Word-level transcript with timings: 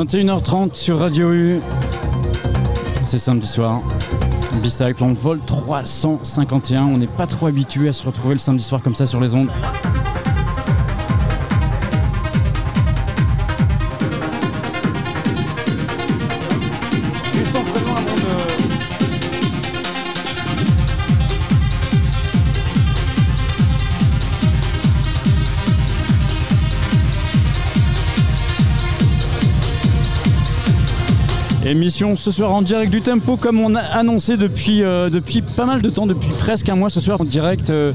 Il 0.00 0.16
est 0.16 0.24
21h30 0.24 0.74
sur 0.74 0.98
Radio 0.98 1.30
U. 1.32 1.60
C'est 3.04 3.18
samedi 3.18 3.46
soir. 3.46 3.82
Bicycle 4.62 5.04
en 5.04 5.12
vol 5.12 5.40
351. 5.40 6.84
On 6.84 6.96
n'est 6.96 7.06
pas 7.06 7.26
trop 7.26 7.48
habitué 7.48 7.88
à 7.88 7.92
se 7.92 8.06
retrouver 8.06 8.34
le 8.34 8.38
samedi 8.38 8.64
soir 8.64 8.82
comme 8.82 8.94
ça 8.94 9.04
sur 9.04 9.20
les 9.20 9.34
ondes. 9.34 9.50
Ce 32.00 32.30
soir 32.30 32.54
en 32.54 32.62
direct 32.62 32.90
du 32.90 33.02
Tempo 33.02 33.36
comme 33.36 33.60
on 33.60 33.74
a 33.74 33.80
annoncé 33.80 34.38
depuis, 34.38 34.82
euh, 34.82 35.10
depuis 35.10 35.42
pas 35.42 35.66
mal 35.66 35.82
de 35.82 35.90
temps, 35.90 36.06
depuis 36.06 36.30
presque 36.30 36.66
un 36.70 36.74
mois 36.74 36.88
ce 36.88 36.98
soir 36.98 37.20
en 37.20 37.24
direct 37.24 37.68
euh, 37.68 37.92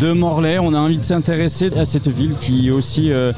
de 0.00 0.10
Morlaix. 0.10 0.58
On 0.58 0.74
a 0.74 0.78
envie 0.78 0.98
de 0.98 1.04
s'intéresser 1.04 1.70
à 1.78 1.84
cette 1.84 2.08
ville 2.08 2.34
qui 2.34 2.72
aussi 2.72 3.12
euh, 3.12 3.32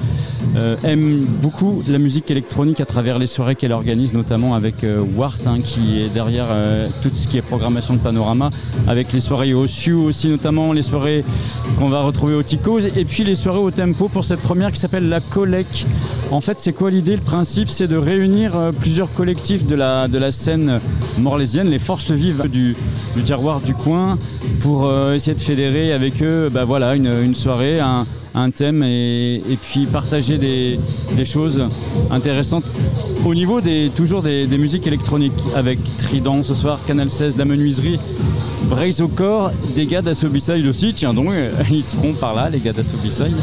aime 0.85 1.27
beaucoup 1.43 1.83
la 1.87 1.99
musique 1.99 2.31
électronique 2.31 2.81
à 2.81 2.87
travers 2.87 3.19
les 3.19 3.27
soirées 3.27 3.57
qu'elle 3.57 3.73
organise, 3.73 4.15
notamment 4.15 4.55
avec 4.55 4.87
Wart 5.19 5.41
hein, 5.45 5.59
qui 5.61 6.01
est 6.01 6.09
derrière 6.09 6.47
tout 7.03 7.11
ce 7.13 7.29
qui 7.29 7.37
est 7.37 7.43
programmation 7.43 7.93
de 7.93 7.99
panorama, 7.99 8.49
avec 8.89 9.13
les 9.13 9.21
soirées 9.21 9.53
au 9.53 9.67
SU 9.67 9.93
aussi 9.93 10.29
notamment, 10.29 10.73
les 10.73 10.83
soirées 10.83 11.27
qu'on 11.79 11.91
va 11.91 12.01
retrouver 12.01 12.35
au 12.35 12.43
Tico 12.43 12.79
et 12.81 13.05
puis 13.05 13.23
les 13.23 13.35
soirées 13.35 13.59
au 13.59 13.71
Tempo 13.71 14.09
pour 14.09 14.25
cette 14.25 14.41
première 14.41 14.73
qui 14.73 14.81
s'appelle 14.81 15.11
la 15.11 15.21
Collecte. 15.21 15.85
En 16.31 16.41
fait, 16.41 16.61
c'est 16.61 16.73
quoi 16.73 16.91
l'idée? 16.91 17.17
Le 17.17 17.23
principe, 17.23 17.69
c'est 17.69 17.89
de 17.89 17.97
réunir 17.97 18.57
euh, 18.57 18.71
plusieurs 18.71 19.13
collectifs 19.13 19.67
de 19.67 19.75
la, 19.75 20.31
scène 20.31 20.81
morlaisienne, 21.19 21.69
les 21.69 21.81
forces 21.81 22.13
vives 22.13 22.49
du, 22.49 22.77
du 23.17 23.23
terroir 23.25 23.61
du 23.61 23.75
coin, 23.75 24.17
pour 24.61 24.87
euh, 24.87 25.15
essayer 25.15 25.35
de 25.35 25.41
fédérer 25.41 25.93
avec 25.93 26.23
eux 26.23 26.49
bah, 26.49 26.65
voilà, 26.65 26.95
une, 26.95 27.35
soirée, 27.35 27.81
un, 27.81 28.51
thème 28.53 28.85
et, 28.85 29.41
puis 29.61 29.87
partager 29.87 30.39
des, 30.39 30.79
choses 31.25 31.65
intéressantes. 32.13 32.65
Au 33.27 33.35
niveau 33.35 33.61
des, 33.61 33.91
toujours 33.97 34.23
des, 34.23 34.47
musiques 34.47 34.87
électroniques 34.87 35.33
avec 35.57 35.81
Trident 35.99 36.45
ce 36.45 36.55
soir, 36.55 36.79
Canal 36.87 37.11
16, 37.11 37.37
la 37.39 37.45
menuiserie, 37.45 37.99
Braise 38.69 39.01
au 39.01 39.09
corps, 39.09 39.51
des 39.75 39.87
gars 39.87 40.01
d'Assobiside 40.01 40.65
aussi, 40.67 40.95
tiens 40.95 41.13
donc, 41.13 41.33
ils 41.73 41.83
seront 41.83 42.13
par 42.13 42.37
là 42.37 42.49
les 42.49 42.61
gars 42.61 42.73
d'Assobiside. 42.73 43.37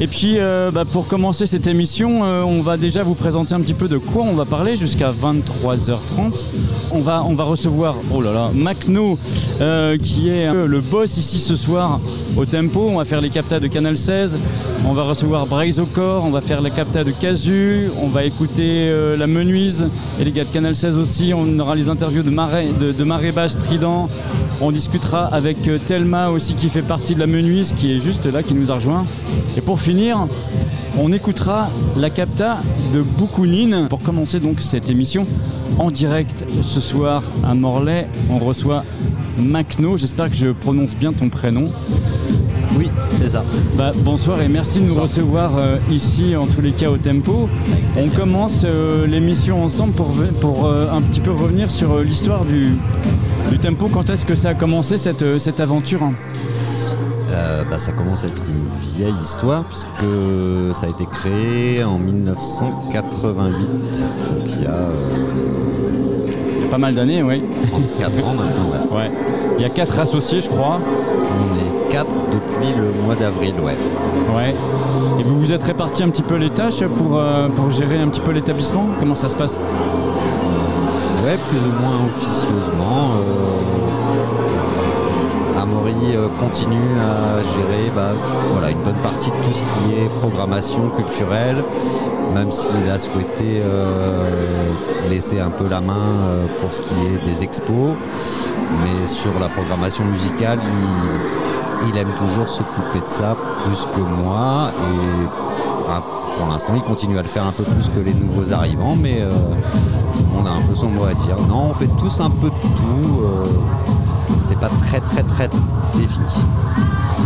Et 0.00 0.06
puis 0.06 0.34
euh, 0.38 0.70
bah, 0.70 0.84
pour 0.84 1.06
commencer 1.06 1.46
cette 1.46 1.66
émission, 1.66 2.24
euh, 2.24 2.42
on 2.42 2.60
va 2.60 2.76
déjà 2.76 3.02
vous 3.02 3.14
présenter 3.14 3.54
un 3.54 3.60
petit 3.60 3.74
peu 3.74 3.88
de 3.88 3.98
quoi 3.98 4.24
on 4.24 4.34
va 4.34 4.44
parler 4.44 4.76
jusqu'à 4.76 5.10
23h30. 5.10 6.44
On 6.92 7.00
va, 7.00 7.24
on 7.24 7.34
va 7.34 7.44
recevoir, 7.44 7.94
oh 8.12 8.20
là 8.20 8.32
là, 8.32 8.50
Macno, 8.54 9.18
euh, 9.60 9.96
qui 9.96 10.28
est 10.28 10.52
le 10.52 10.80
boss 10.80 11.16
ici 11.16 11.38
ce 11.38 11.56
soir 11.56 12.00
au 12.36 12.44
Tempo. 12.44 12.86
On 12.90 12.98
va 12.98 13.04
faire 13.04 13.20
les 13.20 13.30
captas 13.30 13.60
de 13.60 13.68
Canal 13.68 13.96
16. 13.96 14.38
On 14.86 14.92
va 14.92 15.04
recevoir 15.04 15.46
Braise 15.46 15.80
au 15.80 15.86
corps, 15.86 16.24
on 16.24 16.30
va 16.30 16.40
faire 16.40 16.60
les 16.60 16.70
captas 16.70 17.04
de 17.04 17.10
Casu. 17.10 17.88
On 18.02 18.08
va 18.08 18.24
écouter 18.24 18.92
la 19.16 19.26
Menuise 19.26 19.86
et 20.20 20.24
les 20.24 20.32
gars 20.32 20.44
de 20.44 20.50
Canal 20.50 20.74
16 20.74 20.96
aussi. 20.96 21.32
On 21.34 21.58
aura 21.58 21.74
les 21.74 21.88
interviews 21.88 22.22
de 22.22 22.30
Marée, 22.30 22.68
de, 22.78 23.32
Basse 23.32 23.56
Trident. 23.56 24.08
On 24.60 24.72
discutera 24.72 25.26
avec 25.26 25.68
euh, 25.68 25.78
Thelma 25.78 26.30
aussi 26.30 26.54
qui 26.54 26.70
fait 26.70 26.80
partie 26.80 27.14
de 27.14 27.20
la 27.20 27.26
Menuise, 27.26 27.74
qui 27.76 27.94
est 27.94 27.98
juste 27.98 28.24
là, 28.24 28.42
qui 28.42 28.54
nous 28.54 28.70
a 28.70 28.76
rejoint. 28.76 29.04
Et 29.54 29.60
pour 29.60 29.80
finir, 29.80 30.26
on 30.98 31.12
écoutera 31.12 31.68
la 31.94 32.08
capta 32.08 32.58
de 32.94 33.02
Boukounine. 33.02 33.86
Pour 33.90 34.00
commencer 34.00 34.40
donc 34.40 34.62
cette 34.62 34.88
émission 34.88 35.26
en 35.78 35.90
direct 35.90 36.46
ce 36.62 36.80
soir 36.80 37.22
à 37.44 37.54
Morlaix, 37.54 38.08
on 38.30 38.38
reçoit 38.38 38.84
Macno. 39.36 39.98
J'espère 39.98 40.30
que 40.30 40.36
je 40.36 40.46
prononce 40.48 40.96
bien 40.96 41.12
ton 41.12 41.28
prénom. 41.28 41.70
Oui, 42.76 42.90
c'est 43.10 43.30
ça. 43.30 43.42
Bah, 43.76 43.92
bonsoir 43.96 44.42
et 44.42 44.48
merci 44.48 44.80
de 44.80 44.86
nous 44.86 45.00
recevoir 45.00 45.56
euh, 45.56 45.76
ici, 45.90 46.36
en 46.36 46.46
tous 46.46 46.60
les 46.60 46.72
cas 46.72 46.90
au 46.90 46.98
Tempo. 46.98 47.48
On 47.96 48.08
commence 48.08 48.62
euh, 48.64 49.06
l'émission 49.06 49.64
ensemble 49.64 49.94
pour, 49.94 50.66
euh, 50.66 50.90
un 50.90 51.00
petit 51.00 51.20
peu 51.20 51.30
revenir 51.30 51.70
sur 51.70 51.98
l'histoire 52.00 52.44
du, 52.44 52.74
du 53.50 53.58
Tempo. 53.58 53.88
Quand 53.88 54.10
est-ce 54.10 54.24
que 54.26 54.34
ça 54.34 54.50
a 54.50 54.54
commencé 54.54 54.98
cette, 54.98 55.38
cette 55.38 55.60
aventure 55.60 56.02
hein? 56.02 56.12
Bah, 57.70 57.78
ça 57.78 57.92
commence 57.92 58.22
à 58.24 58.28
être 58.28 58.42
une 58.48 58.68
vieille 58.96 59.14
histoire 59.22 59.64
puisque 59.64 59.88
ça 60.74 60.86
a 60.86 60.88
été 60.88 61.04
créé 61.06 61.82
en 61.82 61.98
1988. 61.98 63.52
Donc 63.52 64.46
il 64.46 64.62
y 64.62 64.66
a 64.66 64.88
pas 66.70 66.78
mal 66.78 66.94
d'années, 66.94 67.22
oui. 67.22 67.42
4 67.98 68.24
ans 68.26 68.34
maintenant. 68.34 68.70
ouais. 68.70 68.96
Ouais. 68.96 69.10
Il 69.58 69.62
y 69.62 69.64
a 69.64 69.70
quatre 69.70 69.98
associés, 69.98 70.40
je 70.40 70.48
crois. 70.48 70.78
On 71.96 72.00
est 72.00 72.04
4 72.04 72.26
depuis 72.30 72.74
le 72.78 72.92
mois 72.92 73.14
d'avril, 73.14 73.54
ouais. 73.60 73.76
Ouais. 74.34 74.54
Et 75.18 75.22
vous 75.22 75.40
vous 75.40 75.52
êtes 75.52 75.62
répartis 75.62 76.02
un 76.02 76.10
petit 76.10 76.22
peu 76.22 76.36
les 76.36 76.50
tâches 76.50 76.84
pour, 76.84 77.16
euh, 77.16 77.48
pour 77.48 77.70
gérer 77.70 77.98
un 77.98 78.08
petit 78.08 78.20
peu 78.20 78.32
l'établissement? 78.32 78.86
Comment 79.00 79.14
ça 79.14 79.28
se 79.30 79.36
passe? 79.36 79.58
Ouais, 81.24 81.38
plus 81.48 81.58
ou 81.58 81.72
moins 81.80 82.06
officieusement. 82.08 83.12
Euh, 83.16 83.66
Amaury 85.58 85.94
euh, 86.14 86.28
continue 86.38 87.00
à 87.00 87.42
gérer 87.42 87.90
bah, 87.94 88.10
voilà, 88.52 88.70
une 88.70 88.82
bonne 88.82 89.02
partie 89.02 89.30
de 89.30 89.36
tout 89.36 89.52
ce 89.52 89.60
qui 89.60 89.94
est 89.98 90.08
programmation 90.18 90.90
culturelle, 90.90 91.64
même 92.34 92.52
s'il 92.52 92.90
a 92.90 92.98
souhaité 92.98 93.62
euh, 93.64 94.28
laisser 95.08 95.40
un 95.40 95.50
peu 95.50 95.66
la 95.68 95.80
main 95.80 95.94
euh, 95.94 96.46
pour 96.60 96.72
ce 96.74 96.80
qui 96.82 96.94
est 97.06 97.26
des 97.26 97.42
expos. 97.42 97.94
Mais 98.82 99.06
sur 99.06 99.32
la 99.40 99.48
programmation 99.48 100.04
musicale, 100.04 100.58
il, 100.62 101.55
il 101.88 101.96
aime 101.98 102.12
toujours 102.16 102.48
s'occuper 102.48 103.00
de 103.04 103.08
ça 103.08 103.36
plus 103.64 103.86
que 103.94 104.00
moi. 104.22 104.70
Et 104.74 105.26
ah, 105.90 106.02
pour 106.38 106.48
l'instant, 106.48 106.72
il 106.76 106.82
continue 106.82 107.18
à 107.18 107.22
le 107.22 107.28
faire 107.28 107.46
un 107.46 107.52
peu 107.52 107.62
plus 107.64 107.88
que 107.88 108.00
les 108.00 108.14
nouveaux 108.14 108.52
arrivants, 108.52 108.96
mais 108.96 109.18
euh, 109.20 109.32
on 110.36 110.44
a 110.46 110.50
un 110.50 110.60
peu 110.62 110.74
son 110.74 110.88
mot 110.88 111.04
à 111.04 111.14
dire. 111.14 111.36
Non, 111.48 111.70
on 111.70 111.74
fait 111.74 111.90
tous 111.98 112.20
un 112.20 112.30
peu 112.30 112.48
de 112.48 112.76
tout. 112.76 113.22
euh, 113.22 113.46
c'est 114.40 114.58
pas 114.58 114.68
très 114.80 115.00
très 115.00 115.22
très 115.22 115.48
défini. 115.96 116.26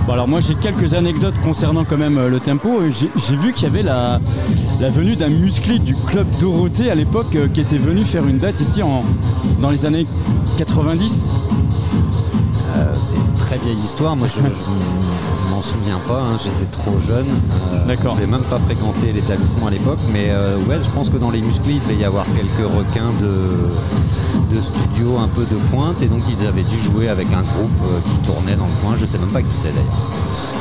Bon 0.07 0.13
alors 0.13 0.29
moi 0.29 0.41
j'ai 0.41 0.55
quelques 0.55 0.95
anecdotes 0.95 1.35
concernant 1.43 1.85
quand 1.85 1.97
même 1.97 2.19
euh, 2.19 2.29
le 2.29 2.41
tempo. 2.41 2.81
J'ai 2.89 3.37
vu 3.37 3.53
qu'il 3.53 3.65
y 3.65 3.67
avait 3.67 3.83
la, 3.83 4.21
la 4.81 4.91
venue 4.91 5.17
d'un 5.17 5.29
musclé 5.29 5.79
du 5.79 5.95
club 5.95 6.27
Dorothée 6.41 6.91
à 6.91 6.95
l'époque 6.95 7.37
qui 7.53 7.61
était 7.61 7.79
venu 7.79 8.05
faire 8.05 8.27
une 8.27 8.39
date 8.39 8.61
ici 8.61 8.81
dans 9.61 9.71
les 9.71 9.87
années 9.87 10.07
90. 10.59 11.40
Euh, 12.77 12.95
c'est 12.95 13.17
une 13.17 13.35
très 13.35 13.59
vieille 13.59 13.79
histoire. 13.79 14.17
Moi, 14.17 14.29
je, 14.29 14.41
je 14.41 14.41
m'en 15.61 15.63
souviens 15.63 16.01
pas. 16.09 16.21
hein, 16.23 16.39
J'étais 16.43 16.71
trop 16.73 16.97
jeune. 17.07 17.27
Euh, 17.73 17.87
D'accord. 17.87 18.15
Je 18.17 18.21
n'avais 18.21 18.33
même 18.33 18.43
pas 18.49 18.59
fréquenté 18.61 19.13
l'établissement 19.13 19.67
à 19.67 19.71
l'époque. 19.71 19.99
Mais 20.13 20.27
euh, 20.31 20.57
ouais, 20.69 20.79
je 20.83 20.89
pense 20.91 21.11
que 21.11 21.19
dans 21.19 21.31
les 21.31 21.41
musclés, 21.43 21.75
il 21.75 21.83
devait 21.83 22.01
y 22.01 22.05
avoir 22.05 22.25
quelques 22.35 22.67
requins 22.67 23.13
de, 23.21 24.55
de 24.57 24.61
studio 24.61 25.19
un 25.19 25.29
peu 25.29 25.43
de 25.43 25.57
pointe. 25.71 26.01
Et 26.03 26.07
donc, 26.07 26.21
ils 26.31 26.47
avaient 26.47 26.63
dû 26.63 26.79
jouer 26.79 27.09
avec 27.09 27.27
un 27.29 27.43
groupe 27.43 27.81
euh, 27.85 27.99
qui 28.11 28.27
tournait 28.27 28.57
dans 28.57 28.67
le 28.67 28.73
coin. 28.83 28.95
Je 28.97 29.05
sais 29.07 29.19
même 29.19 29.29
pas 29.29 29.43
qui 29.43 29.53
c'est 29.55 29.69
d'ailleurs. 29.69 30.01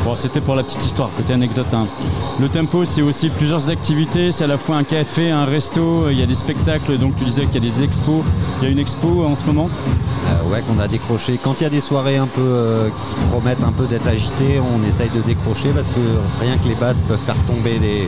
Bon 0.05 0.15
c'était 0.15 0.39
pour 0.39 0.55
la 0.55 0.63
petite 0.63 0.83
histoire, 0.85 1.09
côté 1.17 1.33
anecdote. 1.33 1.65
hein. 1.73 1.85
Le 2.39 2.47
tempo 2.47 2.85
c'est 2.85 3.01
aussi 3.01 3.27
plusieurs 3.27 3.69
activités, 3.69 4.31
c'est 4.31 4.45
à 4.45 4.47
la 4.47 4.57
fois 4.57 4.77
un 4.77 4.85
café, 4.85 5.29
un 5.29 5.43
resto, 5.43 6.09
il 6.09 6.17
y 6.17 6.23
a 6.23 6.25
des 6.25 6.35
spectacles, 6.35 6.97
donc 6.97 7.15
tu 7.17 7.25
disais 7.25 7.45
qu'il 7.47 7.61
y 7.61 7.67
a 7.67 7.69
des 7.69 7.83
expos. 7.83 8.23
Il 8.61 8.63
y 8.63 8.67
a 8.69 8.71
une 8.71 8.79
expo 8.79 9.25
en 9.25 9.35
ce 9.35 9.43
moment? 9.45 9.69
Ouais, 10.49 10.63
qu'on 10.67 10.79
a 10.79 10.87
décroché. 10.87 11.37
Quand 11.43 11.55
il 11.59 11.63
y 11.63 11.67
a 11.67 11.69
des 11.69 11.81
soirées 11.81 12.15
un 12.17 12.27
peu 12.27 12.89
qui 12.95 13.15
promettent 13.29 13.63
un 13.63 13.73
peu 13.73 13.85
d'être 13.87 14.07
agitées, 14.07 14.59
on 14.73 14.87
essaye 14.89 15.09
de 15.15 15.21
décrocher 15.21 15.69
parce 15.73 15.87
que 15.89 15.99
rien 16.41 16.57
que 16.57 16.67
les 16.67 16.75
basses 16.75 17.01
peuvent 17.01 17.17
faire 17.25 17.37
tomber 17.47 17.79
les, 17.79 18.07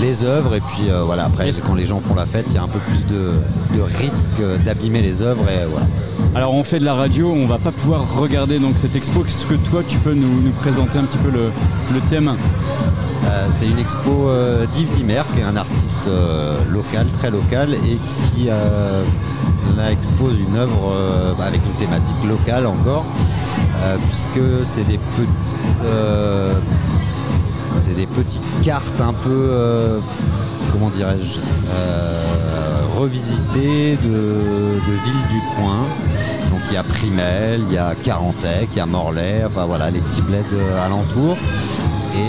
les 0.00 0.24
œuvres. 0.24 0.54
Et 0.54 0.60
puis 0.60 0.88
euh, 0.88 1.02
voilà, 1.04 1.26
après, 1.26 1.50
quand 1.66 1.74
les 1.74 1.86
gens 1.86 2.00
font 2.00 2.14
la 2.14 2.26
fête, 2.26 2.46
il 2.48 2.54
y 2.54 2.58
a 2.58 2.62
un 2.62 2.68
peu 2.68 2.78
plus 2.78 3.04
de, 3.06 3.32
de 3.76 3.82
risque 3.82 4.40
d'abîmer 4.64 5.02
les 5.02 5.22
œuvres. 5.22 5.44
Et 5.50 5.66
voilà. 5.70 5.86
Alors 6.34 6.54
on 6.54 6.64
fait 6.64 6.78
de 6.78 6.84
la 6.84 6.94
radio, 6.94 7.30
on 7.30 7.46
va 7.46 7.58
pas 7.58 7.72
pouvoir 7.72 8.02
regarder 8.16 8.58
donc 8.58 8.74
cette 8.76 8.96
expo. 8.96 9.24
Est-ce 9.26 9.44
que 9.46 9.54
toi 9.70 9.82
tu 9.86 9.98
peux 9.98 10.14
nous, 10.14 10.40
nous 10.42 10.52
présenter 10.52 10.98
un 10.98 11.04
petit 11.04 11.18
peu 11.18 11.30
le, 11.30 11.50
le 11.92 12.00
thème? 12.08 12.32
Euh, 13.26 13.46
c'est 13.52 13.66
une 13.66 13.78
expo 13.78 14.28
euh, 14.28 14.64
d'Yves 14.74 14.90
Dimer, 14.96 15.22
qui 15.34 15.40
est 15.40 15.44
un 15.44 15.56
artiste 15.56 16.08
local, 16.72 17.06
très 17.18 17.30
local, 17.30 17.74
et 17.74 17.98
qui 18.34 18.48
expose 19.90 20.34
une 20.48 20.56
œuvre 20.56 20.92
bah, 21.38 21.44
avec 21.44 21.60
une 21.64 21.72
thématique 21.72 22.22
locale 22.28 22.66
encore, 22.66 23.04
puisque 24.08 24.64
c'est 24.64 24.86
des 24.86 24.98
petites, 24.98 25.84
euh, 25.84 26.54
c'est 27.76 27.96
des 27.96 28.06
petites 28.06 28.42
cartes 28.62 29.00
un 29.00 29.12
peu, 29.12 29.30
euh, 29.30 29.98
comment 30.72 30.90
dirais-je, 30.90 31.38
euh, 31.74 32.22
revisitées 32.98 33.96
de, 34.02 34.78
villes 35.04 35.28
du 35.30 35.40
coin. 35.56 35.78
Donc 36.50 36.60
il 36.68 36.74
y 36.74 36.76
a 36.76 36.82
Primel, 36.82 37.60
il 37.68 37.74
y 37.74 37.78
a 37.78 37.94
Carantec, 38.02 38.68
il 38.72 38.78
y 38.78 38.80
a 38.80 38.86
Morlaix, 38.86 39.44
enfin 39.46 39.64
voilà, 39.66 39.90
les 39.90 40.00
petits 40.00 40.22
bleds 40.22 40.44
euh, 40.52 40.84
alentours. 40.86 41.36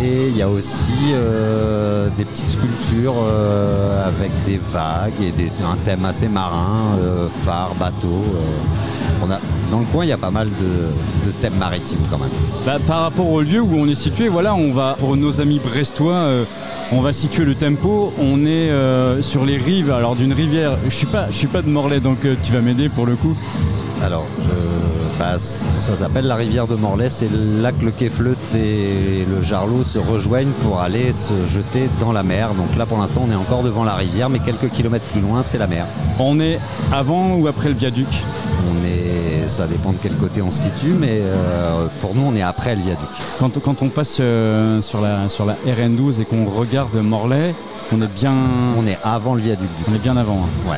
Et 0.04 0.28
il 0.30 0.38
y 0.38 0.44
a 0.44 0.48
aussi 0.48 0.94
euh, 1.12 2.08
des 2.16 2.24
petites 2.24 2.52
sculptures 2.52 3.16
euh, 3.20 4.08
avec 4.08 4.32
des 4.46 4.60
vagues 4.72 5.20
et 5.22 5.32
des- 5.32 5.52
un 5.66 5.76
thème 5.84 6.06
assez 6.06 6.28
marin, 6.28 6.96
euh, 7.00 7.28
phare, 7.44 7.74
bateau. 7.80 8.24
On 9.24 9.30
a, 9.30 9.40
dans 9.72 9.80
le 9.80 9.86
coin, 9.86 10.04
il 10.04 10.10
y 10.10 10.14
a 10.14 10.18
pas 10.18 10.32
mal 10.32 10.48
de, 10.48 11.28
de 11.28 11.32
thèmes 11.42 11.58
maritimes 11.58 12.00
quand 12.10 12.18
même. 12.18 12.30
Bah, 12.66 12.78
par 12.88 13.02
rapport 13.02 13.30
au 13.30 13.42
lieu 13.42 13.62
où 13.62 13.76
on 13.76 13.88
est 13.88 13.96
situé, 13.96 14.28
voilà, 14.28 14.56
on 14.56 14.72
va 14.72 14.96
pour 15.00 15.16
nos 15.16 15.42
amis 15.42 15.60
brestois, 15.60 16.14
euh, 16.14 16.44
on 16.92 17.02
va 17.02 17.14
situer 17.14 17.46
le 17.46 17.56
tempo. 17.56 18.14
On 18.20 18.46
est 18.46 18.70
euh, 18.70 19.22
sur 19.22 19.46
les 19.46 19.58
rives, 19.58 19.92
alors 19.92 20.16
d'une 20.16 20.34
rivière. 20.34 20.72
Je 20.86 20.96
suis 20.96 21.06
pas, 21.06 21.28
je 21.28 21.36
suis 21.36 21.48
pas 21.48 21.62
de 21.62 21.70
Morlaix, 21.70 22.00
donc 22.00 22.26
euh, 22.26 22.36
tu 22.42 22.52
vas 22.52 22.62
m'aider 22.62 22.90
pour 22.90 23.06
le 23.06 23.16
coup. 23.16 23.36
Alors, 24.04 24.26
je 24.42 25.20
passe. 25.20 25.64
Ça 25.80 25.96
s'appelle 25.96 26.26
la 26.26 26.36
rivière 26.36 26.66
de 26.66 26.74
Morlaix. 26.74 27.12
C'est 27.12 27.30
là 27.62 27.72
que 27.72 27.86
le 27.86 27.92
Quai-Fleut 27.92 28.36
et 28.56 29.24
le 29.30 29.44
Jarlot 29.44 29.84
se 29.84 30.00
rejoignent 30.00 30.54
pour 30.64 30.82
aller 30.82 31.14
se 31.14 31.34
jeter 31.48 31.88
dans 32.00 32.12
la 32.12 32.24
mer. 32.24 32.56
Donc 32.56 32.76
là, 32.76 32.88
pour 32.88 32.98
l'instant, 32.98 33.26
on 33.28 33.32
est 33.32 33.36
encore 33.36 33.62
devant 33.62 33.84
la 33.84 33.94
rivière, 33.94 34.30
mais 34.30 34.40
quelques 34.40 34.70
kilomètres 34.70 35.06
plus 35.06 35.22
loin, 35.22 35.44
c'est 35.44 35.60
la 35.60 35.68
mer. 35.68 35.86
On 36.18 36.40
est 36.40 36.58
avant 36.92 37.36
ou 37.36 37.46
après 37.46 37.70
le 37.70 37.76
viaduc? 37.76 38.08
On 38.64 38.86
est, 38.88 39.11
ça 39.48 39.68
dépend 39.68 39.92
de 39.92 39.98
quel 40.02 40.14
côté 40.14 40.42
on 40.42 40.52
se 40.52 40.64
situe, 40.64 40.94
mais 41.00 41.20
euh, 41.22 41.86
pour 42.02 42.16
nous, 42.16 42.24
on 42.26 42.36
est 42.36 42.42
après 42.42 42.76
le 42.76 42.82
viaduc. 42.82 43.00
quand, 43.40 43.60
quand 43.62 43.82
on 43.82 43.90
passe 43.90 44.18
euh, 44.20 44.82
sur 44.82 45.02
la 45.02 45.28
sur 45.30 45.46
la 45.46 45.54
RN12 45.68 46.22
et 46.22 46.26
qu'on 46.26 46.46
regarde 46.50 46.96
Morlaix, 46.96 47.54
on 47.94 48.02
est 48.02 48.14
bien, 48.16 48.34
On 48.78 48.88
est 48.88 48.98
avant 49.04 49.36
le 49.36 49.42
viaduc. 49.42 49.68
Du 49.80 49.84
on 49.92 49.96
est 49.96 50.00
bien 50.02 50.16
avant. 50.18 50.36
hein. 50.44 50.50
coup. 50.64 50.70
Ouais. 50.72 50.78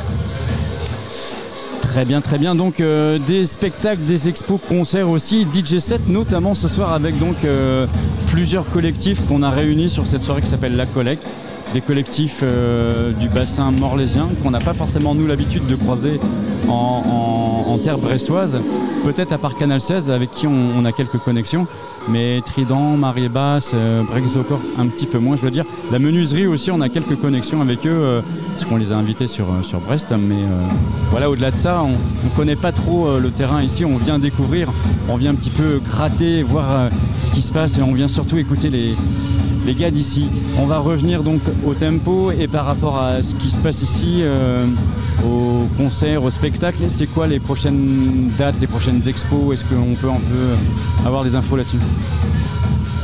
Très 1.81 2.05
bien, 2.05 2.21
très 2.21 2.37
bien. 2.39 2.55
Donc 2.55 2.79
euh, 2.79 3.19
des 3.27 3.45
spectacles, 3.45 4.01
des 4.01 4.27
expos, 4.27 4.59
concerts 4.67 5.09
aussi, 5.09 5.45
DJ 5.53 5.77
set 5.77 6.07
notamment 6.07 6.55
ce 6.55 6.67
soir 6.67 6.91
avec 6.93 7.19
donc 7.19 7.35
euh, 7.45 7.85
plusieurs 8.27 8.67
collectifs 8.71 9.21
qu'on 9.27 9.43
a 9.43 9.51
réunis 9.51 9.89
sur 9.89 10.07
cette 10.07 10.23
soirée 10.23 10.41
qui 10.41 10.47
s'appelle 10.49 10.75
La 10.75 10.85
Collecte. 10.87 11.25
Des 11.73 11.81
collectifs 11.81 12.41
euh, 12.43 13.11
du 13.13 13.29
bassin 13.29 13.71
morlaisien 13.71 14.27
qu'on 14.43 14.51
n'a 14.51 14.59
pas 14.59 14.73
forcément 14.75 15.15
nous 15.15 15.25
l'habitude 15.27 15.65
de 15.65 15.75
croiser 15.75 16.19
en, 16.67 17.01
en- 17.05 17.42
terre 17.77 17.97
brestoise. 17.97 18.59
Peut-être 19.03 19.31
à 19.33 19.37
part 19.37 19.55
Canal 19.57 19.81
16 19.81 20.09
avec 20.09 20.31
qui 20.31 20.47
on, 20.47 20.85
a 20.85 20.91
quelques 20.91 21.17
connexions. 21.17 21.67
Mais 22.09 22.41
Trident, 22.41 22.97
Marie 22.97 23.29
Basse, 23.29 23.71
euh, 23.73 24.03
Brexocor, 24.03 24.59
un 24.77 24.87
petit 24.87 25.05
peu 25.05 25.19
moins 25.19 25.37
je 25.37 25.41
dois 25.41 25.51
dire. 25.51 25.65
La 25.91 25.99
menuiserie 25.99 26.47
aussi, 26.47 26.69
on 26.69 26.81
a 26.81 26.89
quelques 26.89 27.15
connexions 27.15 27.61
avec 27.61 27.85
eux 27.85 27.91
euh, 27.91 28.21
parce 28.53 28.65
qu'on 28.65 28.77
les 28.77 28.91
a 28.91 28.97
invités 28.97 29.27
sur, 29.27 29.45
euh, 29.45 29.61
sur 29.61 29.79
Brest. 29.79 30.07
Mais 30.11 30.35
euh, 30.35 30.61
voilà, 31.11 31.29
au-delà 31.29 31.51
de 31.51 31.55
ça, 31.55 31.83
on 31.83 32.29
connaît 32.35 32.55
pas 32.55 32.71
trop 32.71 33.19
le 33.19 33.31
terrain 33.31 33.61
ici. 33.61 33.85
On 33.85 33.97
vient 33.97 34.19
découvrir, 34.19 34.69
on 35.07 35.15
vient 35.15 35.31
un 35.31 35.35
petit 35.35 35.49
peu 35.49 35.79
gratter, 35.85 36.43
voir 36.43 36.89
ce 37.19 37.31
qui 37.31 37.41
se 37.41 37.51
passe 37.51 37.77
et 37.77 37.81
on 37.81 37.93
vient 37.93 38.07
surtout 38.07 38.37
écouter 38.37 38.69
les, 38.69 38.95
les 39.65 39.73
gars 39.75 39.91
d'ici. 39.91 40.27
On 40.57 40.65
va 40.65 40.79
revenir 40.79 41.23
donc 41.23 41.41
au 41.65 41.73
tempo 41.73 42.31
et 42.31 42.47
par 42.47 42.65
rapport 42.65 42.97
à 42.99 43.23
ce 43.23 43.35
qui 43.35 43.49
se 43.49 43.59
passe 43.59 43.81
ici, 43.81 44.19
euh, 44.21 44.65
au 45.25 45.67
concert, 45.77 46.23
au 46.23 46.31
spectacle, 46.31 46.77
c'est 46.89 47.07
quoi 47.07 47.27
les 47.27 47.39
prochaines 47.39 48.29
dates, 48.37 48.55
les 48.59 48.67
prochaines 48.67 49.07
expos? 49.07 49.53
Est-ce 49.53 49.63
qu'on 49.63 49.95
peut 49.95 50.09
un 50.09 50.19
peu 50.19 51.05
avoir 51.05 51.23
des 51.23 51.35
infos 51.35 51.55
là-dessus? 51.55 51.77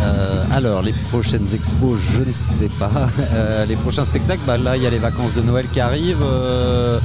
Euh, 0.01 0.43
alors, 0.53 0.81
les 0.81 0.93
prochaines 0.93 1.47
expos, 1.53 1.97
je 2.13 2.21
ne 2.21 2.33
sais 2.33 2.69
pas. 2.79 2.89
Euh, 3.31 3.65
les 3.65 3.75
prochains 3.75 4.05
spectacles, 4.05 4.41
bah, 4.47 4.57
là, 4.57 4.75
il 4.75 4.83
y 4.83 4.87
a 4.87 4.89
les 4.89 4.97
vacances 4.97 5.33
de 5.33 5.41
Noël 5.41 5.65
qui 5.71 5.79
arrivent. 5.79 6.23
Euh, 6.23 6.99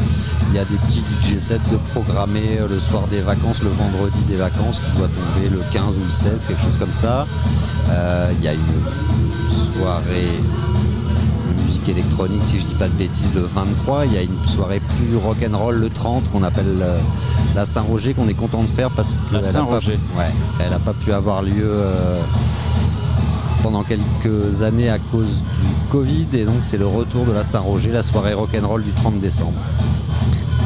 Il 0.50 0.56
y 0.56 0.58
a 0.58 0.64
des 0.64 0.76
petits 0.76 1.00
DJ 1.00 1.38
sets 1.40 1.58
de 1.70 1.76
programmer 1.92 2.60
le 2.68 2.78
soir 2.78 3.06
des 3.08 3.20
vacances, 3.20 3.62
le 3.62 3.70
vendredi 3.70 4.20
des 4.28 4.36
vacances, 4.36 4.80
qui 4.80 4.98
doit 4.98 5.08
tomber 5.08 5.48
le 5.50 5.60
15 5.72 5.96
ou 5.96 6.04
le 6.04 6.10
16, 6.10 6.44
quelque 6.46 6.62
chose 6.62 6.76
comme 6.78 6.94
ça. 6.94 7.26
Il 8.38 8.44
y 8.44 8.48
a 8.48 8.52
une 8.52 8.60
soirée 9.48 10.40
musique 11.64 11.88
électronique, 11.88 12.42
si 12.44 12.58
je 12.58 12.64
dis 12.64 12.74
pas 12.74 12.88
de 12.88 12.92
bêtises, 12.92 13.32
le 13.34 13.42
23. 13.42 14.06
Il 14.06 14.12
y 14.12 14.18
a 14.18 14.22
une 14.22 14.46
soirée 14.46 14.80
plus 14.80 15.16
rock'n'roll 15.16 15.76
le 15.76 15.88
30 15.88 16.30
qu'on 16.30 16.42
appelle 16.42 16.78
euh, 16.80 16.98
la 17.54 17.66
Saint-Roger, 17.66 18.14
qu'on 18.14 18.28
est 18.28 18.34
content 18.34 18.62
de 18.62 18.68
faire 18.68 18.90
parce 18.90 19.16
La 19.32 19.40
qu'elle 19.40 20.70
n'a 20.70 20.78
pas, 20.78 20.92
pu 20.92 21.12
avoir 21.12 21.42
lieu 21.42 21.64
euh, 21.64 22.20
pendant 23.62 23.82
quelques 23.82 24.62
années 24.62 24.90
à 24.90 24.98
cause 24.98 25.40
du 25.40 25.90
Covid. 25.90 26.26
Et 26.34 26.44
donc, 26.44 26.58
c'est 26.62 26.78
le 26.78 26.86
retour 26.86 27.24
de 27.24 27.32
la 27.32 27.44
Saint-Roger, 27.44 27.90
la 27.92 28.02
soirée 28.02 28.34
rock'n'roll 28.34 28.82
du 28.82 28.92
30 28.92 29.18
décembre. 29.18 29.58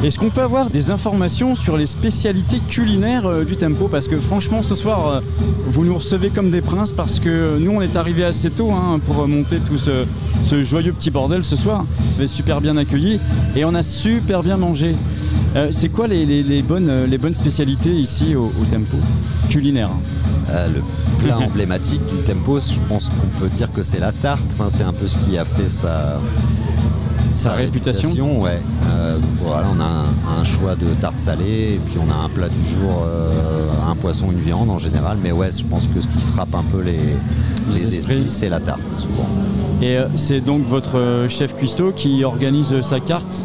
Est-ce 0.01 0.17
qu'on 0.17 0.29
peut 0.29 0.41
avoir 0.41 0.69
des 0.69 0.91
informations 0.91 1.57
sur 1.57 1.75
les 1.75 1.85
spécialités 1.85 2.59
culinaires 2.69 3.25
euh, 3.25 3.43
du 3.43 3.57
tempo? 3.57 3.89
Parce 3.89 4.07
que 4.07 4.15
franchement, 4.15 4.63
ce 4.63 4.73
soir, 4.73 5.07
euh, 5.07 5.19
vous 5.67 5.83
nous 5.83 5.95
recevez 5.95 6.29
comme 6.29 6.51
des 6.51 6.61
princes 6.61 6.93
parce 6.93 7.19
que 7.19 7.57
nous, 7.59 7.71
on 7.71 7.81
est 7.81 7.97
arrivés 7.97 8.23
assez 8.23 8.49
tôt 8.49 8.71
hein, 8.71 8.99
pour 9.05 9.21
euh, 9.23 9.27
monter 9.27 9.57
tout 9.57 9.77
ce, 9.77 10.05
ce 10.45 10.63
joyeux 10.63 10.93
petit 10.93 11.11
bordel 11.11 11.43
ce 11.43 11.57
soir. 11.57 11.83
On 12.17 12.21
est 12.23 12.27
super 12.27 12.61
bien 12.61 12.77
accueillis 12.77 13.19
et 13.57 13.65
on 13.65 13.75
a 13.75 13.83
super 13.83 14.41
bien 14.41 14.55
mangé. 14.55 14.95
Euh, 15.57 15.67
c'est 15.73 15.89
quoi 15.89 16.07
les, 16.07 16.25
les- 16.25 16.43
les 16.43 16.61
bonnes, 16.61 17.05
les 17.09 17.17
bonnes 17.17 17.33
spécialités 17.33 17.93
ici 17.93 18.35
au, 18.35 18.45
au 18.45 18.65
tempo 18.71 18.95
culinaire? 19.49 19.89
Le 20.47 20.81
plat 21.23 21.37
emblématique 21.45 22.01
du 22.07 22.23
tempo, 22.25 22.59
je 22.61 22.79
pense 22.87 23.09
qu'on 23.09 23.27
peut 23.39 23.49
dire 23.49 23.69
que 23.71 23.83
c'est 23.83 23.99
la 23.99 24.11
tarte. 24.13 24.45
Enfin, 24.53 24.69
c'est 24.69 24.83
un 24.83 24.93
peu 24.93 25.07
ce 25.07 25.17
qui 25.17 25.37
a 25.37 25.43
fait 25.45 25.67
sa, 25.69 26.19
Sa 27.31 27.53
réputation. 27.53 28.41
ouais. 28.41 28.59
Euh, 28.91 29.17
voilà, 29.43 29.67
on 29.75 29.79
a 29.79 29.85
un, 29.85 30.41
un 30.41 30.43
choix 30.43 30.75
de 30.75 30.87
tarte 31.01 31.19
salée 31.19 31.73
et 31.75 31.79
puis 31.85 31.97
on 32.05 32.11
a 32.11 32.25
un 32.25 32.29
plat 32.29 32.49
du 32.49 32.67
jour, 32.67 33.05
euh, 33.05 33.89
un 33.89 33.95
poisson, 33.95 34.31
une 34.31 34.39
viande 34.39 34.69
en 34.69 34.79
général. 34.79 35.17
Mais 35.23 35.31
ouais, 35.31 35.49
je 35.51 35.63
pense 35.65 35.87
que 35.87 36.01
ce 36.01 36.07
qui 36.07 36.19
frappe 36.33 36.53
un 36.55 36.63
peu 36.71 36.81
les, 36.81 36.97
Les 37.73 37.85
les 37.85 37.97
esprits. 37.97 38.23
c'est 38.27 38.49
la 38.49 38.59
tarte 38.59 38.81
souvent. 38.93 39.27
Et 39.81 39.97
euh, 39.97 40.07
c'est 40.15 40.41
donc 40.41 40.65
votre 40.65 41.25
chef 41.29 41.55
cuistot 41.55 41.91
qui 41.95 42.23
organise 42.23 42.81
sa 42.81 42.99
carte? 42.99 43.43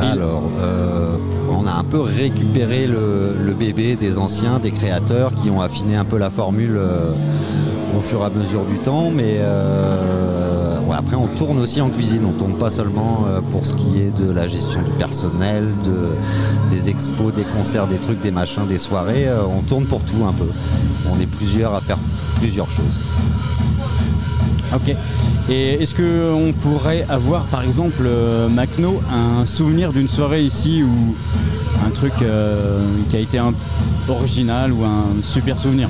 Alors, 0.00 0.44
euh, 0.60 1.16
on 1.50 1.66
a 1.66 1.72
un 1.72 1.84
peu 1.84 2.00
récupéré 2.00 2.86
le, 2.86 3.34
le 3.44 3.52
bébé 3.52 3.96
des 3.96 4.18
anciens, 4.18 4.58
des 4.58 4.70
créateurs 4.70 5.34
qui 5.34 5.50
ont 5.50 5.60
affiné 5.60 5.96
un 5.96 6.04
peu 6.04 6.18
la 6.18 6.30
formule 6.30 6.76
euh, 6.76 7.12
au 7.96 8.00
fur 8.00 8.20
et 8.20 8.24
à 8.26 8.30
mesure 8.30 8.64
du 8.64 8.76
temps. 8.78 9.10
Mais 9.14 9.36
euh, 9.38 10.35
après, 10.96 11.16
on 11.16 11.26
tourne 11.26 11.58
aussi 11.58 11.80
en 11.82 11.90
cuisine. 11.90 12.24
On 12.24 12.32
tourne 12.32 12.56
pas 12.56 12.70
seulement 12.70 13.26
euh, 13.26 13.40
pour 13.40 13.66
ce 13.66 13.74
qui 13.74 14.00
est 14.00 14.10
de 14.18 14.30
la 14.30 14.48
gestion 14.48 14.80
du 14.80 14.90
personnel, 14.92 15.68
de, 15.84 16.74
des 16.74 16.88
expos, 16.88 17.34
des 17.34 17.44
concerts, 17.44 17.86
des 17.86 17.98
trucs, 17.98 18.22
des 18.22 18.30
machins, 18.30 18.66
des 18.66 18.78
soirées. 18.78 19.28
Euh, 19.28 19.42
on 19.44 19.60
tourne 19.60 19.84
pour 19.84 20.00
tout 20.00 20.24
un 20.26 20.32
peu. 20.32 20.48
On 21.12 21.20
est 21.20 21.26
plusieurs 21.26 21.74
à 21.74 21.80
faire 21.82 21.98
plusieurs 22.40 22.70
choses. 22.70 22.98
Ok. 24.74 24.96
Et 25.50 25.82
est-ce 25.82 25.94
qu'on 25.94 26.52
pourrait 26.52 27.04
avoir, 27.08 27.44
par 27.44 27.62
exemple, 27.62 28.02
euh, 28.04 28.48
Macno, 28.48 29.00
un 29.12 29.44
souvenir 29.44 29.92
d'une 29.92 30.08
soirée 30.08 30.42
ici 30.42 30.82
ou 30.82 31.14
un 31.86 31.90
truc 31.90 32.14
qui 33.10 33.16
a 33.16 33.20
été 33.20 33.38
original 34.08 34.72
ou 34.72 34.82
un 34.82 35.22
super 35.22 35.58
souvenir? 35.58 35.88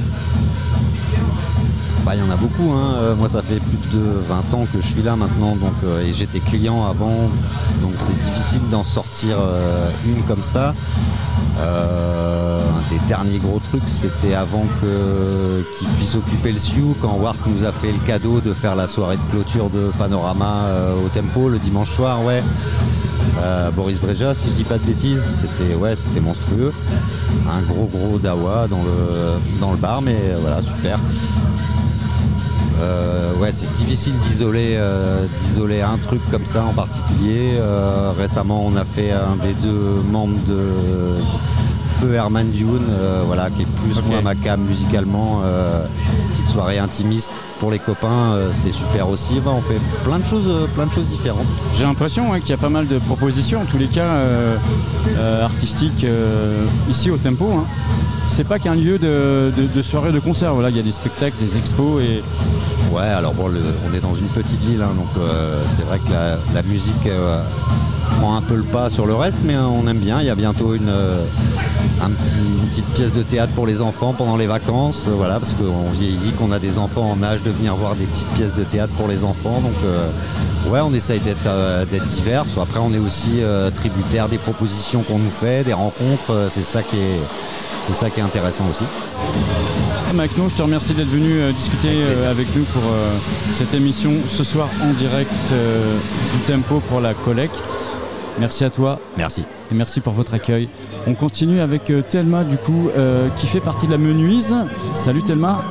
Bah, 2.07 2.15
Il 2.15 2.21
y 2.21 2.23
en 2.23 2.31
a 2.31 2.37
beaucoup. 2.37 2.71
hein. 2.73 2.95
Euh, 2.99 3.17
moi, 3.17 3.29
ça 3.29 3.43
fait 3.43 3.59
plus 3.59 3.99
de 3.99 4.05
20 4.29 4.55
ans 4.55 4.65
que 4.73 4.81
je 4.81 4.87
suis 4.87 5.03
là 5.03 5.17
maintenant 5.17 5.57
donc, 5.57 5.73
euh, 5.83 6.07
et 6.07 6.13
j'étais 6.13 6.39
client 6.39 6.87
avant. 6.89 7.29
Donc, 7.83 7.95
c'est 7.99 8.17
difficile 8.23 8.61
d'en 8.71 8.85
sortir 8.85 9.39
euh, 9.41 9.91
une 10.07 10.23
comme 10.23 10.43
ça. 10.43 10.73
Un 11.59 12.95
des 12.95 13.01
derniers 13.09 13.39
gros 13.39 13.59
trucs, 13.59 13.89
c'était 13.89 14.35
avant 14.35 14.65
qu'il 14.81 15.89
puisse 15.97 16.15
occuper 16.15 16.53
le 16.53 16.59
Sioux, 16.61 16.95
quand 17.03 17.15
Wart 17.15 17.39
nous 17.47 17.65
a 17.67 17.73
fait 17.73 17.91
le 17.91 17.99
cadeau 18.07 18.41
de 18.41 18.53
faire 18.53 18.77
la 18.77 18.87
soirée 18.87 19.17
de 19.17 19.33
clôture 19.33 19.69
de 19.71 19.91
Panorama 19.99 20.67
au 21.05 21.09
Tempo 21.09 21.49
le 21.49 21.59
dimanche 21.59 21.91
soir. 21.91 22.23
Ouais. 22.25 22.43
Boris 23.75 23.99
Breja, 23.99 24.35
si 24.35 24.51
je 24.51 24.55
dis 24.55 24.65
pas 24.65 24.79
de 24.79 24.85
bêtises, 24.85 25.23
c'était 25.41 25.75
ouais, 25.75 25.97
c'était 25.97 26.21
monstrueux. 26.21 26.73
Un 27.51 27.63
gros 27.63 27.89
gros 27.91 28.19
dawa 28.19 28.69
dans 28.69 28.83
le, 28.83 29.59
dans 29.61 29.71
le 29.73 29.79
bar, 29.79 30.03
mais 30.03 30.17
voilà, 30.41 30.61
super. 30.63 30.99
Euh, 32.81 33.35
ouais, 33.37 33.53
c'est 33.53 33.73
difficile 33.75 34.13
d'isoler 34.21 34.75
euh, 34.77 35.25
d'isoler 35.41 35.81
un 35.81 35.97
truc 35.99 36.21
comme 36.31 36.45
ça 36.45 36.65
en 36.65 36.73
particulier. 36.73 37.53
Euh, 37.55 38.13
récemment, 38.17 38.65
on 38.67 38.77
a 38.77 38.85
fait 38.85 39.13
un 39.13 39.37
des 39.37 39.55
deux 39.55 40.03
membres 40.11 40.39
de 40.47 40.59
Feu 42.01 42.15
Herman 42.15 42.51
Dune, 42.51 42.81
euh, 42.91 43.23
voilà, 43.27 43.49
qui 43.51 43.63
est 43.63 43.67
plus 43.83 43.99
Ok. 43.99 44.05
ou 44.07 44.11
moins 44.11 44.21
ma 44.23 44.35
cam 44.35 44.61
musicalement. 44.61 45.41
euh, 45.45 45.85
petite 46.33 46.49
soirée 46.49 46.79
intimiste 46.79 47.31
pour 47.61 47.71
les 47.71 47.79
copains, 47.79 48.33
euh, 48.35 48.51
c'était 48.53 48.73
super 48.77 49.09
aussi. 49.09 49.41
Bah, 49.43 49.53
on 49.57 49.63
fait 49.63 49.81
plein 50.05 50.19
de 50.19 50.25
choses, 50.27 50.51
plein 50.75 50.85
de 50.85 50.91
choses 50.91 51.07
différentes. 51.07 51.47
J'ai 51.75 51.85
l'impression 51.85 52.31
ouais, 52.31 52.41
qu'il 52.41 52.51
y 52.51 52.53
a 52.53 52.59
pas 52.59 52.69
mal 52.69 52.87
de 52.87 52.99
propositions, 52.99 53.63
en 53.63 53.65
tous 53.65 53.79
les 53.79 53.87
cas, 53.87 54.07
artistiques 55.43 56.07
ici 56.91 57.11
au 57.11 57.17
Tempo. 57.17 57.47
hein. 57.57 57.65
C'est 58.29 58.45
pas 58.47 58.59
qu'un 58.59 58.75
lieu 58.75 58.99
de, 58.99 59.53
de, 59.57 59.67
de 59.75 59.83
soirée 59.83 60.13
de 60.13 60.19
concert. 60.19 60.53
Voilà, 60.53 60.69
il 60.71 60.77
y 60.77 60.81
a 60.81 60.83
des 60.83 60.91
spectacles, 60.93 61.37
des 61.41 61.57
expos 61.57 62.03
et 62.03 62.23
Ouais, 62.93 63.03
alors 63.03 63.35
bon, 63.35 63.49
le- 63.49 63.61
on 63.91 63.95
est 63.97 64.01
dans 64.01 64.15
une 64.15 64.27
petite 64.29 64.61
ville, 64.61 64.81
hein, 64.83 64.93
donc 64.97 65.09
c'est 65.75 65.83
vrai 65.85 65.99
que 65.99 66.13
la, 66.13 66.37
la 66.55 66.63
musique 66.63 67.09
prend 68.21 68.37
un 68.37 68.43
peu 68.43 68.55
le 68.55 68.63
pas 68.63 68.91
sur 68.91 69.07
le 69.07 69.15
reste, 69.15 69.41
mais 69.45 69.57
on 69.57 69.87
aime 69.89 69.99
bien. 69.99 70.21
Il 70.21 70.27
y 70.27 70.31
a 70.31 70.35
bientôt 70.35 70.75
une, 70.75 70.91
un 72.03 72.11
petit, 72.11 72.37
une 72.63 72.69
petite 72.69 72.87
pièce 72.95 73.13
de 73.13 73.23
théâtre 73.23 73.53
pour 73.55 73.67
les 73.67 73.81
enfants 73.81 74.13
pendant 74.17 74.37
les 74.37 74.47
vacances, 74.47 75.05
voilà, 75.07 75.39
parce 75.39 75.53
qu'on 75.53 75.91
vieillit, 75.93 76.33
qu'on 76.33 76.53
a 76.53 76.59
des 76.59 76.79
enfants 76.79 77.11
en 77.11 77.23
âge 77.23 77.43
de 77.43 77.51
venir 77.51 77.75
voir 77.75 77.95
des 77.95 78.05
petites 78.05 78.29
pièces 78.35 78.55
de 78.55 78.65
théâtre 78.65 78.93
pour 78.95 79.09
les 79.09 79.25
enfants. 79.25 79.61
Donc 79.61 80.73
ouais, 80.73 80.81
on 80.81 80.93
essaye 80.95 81.21
d'être 81.21 81.49
d'être 81.91 82.07
divers. 82.07 82.45
Après, 82.61 82.81
on 82.81 82.93
est 82.93 82.99
aussi 82.99 83.41
tributaire 83.75 84.29
des 84.29 84.39
propositions 84.39 85.03
qu'on 85.03 85.19
nous 85.19 85.31
fait, 85.31 85.65
des 85.65 85.73
rencontres. 85.73 86.49
c'est 86.51 86.65
ça 86.65 86.83
qui 86.83 86.97
est 86.97 87.21
c'est 87.87 87.95
ça 87.95 88.11
qui 88.11 88.21
est 88.21 88.23
intéressant 88.23 88.65
aussi. 88.69 88.85
Macno, 90.15 90.49
je 90.49 90.57
te 90.57 90.63
remercie 90.63 90.95
d'être 90.95 91.09
venu 91.09 91.41
euh, 91.41 91.53
discuter 91.53 91.91
euh, 91.93 92.31
avec 92.31 92.49
nous 92.57 92.65
pour 92.65 92.83
euh, 92.83 93.11
cette 93.55 93.75
émission 93.75 94.13
ce 94.27 94.45
soir 94.45 94.69
en 94.83 94.93
direct 94.95 95.31
du 95.53 96.39
Tempo 96.47 96.81
pour 96.89 97.01
la 97.01 97.15
collecte. 97.15 97.63
Merci 98.39 98.65
à 98.65 98.71
toi. 98.71 98.99
Merci. 99.17 99.45
Et 99.73 99.75
merci 99.75 100.01
pour 100.01 100.13
votre 100.13 100.35
accueil. 100.35 100.69
On 101.07 101.15
continue 101.15 101.61
avec 101.61 101.93
Thelma, 102.09 102.45
du 102.45 102.57
coup, 102.57 102.91
qui 103.39 103.47
fait 103.47 103.61
partie 103.61 103.87
de 103.87 103.93
la 103.93 103.99
menuise. 103.99 104.57
Salut 104.93 105.23
Thelma. 105.23 105.63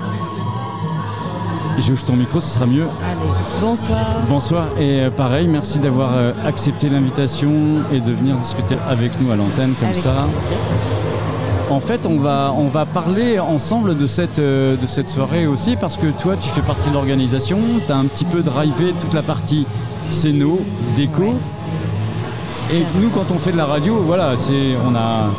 J'ouvre 1.78 2.06
ton 2.06 2.16
micro, 2.16 2.40
ce 2.40 2.54
sera 2.54 2.66
mieux. 2.66 2.84
Allez, 3.04 3.18
bonsoir. 3.60 4.06
Bonsoir 4.30 4.68
et 4.80 5.10
pareil, 5.16 5.48
merci 5.48 5.80
d'avoir 5.80 6.14
accepté 6.46 6.88
l'invitation 6.88 7.52
et 7.92 8.00
de 8.00 8.14
venir 8.14 8.38
discuter 8.38 8.78
avec 8.88 9.20
nous 9.20 9.30
à 9.32 9.36
l'antenne 9.36 9.74
comme 9.80 9.94
ça. 9.94 10.26
En 11.70 11.80
fait, 11.80 12.06
on 12.06 12.18
va, 12.18 12.54
on 12.56 12.68
va 12.68 12.86
parler 12.86 13.40
ensemble 13.40 13.98
de 13.98 14.06
cette, 14.06 14.38
euh, 14.38 14.78
de 14.78 14.86
cette 14.86 15.10
soirée 15.10 15.48
aussi 15.48 15.76
parce 15.76 15.98
que 15.98 16.08
toi, 16.22 16.36
tu 16.40 16.48
fais 16.50 16.62
partie 16.62 16.90
de 16.90 16.94
l'organisation, 16.94 17.58
tu 17.86 17.92
as 17.92 17.98
un 17.98 18.06
petit 18.06 18.24
peu 18.24 18.44
drivé 18.44 18.94
toute 19.02 19.14
la 19.14 19.24
partie 19.24 19.66
scéno, 20.12 20.60
déco. 20.96 21.34
Et 22.74 22.84
nous, 23.00 23.10
quand 23.10 23.32
on 23.34 23.38
fait 23.38 23.52
de 23.52 23.58
la 23.58 23.66
radio, 23.66 24.02
voilà, 24.06 24.38
c'est, 24.38 24.74
on, 24.88 24.96
a, 24.96 25.30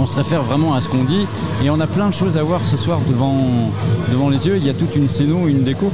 on 0.00 0.06
se 0.06 0.16
réfère 0.16 0.42
vraiment 0.42 0.74
à 0.74 0.80
ce 0.80 0.88
qu'on 0.88 1.04
dit 1.04 1.26
et 1.62 1.70
on 1.70 1.78
a 1.78 1.86
plein 1.86 2.08
de 2.08 2.14
choses 2.14 2.36
à 2.36 2.42
voir 2.42 2.64
ce 2.64 2.76
soir 2.76 2.98
devant, 3.08 3.36
devant 4.10 4.28
les 4.28 4.46
yeux. 4.46 4.56
Il 4.56 4.66
y 4.66 4.70
a 4.70 4.74
toute 4.74 4.96
une 4.96 5.08
scéno, 5.08 5.46
une 5.46 5.62
déco 5.62 5.90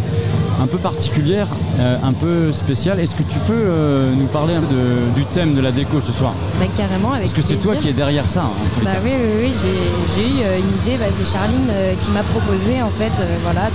un 0.61 0.67
peu 0.67 0.79
particulière, 0.79 1.47
euh, 1.79 1.97
un 2.03 2.13
peu 2.13 2.51
spéciale. 2.53 2.99
Est-ce 3.01 3.15
que 3.15 3.23
tu 3.23 3.39
peux 3.41 3.53
euh, 3.55 4.13
nous 4.15 4.27
parler 4.27 4.55
un 4.55 4.61
peu 4.61 4.75
du 5.15 5.25
thème 5.27 5.55
de 5.55 5.61
la 5.61 5.71
déco 5.71 6.01
ce 6.01 6.13
soir? 6.13 6.33
Bah, 6.59 6.67
Carrément, 6.77 7.13
avec 7.13 7.25
Parce 7.25 7.35
que 7.35 7.43
c'est 7.43 7.57
toi 7.57 7.77
qui 7.77 7.89
es 7.89 7.93
derrière 7.93 8.27
ça. 8.27 8.43
Hein, 8.43 8.83
bah, 8.83 8.91
oui, 9.05 9.11
oui, 9.15 9.51
oui, 9.51 9.53
j'ai 10.15 10.23
eu 10.23 10.43
euh, 10.43 10.59
une 10.59 10.91
idée. 10.93 10.99
Bah, 10.99 11.11
c'est 11.11 11.31
Charline 11.31 11.71
qui 12.01 12.11
m'a 12.11 12.23
proposé 12.23 12.83
en 12.83 12.89
fait, 12.89 13.13
voilà, 13.43 13.69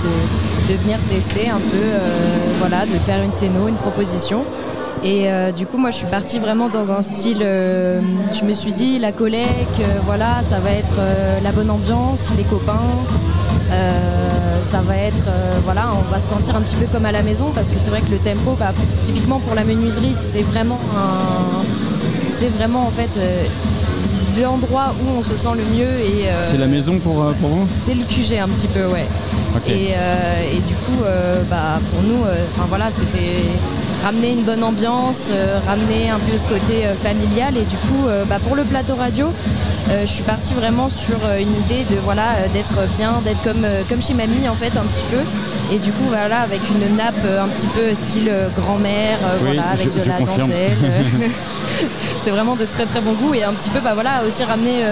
de, 0.68 0.74
venir 0.74 0.98
tester 1.08 1.48
un 1.48 1.58
peu, 1.58 1.86
voilà, 2.58 2.84
de 2.84 2.98
faire 2.98 3.22
une 3.22 3.32
scéno, 3.32 3.68
une 3.68 3.76
proposition. 3.76 4.44
Et 5.04 5.28
du 5.54 5.66
coup, 5.66 5.76
moi, 5.76 5.90
je 5.90 5.98
suis 5.98 6.06
partie 6.06 6.38
vraiment 6.38 6.70
dans 6.70 6.90
un 6.90 7.02
style. 7.02 7.40
je 7.40 8.44
me 8.44 8.54
suis 8.54 8.72
dit, 8.72 8.98
la 8.98 9.12
collègue, 9.12 9.46
voilà, 10.06 10.42
ça 10.42 10.60
va 10.60 10.70
être 10.70 10.96
la 11.42 11.52
bonne 11.52 11.70
ambiance, 11.70 12.30
les 12.38 12.44
copains. 12.44 12.80
Euh, 13.70 14.60
ça 14.70 14.80
va 14.80 14.96
être, 14.96 15.28
euh, 15.28 15.58
voilà, 15.64 15.90
on 15.92 16.10
va 16.12 16.20
se 16.20 16.28
sentir 16.28 16.56
un 16.56 16.60
petit 16.60 16.74
peu 16.76 16.86
comme 16.86 17.06
à 17.06 17.12
la 17.12 17.22
maison 17.22 17.50
parce 17.54 17.68
que 17.68 17.76
c'est 17.82 17.90
vrai 17.90 18.00
que 18.00 18.10
le 18.10 18.18
tempo, 18.18 18.56
bah, 18.58 18.72
typiquement 19.02 19.38
pour 19.40 19.54
la 19.54 19.64
menuiserie, 19.64 20.14
c'est 20.14 20.42
vraiment 20.42 20.78
un, 20.96 21.62
c'est 22.38 22.48
vraiment 22.48 22.82
en 22.82 22.90
fait 22.90 23.10
euh, 23.18 23.44
l'endroit 24.40 24.94
où 25.00 25.18
on 25.18 25.22
se 25.22 25.36
sent 25.36 25.54
le 25.56 25.76
mieux 25.76 26.00
et 26.00 26.28
c'est 26.42 26.58
la 26.58 26.66
maison 26.66 26.98
pour, 26.98 27.24
pour 27.40 27.48
vous? 27.48 27.68
c'est 27.84 27.94
le 27.94 28.02
QG 28.02 28.38
un 28.40 28.48
petit 28.48 28.66
peu 28.66 28.86
ouais 28.86 29.06
et, 29.68 29.92
et, 29.92 30.58
du 30.58 30.74
coup 30.74 31.04
bah, 31.48 31.78
pour 31.92 32.02
nous 32.02 32.24
enfin 32.56 32.66
voilà 32.68 32.86
c'était 32.90 33.38
ramener 34.04 34.32
une 34.32 34.42
bonne 34.42 34.62
ambiance, 34.62 35.28
euh, 35.30 35.58
ramener 35.66 36.10
un 36.10 36.18
peu 36.18 36.36
ce 36.36 36.46
côté 36.46 36.84
euh, 36.84 36.94
familial. 36.94 37.56
Et 37.56 37.62
du 37.64 37.76
coup, 37.76 38.06
euh, 38.06 38.24
bah, 38.26 38.36
pour 38.38 38.54
le 38.54 38.62
plateau 38.64 38.94
radio, 38.94 39.28
je 39.88 40.06
suis 40.06 40.22
partie 40.22 40.54
vraiment 40.54 40.88
sur 40.88 41.16
une 41.38 41.54
idée 41.60 41.84
de 41.90 41.96
voilà 42.02 42.48
d'être 42.54 42.78
bien, 42.96 43.20
d'être 43.22 43.42
comme, 43.42 43.66
comme 43.86 44.00
chez 44.00 44.14
mamie 44.14 44.48
en 44.48 44.54
fait 44.54 44.74
un 44.78 44.84
petit 44.84 45.04
peu. 45.10 45.18
Et 45.74 45.78
du 45.78 45.92
coup, 45.92 46.04
voilà, 46.08 46.40
avec 46.40 46.60
une 46.70 46.96
nappe 46.96 47.22
un 47.24 47.48
petit 47.48 47.66
peu 47.66 47.94
style 47.94 48.32
grand-mère, 48.56 49.18
voilà, 49.42 49.64
avec 49.72 49.92
de 49.92 50.08
la 50.08 50.18
dentelle. 50.20 50.78
c'est 52.24 52.30
vraiment 52.30 52.56
de 52.56 52.64
très 52.64 52.86
très 52.86 53.02
bon 53.02 53.12
goût 53.12 53.34
et 53.34 53.44
un 53.44 53.52
petit 53.52 53.68
peu 53.68 53.80
bah 53.80 53.92
voilà 53.92 54.22
aussi 54.26 54.42
ramener 54.42 54.82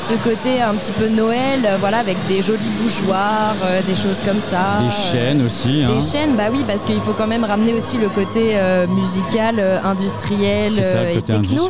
ce 0.00 0.14
côté 0.14 0.62
un 0.62 0.74
petit 0.74 0.92
peu 0.92 1.08
Noël, 1.08 1.60
euh, 1.64 1.76
voilà, 1.78 1.98
avec 1.98 2.16
des 2.26 2.40
jolis 2.40 2.70
bougeoirs, 2.80 3.54
euh, 3.64 3.80
des 3.86 3.94
choses 3.94 4.20
comme 4.26 4.40
ça. 4.40 4.82
Des 4.82 4.90
chaînes 4.90 5.44
aussi. 5.44 5.80
Des 5.80 5.84
hein. 5.84 6.00
chaînes, 6.00 6.36
bah 6.36 6.44
oui, 6.50 6.64
parce 6.66 6.84
qu'il 6.84 7.00
faut 7.00 7.12
quand 7.12 7.26
même 7.26 7.44
ramener 7.44 7.74
aussi 7.74 7.98
le 7.98 8.08
côté 8.08 8.52
euh, 8.54 8.86
musical, 8.86 9.60
industriel 9.84 10.72
et 11.14 11.20
techno. 11.20 11.68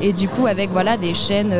Et 0.00 0.12
du 0.12 0.28
coup, 0.28 0.46
avec 0.46 0.70
voilà 0.70 0.96
des 0.96 1.14
chaînes 1.14 1.54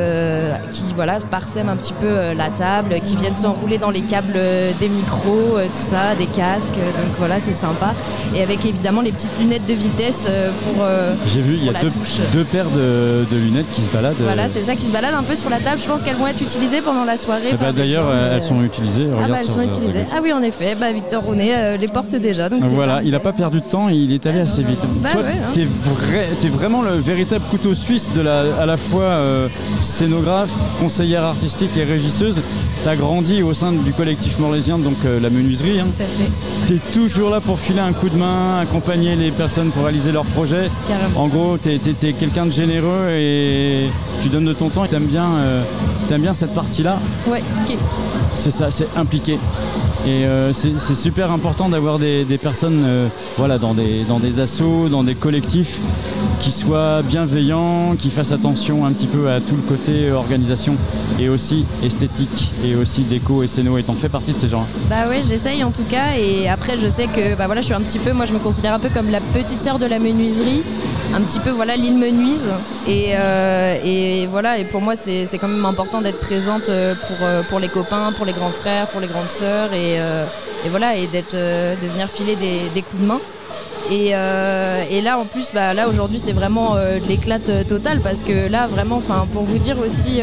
qui 0.71 0.85
voilà 0.95 1.19
parsèment 1.19 1.71
un 1.71 1.77
petit 1.77 1.93
peu 1.93 2.33
la 2.35 2.51
table, 2.51 3.01
qui 3.05 3.17
viennent 3.17 3.35
s'enrouler 3.35 3.79
dans 3.79 3.91
les 3.91 4.03
câbles 4.03 4.39
des 4.79 4.89
micros, 4.89 5.59
tout 5.73 5.81
ça, 5.81 6.15
des 6.17 6.27
casques. 6.27 6.69
donc 6.75 7.13
voilà, 7.19 7.41
c'est 7.41 7.55
sympa. 7.55 7.95
Et 8.35 8.43
avec 8.43 8.65
évidemment 8.65 9.01
les 9.01 9.13
petites 9.13 9.37
lunettes 9.41 9.67
de 9.67 9.75
vitesse 9.75 10.27
pour. 10.63 10.85
J'ai 11.27 11.41
vu, 11.41 11.55
il 11.57 11.65
y 11.65 11.69
a 11.69 11.81
deux, 12.33 12.45
paires 12.45 12.71
de, 12.71 13.27
lunettes 13.33 13.71
qui 13.73 13.83
se 13.83 13.91
baladent. 13.91 14.17
Voilà, 14.21 14.49
c'est 14.49 14.63
ça 14.63 14.77
qui 14.77 14.87
se 14.87 14.93
balade 14.93 15.15
un 15.15 15.23
peu 15.23 15.35
sur 15.35 15.51
la 15.51 15.59
table. 15.59 15.81
Je 15.83 15.89
pense 15.89 16.03
qu'elles 16.13 16.21
vont 16.21 16.27
être 16.27 16.41
utilisées 16.41 16.81
pendant 16.81 17.05
la 17.05 17.17
soirée. 17.17 17.51
Eh 17.53 17.57
ben, 17.57 17.73
d'ailleurs, 17.73 18.13
elles 18.13 18.43
sont 18.43 18.63
utilisées. 18.63 19.07
Ah, 19.23 19.29
bah, 19.29 19.37
elles 19.41 19.49
sont 19.49 19.63
utilisées. 19.63 20.05
Ah 20.15 20.21
oui, 20.23 20.33
en 20.33 20.43
effet. 20.43 20.77
Bah, 20.79 20.93
Victor 20.93 21.23
Rounet 21.23 21.55
euh, 21.55 21.77
les 21.77 21.89
porte 21.89 22.15
déjà. 22.15 22.49
Donc 22.49 22.63
voilà, 22.65 23.03
il 23.03 23.13
n'a 23.13 23.21
pas 23.21 23.33
perdu 23.33 23.61
de 23.61 23.65
temps, 23.65 23.89
il 23.89 24.13
est 24.13 24.27
allé 24.27 24.41
ah, 24.41 24.43
assez 24.43 24.63
vite. 24.63 24.79
Bah, 25.03 25.11
Toi, 25.13 25.23
hein. 25.27 25.51
t'es, 25.55 25.65
vrai, 25.65 26.29
vraiment 26.51 26.83
le 26.83 26.97
véritable 26.97 27.45
couteau 27.51 27.75
suisse 27.75 28.09
de 28.15 28.21
la, 28.21 28.43
à 28.61 28.67
la 28.67 28.77
fois 28.77 29.03
euh, 29.03 29.49
scénographe, 29.81 30.51
conseillère 30.81 31.25
artistique 31.25 31.71
et 31.77 31.85
régisseuse. 31.85 32.43
Tu 32.83 32.89
as 32.89 32.97
grandi 32.97 33.43
au 33.43 33.55
sein 33.55 33.73
du 33.73 33.93
collectif 33.93 34.39
morlésien, 34.39 34.79
donc 34.79 34.97
euh, 35.05 35.21
la 35.21 35.31
menuiserie. 35.31 35.81
Hein. 35.81 35.87
Tout 35.97 36.03
à 36.03 36.07
fait. 36.07 36.31
Tu 36.67 36.75
es 36.75 36.93
toujours 36.93 37.31
là 37.31 37.41
pour 37.41 37.59
filer 37.59 37.81
un 37.81 37.93
coup 37.93 38.09
de 38.09 38.17
main, 38.17 38.61
accompagner 38.61 39.17
les 39.17 39.31
personnes 39.31 39.71
pour 39.71 39.85
réaliser 39.85 40.13
leurs 40.13 40.25
projets. 40.25 40.69
Carrément. 40.89 41.21
En 41.21 41.29
gros, 41.29 41.59
tu 41.59 41.71
es, 41.71 42.13
quelqu'un 42.13 42.47
de 42.47 42.53
généreux 42.53 43.09
et 43.11 43.87
tu 44.23 44.29
donnes 44.29 44.45
de 44.45 44.53
ton 44.53 44.69
temps 44.69 44.85
et 44.85 44.89
tu 44.89 44.97
aimes 44.97 45.07
bien 45.07 45.27
T'aimes 46.09 46.23
bien 46.23 46.35
cette 46.35 46.55
partie-là? 46.55 46.99
Ouais, 47.27 47.43
ok. 47.63 47.77
C'est 48.35 48.51
ça, 48.51 48.71
c'est 48.71 48.89
impliqué. 48.97 49.39
Et 50.05 50.25
euh, 50.27 50.53
c'est 50.53 50.97
super 50.97 51.31
important 51.31 51.69
d'avoir 51.69 52.01
des, 52.01 52.25
personnes 52.43 52.83
euh, 52.85 53.07
voilà, 53.37 53.59
dans, 53.59 53.73
des, 53.73 54.03
dans 54.03 54.19
des 54.19 54.41
assos, 54.41 54.89
dans 54.89 55.05
des 55.05 55.15
collectifs 55.15 55.79
qui 56.41 56.51
soient 56.51 57.03
bienveillants, 57.03 57.95
qui 57.97 58.11
fassent 58.11 58.33
attention 58.33 58.85
un 58.85 58.91
petit 58.91 59.07
peu 59.07 59.31
à 59.31 59.39
tout 59.41 59.55
le 59.55 59.63
côté 59.63 60.11
organisation 60.11 60.75
et 61.21 61.29
aussi 61.29 61.65
esthétique 61.85 62.51
et 62.65 62.75
aussi 62.75 63.03
déco 63.03 63.45
et 63.45 63.47
scéno. 63.47 63.79
Et 63.79 63.85
t'en 63.85 63.95
fais 63.95 64.09
partie 64.09 64.33
de 64.33 64.41
ces 64.41 64.49
gens 64.49 64.67
Bah 64.91 65.09
ouais, 65.09 65.23
j'essaye 65.23 65.63
en 65.63 65.71
tout 65.71 65.85
cas. 65.89 66.17
Et 66.19 66.49
après, 66.49 66.77
je 66.79 66.89
sais 66.89 67.07
que 67.07 67.37
bah 67.37 67.47
voilà, 67.47 67.61
je 67.61 67.67
suis 67.67 67.75
un 67.75 67.81
petit 67.81 68.01
peu, 68.01 68.13
moi 68.13 68.27
je 68.27 68.33
me 68.33 68.41
considère 68.41 68.75
un 68.75 68.81
peu 68.81 68.89
comme 68.89 69.09
la 69.09 69.21
petite 69.21 69.63
sœur 69.63 69.79
de 69.79 69.87
la 69.87 70.01
menuiserie 70.01 70.63
un 71.15 71.21
petit 71.21 71.41
peu 71.41 71.51
voilà 71.51 71.77
l'île 71.77 71.99
menuise 71.99 72.49
et, 72.89 73.11
euh, 73.15 73.77
et, 73.85 74.27
voilà 74.27 74.59
et 74.59 74.65
pour 74.65 74.81
moi 74.81 74.97
c'est 74.97 75.27
quand 75.39 75.49
même 75.49 75.67
important 75.67 76.01
d'être 76.01 76.21
présente 76.21 76.69
euh, 76.69 76.95
pour, 76.95 77.17
euh, 77.23 77.43
pour 77.49 77.59
les 77.59 77.69
copains, 77.69 78.13
pour 78.17 78.25
les 78.25 78.33
grands 78.33 78.51
frères, 78.51 78.87
pour 78.89 79.01
les 79.01 79.09
grandes 79.09 79.29
sœurs 79.29 79.75
et, 79.75 79.92
et 79.97 80.69
voilà 80.69 80.97
et 80.97 81.07
d'être 81.07 81.35
de 81.35 81.87
venir 81.87 82.09
filer 82.09 82.37
des, 82.37 82.69
des, 82.75 82.83
coups 82.83 83.03
de 83.03 83.07
main. 83.07 83.21
Et, 83.91 84.09
et 84.09 85.01
là 85.03 85.19
en 85.19 85.25
plus 85.25 85.51
bah, 85.53 85.75
là 85.75 85.89
aujourd'hui 85.89 86.19
c'est 86.19 86.33
vraiment 86.33 86.75
de 86.75 87.09
l'éclate 87.09 87.67
totale 87.69 88.01
parce 88.01 88.23
que 88.23 88.51
là 88.51 88.67
vraiment 88.67 88.97
enfin 88.97 89.27
pour 89.33 89.43
vous 89.43 89.59
dire 89.59 89.77
aussi 89.79 90.21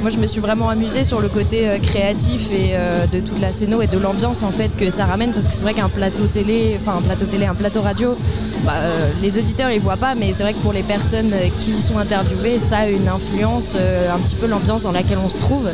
moi 0.00 0.10
je 0.10 0.18
me 0.18 0.26
suis 0.26 0.40
vraiment 0.40 0.68
amusée 0.68 1.02
sur 1.04 1.20
le 1.20 1.28
côté 1.28 1.68
créatif 1.82 2.48
et 2.52 2.74
de 3.12 3.20
toute 3.20 3.40
la 3.40 3.52
scéno 3.52 3.82
et 3.82 3.86
de 3.86 3.98
l'ambiance 3.98 4.42
en 4.42 4.50
fait 4.50 4.70
que 4.76 4.90
ça 4.90 5.06
ramène 5.06 5.32
parce 5.32 5.48
que 5.48 5.54
c'est 5.54 5.62
vrai 5.62 5.74
qu'un 5.74 5.88
plateau 5.88 6.26
télé 6.26 6.78
enfin 6.80 6.98
un 6.98 7.02
plateau 7.02 7.26
télé 7.26 7.46
un 7.46 7.54
plateau 7.54 7.80
radio 7.82 8.16
bah, 8.64 8.72
euh, 8.76 9.10
les 9.20 9.38
auditeurs 9.38 9.70
ils 9.70 9.80
voient 9.80 9.98
pas, 9.98 10.14
mais 10.14 10.32
c'est 10.32 10.42
vrai 10.42 10.54
que 10.54 10.58
pour 10.58 10.72
les 10.72 10.82
personnes 10.82 11.32
euh, 11.34 11.48
qui 11.60 11.72
sont 11.72 11.98
interviewées, 11.98 12.58
ça 12.58 12.78
a 12.78 12.86
une 12.86 13.08
influence, 13.08 13.74
euh, 13.76 14.10
un 14.10 14.18
petit 14.18 14.34
peu 14.36 14.46
l'ambiance 14.46 14.82
dans 14.82 14.92
laquelle 14.92 15.18
on 15.22 15.28
se 15.28 15.38
trouve. 15.38 15.68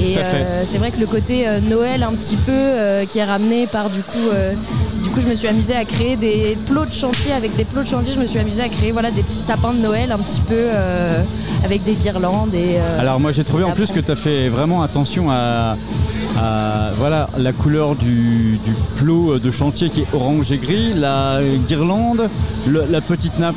Et 0.00 0.16
c'est 0.64 0.78
vrai 0.78 0.92
que 0.92 1.00
le 1.00 1.06
côté 1.06 1.44
Noël 1.68 2.04
un 2.04 2.12
petit 2.12 2.36
peu 2.36 3.04
qui 3.10 3.18
est 3.18 3.24
ramené 3.24 3.66
par 3.66 3.90
du 3.90 4.00
coup 4.00 4.30
du 5.08 5.14
coup, 5.14 5.20
je 5.20 5.28
me 5.28 5.34
suis 5.34 5.48
amusée 5.48 5.74
à 5.74 5.86
créer 5.86 6.16
des 6.16 6.56
plots 6.66 6.84
de 6.84 6.92
chantier. 6.92 7.32
Avec 7.32 7.56
des 7.56 7.64
plots 7.64 7.82
de 7.82 7.86
chantier, 7.86 8.12
je 8.14 8.20
me 8.20 8.26
suis 8.26 8.38
amusée 8.38 8.62
à 8.62 8.68
créer 8.68 8.92
voilà, 8.92 9.10
des 9.10 9.22
petits 9.22 9.38
sapins 9.38 9.72
de 9.72 9.78
Noël 9.78 10.12
un 10.12 10.18
petit 10.18 10.40
peu 10.40 10.66
avec 11.64 11.82
des 11.84 11.94
guirlandes. 11.94 12.52
Et, 12.52 12.76
Alors, 12.98 13.18
moi, 13.18 13.32
j'ai 13.32 13.44
trouvé 13.44 13.64
en 13.64 13.70
plus 13.70 13.90
que 13.90 14.00
tu 14.00 14.10
as 14.10 14.16
fait 14.16 14.48
vraiment 14.48 14.82
attention 14.82 15.30
à, 15.30 15.76
voilà, 16.96 17.28
la 17.38 17.52
couleur 17.52 17.94
du, 17.94 18.58
du, 18.64 18.72
plot 18.96 19.38
de 19.38 19.50
chantier 19.50 19.90
qui 19.90 20.00
est 20.02 20.14
orange 20.14 20.50
et 20.52 20.58
gris, 20.58 20.94
la 20.94 21.40
guirlande, 21.66 22.28
la 22.68 23.00
petite 23.00 23.38
nappe 23.38 23.54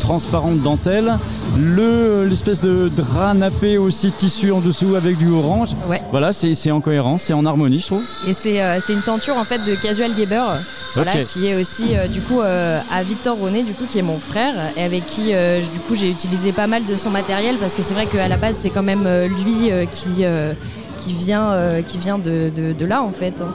transparente 0.00 0.60
dentelle, 0.60 1.14
l'espèce 1.58 2.60
de 2.60 2.90
drap 2.94 3.34
nappé 3.34 3.78
aussi 3.78 4.10
tissu 4.10 4.52
en 4.52 4.60
dessous 4.60 4.94
avec 4.94 5.16
du 5.16 5.30
orange. 5.30 5.70
Voilà, 6.10 6.32
c'est 6.32 6.70
en 6.70 6.80
cohérence, 6.80 7.22
c'est 7.22 7.32
en 7.32 7.46
harmonie, 7.46 7.80
je 7.80 7.86
trouve. 7.86 8.02
Et 8.26 8.32
c'est 8.32 8.92
une 8.92 9.02
tenture 9.02 9.36
en 9.36 9.44
fait 9.44 9.58
de 9.58 9.74
Casual 9.74 10.14
Gaber, 10.14 10.44
voilà, 10.94 11.12
qui 11.24 11.46
est 11.46 11.54
aussi 11.58 11.94
du 12.12 12.20
coup 12.20 12.40
à 12.42 13.02
Victor 13.02 13.36
Ronet, 13.36 13.62
du 13.62 13.72
coup 13.72 13.84
qui 13.90 13.98
est 13.98 14.02
mon 14.02 14.18
frère 14.18 14.54
et 14.76 14.82
avec 14.82 15.06
qui 15.06 15.32
du 15.32 15.80
coup 15.88 15.94
j'ai 15.94 16.10
utilisé 16.10 16.52
pas 16.52 16.66
mal 16.66 16.84
de 16.84 16.96
son 16.96 17.10
matériel 17.10 17.56
parce 17.56 17.74
que 17.74 17.82
c'est 17.82 17.94
vrai 17.94 18.06
qu'à 18.06 18.28
la 18.28 18.36
base 18.36 18.56
c'est 18.60 18.70
quand 18.70 18.82
même 18.82 19.08
lui 19.44 19.70
qui 19.92 20.24
qui 21.04 21.12
vient, 21.12 21.50
euh, 21.52 21.82
qui 21.82 21.98
vient 21.98 22.18
de, 22.18 22.50
de, 22.50 22.84
là 22.84 23.02
en 23.02 23.10
fait. 23.10 23.40
Hein. 23.40 23.54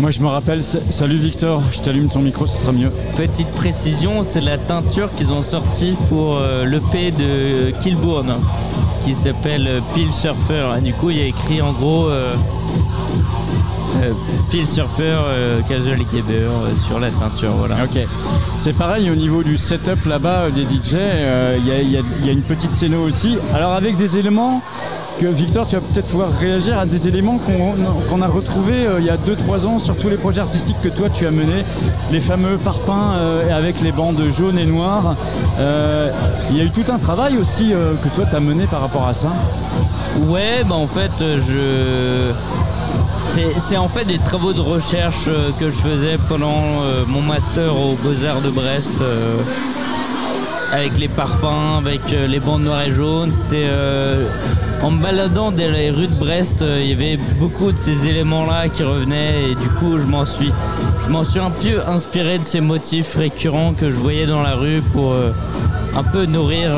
Moi 0.00 0.10
je 0.10 0.20
me 0.20 0.26
rappelle, 0.26 0.62
salut 0.64 1.16
Victor, 1.16 1.62
je 1.72 1.80
t'allume 1.80 2.08
ton 2.08 2.20
micro, 2.20 2.46
ce 2.46 2.58
sera 2.58 2.72
mieux. 2.72 2.90
Petite 3.16 3.50
précision, 3.52 4.24
c'est 4.24 4.40
la 4.40 4.58
teinture 4.58 5.10
qu'ils 5.12 5.32
ont 5.32 5.42
sortie 5.42 5.94
pour 6.08 6.36
euh, 6.36 6.64
l'EP 6.64 7.12
de 7.12 7.70
Kilbourne 7.80 8.34
qui 9.04 9.14
s'appelle 9.14 9.82
Peel 9.94 10.12
Surfer. 10.12 10.66
du 10.82 10.94
coup 10.94 11.10
il 11.10 11.18
y 11.18 11.22
a 11.22 11.26
écrit 11.26 11.60
en 11.60 11.72
gros 11.72 12.08
euh, 14.02 14.12
Peel 14.50 14.66
Surfer 14.66 15.16
Casual 15.68 15.98
Gamer 16.12 16.50
sur 16.86 17.00
la 17.00 17.10
teinture. 17.10 17.52
Voilà. 17.52 17.76
Ok. 17.84 18.00
C'est 18.56 18.72
pareil 18.72 19.10
au 19.10 19.14
niveau 19.14 19.42
du 19.42 19.56
setup 19.56 20.04
là-bas 20.06 20.50
des 20.50 20.62
DJ, 20.62 20.96
il 21.58 21.66
y, 21.66 22.26
y, 22.26 22.28
a 22.28 22.32
une 22.32 22.42
petite 22.42 22.72
scéno 22.72 23.02
aussi. 23.02 23.36
Alors 23.54 23.72
avec 23.72 23.96
des 23.96 24.16
éléments 24.16 24.62
que 25.20 25.26
Victor, 25.26 25.66
tu 25.66 25.76
vas 25.76 25.80
peut-être 25.80 26.08
pouvoir 26.08 26.30
réagir 26.40 26.78
à 26.78 26.86
des 26.86 27.06
éléments 27.06 27.38
qu'on 27.38 28.22
a 28.22 28.26
retrouvés 28.26 28.86
euh, 28.86 28.98
il 28.98 29.06
y 29.06 29.10
a 29.10 29.16
2-3 29.16 29.66
ans 29.66 29.78
sur 29.78 29.96
tous 29.96 30.08
les 30.08 30.16
projets 30.16 30.40
artistiques 30.40 30.80
que 30.82 30.88
toi 30.88 31.08
tu 31.08 31.26
as 31.26 31.30
menés, 31.30 31.64
les 32.10 32.20
fameux 32.20 32.56
parpaings 32.56 33.14
euh, 33.16 33.56
avec 33.56 33.80
les 33.80 33.92
bandes 33.92 34.20
jaunes 34.36 34.58
et 34.58 34.66
noires. 34.66 35.14
Euh, 35.58 36.10
il 36.50 36.56
y 36.56 36.60
a 36.60 36.64
eu 36.64 36.70
tout 36.70 36.90
un 36.92 36.98
travail 36.98 37.36
aussi 37.36 37.72
que 38.02 38.08
toi 38.14 38.24
tu 38.28 38.34
as 38.34 38.40
mené 38.40 38.66
par 38.66 38.80
rapport 38.80 39.06
à 39.06 39.12
ça. 39.12 39.32
Ouais, 40.28 40.64
bah 40.68 40.74
en 40.74 40.86
fait, 40.86 41.12
je. 41.20 42.32
C'est 43.26 43.76
en 43.76 43.88
fait 43.88 44.04
des 44.04 44.18
travaux 44.18 44.52
de 44.52 44.60
recherche 44.60 45.26
que 45.58 45.66
je 45.66 45.76
faisais 45.76 46.18
pendant 46.28 46.62
mon 47.08 47.22
master 47.22 47.74
aux 47.74 47.94
Beaux-Arts 47.96 48.42
de 48.42 48.50
Brest 48.50 49.02
avec 50.74 50.98
les 50.98 51.06
parpaings, 51.06 51.76
avec 51.78 52.00
euh, 52.12 52.26
les 52.26 52.40
bandes 52.40 52.64
noires 52.64 52.82
et 52.82 52.90
jaunes. 52.90 53.32
C'était 53.32 53.66
euh, 53.66 54.26
en 54.82 54.90
me 54.90 55.00
baladant 55.00 55.52
dans 55.52 55.72
les 55.72 55.90
rues 55.90 56.08
de 56.08 56.14
Brest, 56.14 56.62
euh, 56.62 56.80
il 56.82 56.90
y 56.90 56.92
avait 56.92 57.16
beaucoup 57.38 57.70
de 57.70 57.78
ces 57.78 58.08
éléments-là 58.08 58.68
qui 58.68 58.82
revenaient 58.82 59.50
et 59.50 59.54
du 59.54 59.68
coup 59.78 59.98
je 59.98 60.04
m'en 60.04 60.26
suis, 60.26 60.52
suis 61.30 61.38
un 61.38 61.50
peu 61.50 61.80
inspiré 61.86 62.38
de 62.38 62.44
ces 62.44 62.60
motifs 62.60 63.14
récurrents 63.14 63.72
que 63.72 63.88
je 63.88 63.94
voyais 63.94 64.26
dans 64.26 64.42
la 64.42 64.54
rue 64.54 64.82
pour 64.92 65.14
un 65.96 66.02
peu 66.02 66.26
nourrir 66.26 66.72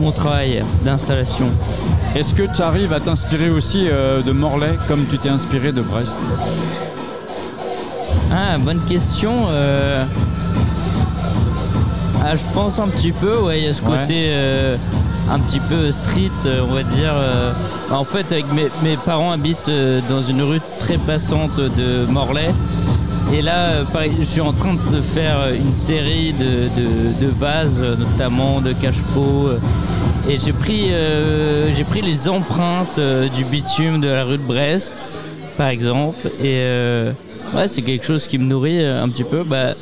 mon 0.00 0.10
travail 0.10 0.64
d'installation. 0.84 1.50
Est-ce 2.14 2.34
que 2.34 2.42
tu 2.54 2.62
arrives 2.62 2.92
à 2.92 3.00
t'inspirer 3.00 3.50
aussi 3.50 3.86
de 3.86 4.32
Morlaix 4.32 4.78
comme 4.88 5.04
tu 5.06 5.18
t'es 5.18 5.28
inspiré 5.28 5.72
de 5.72 5.82
Brest? 5.82 6.16
Ah, 8.30 8.56
bonne 8.58 8.80
question. 8.86 9.48
Ah, 12.26 12.36
je 12.36 12.54
pense 12.54 12.78
un 12.78 12.88
petit 12.88 13.12
peu, 13.12 13.38
ouais, 13.40 13.58
il 13.58 13.64
y 13.66 13.68
a 13.68 13.74
ce 13.74 13.82
côté 13.82 14.30
euh, 14.32 14.76
un 15.30 15.38
petit 15.40 15.60
peu 15.60 15.92
street, 15.92 16.30
euh, 16.46 16.64
on 16.66 16.72
va 16.72 16.82
dire. 16.82 17.12
Euh. 17.12 17.52
en 17.90 18.02
fait, 18.04 18.32
avec 18.32 18.46
mes, 18.54 18.96
parents 18.96 19.30
habitent 19.30 19.70
dans 20.08 20.22
une 20.22 20.40
rue 20.40 20.60
très 20.80 20.96
passante 20.96 21.60
de 21.60 22.06
Morlaix. 22.06 22.50
Et 23.30 23.42
là, 23.42 23.84
je 24.18 24.24
suis 24.24 24.40
en 24.40 24.54
train 24.54 24.72
de 24.72 25.02
faire 25.02 25.48
une 25.54 25.74
série 25.74 26.32
de, 26.32 27.28
vases, 27.38 27.82
notamment 27.98 28.62
de 28.62 28.72
cache-pots. 28.72 29.50
Et 30.28 30.38
j'ai 30.42 30.52
pris, 30.52 30.90
j'ai 31.76 31.84
pris 31.84 32.00
les 32.00 32.28
empreintes 32.28 32.98
du 33.36 33.44
bitume 33.44 34.00
de 34.00 34.08
la 34.08 34.24
rue 34.24 34.38
de 34.38 34.42
Brest, 34.42 34.94
par 35.58 35.68
exemple. 35.68 36.28
Et 36.42 36.64
ouais, 37.54 37.68
c'est 37.68 37.82
quelque 37.82 38.06
chose 38.06 38.26
qui 38.26 38.38
me 38.38 38.44
nourrit 38.44 38.82
un 38.84 39.08
petit 39.08 39.24
peu. 39.24 39.44
Bah, 39.44 39.74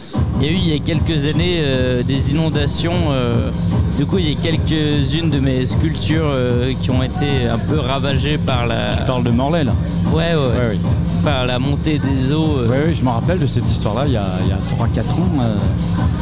il 0.42 0.46
y 0.46 0.48
a 0.48 0.52
eu 0.52 0.56
il 0.56 0.68
y 0.68 0.74
a 0.74 0.78
quelques 0.78 1.24
années 1.26 1.60
euh, 1.60 2.02
des 2.02 2.32
inondations. 2.32 3.12
Euh, 3.12 3.50
du 3.96 4.06
coup, 4.06 4.18
il 4.18 4.28
y 4.28 4.32
a 4.32 4.40
quelques-unes 4.40 5.30
de 5.30 5.38
mes 5.38 5.64
sculptures 5.66 6.24
euh, 6.24 6.72
qui 6.80 6.90
ont 6.90 7.02
été 7.02 7.46
un 7.48 7.58
peu 7.58 7.78
ravagées 7.78 8.38
par 8.38 8.66
la. 8.66 8.96
Tu 8.96 9.04
parles 9.04 9.22
de 9.22 9.30
Morlaix 9.30 9.62
là? 9.62 9.72
Ouais, 10.12 10.34
ouais, 10.34 10.76
Par 11.24 11.46
la 11.46 11.58
montée 11.58 11.98
des 11.98 12.32
eaux. 12.32 12.58
Ouais, 12.62 12.86
ouais, 12.86 12.94
je 12.94 13.02
me 13.02 13.08
rappelle 13.08 13.38
de 13.38 13.46
cette 13.46 13.68
histoire-là 13.70 14.04
il 14.06 14.12
y 14.12 14.16
a, 14.16 14.22
a 14.22 14.84
3-4 14.84 15.00
ans. 15.12 15.28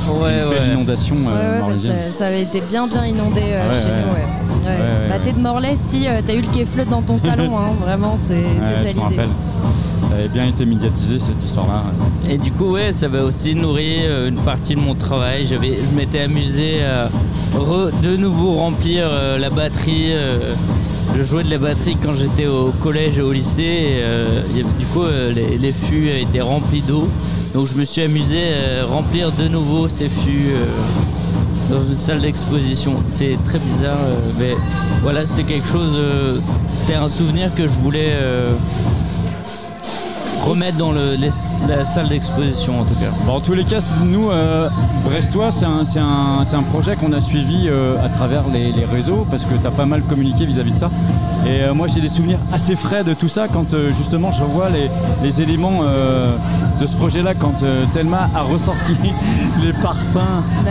ouais, 0.09 0.21
ouais. 0.21 0.69
inondation 0.73 1.17
bah, 1.25 1.75
ça, 2.13 2.27
avait 2.27 2.43
été 2.43 2.61
bien, 2.61 2.87
bien 2.87 3.07
inondé 3.07 3.41
chez 3.41 3.89
nous. 3.89 4.13
Ouais. 4.15 4.77
Bah, 5.09 5.17
t'es 5.25 5.33
de 5.33 5.39
Morlaix 5.39 5.77
si 5.77 6.07
t'as 6.27 6.35
eu 6.35 6.41
le 6.41 6.53
quai 6.53 6.65
flotte 6.65 6.91
dans 6.91 7.03
ton 7.03 7.19
salon, 7.19 7.57
hein, 7.57 7.73
vraiment, 7.81 8.19
c'est 8.21 8.45
ça 8.61 8.93
l'idée 8.93 9.23
ça 10.11 10.17
avait 10.17 10.29
bien 10.29 10.49
été 10.49 10.65
médiatisé 10.65 11.19
cette 11.21 11.43
histoire-là. 11.43 11.85
Et 12.29 12.37
du 12.37 12.51
coup, 12.51 12.73
ouais, 12.73 12.91
ça 12.91 13.07
va 13.07 13.23
aussi 13.23 13.55
nourrir 13.55 14.03
euh, 14.05 14.29
une 14.29 14.41
partie 14.41 14.75
de 14.75 14.81
mon 14.81 14.95
travail. 14.95 15.47
J'avais, 15.47 15.77
je 15.77 15.97
m'étais 15.97 16.21
amusé 16.21 16.83
à 16.85 17.09
de 18.03 18.17
nouveau 18.17 18.53
remplir 18.53 19.05
euh, 19.07 19.39
la 19.39 19.51
batterie. 19.51 20.13
Euh, 20.13 20.55
je 21.17 21.23
jouais 21.25 21.45
de 21.45 21.51
la 21.51 21.59
batterie 21.59 21.97
quand 22.03 22.15
j'étais 22.15 22.47
au 22.47 22.73
collège 22.81 23.19
et 23.19 23.23
au 23.23 23.33
lycée. 23.33 24.03
du 24.79 24.87
coup, 24.87 25.05
les, 25.35 25.73
fûts 25.73 26.09
étaient 26.09 26.41
remplis 26.41 26.83
d'eau. 26.83 27.09
Donc 27.55 27.67
je 27.67 27.75
me 27.75 27.85
suis 27.85 28.03
amusé 28.03 28.39
à 28.81 28.87
remplir 28.87 29.33
de 29.33 29.49
nouveau 29.49 29.89
ces 29.89 30.09
fûts 30.09 30.55
dans 31.71 31.83
une 31.83 31.97
salle 31.97 32.21
d'exposition. 32.21 32.95
C'est 33.09 33.37
très 33.45 33.59
bizarre, 33.59 33.99
mais 34.39 34.55
voilà, 35.03 35.27
c'était 35.27 35.45
quelque 35.45 35.69
chose. 35.69 35.99
c'était 36.81 36.95
un 36.95 37.09
souvenir 37.09 37.55
que 37.55 37.65
je 37.65 37.79
voulais 37.83 38.13
remettre 40.45 40.77
dans 40.77 40.93
la 40.93 41.85
salle 41.85 42.09
d'exposition 42.09 42.81
en 42.81 42.85
tout 42.85 42.95
cas. 42.95 43.31
en 43.31 43.41
tous 43.41 43.55
les 43.55 43.65
cas, 43.65 43.81
nous, 44.05 44.31
euh, 44.31 44.69
Brestois, 45.05 45.51
c'est 45.53 45.65
un, 45.99 46.63
projet 46.71 46.95
qu'on 46.95 47.13
a 47.13 47.21
suivi 47.21 47.69
euh, 47.69 48.03
à 48.05 48.09
travers 48.09 48.45
les, 48.53 48.73
réseaux 48.85 49.27
parce 49.31 49.45
que 49.45 49.55
tu 49.55 49.67
as 49.67 49.71
pas 49.71 49.87
mal 49.87 50.03
communiqué 50.03 50.45
vis-à-vis 50.45 50.73
de 50.73 50.77
ça. 50.77 50.91
Et 51.47 51.63
euh, 51.63 51.75
moi, 51.75 51.87
j'ai 51.89 52.01
des 52.01 52.09
souvenirs 52.09 52.39
assez 52.53 52.77
frais 52.77 53.05
de 53.05 53.15
tout 53.15 53.29
ça 53.29 53.47
quand 53.49 53.75
justement 53.97 54.31
je 54.33 54.43
revois 54.43 54.69
les, 55.23 55.43
éléments 55.43 55.83
de 56.81 56.87
ce 56.87 56.97
projet-là 56.97 57.35
quand 57.35 57.63
Thelma 57.93 58.29
a 58.35 58.43
ressorti 58.43 58.95
les 59.63 59.73
parpaings 59.75 60.43
bah 60.65 60.71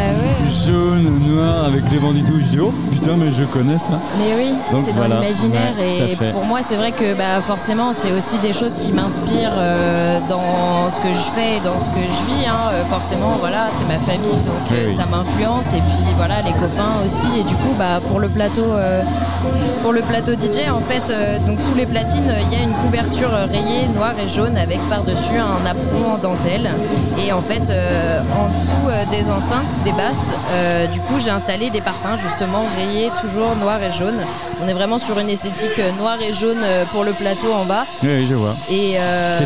jaunes, 0.66 1.20
noirs 1.26 1.66
avec 1.66 1.84
les 1.92 2.00
banditos. 2.00 2.40
Je 2.40 2.46
dis 2.46 2.60
oh 2.60 2.74
putain, 2.92 3.16
mais 3.18 3.32
je 3.32 3.44
connais 3.44 3.78
ça. 3.78 4.00
Mais 4.18 4.36
oui, 4.36 4.82
c'est 4.86 4.96
dans 4.96 5.04
l'imaginaire 5.04 5.74
et 5.80 6.16
pour 6.32 6.46
moi, 6.46 6.60
c'est 6.64 6.76
vrai 6.76 6.92
que 6.92 7.14
bah, 7.16 7.42
forcément, 7.42 7.94
c'est 7.94 8.12
aussi 8.12 8.38
des 8.40 8.54
choses 8.54 8.76
qui 8.76 8.92
m'inspirent 8.92 9.58
euh, 9.58 10.20
dans 10.28 10.90
ce 10.90 11.00
que 11.00 11.10
je 11.10 11.26
fais, 11.36 11.60
dans 11.64 11.80
ce 11.80 11.90
que 11.90 12.02
je 12.02 12.34
vis. 12.34 12.46
Hein. 12.48 12.72
Euh, 12.72 12.84
forcément, 12.86 13.38
voilà, 13.40 13.68
c'est 13.78 13.88
ma 13.88 14.00
famille, 14.00 14.40
donc 14.46 14.72
euh, 14.72 14.96
ça 14.96 15.06
m'influence. 15.06 15.68
Et 15.74 15.82
puis 15.82 16.14
voilà, 16.18 16.42
les 16.42 16.54
copains 16.54 17.04
aussi. 17.06 17.28
Et 17.40 17.44
du 17.44 17.56
coup, 17.56 17.74
bah, 17.78 18.00
pour 18.08 18.20
le 18.20 18.30
plateau, 18.30 18.66
pour 19.82 19.94
le 19.94 20.02
plateau 20.02 20.34
DJ, 20.34 20.70
en 20.70 20.82
fait, 20.82 21.14
donc 21.46 21.60
sous 21.60 21.76
les 21.76 21.86
platines, 21.86 22.32
il 22.52 22.58
y 22.58 22.60
a 22.60 22.64
une 22.64 22.74
couverture 22.74 23.32
rayée 23.50 23.88
noire 23.96 24.14
et 24.24 24.30
jaune 24.30 24.58
avec 24.58 24.80
par-dessus 24.90 25.38
un 25.38 25.66
apron 25.66 25.99
en 26.06 26.18
dentelle. 26.18 26.70
Et 27.18 27.32
en 27.32 27.42
fait, 27.42 27.72
en 28.34 28.48
dessous 28.48 29.10
des 29.12 29.30
enceintes, 29.30 29.84
des 29.84 29.92
basses, 29.92 30.34
du 30.92 31.00
coup, 31.02 31.20
j'ai 31.20 31.32
installé 31.32 31.70
des 31.70 31.82
parpaings 31.82 32.18
justement 32.18 32.66
rayés 32.78 33.10
toujours 33.22 33.56
noir 33.56 33.82
et 33.84 33.92
jaune. 33.92 34.20
On 34.62 34.68
est 34.68 34.74
vraiment 34.74 35.00
sur 35.00 35.18
une 35.20 35.30
esthétique 35.30 35.82
noire 35.98 36.18
et 36.22 36.34
jaune 36.34 36.64
pour 36.92 37.04
le 37.04 37.14
plateau 37.14 37.52
en 37.54 37.66
bas. 37.66 37.86
Oui, 38.04 38.26
je 38.28 38.36
vois. 38.36 38.56
Et 38.70 38.98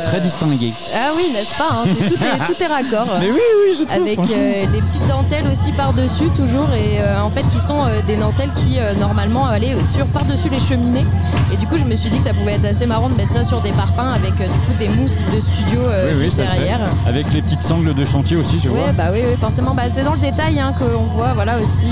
très 0.04 0.20
distingué. 0.22 0.74
Ah 0.94 1.12
oui, 1.16 1.32
n'est-ce 1.34 1.58
pas 1.58 1.70
hein, 1.72 1.84
tout, 2.08 2.64
est, 2.64 2.68
raccord. 2.68 3.08
Mais 3.20 3.32
oui, 3.32 3.40
oui, 3.40 3.76
je 3.78 3.84
trouve. 3.84 4.02
Avec 4.02 4.20
euh, 4.20 4.66
les 4.72 4.82
petites 4.82 5.08
dentelles 5.08 5.46
aussi 5.52 5.72
par-dessus, 5.72 6.30
toujours. 6.36 6.68
Et 6.74 7.00
euh, 7.00 7.22
en 7.22 7.30
fait, 7.30 7.44
qui 7.52 7.60
sont 7.60 7.86
euh, 7.86 8.02
des 8.06 8.18
dentelles 8.18 8.52
qui, 8.54 8.78
normalement, 9.00 9.48
allaient 9.48 9.76
sur, 9.96 10.06
par-dessus 10.08 10.50
les 10.50 10.60
cheminées. 10.60 11.06
Et 11.52 11.58
du 11.58 11.66
coup, 11.66 11.78
je 11.78 11.86
me 11.86 11.96
suis 11.96 12.10
dit 12.10 12.18
que 12.18 12.24
ça 12.24 12.34
pouvait 12.34 12.54
être 12.54 12.66
assez 12.66 12.86
marrant 12.86 13.10
de 13.10 13.16
mettre 13.16 13.32
ça 13.32 13.44
sur 13.44 13.62
des 13.62 13.72
parpaings 13.72 14.14
avec 14.14 14.36
du 14.36 14.44
coup 14.44 14.74
des 14.78 14.90
mousses 14.90 15.20
de 15.34 15.40
studio 15.40 15.82
juste 16.14 16.38
derrière. 16.38 16.80
Avec 17.08 17.32
les 17.34 17.42
petites 17.42 17.62
sangles 17.62 17.94
de 17.94 18.06
chantier 18.06 18.38
aussi, 18.38 18.60
je 18.60 18.70
vois. 18.70 18.92
Bah 18.96 19.10
oui, 19.12 19.22
oui, 19.28 19.36
forcément. 19.40 19.74
Bah, 19.74 19.84
c'est 19.90 20.04
dans 20.04 20.14
le 20.14 20.20
détail 20.20 20.60
hein, 20.60 20.74
qu'on 20.78 21.06
voit 21.06 21.34
voilà, 21.34 21.58
aussi 21.60 21.88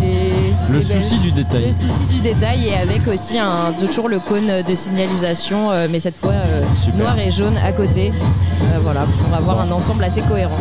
les 0.00 0.27
Le 0.70 0.80
Et 0.80 0.84
ben, 0.84 1.00
souci 1.00 1.18
du 1.18 1.32
détail. 1.32 1.64
Le 1.66 1.72
souci 1.72 2.06
du 2.10 2.20
détail 2.20 2.68
et 2.68 2.74
avec 2.76 3.06
aussi 3.08 3.38
un, 3.38 3.72
toujours 3.80 4.08
le 4.08 4.20
cône 4.20 4.62
de 4.62 4.74
signalisation, 4.74 5.70
euh, 5.70 5.88
mais 5.90 5.98
cette 5.98 6.16
fois 6.16 6.32
euh, 6.32 6.62
noir 6.98 7.18
et 7.18 7.30
jaune 7.30 7.56
à 7.56 7.72
côté. 7.72 8.12
Euh, 8.12 8.78
voilà, 8.82 9.06
pour 9.18 9.34
avoir 9.34 9.56
Bon. 9.56 9.62
un 9.62 9.76
ensemble 9.76 10.04
assez 10.04 10.20
cohérent. 10.22 10.58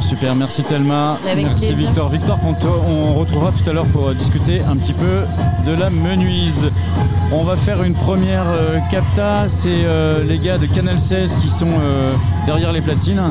Super, 0.00 0.34
merci 0.34 0.62
Thelma. 0.62 1.18
Avec 1.30 1.46
merci 1.46 1.68
plaisir. 1.68 1.86
Victor. 1.88 2.08
Victor, 2.10 2.38
on 2.86 3.14
retrouvera 3.14 3.50
tout 3.52 3.68
à 3.68 3.72
l'heure 3.72 3.86
pour 3.86 4.14
discuter 4.14 4.60
un 4.60 4.76
petit 4.76 4.92
peu 4.92 5.22
de 5.66 5.72
la 5.74 5.88
menuise. 5.88 6.68
On 7.32 7.42
va 7.44 7.56
faire 7.56 7.82
une 7.82 7.94
première 7.94 8.46
capta. 8.90 9.44
C'est 9.46 9.84
les 10.28 10.38
gars 10.38 10.58
de 10.58 10.66
Canal 10.66 11.00
16 11.00 11.36
qui 11.40 11.48
sont 11.48 11.66
derrière 12.46 12.72
les 12.72 12.82
platines. 12.82 13.22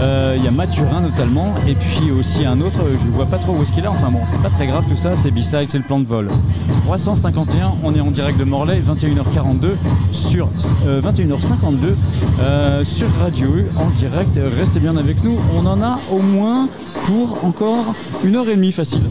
Euh, 0.00 0.34
Il 0.38 0.44
y 0.44 0.48
a 0.48 0.50
Mathurin 0.50 1.00
notamment, 1.00 1.54
et 1.66 1.74
puis 1.74 2.10
aussi 2.16 2.44
un 2.44 2.60
autre, 2.60 2.80
euh, 2.82 2.96
je 2.98 3.10
vois 3.10 3.26
pas 3.26 3.38
trop 3.38 3.52
où 3.54 3.62
est-ce 3.62 3.72
qu'il 3.72 3.84
est, 3.84 3.88
enfin 3.88 4.10
bon, 4.10 4.20
c'est 4.26 4.40
pas 4.40 4.50
très 4.50 4.66
grave 4.66 4.84
tout 4.88 4.96
ça, 4.96 5.16
c'est 5.16 5.30
B-Side, 5.32 5.66
c'est 5.68 5.78
le 5.78 5.84
plan 5.84 5.98
de 5.98 6.04
vol. 6.04 6.28
351, 6.84 7.74
on 7.82 7.94
est 7.94 8.00
en 8.00 8.10
direct 8.12 8.38
de 8.38 8.44
Morlaix, 8.44 8.80
21h42 8.80 9.70
sur 10.12 10.48
euh, 10.86 11.00
21h52 11.00 11.94
euh, 12.40 12.84
sur 12.84 13.08
Radio 13.20 13.48
U 13.48 13.66
en 13.76 13.90
direct. 13.90 14.38
Restez 14.56 14.78
bien 14.80 14.96
avec 14.96 15.24
nous, 15.24 15.36
on 15.56 15.66
en 15.66 15.82
a 15.82 15.98
au 16.12 16.20
moins 16.20 16.68
pour 17.06 17.44
encore 17.44 17.94
une 18.24 18.36
heure 18.36 18.48
et 18.48 18.54
demie 18.54 18.72
facile. 18.72 19.02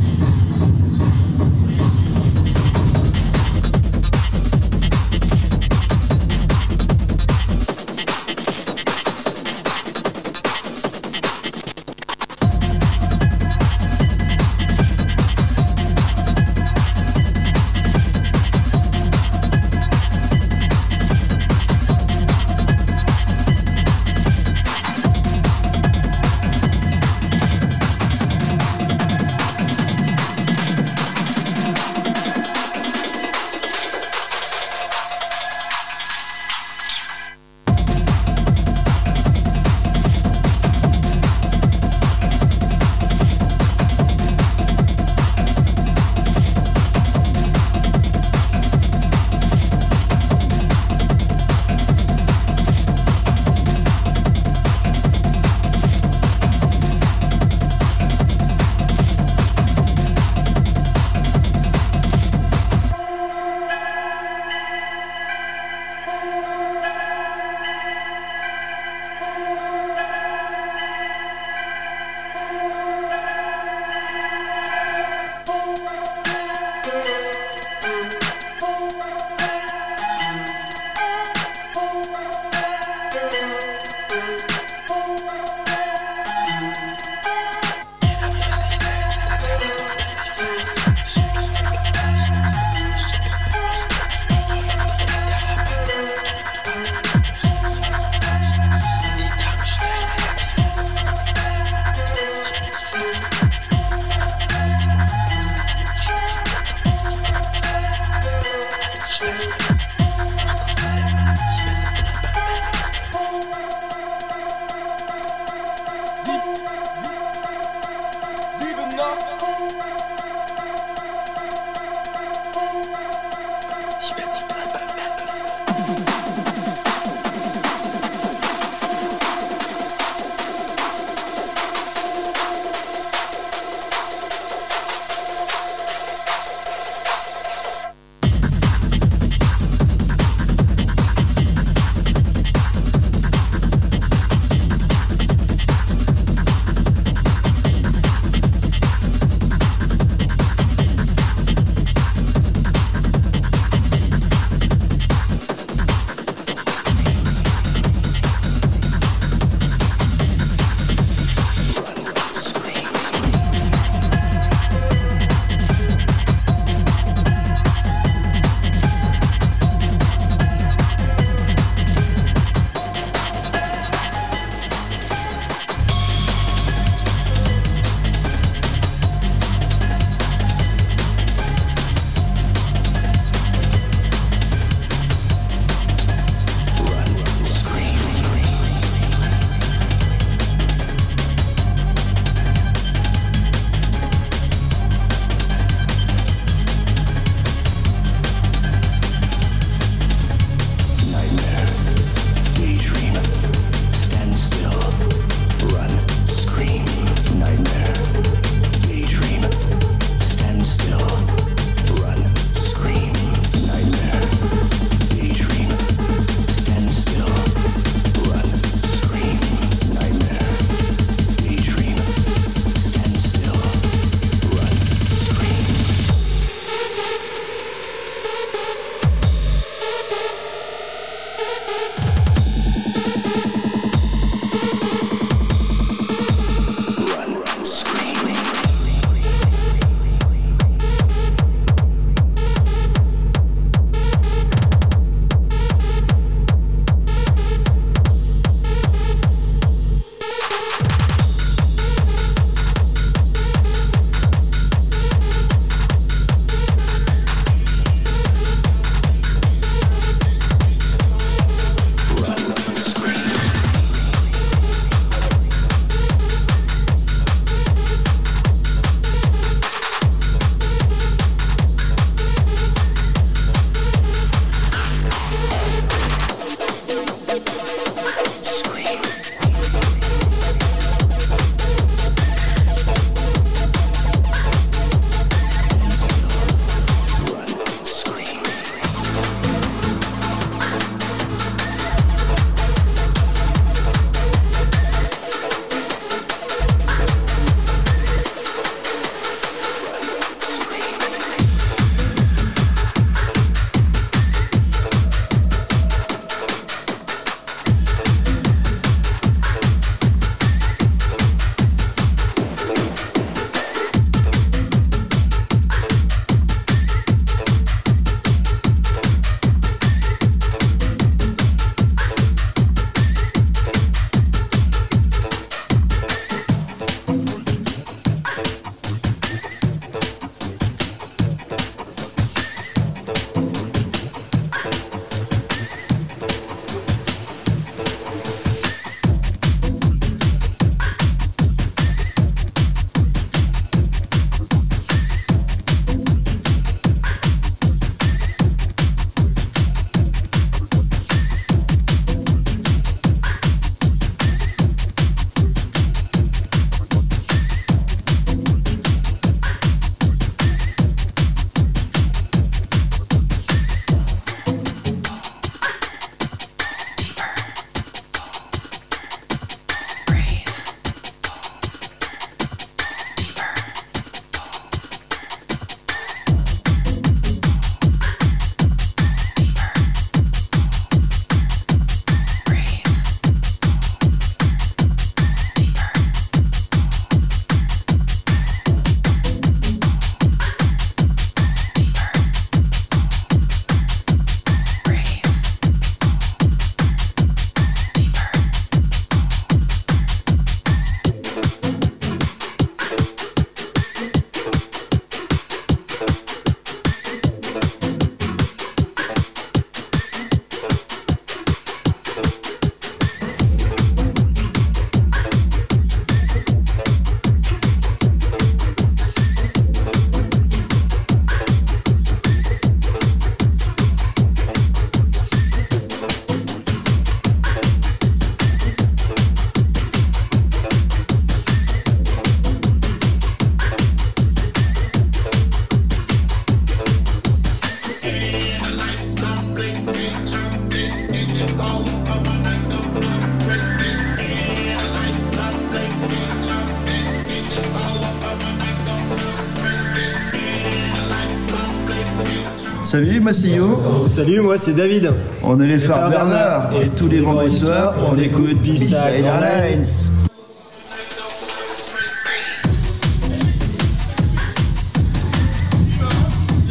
Salut, 452.97 453.19
moi 453.19 453.31
c'est 453.31 453.49
Yo. 453.49 453.79
Salut, 454.09 454.41
moi 454.41 454.57
c'est 454.57 454.73
David. 454.73 455.13
On 455.43 455.61
est 455.61 455.67
les 455.67 455.77
frères 455.77 456.09
Bernard. 456.09 456.71
Et 456.81 456.87
tous 456.87 457.07
les 457.07 457.19
vendredis 457.19 457.59
soirs, 457.59 457.93
on 458.11 458.17
écoute 458.17 458.59
B-Side 458.63 459.23
Airlines. 459.23 459.83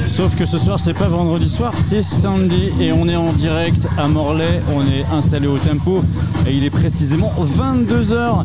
Sauf 0.08 0.34
que 0.36 0.46
ce 0.46 0.58
soir, 0.58 0.80
c'est 0.80 0.94
pas 0.94 1.06
vendredi 1.06 1.48
soir, 1.48 1.72
c'est 1.76 2.02
samedi 2.02 2.72
et 2.80 2.90
on 2.90 3.06
est 3.06 3.14
en 3.14 3.32
direct 3.32 3.86
à 3.96 4.08
Morlaix. 4.08 4.62
On 4.74 4.80
est 4.80 5.04
installé 5.16 5.46
au 5.46 5.58
tempo 5.58 6.02
et 6.48 6.52
il 6.52 6.64
est 6.64 6.70
précisément 6.70 7.32
22h. 7.38 8.44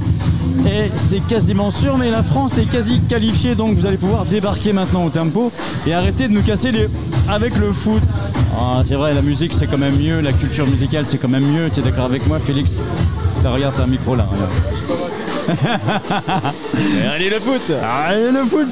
Et 0.68 0.92
c'est 0.98 1.26
quasiment 1.26 1.72
sûr, 1.72 1.98
mais 1.98 2.12
la 2.12 2.22
France 2.22 2.60
est 2.60 2.70
quasi 2.70 3.00
qualifiée 3.00 3.56
donc 3.56 3.76
vous 3.76 3.88
allez 3.88 3.98
pouvoir 3.98 4.26
débarquer 4.26 4.72
maintenant 4.72 5.06
au 5.06 5.10
tempo 5.10 5.52
et 5.88 5.96
arrêter 5.96 6.28
de 6.28 6.34
nous 6.34 6.44
casser 6.44 6.72
les. 6.72 6.88
Avec 7.30 7.58
le 7.58 7.72
foot. 7.72 8.02
Ah, 8.56 8.84
c'est 8.86 8.96
vrai, 8.96 9.14
la 9.14 9.22
musique 9.22 9.54
c'est 9.54 9.68
quand 9.68 9.78
même 9.78 9.98
mieux, 9.98 10.22
la 10.22 10.34
culture 10.34 10.68
musicale 10.68 11.06
c'est 11.06 11.18
quand 11.18 11.30
même 11.30 11.46
mieux. 11.46 11.70
Tu 11.74 11.80
es 11.80 11.84
d'accord 11.84 12.06
avec 12.06 12.26
moi, 12.28 12.40
Félix? 12.40 12.80
Regarde, 13.44 13.74
t'as 13.76 13.84
un 13.84 13.88
micro 13.88 14.16
là. 14.16 14.28
allez 17.14 17.30
le 17.30 17.40
foot 17.40 17.72
Allez 17.82 18.32
le 18.32 18.46
foot 18.46 18.68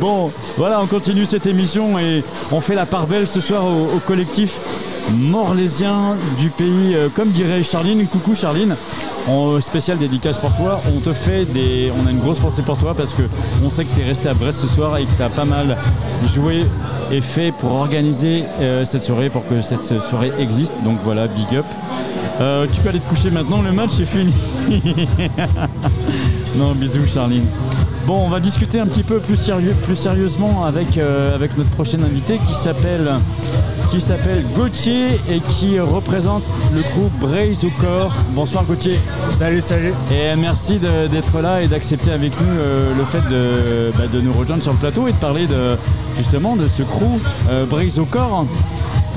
Bon, 0.00 0.30
voilà, 0.56 0.80
on 0.80 0.86
continue 0.86 1.24
cette 1.26 1.46
émission 1.46 1.98
et 1.98 2.22
on 2.52 2.60
fait 2.60 2.74
la 2.74 2.86
part 2.86 3.06
belle 3.06 3.26
ce 3.26 3.40
soir 3.40 3.64
au, 3.64 3.98
collectif 4.06 4.58
morlésien 5.14 6.16
du 6.38 6.50
pays, 6.50 6.94
euh, 6.94 7.08
comme 7.14 7.30
dirait 7.30 7.62
Charline. 7.62 8.06
Coucou 8.06 8.34
Charline, 8.34 8.74
en 9.28 9.60
spécial 9.60 9.98
dédicace 9.98 10.38
pour 10.38 10.54
toi. 10.56 10.80
On 10.94 11.00
te 11.00 11.12
fait 11.12 11.44
des, 11.44 11.92
on 12.02 12.06
a 12.06 12.10
une 12.10 12.18
grosse 12.18 12.38
pensée 12.38 12.62
pour 12.62 12.76
toi 12.76 12.94
parce 12.94 13.12
que 13.12 13.22
on 13.64 13.70
sait 13.70 13.84
que 13.84 13.94
tu 13.94 14.00
es 14.02 14.04
resté 14.04 14.28
à 14.28 14.34
Brest 14.34 14.60
ce 14.60 14.66
soir 14.66 14.96
et 14.98 15.04
que 15.04 15.16
tu 15.16 15.22
as 15.22 15.28
pas 15.28 15.44
mal 15.44 15.76
joué 16.34 16.66
et 17.10 17.20
fait 17.20 17.52
pour 17.52 17.72
organiser 17.72 18.44
euh, 18.60 18.84
cette 18.84 19.02
soirée, 19.02 19.30
pour 19.30 19.46
que 19.46 19.62
cette 19.62 19.84
soirée 19.84 20.32
existe. 20.38 20.72
Donc 20.84 20.98
voilà, 21.04 21.26
big 21.28 21.56
up. 21.56 21.66
Euh, 22.40 22.66
tu 22.70 22.80
peux 22.80 22.90
aller 22.90 23.00
te 23.00 23.08
coucher 23.08 23.30
maintenant, 23.30 23.62
le 23.62 23.72
match 23.72 23.98
est 23.98 24.04
fini. 24.04 24.34
non, 26.56 26.72
bisous 26.72 27.06
Charline. 27.06 27.46
Bon, 28.06 28.24
on 28.24 28.28
va 28.28 28.40
discuter 28.40 28.78
un 28.78 28.86
petit 28.86 29.02
peu 29.02 29.18
plus, 29.18 29.36
sérieux, 29.36 29.74
plus 29.84 29.96
sérieusement 29.96 30.64
avec, 30.64 30.98
euh, 30.98 31.34
avec 31.34 31.56
notre 31.56 31.70
prochain 31.70 31.98
invité 32.02 32.38
qui 32.46 32.54
s'appelle 32.54 33.10
qui 33.90 34.00
s'appelle 34.00 34.44
Gauthier 34.54 35.20
et 35.30 35.40
qui 35.40 35.78
représente 35.78 36.42
le 36.74 36.82
groupe 36.82 37.12
Braise 37.20 37.64
au 37.64 37.70
corps. 37.80 38.14
Bonsoir 38.30 38.64
Gauthier. 38.64 38.98
Salut, 39.30 39.60
salut. 39.60 39.92
Et 40.10 40.34
merci 40.36 40.78
d'être 40.78 41.40
là 41.40 41.62
et 41.62 41.68
d'accepter 41.68 42.10
avec 42.10 42.32
nous 42.40 42.58
euh, 42.58 42.92
le 42.96 43.04
fait 43.04 43.22
bah, 43.96 44.04
de, 44.12 44.20
nous 44.20 44.32
rejoindre 44.32 44.62
sur 44.62 44.72
le 44.72 44.78
plateau 44.78 45.08
et 45.08 45.12
de 45.12 45.16
parler 45.16 45.46
de, 45.46 45.76
justement 46.16 46.56
de 46.56 46.68
ce 46.68 46.82
crew 46.82 47.20
Braise 47.68 47.98
au 47.98 48.04
corps. 48.04 48.46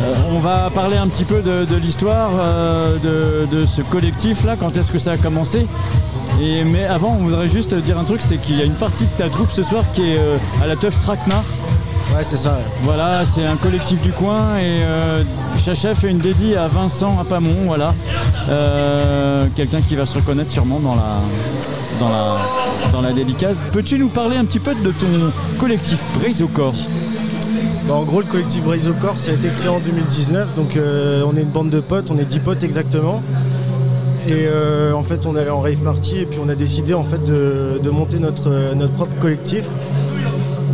Euh, 0.01 0.13
on 0.31 0.39
va 0.39 0.69
parler 0.73 0.95
un 0.95 1.07
petit 1.07 1.25
peu 1.25 1.41
de, 1.41 1.75
l'histoire 1.75 2.29
euh, 2.39 3.45
de, 3.51 3.65
ce 3.65 3.81
collectif-là, 3.81 4.55
quand 4.57 4.75
est-ce 4.77 4.91
que 4.91 4.99
ça 4.99 5.12
a 5.12 5.17
commencé? 5.17 5.65
Et, 6.41 6.63
mais 6.63 6.85
avant, 6.85 7.17
on 7.19 7.23
voudrait 7.23 7.49
juste 7.49 7.73
dire 7.73 7.99
un 7.99 8.05
truc, 8.05 8.21
c'est 8.21 8.38
qu'il 8.38 8.57
y 8.57 8.62
a 8.62 8.65
une 8.65 8.75
partie 8.75 9.03
de 9.03 9.17
ta 9.17 9.29
troupe 9.29 9.51
ce 9.51 9.63
soir 9.63 9.83
qui 9.93 10.01
est 10.12 10.17
euh, 10.17 10.38
à 10.63 10.67
la 10.67 10.77
teuf 10.77 10.97
Traquenard. 11.01 11.43
Ouais, 12.15 12.23
c'est 12.23 12.38
ça. 12.38 12.59
Voilà, 12.83 13.25
c'est 13.25 13.45
un 13.45 13.57
collectif 13.57 14.01
du 14.01 14.12
coin 14.12 14.57
et 14.57 14.81
Chacha 15.63 15.93
fait 15.93 16.09
une 16.09 16.17
dédie 16.17 16.55
à 16.55 16.67
Vincent 16.67 17.19
à 17.19 17.23
Pamon, 17.23 17.67
voilà. 17.67 17.93
Quelqu'un 19.55 19.81
qui 19.81 19.95
va 19.95 20.07
se 20.07 20.15
reconnaître 20.15 20.51
sûrement 20.51 20.79
dans 20.79 20.95
la, 20.95 21.19
dans 21.99 22.09
la, 22.09 22.38
dans 22.91 23.02
la 23.02 23.13
dédicace. 23.13 23.58
Peux-tu 23.71 23.97
nous 23.99 24.10
parler 24.10 24.38
un 24.38 24.45
petit 24.45 24.60
peu 24.60 24.73
de 24.75 24.91
ton 24.91 25.32
collectif 25.58 26.02
Brise 26.15 26.41
au 26.41 26.47
corps? 26.47 26.75
Bah, 27.89 27.95
en 27.95 28.04
gros, 28.04 28.21
le 28.21 28.28
collectif 28.28 28.63
Braise 28.63 28.88
au 28.88 28.93
Corps, 28.93 29.17
ça 29.17 29.32
a 29.32 29.34
été 29.34 29.49
créé 29.49 29.67
en 29.67 29.80
2019. 29.80 30.54
Donc, 30.56 30.78
euh, 30.78 31.23
on 31.25 31.36
est 31.36 31.41
une 31.41 31.49
bande 31.49 31.71
de 31.71 31.80
potes, 31.80 32.12
on 32.12 32.19
est 32.19 32.25
10 32.25 32.39
potes 32.39 32.63
exactement. 32.63 33.23
Et 34.28 34.45
euh, 34.45 34.93
en 34.93 35.02
fait, 35.02 35.25
on 35.25 35.36
allait 35.36 35.49
en 35.49 35.60
rave 35.60 35.78
party 35.78 36.19
et 36.19 36.25
puis 36.28 36.39
on 36.43 36.49
a 36.49 36.56
décidé 36.56 36.93
en 36.93 37.02
fait 37.02 37.25
de, 37.25 37.89
monter 37.89 38.19
notre, 38.19 38.75
notre 38.75 38.93
propre 38.93 39.17
collectif. 39.19 39.63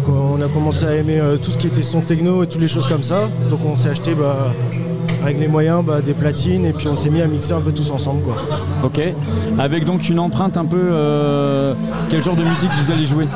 on 0.10 0.42
a 0.42 0.50
commencé 0.50 0.84
à 0.84 0.94
aimer 0.94 1.22
euh, 1.22 1.38
tout 1.38 1.52
ce 1.52 1.58
qui 1.58 1.68
était 1.68 1.84
son 1.84 2.02
techno 2.02 2.44
et 2.44 2.48
toutes 2.48 2.60
les 2.60 2.68
choses 2.68 2.90
comme 2.90 3.04
ça. 3.04 3.30
Donc, 3.50 3.62
on 3.66 3.78
s'est 3.78 3.90
acheté 3.92 4.14
bah, 4.14 4.54
avec 5.24 5.40
les 5.40 5.48
moyens 5.48 5.84
bah, 5.84 6.02
des 6.02 6.14
platines 6.14 6.66
et 6.66 6.74
puis 6.74 6.88
on 6.88 6.96
s'est 6.96 7.10
mis 7.10 7.22
à 7.22 7.28
mixer 7.28 7.54
un 7.54 7.62
peu 7.62 7.72
tous 7.72 7.92
ensemble 7.92 8.22
quoi. 8.24 8.36
Ok. 8.84 9.00
Avec 9.60 9.86
donc 9.86 10.08
une 10.10 10.20
empreinte 10.20 10.58
un 10.58 10.66
peu 10.66 10.78
euh, 10.80 11.74
quel 12.10 12.22
genre 12.24 12.36
de 12.36 12.44
musique 12.44 12.70
vous 12.84 12.92
allez 12.92 13.06
jouer? 13.06 13.28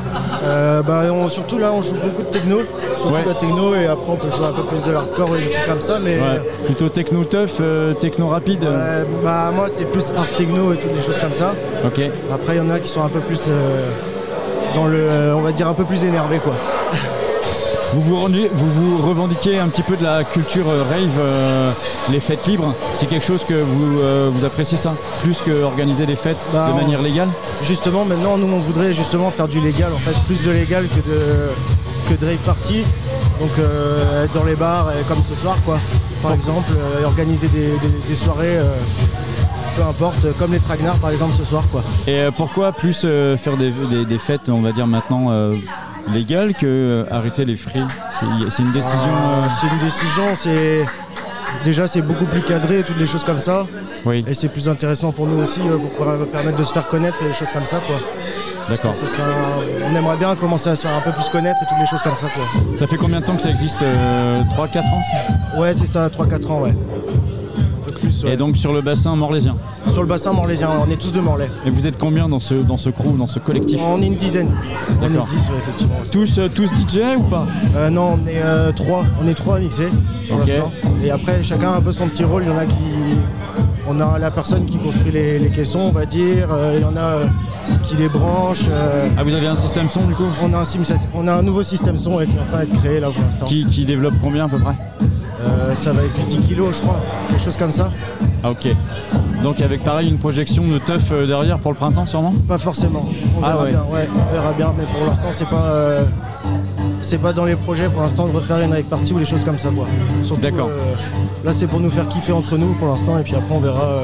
Euh, 0.43 0.81
bah, 0.81 1.03
Surtout 1.29 1.57
là 1.57 1.71
on 1.73 1.81
joue 1.81 1.95
beaucoup 1.95 2.21
de 2.23 2.27
techno, 2.27 2.59
surtout 2.99 3.27
la 3.27 3.33
techno 3.33 3.75
et 3.75 3.85
après 3.85 4.11
on 4.11 4.15
peut 4.15 4.31
jouer 4.35 4.45
un 4.45 4.51
peu 4.51 4.63
plus 4.63 4.81
de 4.87 4.91
l'hardcore 4.91 5.35
et 5.35 5.41
des 5.41 5.49
trucs 5.51 5.65
comme 5.67 5.81
ça 5.81 5.99
mais. 6.03 6.17
Plutôt 6.65 6.89
techno 6.89 7.23
tough, 7.23 7.59
euh, 7.61 7.93
techno 7.93 8.27
rapide 8.27 8.65
bah 9.23 9.51
moi 9.53 9.67
c'est 9.71 9.89
plus 9.89 10.11
hard 10.15 10.35
techno 10.37 10.73
et 10.73 10.77
toutes 10.77 10.93
des 10.93 11.01
choses 11.01 11.17
comme 11.17 11.33
ça. 11.33 11.53
Ok. 11.85 12.01
Après 12.33 12.55
il 12.55 12.57
y 12.57 12.61
en 12.61 12.69
a 12.69 12.79
qui 12.79 12.87
sont 12.87 13.03
un 13.03 13.09
peu 13.09 13.19
plus 13.19 13.43
dans 14.75 14.87
le 14.87 15.33
on 15.35 15.41
va 15.41 15.51
dire 15.51 15.67
un 15.67 15.73
peu 15.73 15.83
plus 15.83 16.03
énervés 16.03 16.37
quoi. 16.39 16.53
Vous 17.93 18.01
vous, 18.03 19.07
revendiquez 19.07 19.57
un 19.57 19.67
petit 19.67 19.81
peu 19.81 19.97
de 19.97 20.03
la 20.03 20.23
culture 20.23 20.69
euh, 20.69 20.83
rave, 20.83 21.19
euh, 21.19 21.71
les 22.11 22.19
fêtes 22.19 22.45
libres. 22.45 22.75
C'est 22.93 23.07
quelque 23.07 23.25
chose 23.25 23.43
que 23.43 23.55
vous, 23.55 23.99
euh, 23.99 24.29
vous 24.31 24.45
appréciez 24.45 24.77
ça 24.77 24.93
Plus 25.23 25.41
qu'organiser 25.41 26.05
des 26.05 26.15
fêtes 26.15 26.37
de 26.51 26.53
bah, 26.53 26.71
manière 26.75 27.01
légale? 27.01 27.29
Justement, 27.63 28.05
maintenant, 28.05 28.37
nous, 28.37 28.53
on 28.53 28.59
voudrait 28.59 28.93
justement 28.93 29.31
faire 29.31 29.47
du 29.47 29.59
légal, 29.59 29.91
en 29.91 29.97
fait, 29.97 30.15
plus 30.27 30.43
de 30.45 30.51
légal 30.51 30.87
que 30.87 31.09
de, 31.09 32.15
que 32.15 32.25
rave 32.25 32.37
party. 32.37 32.83
Donc, 33.39 33.51
être 34.23 34.33
dans 34.33 34.43
les 34.43 34.55
bars, 34.55 34.91
comme 35.07 35.23
ce 35.23 35.33
soir, 35.33 35.57
quoi. 35.65 35.79
Par 36.21 36.33
exemple, 36.33 36.71
organiser 37.05 37.47
des, 37.47 38.15
soirées 38.15 38.59
peu 39.75 39.83
importe, 39.83 40.37
comme 40.37 40.51
les 40.51 40.59
tragnards 40.59 40.97
par 40.97 41.11
exemple 41.11 41.33
ce 41.37 41.45
soir 41.45 41.63
quoi. 41.71 41.81
Et 42.05 42.27
pourquoi 42.35 42.73
plus 42.73 43.05
faire 43.37 43.55
des, 43.55 44.17
fêtes, 44.17 44.49
on 44.49 44.61
va 44.61 44.73
dire 44.73 44.87
maintenant, 44.87 45.29
légal 46.13 46.53
que 46.53 46.65
euh, 46.65 47.03
arrêter 47.11 47.45
les 47.45 47.55
frais 47.55 47.83
C'est 48.49 48.63
une 48.63 48.71
décision. 48.71 49.09
Euh, 49.09 49.47
c'est 49.59 49.67
une 49.67 49.79
décision, 49.79 50.23
c'est. 50.35 50.85
Déjà, 51.63 51.87
c'est 51.87 52.01
beaucoup 52.01 52.25
plus 52.25 52.41
cadré, 52.41 52.83
toutes 52.83 52.99
les 52.99 53.07
choses 53.07 53.23
comme 53.23 53.39
ça. 53.39 53.65
Oui. 54.05 54.23
Et 54.27 54.33
c'est 54.33 54.49
plus 54.49 54.69
intéressant 54.69 55.11
pour 55.11 55.25
nous 55.25 55.41
aussi, 55.41 55.61
euh, 55.61 55.77
pour 55.77 56.27
permettre 56.27 56.57
de 56.57 56.63
se 56.63 56.73
faire 56.73 56.87
connaître 56.87 57.17
et 57.23 57.27
des 57.27 57.33
choses 57.33 57.51
comme 57.51 57.65
ça, 57.65 57.79
quoi. 57.79 57.97
D'accord. 58.69 58.93
On 59.83 59.95
aimerait 59.95 60.17
bien 60.17 60.35
commencer 60.35 60.69
à 60.69 60.75
se 60.75 60.83
faire 60.83 60.95
un 60.95 61.01
peu 61.01 61.11
plus 61.11 61.27
connaître 61.29 61.57
et 61.63 61.65
toutes 61.67 61.79
les 61.79 61.87
choses 61.87 62.03
comme 62.03 62.15
ça, 62.15 62.27
quoi. 62.35 62.43
Ça 62.75 62.85
fait 62.85 62.97
combien 62.97 63.19
de 63.19 63.25
temps 63.25 63.35
que 63.35 63.41
ça 63.41 63.49
existe 63.49 63.79
3-4 63.81 64.79
ans 64.79 65.01
Ouais, 65.57 65.73
c'est 65.73 65.87
ça, 65.87 66.07
3-4 66.07 66.51
ans, 66.51 66.61
ouais. 66.61 66.75
Et 68.27 68.37
donc 68.37 68.57
sur 68.57 68.73
le 68.73 68.81
bassin 68.81 69.15
morlaisien 69.15 69.55
Sur 69.87 70.01
le 70.01 70.07
bassin 70.07 70.33
morlaisien, 70.33 70.69
on 70.85 70.91
est 70.91 70.97
tous 70.97 71.11
de 71.11 71.19
Morlaix. 71.19 71.49
Et 71.65 71.69
vous 71.69 71.87
êtes 71.87 71.97
combien 71.97 72.27
dans 72.27 72.39
ce, 72.39 72.55
dans 72.55 72.77
ce 72.77 72.89
crew, 72.89 73.17
dans 73.17 73.27
ce 73.27 73.39
collectif 73.39 73.79
On 73.83 74.01
est 74.01 74.07
une 74.07 74.15
dizaine. 74.15 74.51
D'accord. 75.01 75.27
On 75.29 75.33
est 75.33 75.37
10, 75.37 75.49
effectivement. 75.57 75.95
Tous, 76.11 76.37
euh, 76.39 76.49
tous 76.53 76.69
DJ 76.69 77.17
ou 77.17 77.23
pas 77.23 77.45
euh, 77.75 77.89
Non, 77.89 78.19
on 78.21 78.27
est 78.27 78.41
euh, 78.41 78.71
trois. 78.71 79.03
On 79.23 79.27
est 79.27 79.33
trois 79.33 79.57
à 79.57 79.59
mixer 79.59 79.89
pour 80.27 80.39
l'instant. 80.39 80.71
Et 81.03 81.11
après, 81.11 81.43
chacun 81.43 81.71
a 81.71 81.77
un 81.77 81.81
peu 81.81 81.91
son 81.91 82.07
petit 82.07 82.23
rôle. 82.23 82.43
Il 82.43 82.49
y 82.49 82.51
en 82.51 82.57
a 82.57 82.65
qui. 82.65 82.73
On 83.87 83.99
a 83.99 84.19
la 84.19 84.29
personne 84.29 84.65
qui 84.65 84.77
construit 84.77 85.11
les, 85.11 85.49
caissons, 85.49 85.79
on 85.79 85.91
va 85.91 86.05
dire. 86.05 86.47
il 86.75 86.81
y 86.81 86.85
en 86.85 86.95
a 86.95 87.19
qui 87.83 87.95
les 87.95 88.09
branche. 88.09 88.65
Ah, 89.17 89.23
vous 89.23 89.33
avez 89.33 89.47
un 89.47 89.55
système 89.55 89.89
son 89.89 90.05
du 90.05 90.13
coup 90.13 90.25
on 90.43 90.53
a 90.53 90.59
un, 90.59 90.63
on 91.15 91.27
a 91.27 91.33
un 91.33 91.41
nouveau 91.41 91.63
système 91.63 91.97
son 91.97 92.17
qui 92.17 92.23
est 92.23 92.39
en 92.39 92.45
train 92.45 92.65
d'être 92.65 92.79
créé 92.79 92.99
là 92.99 93.09
pour 93.09 93.21
l'instant. 93.23 93.47
Qui, 93.47 93.65
qui 93.65 93.85
développe 93.85 94.13
combien 94.21 94.45
à 94.45 94.47
peu 94.49 94.59
près 94.59 94.75
euh, 95.41 95.75
ça 95.75 95.93
va 95.93 96.03
être 96.03 96.27
du 96.27 96.37
10 96.37 96.53
kg 96.53 96.71
je 96.71 96.81
crois, 96.81 97.01
quelque 97.29 97.41
chose 97.41 97.57
comme 97.57 97.71
ça. 97.71 97.89
Ah 98.43 98.51
ok. 98.51 98.67
Donc 99.43 99.61
avec 99.61 99.83
pareil 99.83 100.09
une 100.09 100.17
projection 100.17 100.67
de 100.67 100.79
teuf 100.79 101.11
euh, 101.11 101.25
derrière 101.25 101.59
pour 101.59 101.71
le 101.71 101.77
printemps 101.77 102.05
sûrement? 102.05 102.33
Pas 102.47 102.57
forcément. 102.57 103.05
On 103.37 103.43
ah 103.43 103.51
verra 103.51 103.65
bien, 103.65 103.83
ouais, 103.91 104.09
on 104.13 104.33
verra 104.33 104.53
bien, 104.53 104.73
mais 104.77 104.85
pour 104.85 105.05
l'instant 105.07 105.29
c'est 105.31 105.49
pas 105.49 105.63
euh, 105.63 106.03
c'est 107.01 107.19
pas 107.19 107.31
dans 107.31 107.45
les 107.45 107.55
projets 107.55 107.87
pour 107.87 108.01
l'instant 108.01 108.27
de 108.27 108.35
refaire 108.35 108.59
une 108.59 108.73
rave 108.73 108.83
party 108.83 109.13
ou 109.13 109.19
des 109.19 109.25
choses 109.25 109.45
comme 109.45 109.57
ça 109.57 109.69
quoi. 109.69 109.85
D'accord. 110.41 110.69
là 111.45 111.53
c'est 111.53 111.67
pour 111.67 111.79
nous 111.79 111.89
faire 111.89 112.07
kiffer 112.07 112.33
entre 112.33 112.57
nous 112.57 112.73
pour 112.73 112.87
l'instant 112.87 113.17
et 113.17 113.23
puis 113.23 113.35
après 113.35 113.55
on 113.55 113.59
verra 113.61 114.03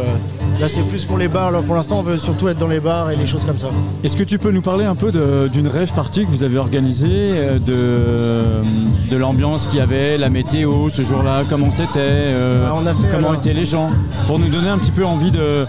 Là, 0.59 0.69
c'est 0.69 0.83
plus 0.83 1.03
pour 1.03 1.17
les 1.17 1.27
bars. 1.27 1.51
pour 1.63 1.75
l'instant, 1.75 1.99
on 1.99 2.01
veut 2.01 2.17
surtout 2.17 2.47
être 2.47 2.57
dans 2.57 2.67
les 2.67 2.79
bars 2.79 3.11
et 3.11 3.17
les 3.17 3.27
choses 3.27 3.43
comme 3.43 3.57
ça. 3.57 3.67
Est-ce 4.03 4.15
que 4.15 4.23
tu 4.23 4.39
peux 4.39 4.51
nous 4.51 4.61
parler 4.61 4.85
un 4.85 4.95
peu 4.95 5.11
d'une 5.49 5.67
rêve 5.67 5.91
partie 5.93 6.25
que 6.25 6.31
vous 6.31 6.43
avez 6.43 6.57
organisée, 6.57 7.27
euh, 7.27 7.59
de, 7.59 9.11
de 9.11 9.17
l'ambiance 9.17 9.67
qu'il 9.67 9.79
y 9.79 9.81
avait, 9.81 10.17
la 10.17 10.29
météo 10.29 10.89
ce 10.89 11.01
jour-là, 11.01 11.41
comment 11.49 11.71
c'était, 11.71 11.99
euh, 11.99 12.69
bah, 12.69 12.93
comment 13.11 13.33
étaient 13.33 13.53
les 13.53 13.65
gens, 13.65 13.89
pour 14.27 14.39
nous 14.39 14.47
donner 14.47 14.69
un 14.69 14.77
petit 14.77 14.91
peu 14.91 15.05
envie 15.05 15.31
de, 15.31 15.65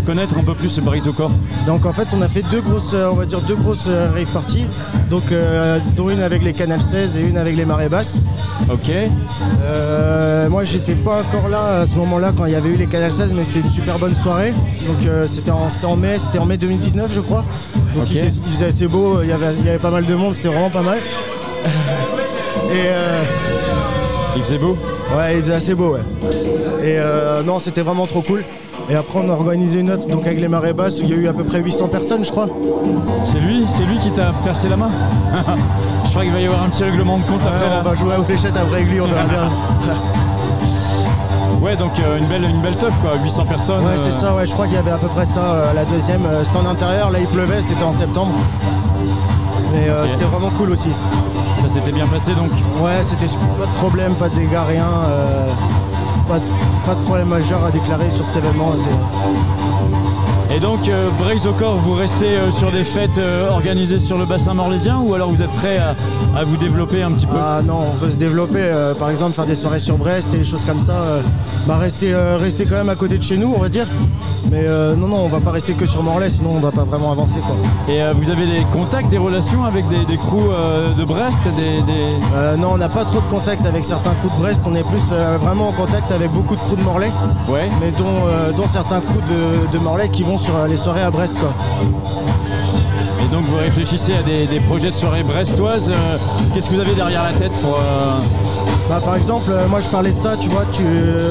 connaître 0.00 0.38
un 0.38 0.42
peu 0.42 0.54
plus 0.54 0.68
ce 0.68 0.80
Brise 0.80 1.06
au 1.08 1.12
corps 1.12 1.30
Donc 1.66 1.86
en 1.86 1.92
fait, 1.92 2.08
on 2.16 2.22
a 2.22 2.28
fait 2.28 2.42
deux 2.50 2.60
grosses, 2.60 2.94
on 2.94 3.14
va 3.14 3.26
dire 3.26 3.40
deux 3.42 3.56
grosses 3.56 3.86
euh, 3.88 4.10
rave 4.14 4.32
parties, 4.32 4.66
donc 5.10 5.24
dont 5.96 6.08
une 6.08 6.22
avec 6.22 6.42
les 6.42 6.52
Canal 6.52 6.80
16 6.80 7.16
et 7.16 7.20
une 7.22 7.36
avec 7.36 7.56
les 7.56 7.64
marées 7.64 7.88
basses. 7.88 8.20
Ok. 8.70 8.90
moi, 10.50 10.64
j'étais 10.64 10.94
pas 10.94 11.20
encore 11.20 11.48
là 11.48 11.80
à 11.80 11.86
ce 11.86 11.94
moment-là 11.96 12.32
quand 12.36 12.46
il 12.46 12.52
y 12.52 12.56
avait 12.56 12.70
eu 12.70 12.76
les 12.76 12.86
Canal 12.86 13.12
16, 13.12 13.34
mais 13.34 13.44
c'était 13.44 13.60
une 13.60 13.70
super 13.70 13.98
bonne 13.98 14.14
soirée. 14.14 14.52
Donc 14.86 15.06
euh, 15.06 15.26
c'était 15.26 15.50
en, 15.50 15.96
mai, 15.96 16.18
c'était 16.18 16.38
en 16.38 16.46
mai 16.46 16.56
2019 16.56 17.12
je 17.12 17.20
crois. 17.20 17.44
Donc 17.94 18.10
il, 18.10 18.18
faisait, 18.18 18.66
assez 18.66 18.86
beau, 18.86 19.22
il 19.22 19.28
y, 19.28 19.32
avait, 19.32 19.54
il 19.58 19.66
y 19.66 19.68
avait 19.68 19.78
pas 19.78 19.90
mal 19.90 20.06
de 20.06 20.14
monde, 20.14 20.34
c'était 20.34 20.48
vraiment 20.48 20.70
pas 20.70 20.82
mal. 20.82 20.98
et, 21.64 22.86
euh, 22.86 23.22
Il 24.36 24.42
faisait 24.42 24.58
beau? 24.58 24.76
Ouais, 25.16 25.36
il 25.36 25.42
faisait 25.42 25.54
assez 25.54 25.74
beau, 25.74 25.94
ouais. 25.94 26.00
Et 26.82 26.98
euh, 26.98 27.42
non, 27.42 27.58
c'était 27.58 27.82
vraiment 27.82 28.06
trop 28.06 28.22
cool. 28.22 28.44
Et 28.90 28.94
après, 28.94 29.18
on 29.22 29.28
a 29.28 29.32
organisé 29.34 29.80
une 29.80 29.90
autre 29.90 30.06
donc 30.08 30.26
avec 30.26 30.40
les 30.40 30.48
marées 30.48 30.72
basses 30.72 31.00
où 31.00 31.02
il 31.04 31.10
y 31.10 31.12
a 31.12 31.16
eu 31.16 31.28
à 31.28 31.32
peu 31.34 31.44
près 31.44 31.60
800 31.60 31.88
personnes, 31.88 32.24
je 32.24 32.30
crois. 32.30 32.46
C'est 33.24 33.38
lui 33.38 33.64
C'est 33.68 33.84
lui 33.84 33.98
qui 33.98 34.10
t'a 34.10 34.32
percé 34.44 34.68
la 34.68 34.76
main 34.76 34.88
Je 36.04 36.10
crois 36.10 36.22
qu'il 36.24 36.32
va 36.32 36.40
y 36.40 36.46
avoir 36.46 36.62
un 36.62 36.70
petit 36.70 36.84
règlement 36.84 37.18
de 37.18 37.22
compte 37.24 37.42
Ouais, 37.42 37.48
après. 37.48 37.66
on 37.70 37.76
là. 37.76 37.82
va 37.82 37.94
jouer 37.94 38.16
aux 38.18 38.22
fléchettes 38.22 38.56
après 38.56 38.76
avec 38.76 38.88
lui, 38.90 39.00
on 39.00 39.06
verra 39.06 39.24
bien. 39.24 39.44
Ouais, 41.60 41.74
donc 41.74 41.90
euh, 41.98 42.18
une 42.18 42.24
belle, 42.26 42.44
une 42.44 42.60
belle 42.60 42.76
teuf 42.76 42.94
quoi, 43.02 43.10
800 43.20 43.44
personnes. 43.46 43.80
Ouais, 43.84 43.90
euh, 43.98 44.04
c'est 44.08 44.12
ça, 44.20 44.32
ouais, 44.32 44.46
je 44.46 44.52
crois 44.52 44.66
qu'il 44.66 44.76
y 44.76 44.78
avait 44.78 44.92
à 44.92 44.96
peu 44.96 45.08
près 45.08 45.26
ça, 45.26 45.40
euh, 45.40 45.72
la 45.74 45.84
deuxième. 45.84 46.24
Euh, 46.24 46.44
C'était 46.44 46.56
en 46.56 46.66
intérieur, 46.70 47.10
là 47.10 47.18
il 47.18 47.26
pleuvait, 47.26 47.60
c'était 47.62 47.82
en 47.82 47.92
septembre. 47.92 48.30
Mais 49.72 49.88
euh, 49.88 50.06
c'était 50.06 50.24
vraiment 50.26 50.50
cool 50.56 50.70
aussi. 50.70 50.90
Ça 51.60 51.68
s'était 51.68 51.90
bien 51.90 52.06
passé 52.06 52.30
donc. 52.34 52.52
Ouais, 52.80 53.02
c'était 53.02 53.26
pas 53.26 53.66
de 53.66 53.72
problème, 53.78 54.12
pas 54.14 54.28
de 54.28 54.36
dégâts, 54.36 54.56
rien. 54.68 54.86
Pas 56.28 56.94
de 56.94 57.04
problème 57.04 57.28
majeur 57.28 57.64
à 57.64 57.70
déclarer 57.70 58.10
sur 58.10 58.24
cet 58.26 58.36
événement. 58.36 58.72
Et 60.50 60.60
donc, 60.60 60.88
euh, 60.88 61.10
Braise 61.18 61.46
au 61.46 61.52
corps, 61.52 61.76
vous 61.76 61.92
restez 61.94 62.34
euh, 62.34 62.50
sur 62.50 62.72
des 62.72 62.82
fêtes 62.82 63.18
euh, 63.18 63.50
organisées 63.50 63.98
sur 63.98 64.16
le 64.16 64.24
bassin 64.24 64.54
morlaisien 64.54 64.98
ou 65.04 65.12
alors 65.12 65.30
vous 65.30 65.42
êtes 65.42 65.50
prêt 65.50 65.76
à, 65.76 65.94
à 66.38 66.42
vous 66.42 66.56
développer 66.56 67.02
un 67.02 67.10
petit 67.12 67.26
peu? 67.26 67.36
Ah 67.38 67.60
non, 67.62 67.78
on 67.80 67.96
veut 68.04 68.10
se 68.10 68.16
développer, 68.16 68.58
euh, 68.62 68.94
par 68.94 69.10
exemple 69.10 69.34
faire 69.34 69.44
des 69.44 69.54
soirées 69.54 69.78
sur 69.78 69.98
Brest 69.98 70.32
et 70.32 70.38
des 70.38 70.44
choses 70.46 70.64
comme 70.64 70.80
ça. 70.80 70.94
bah 71.66 71.76
rester, 71.76 72.14
rester 72.14 72.64
quand 72.64 72.76
même 72.76 72.88
à 72.88 72.94
côté 72.96 73.18
de 73.18 73.22
chez 73.22 73.36
nous, 73.36 73.52
on 73.54 73.60
va 73.60 73.68
dire. 73.68 73.86
Mais 74.50 74.64
non, 74.96 75.08
non, 75.08 75.16
on 75.24 75.28
va 75.28 75.40
pas 75.40 75.50
rester 75.50 75.74
que 75.74 75.84
sur 75.84 76.02
Morlaix, 76.02 76.30
sinon 76.30 76.50
on 76.54 76.60
va 76.60 76.70
pas 76.70 76.84
vraiment 76.84 77.12
avancer 77.12 77.40
quoi. 77.40 77.54
Et 77.94 78.00
vous 78.14 78.30
avez 78.30 78.46
des 78.46 78.62
contacts, 78.72 79.10
des 79.10 79.18
relations 79.18 79.64
avec 79.64 79.86
des, 79.88 80.06
des 80.06 80.16
crews 80.16 80.50
de 80.96 81.04
Brest 81.04 81.36
des, 81.44 81.82
des- 81.82 82.58
non, 82.58 82.70
on 82.72 82.78
n'a 82.78 82.88
pas 82.88 83.04
trop 83.04 83.20
de 83.20 83.30
contact 83.30 83.66
avec 83.66 83.84
certains 83.84 84.12
coups 84.22 84.34
de 84.36 84.40
Brest, 84.40 84.62
on 84.64 84.74
est 84.74 84.86
plus 84.88 85.02
vraiment 85.40 85.68
en 85.68 85.72
contact 85.72 86.10
avec 86.10 86.30
beaucoup 86.32 86.54
de 86.54 86.60
crews 86.60 86.76
de 86.76 86.82
Morlaix, 86.82 87.10
Ouais. 87.48 87.68
mais 87.82 87.90
dont, 87.90 88.56
dont 88.56 88.68
certains 88.68 89.00
crews 89.00 89.20
de, 89.28 89.76
de 89.76 89.82
Morlaix 89.84 90.08
qui 90.08 90.22
vont 90.22 90.37
sur 90.38 90.56
euh, 90.56 90.66
les 90.66 90.76
soirées 90.76 91.02
à 91.02 91.10
Brest 91.10 91.34
quoi. 91.38 91.52
Et 93.20 93.34
donc 93.34 93.42
vous 93.44 93.56
réfléchissez 93.56 94.14
à 94.14 94.22
des, 94.22 94.46
des 94.46 94.60
projets 94.60 94.90
de 94.90 94.94
soirée 94.94 95.22
brestoises. 95.22 95.90
euh, 95.90 96.16
Qu'est-ce 96.54 96.68
que 96.70 96.74
vous 96.74 96.80
avez 96.80 96.94
derrière 96.94 97.24
la 97.24 97.32
tête 97.32 97.52
pour. 97.60 97.74
euh, 97.76 98.18
Bah, 98.88 99.00
par 99.04 99.16
exemple, 99.16 99.50
euh, 99.50 99.66
moi 99.68 99.80
je 99.80 99.88
parlais 99.88 100.12
de 100.12 100.16
ça, 100.18 100.30
tu 100.40 100.48
vois, 100.48 100.64
tu, 100.72 100.82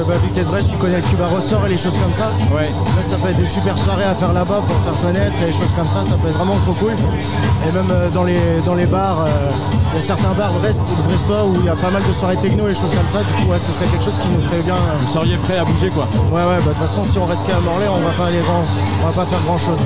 bah, 0.06 0.14
vu 0.22 0.28
que 0.28 0.34
t'es 0.34 0.42
de 0.44 0.48
Brest, 0.48 0.68
tu 0.70 0.76
connais 0.76 0.96
le 0.98 1.02
Cuba 1.08 1.26
Ressort 1.26 1.64
et 1.66 1.70
les 1.70 1.78
choses 1.78 1.96
comme 1.98 2.12
ça. 2.14 2.30
Ouais. 2.54 2.68
Là, 2.68 3.02
ça 3.08 3.16
peut 3.16 3.30
être 3.30 3.38
des 3.40 3.46
super 3.46 3.76
soirées 3.78 4.04
à 4.04 4.14
faire 4.14 4.32
là-bas 4.32 4.60
pour 4.66 4.76
faire 4.84 5.00
connaître 5.02 5.36
et 5.42 5.46
des 5.46 5.52
choses 5.52 5.72
comme 5.76 5.88
ça, 5.88 6.04
ça 6.08 6.14
peut 6.20 6.28
être 6.28 6.36
vraiment 6.36 6.58
trop 6.64 6.74
cool. 6.74 6.92
Et 7.66 7.72
même 7.72 7.90
dans, 8.12 8.24
les, 8.24 8.38
dans 8.64 8.74
les 8.74 8.86
bars, 8.86 9.26
il 9.94 9.98
y 9.98 10.02
a 10.02 10.06
certains 10.06 10.32
bars 10.38 10.52
Brest, 10.60 10.82
brestois 11.08 11.44
où 11.46 11.56
il 11.60 11.66
y 11.66 11.70
a 11.70 11.74
pas 11.74 11.90
mal 11.90 12.02
de 12.06 12.12
soirées 12.20 12.36
techno 12.36 12.66
et 12.68 12.72
des 12.72 12.78
choses 12.78 12.94
comme 12.94 13.10
ça. 13.10 13.24
Du 13.26 13.32
coup, 13.42 13.50
ouais, 13.50 13.58
ce 13.58 13.72
serait 13.72 13.88
quelque 13.90 14.04
chose 14.04 14.18
qui 14.22 14.28
nous 14.28 14.42
ferait 14.46 14.62
bien. 14.62 14.76
Vous 15.00 15.12
seriez 15.12 15.36
prêt 15.38 15.58
à 15.58 15.64
bouger 15.64 15.88
quoi 15.88 16.06
Ouais, 16.30 16.44
ouais, 16.46 16.60
bah 16.62 16.70
de 16.70 16.78
toute 16.78 16.86
façon, 16.86 17.02
si 17.10 17.18
on 17.18 17.24
reste 17.26 17.42
qu'à 17.46 17.58
Morlaix, 17.64 17.88
on 17.90 18.04
va 18.06 18.12
pas 18.14 18.26
aller 18.30 18.38
grand, 18.44 18.62
on 19.02 19.06
va 19.08 19.12
pas 19.12 19.26
faire 19.26 19.40
grand 19.46 19.58
chose. 19.58 19.80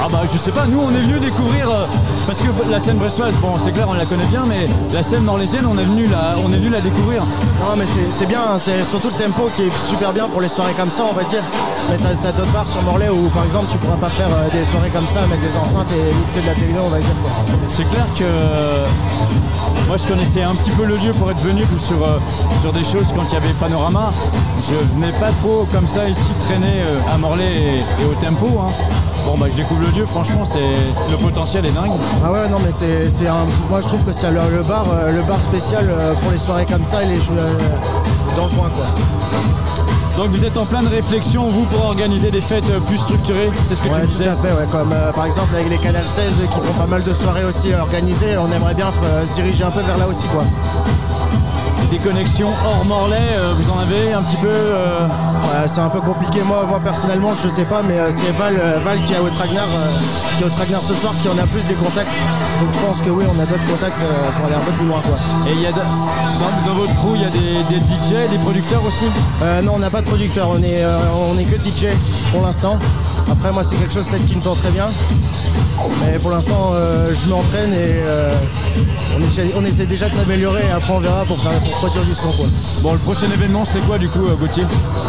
Ah 0.00 0.06
bah 0.10 0.20
je 0.32 0.38
sais 0.38 0.52
pas, 0.52 0.64
nous 0.66 0.78
on 0.80 0.90
est 0.90 1.00
venu 1.00 1.18
découvrir 1.18 1.68
euh, 1.68 1.84
parce 2.26 2.38
que 2.38 2.46
la 2.70 2.78
scène 2.78 2.98
brestoise, 2.98 3.34
bon 3.42 3.50
c'est 3.62 3.72
clair 3.72 3.86
on 3.88 3.94
la 3.94 4.04
connaît 4.04 4.26
bien, 4.26 4.44
mais 4.46 4.68
la 4.94 5.02
scène 5.02 5.24
morlaisienne 5.24 5.66
on 5.68 5.76
est 5.76 5.82
venu 5.82 6.06
la, 6.06 6.36
on 6.44 6.52
est 6.52 6.56
venu 6.56 6.68
la 6.70 6.80
découvrir. 6.80 7.22
Non, 7.60 7.74
mais 7.76 7.84
c'est 8.10 8.26
bien, 8.26 8.38
hein, 8.40 8.58
c'est 8.62 8.84
surtout 8.84 9.08
le 9.08 9.24
tempo 9.24 9.50
qui 9.56 9.62
est 9.64 9.72
super 9.88 10.12
bien 10.12 10.28
pour 10.28 10.40
les 10.40 10.48
soirées 10.48 10.74
comme 10.74 10.88
ça, 10.88 11.02
on 11.10 11.14
va 11.14 11.24
dire. 11.24 11.42
Mais 11.90 11.96
t'as 12.22 12.30
d'autres 12.32 12.52
bars 12.52 12.68
sur 12.68 12.80
Morlaix 12.82 13.08
où, 13.10 13.28
par 13.30 13.44
exemple, 13.44 13.66
tu 13.72 13.78
pourras 13.78 13.96
pas 13.96 14.08
faire 14.08 14.28
euh, 14.28 14.48
des 14.52 14.64
soirées 14.70 14.90
comme 14.90 15.06
ça, 15.08 15.26
mettre 15.26 15.42
des 15.42 15.56
enceintes 15.58 15.90
et 15.90 16.14
mixer 16.14 16.40
de 16.42 16.46
la 16.46 16.54
techno, 16.54 16.82
on 16.86 16.88
va 16.90 16.98
dire. 16.98 17.16
quoi. 17.22 17.30
C'est 17.68 17.88
clair 17.90 18.06
que 18.16 18.22
euh, 18.24 18.86
moi 19.88 19.96
je 19.96 20.06
connaissais 20.06 20.42
un 20.44 20.54
petit 20.54 20.70
peu 20.70 20.84
le 20.84 20.96
lieu 20.96 21.12
pour 21.14 21.28
être 21.32 21.40
venu 21.40 21.64
sur, 21.84 22.00
euh, 22.04 22.18
sur 22.62 22.72
des 22.72 22.84
choses 22.84 23.08
quand 23.16 23.24
il 23.28 23.34
y 23.34 23.36
avait 23.36 23.52
Panorama. 23.58 24.10
Je 24.68 24.74
venais 24.94 25.12
pas 25.18 25.32
trop 25.42 25.66
comme 25.72 25.88
ça 25.88 26.08
ici 26.08 26.30
traîner 26.46 26.84
à 27.12 27.18
Morlaix 27.18 27.44
et, 27.44 27.78
et 27.78 28.04
au 28.06 28.14
tempo. 28.24 28.60
hein. 28.60 28.70
Bon 29.26 29.36
bah 29.36 29.46
je 29.50 29.56
découvre 29.56 29.80
le 29.82 29.98
lieu, 29.98 30.06
franchement 30.06 30.44
c'est 30.44 30.58
le 31.10 31.16
potentiel 31.18 31.66
est 31.66 31.70
dingue. 31.72 31.90
Ah 32.24 32.32
ouais, 32.32 32.48
non, 32.50 32.58
mais 32.64 32.70
c'est 32.72 33.28
un. 33.28 33.44
Moi, 33.68 33.80
je 33.82 33.86
trouve 33.88 34.00
que 34.02 34.12
c'est 34.12 34.30
le, 34.30 34.40
le 34.56 34.62
bar, 34.62 34.86
euh, 34.90 35.12
le 35.12 35.22
bar 35.22 35.38
spécial 35.42 35.86
euh, 35.90 36.14
pour 36.14 36.30
les 36.32 36.38
soirées 36.38 36.64
comme 36.66 36.84
ça 36.84 37.02
et 37.02 37.06
les 37.06 37.16
jeux 37.20 37.34
dans 38.36 38.44
le 38.44 38.50
coin, 38.50 38.70
quoi. 38.70 38.84
Donc 40.16 40.30
vous 40.30 40.44
êtes 40.44 40.56
en 40.56 40.64
pleine 40.64 40.88
réflexion 40.88 41.46
vous 41.46 41.64
pour 41.66 41.84
organiser 41.84 42.30
des 42.30 42.40
fêtes 42.40 42.68
euh, 42.70 42.80
plus 42.80 42.96
structurées, 42.98 43.50
c'est 43.66 43.74
ce 43.76 43.82
que 43.82 43.88
Ouais, 43.88 44.00
tu 44.02 44.06
tout 44.08 44.18
disais. 44.18 44.28
à 44.30 44.34
fait, 44.36 44.48
ouais. 44.52 44.66
Comme 44.72 44.92
euh, 44.92 45.12
par 45.12 45.26
exemple 45.26 45.54
avec 45.54 45.68
les 45.70 45.78
Canal 45.78 46.08
16 46.08 46.24
qui 46.50 46.58
font 46.60 46.72
pas 46.72 46.86
mal 46.86 47.04
de 47.04 47.12
soirées 47.12 47.44
aussi 47.44 47.72
organisées, 47.74 48.36
on 48.38 48.50
aimerait 48.50 48.74
bien 48.74 48.86
euh, 49.04 49.26
se 49.26 49.34
diriger 49.34 49.62
un 49.64 49.70
peu 49.70 49.80
vers 49.80 49.98
là 49.98 50.06
aussi, 50.08 50.26
quoi. 50.28 50.42
Des 51.90 51.96
connexions 51.98 52.48
hors 52.66 52.84
Morlaix, 52.84 53.16
euh, 53.38 53.54
vous 53.56 53.70
en 53.72 53.78
avez 53.78 54.12
un 54.12 54.20
petit 54.22 54.36
peu 54.36 54.48
euh, 54.50 55.06
Ouais, 55.06 55.66
c'est 55.66 55.80
un 55.80 55.88
peu 55.88 56.00
compliqué. 56.00 56.42
Moi, 56.42 56.64
moi 56.68 56.80
personnellement, 56.84 57.32
je 57.42 57.48
sais 57.48 57.64
pas, 57.64 57.80
mais 57.82 57.98
euh, 57.98 58.10
c'est 58.12 58.30
Val, 58.36 58.54
Val 58.84 59.00
qui 59.06 59.14
est 59.14 59.18
au 59.18 59.30
Tragnard, 59.30 59.68
euh, 59.72 59.98
qui 60.36 60.42
est 60.42 60.46
au 60.46 60.50
Tragnard 60.50 60.82
ce 60.82 60.92
soir, 60.94 61.14
qui 61.18 61.28
en 61.28 61.38
a 61.38 61.46
plus 61.46 61.62
des 61.62 61.74
contacts. 61.74 62.12
Donc 62.60 62.68
je 62.74 62.78
pense 62.80 62.98
que 63.00 63.08
oui, 63.10 63.24
on 63.26 63.40
a 63.40 63.46
d'autres 63.46 63.64
contacts 63.70 63.96
pour 64.36 64.46
aller 64.46 64.54
un 64.54 64.64
peu 64.66 64.72
plus 64.72 64.86
loin, 64.86 65.00
quoi. 65.00 65.16
Et 65.48 65.54
il 65.54 65.60
y 65.62 65.66
a 65.66 65.72
de- 65.72 65.76
dans, 65.78 66.68
dans 66.72 66.78
votre 66.78 66.94
crew, 66.96 67.14
il 67.16 67.22
y 67.22 67.24
a 67.24 67.30
des, 67.30 67.64
des 67.72 67.80
DJ, 67.80 68.28
des 68.30 68.38
producteurs 68.38 68.82
aussi? 68.84 69.06
Non, 69.64 69.72
on 69.76 69.78
n'a 69.78 69.90
pas 69.90 70.02
de 70.02 70.06
producteur, 70.06 70.48
on 70.50 70.62
est, 70.62 70.84
on 71.32 71.38
est 71.38 71.44
que 71.44 71.56
DJ 71.56 71.86
pour 72.32 72.42
l'instant. 72.42 72.78
Après, 73.32 73.50
moi, 73.52 73.62
c'est 73.64 73.76
quelque 73.76 73.94
chose 73.94 74.04
peut-être 74.04 74.26
qui 74.26 74.36
me 74.36 74.42
tente 74.42 74.58
très 74.60 74.70
bien. 74.70 74.86
Mais 76.04 76.18
pour 76.18 76.30
l'instant, 76.30 76.70
euh, 76.72 77.12
je 77.14 77.28
m'entraîne 77.28 77.72
et 77.72 78.02
euh, 78.06 78.34
on, 79.16 79.24
essaie, 79.26 79.52
on 79.56 79.64
essaie 79.64 79.86
déjà 79.86 80.08
de 80.08 80.14
s'améliorer 80.14 80.62
et 80.66 80.70
après 80.70 80.92
on 80.92 81.00
verra 81.00 81.24
pour, 81.24 81.38
faire, 81.40 81.60
pour 81.60 81.70
produire 81.72 82.04
du 82.04 82.14
son. 82.14 82.32
Quoi. 82.32 82.46
Bon, 82.82 82.92
le 82.92 82.98
prochain 82.98 83.30
événement, 83.32 83.64
c'est 83.64 83.80
quoi 83.80 83.98
du 83.98 84.08
coup, 84.08 84.26
euh, 84.26 84.34
Gauthier? 84.34 84.64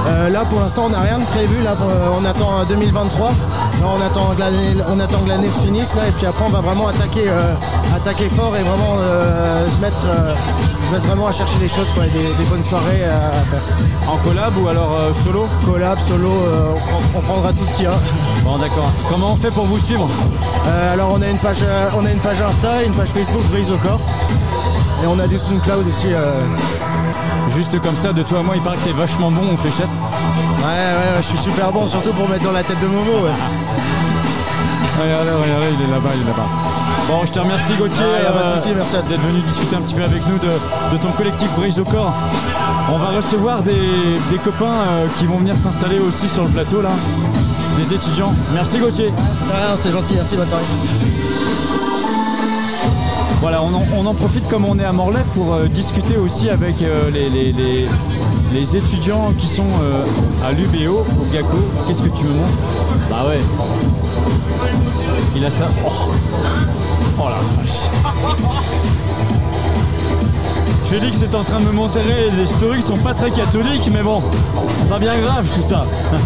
Euh, 0.08 0.30
là, 0.30 0.44
pour 0.50 0.60
l'instant, 0.60 0.86
on 0.88 0.90
n'a 0.90 1.02
rien 1.02 1.20
de 1.20 1.26
prévu. 1.26 1.62
Là, 1.64 1.76
on 2.20 2.26
attend 2.26 2.60
euh, 2.60 2.66
2023. 2.66 3.30
Là, 3.30 3.36
on 3.84 4.06
attend 4.06 4.36
que 4.36 4.40
l'année, 4.40 4.76
on 4.90 5.00
attend 5.00 5.20
que 5.20 5.30
l'année 5.30 5.50
se 5.50 5.66
finisse 5.66 5.96
là, 5.96 6.08
et 6.08 6.12
puis 6.12 6.26
après, 6.26 6.46
on 6.46 6.50
va 6.50 6.62
vraiment 6.62 6.88
attaquer, 6.88 7.30
attaquer 7.96 8.30
fort 8.30 8.56
et 8.58 8.64
vraiment 8.64 8.98
se 9.00 9.82
mettre, 9.82 10.06
euh, 10.90 10.92
se 10.92 10.94
mettre 10.96 11.08
vraiment 11.08 11.28
à 11.28 11.32
chercher 11.32 11.58
des 11.60 11.70
choses, 11.70 11.88
quoi, 11.94 12.06
et 12.06 12.10
des, 12.10 12.20
des 12.20 12.44
bonnes 12.50 12.64
soirées 12.64 13.04
à, 13.06 13.16
à 13.16 13.44
faire. 13.50 13.62
En 14.08 14.18
collab 14.18 14.54
ou 14.58 14.68
alors 14.68 14.92
euh, 15.00 15.12
solo? 15.24 15.48
Collab, 15.66 15.98
solo, 16.08 16.30
euh, 16.30 16.74
on, 16.76 16.80
prend- 16.80 17.02
on 17.16 17.22
prendra 17.22 17.54
tout 17.54 17.66
ce 17.66 17.74
qu'il 17.74 17.86
y 17.86 17.88
a. 17.88 17.94
Bon, 18.44 18.58
d'accord. 18.58 18.90
Comment 19.10 19.34
on 19.34 19.36
fait 19.36 19.52
pour 19.52 19.66
vous 19.66 19.80
suivre? 19.80 20.08
Euh, 20.68 20.94
alors 20.94 21.12
on 21.16 21.22
a 21.22 21.28
une 21.28 21.38
page, 21.38 21.58
euh, 21.64 21.90
on 21.98 22.06
a 22.06 22.12
une 22.12 22.20
page 22.20 22.42
Insta, 22.42 22.84
une 22.86 22.94
page 22.94 23.10
Facebook 23.10 23.44
Brise 23.52 23.72
au 23.72 23.78
corps. 23.78 24.00
Et 25.04 25.08
on 25.08 25.18
a 25.20 25.28
du 25.28 25.38
SoundCloud 25.38 25.88
aussi. 25.88 26.14
euh. 26.14 26.34
Juste 27.56 27.80
comme 27.82 27.96
ça, 27.96 28.12
de 28.14 28.22
toi 28.24 28.40
à 28.40 28.44
moi, 28.44 28.56
il 28.56 28.62
paraît 28.62 28.78
que 28.78 28.84
t'es 28.84 28.92
vachement 28.92 29.32
bon 29.32 29.54
en 29.54 29.58
fléchette. 29.58 29.88
Ouais, 29.88 30.64
ouais, 30.66 31.16
ouais, 31.16 31.22
je 31.22 31.28
suis 31.28 31.38
super 31.38 31.72
bon, 31.72 31.88
surtout 31.88 32.12
pour 32.14 32.28
mettre 32.28 32.44
dans 32.44 32.52
la 32.52 32.64
tête 32.64 32.80
de 32.80 32.88
Momo. 32.88 33.26
ouais. 33.26 33.32
Regardez, 35.02 35.32
regardez, 35.32 35.68
il 35.80 35.86
est 35.90 35.92
là-bas, 35.94 36.10
il 36.16 36.22
est 36.22 36.26
là-bas. 36.26 36.79
Bon, 37.10 37.26
je 37.26 37.32
te 37.34 37.40
remercie 37.40 37.74
Gauthier 37.76 38.06
Ah, 38.28 38.54
de 38.54 38.60
souci, 38.60 38.70
merci 38.76 38.96
à 38.96 39.02
d'être 39.02 39.22
venu 39.22 39.40
discuter 39.42 39.76
un 39.76 39.82
petit 39.82 39.96
peu 39.96 40.04
avec 40.04 40.22
nous 40.28 40.38
de, 40.38 40.96
de 40.98 41.02
ton 41.02 41.12
collectif 41.12 41.50
Brise 41.58 41.80
au 41.80 41.84
corps. 41.84 42.14
On 42.94 42.98
va 43.00 43.08
recevoir 43.18 43.64
des, 43.64 43.72
des 44.32 44.38
copains 44.38 44.66
euh, 44.88 45.08
qui 45.18 45.26
vont 45.26 45.38
venir 45.38 45.56
s'installer 45.58 46.00
aussi 46.00 46.28
sur 46.30 46.44
le 46.44 46.50
plateau 46.50 46.82
là, 46.82 46.92
des 47.78 47.94
étudiants. 47.96 48.34
Merci 48.54 48.78
Gauthier. 48.78 49.12
Ah, 49.52 49.76
c'est 49.76 49.92
gentil, 49.92 50.14
merci, 50.16 50.36
soirée. 50.36 50.64
Voilà, 53.42 53.64
on 53.64 53.74
en, 53.74 53.84
on 53.98 54.06
en 54.06 54.14
profite 54.14 54.48
comme 54.48 54.66
on 54.66 54.78
est 54.78 54.86
à 54.86 54.92
Morlaix 54.92 55.24
pour 55.34 55.54
euh, 55.54 55.66
discuter 55.68 56.18
aussi 56.18 56.50
avec 56.50 56.82
euh, 56.84 57.10
les, 57.12 57.30
les- 57.30 57.52
les- 57.54 57.88
les 58.54 58.76
étudiants 58.76 59.32
qui 59.38 59.48
sont 59.48 59.62
euh, 59.84 60.04
à 60.48 60.52
l'UBO, 60.54 61.06
au 61.22 61.34
GACO. 61.34 61.58
Qu'est-ce 61.88 62.02
que 62.02 62.10
tu 62.10 62.24
me 62.24 62.34
montres? 62.34 62.58
Bah 63.10 63.26
ouais. 63.28 63.40
Il 65.36 65.46
a 65.46 65.52
ça. 65.52 65.66
Oh, 65.86 66.10
Oh 67.22 67.26
la 67.28 67.62
vache. 67.62 67.90
Félix 70.90 71.22
est 71.22 71.36
en 71.36 71.44
train 71.44 71.60
de 71.60 71.66
me 71.66 71.72
montrer 71.72 72.02
les 72.04 72.78
qui 72.78 72.82
sont 72.82 72.98
pas 72.98 73.14
très 73.14 73.30
catholiques, 73.30 73.90
mais 73.92 74.02
bon, 74.02 74.22
pas 74.90 75.00
bien 75.00 75.20
grave 75.20 75.46
tout 75.54 75.68
ça. 75.68 75.86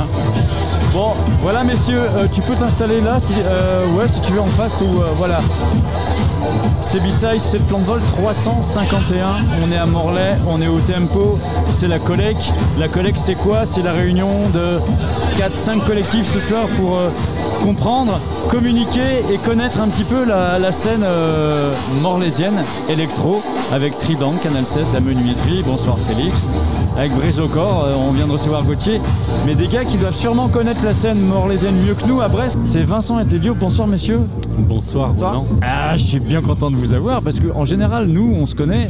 Bon, 0.94 1.14
voilà 1.41 1.64
messieurs, 1.64 2.04
euh, 2.18 2.28
tu 2.32 2.39
peux 2.41 2.54
t'installer 2.54 3.02
là, 3.02 3.18
si, 3.20 3.34
euh, 3.44 3.84
ouais, 3.98 4.08
si 4.08 4.22
tu 4.22 4.32
veux 4.34 4.41
en 4.41 4.46
face 4.46 4.80
ou 4.82 5.02
euh, 5.02 5.08
voilà. 5.16 5.39
C'est 6.82 7.00
B-Side, 7.00 7.41
c'est 7.41 7.58
le 7.58 7.64
plan 7.64 7.80
de 7.80 7.86
vol 7.86 8.00
351. 8.18 9.38
On 9.64 9.72
est 9.72 9.78
à 9.78 9.88
Morlaix, 9.88 10.36
on 10.48 10.62
est 10.62 10.68
au 10.68 10.80
tempo, 10.82 11.39
c'est 11.72 11.88
la 11.88 11.98
collecte. 11.98 12.44
La 12.78 12.88
collecte, 12.88 13.18
c'est 13.18 13.34
quoi? 13.34 13.66
C'est 13.66 13.82
la 13.82 13.94
réunion 13.94 14.30
de 14.54 14.80
4-5 15.39 15.84
collectifs 15.88 16.32
ce 16.32 16.39
soir 16.39 16.68
pour 16.78 16.98
euh, 16.98 17.10
comprendre, 17.62 18.20
communiquer 18.49 19.22
et 19.32 19.38
connaître 19.38 19.80
un 19.82 19.88
petit 19.88 20.04
peu 20.04 20.26
la, 20.26 20.60
la 20.60 20.72
scène 20.72 21.04
euh, 21.04 21.74
morlaisienne, 22.01 22.64
électro, 22.89 23.41
avec 23.72 23.97
Trident, 23.97 24.34
Canal 24.41 24.66
16, 24.66 24.88
la 24.93 24.99
menuiserie. 24.99 25.62
Bonsoir 25.66 25.97
Félix. 26.08 26.47
Avec 26.97 27.12
Brise 27.14 27.39
au 27.39 27.47
corps, 27.47 27.86
euh, 27.88 27.95
on 28.08 28.12
vient 28.12 28.28
de 28.28 28.32
recevoir 28.32 28.64
Gauthier. 28.64 29.01
Mais 29.45 29.56
des 29.56 29.68
gars 29.68 29.84
qui 29.84 29.97
doivent 29.97 30.16
sûrement 30.16 30.47
connaître 30.47 30.84
la 30.84 30.93
scène 30.93 31.20
morlaisienne 31.20 31.76
mieux 31.86 31.95
que 31.95 32.06
nous 32.06 32.22
à 32.22 32.28
Brest. 32.28 32.58
C'est 32.66 32.84
Vincent 32.84 33.20
et 33.20 33.26
Tédio. 33.26 33.56
Bonsoir 33.56 33.88
messieurs. 33.88 34.22
Bonsoir, 34.58 35.12
Ronan. 35.16 35.47
Ah, 35.64 35.97
je 35.97 36.04
suis 36.04 36.20
bien 36.20 36.41
content 36.41 36.70
de 36.70 36.76
vous 36.76 36.93
avoir 36.93 37.24
parce 37.24 37.39
qu'en 37.39 37.66
général, 37.66 38.06
nous, 38.08 38.36
on 38.36 38.45
se 38.45 38.54
connaît, 38.54 38.89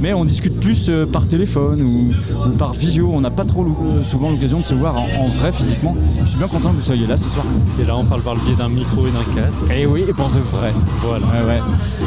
mais 0.00 0.12
on 0.12 0.24
discute 0.24 0.58
plus 0.58 0.86
euh, 0.88 1.06
par 1.06 1.28
téléphone 1.28 1.80
ou, 1.82 2.12
ou 2.48 2.50
par 2.56 2.72
visio. 2.72 3.10
On 3.14 3.20
n'a 3.20 3.30
pas 3.30 3.44
trop 3.44 3.62
euh, 3.62 4.02
souvent 4.10 4.30
l'occasion 4.30 4.58
de 4.58 4.64
se 4.64 4.74
voir 4.74 4.96
en, 4.96 5.04
en 5.04 5.28
vrai 5.38 5.52
physiquement. 5.52 5.94
Je 6.24 6.28
suis 6.30 6.38
bien 6.38 6.48
content 6.48 6.70
que 6.70 6.76
vous 6.76 6.82
soyez 6.82 7.06
là 7.06 7.16
ce 7.16 7.28
soir. 7.28 7.46
Et 7.80 7.84
là, 7.84 7.96
on 7.96 8.03
parle 8.03 8.03
par 8.04 8.34
le 8.34 8.40
biais 8.40 8.54
d'un 8.56 8.68
micro 8.68 9.06
et 9.06 9.10
d'un 9.10 9.40
casque. 9.40 9.70
Et 9.74 9.86
oui, 9.86 10.04
et 10.06 10.12
pour 10.12 10.28
de 10.28 10.38
vrai. 10.38 10.72
Voilà. 11.02 11.26
Ouais, 11.26 11.46
ouais. 11.46 11.60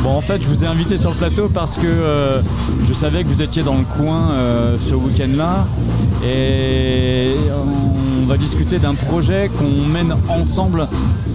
Bon, 0.04 0.12
en 0.16 0.22
fait, 0.22 0.41
je 0.41 0.48
vous 0.48 0.64
ai 0.64 0.68
invité 0.68 0.98
sur 0.98 1.12
le 1.12 1.16
plateau 1.18 1.50
parce 1.54 1.76
que 1.76 1.86
euh, 1.86 2.41
je 2.88 2.93
savais 2.93 3.24
que 3.24 3.30
vous 3.30 3.41
étiez 3.41 3.64
dans 3.64 3.78
le 3.78 3.84
coin 3.84 4.32
euh, 4.32 4.76
ce 4.78 4.95
week-end-là. 4.95 5.66
Et 6.28 7.36
on 8.22 8.26
va 8.26 8.38
discuter 8.38 8.80
d'un 8.80 8.95
projet 8.95 9.50
qu'on 9.58 9.88
mène 9.88 10.14
ensemble 10.30 10.88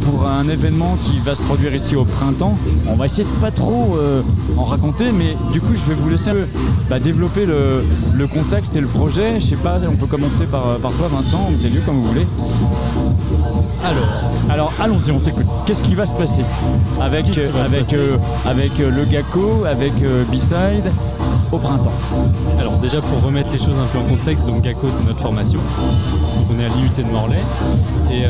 pour 0.05 0.27
un 0.27 0.49
événement 0.49 0.99
qui 1.05 1.19
va 1.21 1.35
se 1.37 1.43
produire 1.43 1.75
ici 1.75 1.95
au 1.95 2.05
printemps. 2.05 2.59
On 2.89 2.97
va 2.97 3.07
essayer 3.07 3.25
de 3.25 3.41
pas 3.41 3.53
trop 3.53 3.97
euh, 3.97 4.21
en 4.57 4.65
raconter, 4.65 5.13
mais 5.13 5.37
du 5.53 5.61
coup, 5.61 5.73
je 5.75 5.89
vais 5.89 5.95
vous 5.95 6.09
laisser 6.09 6.33
bah, 6.91 6.99
développer 6.99 7.47
le, 7.47 7.85
le 8.15 8.27
contexte 8.27 8.75
et 8.77 8.81
le 8.81 8.89
projet. 8.89 9.41
Je 9.41 9.47
sais 9.47 9.57
pas, 9.57 9.79
on 9.89 9.97
peut 9.97 10.07
commencer 10.07 10.45
par, 10.45 10.77
par 10.79 10.93
toi, 10.93 11.09
Vincent, 11.09 11.49
ou 11.49 11.63
lieu 11.63 11.83
comme 11.87 11.97
vous 11.97 12.07
voulez. 12.07 12.27
Alors, 13.85 14.09
alors 14.49 14.73
allons-y, 14.81 15.11
on 15.11 15.19
t'écoute. 15.19 15.47
Qu'est-ce 15.67 15.83
qui 15.83 15.95
va 15.95 16.07
se 16.07 16.15
passer 16.15 16.43
avec, 17.01 17.27
Qu'est-ce 17.27 17.41
qui 17.49 17.53
va 17.53 17.65
se 17.65 17.75
avec, 17.75 17.85
passer 17.85 17.97
euh, 17.97 18.17
avec 18.47 18.81
euh, 18.81 18.91
le 18.91 19.05
Gacko, 19.05 19.65
avec 19.65 19.93
euh, 20.03 20.25
B-Side 20.31 20.93
au 21.51 21.59
printemps 21.59 21.93
Alors 22.61 22.75
déjà 22.79 23.01
pour 23.01 23.23
remettre 23.23 23.51
les 23.53 23.59
choses 23.59 23.75
un 23.83 23.87
peu 23.87 23.99
en 23.99 24.05
contexte, 24.05 24.47
donc 24.47 24.63
GACO 24.63 24.87
c'est 24.93 25.05
notre 25.05 25.21
formation. 25.21 25.59
Donc 25.59 26.47
on 26.55 26.61
est 26.61 26.65
à 26.65 26.69
l'IUT 26.69 27.05
de 27.05 27.13
Morlaix. 27.13 27.43
Et 28.11 28.23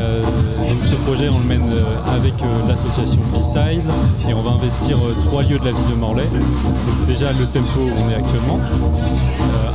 donc 0.69 0.79
ce 0.83 0.95
projet 1.05 1.29
on 1.29 1.39
le 1.39 1.45
mène 1.45 1.71
avec 2.13 2.33
l'association 2.67 3.21
B-Side 3.33 3.83
et 4.27 4.33
on 4.33 4.41
va 4.41 4.51
investir 4.51 4.97
trois 5.25 5.43
lieux 5.43 5.59
de 5.59 5.65
la 5.65 5.71
ville 5.71 5.89
de 5.89 5.95
Morlaix. 5.95 6.27
Donc 6.33 7.07
déjà 7.07 7.31
le 7.31 7.45
tempo 7.45 7.79
où 7.79 7.91
on 8.05 8.09
est 8.09 8.15
actuellement. 8.15 8.59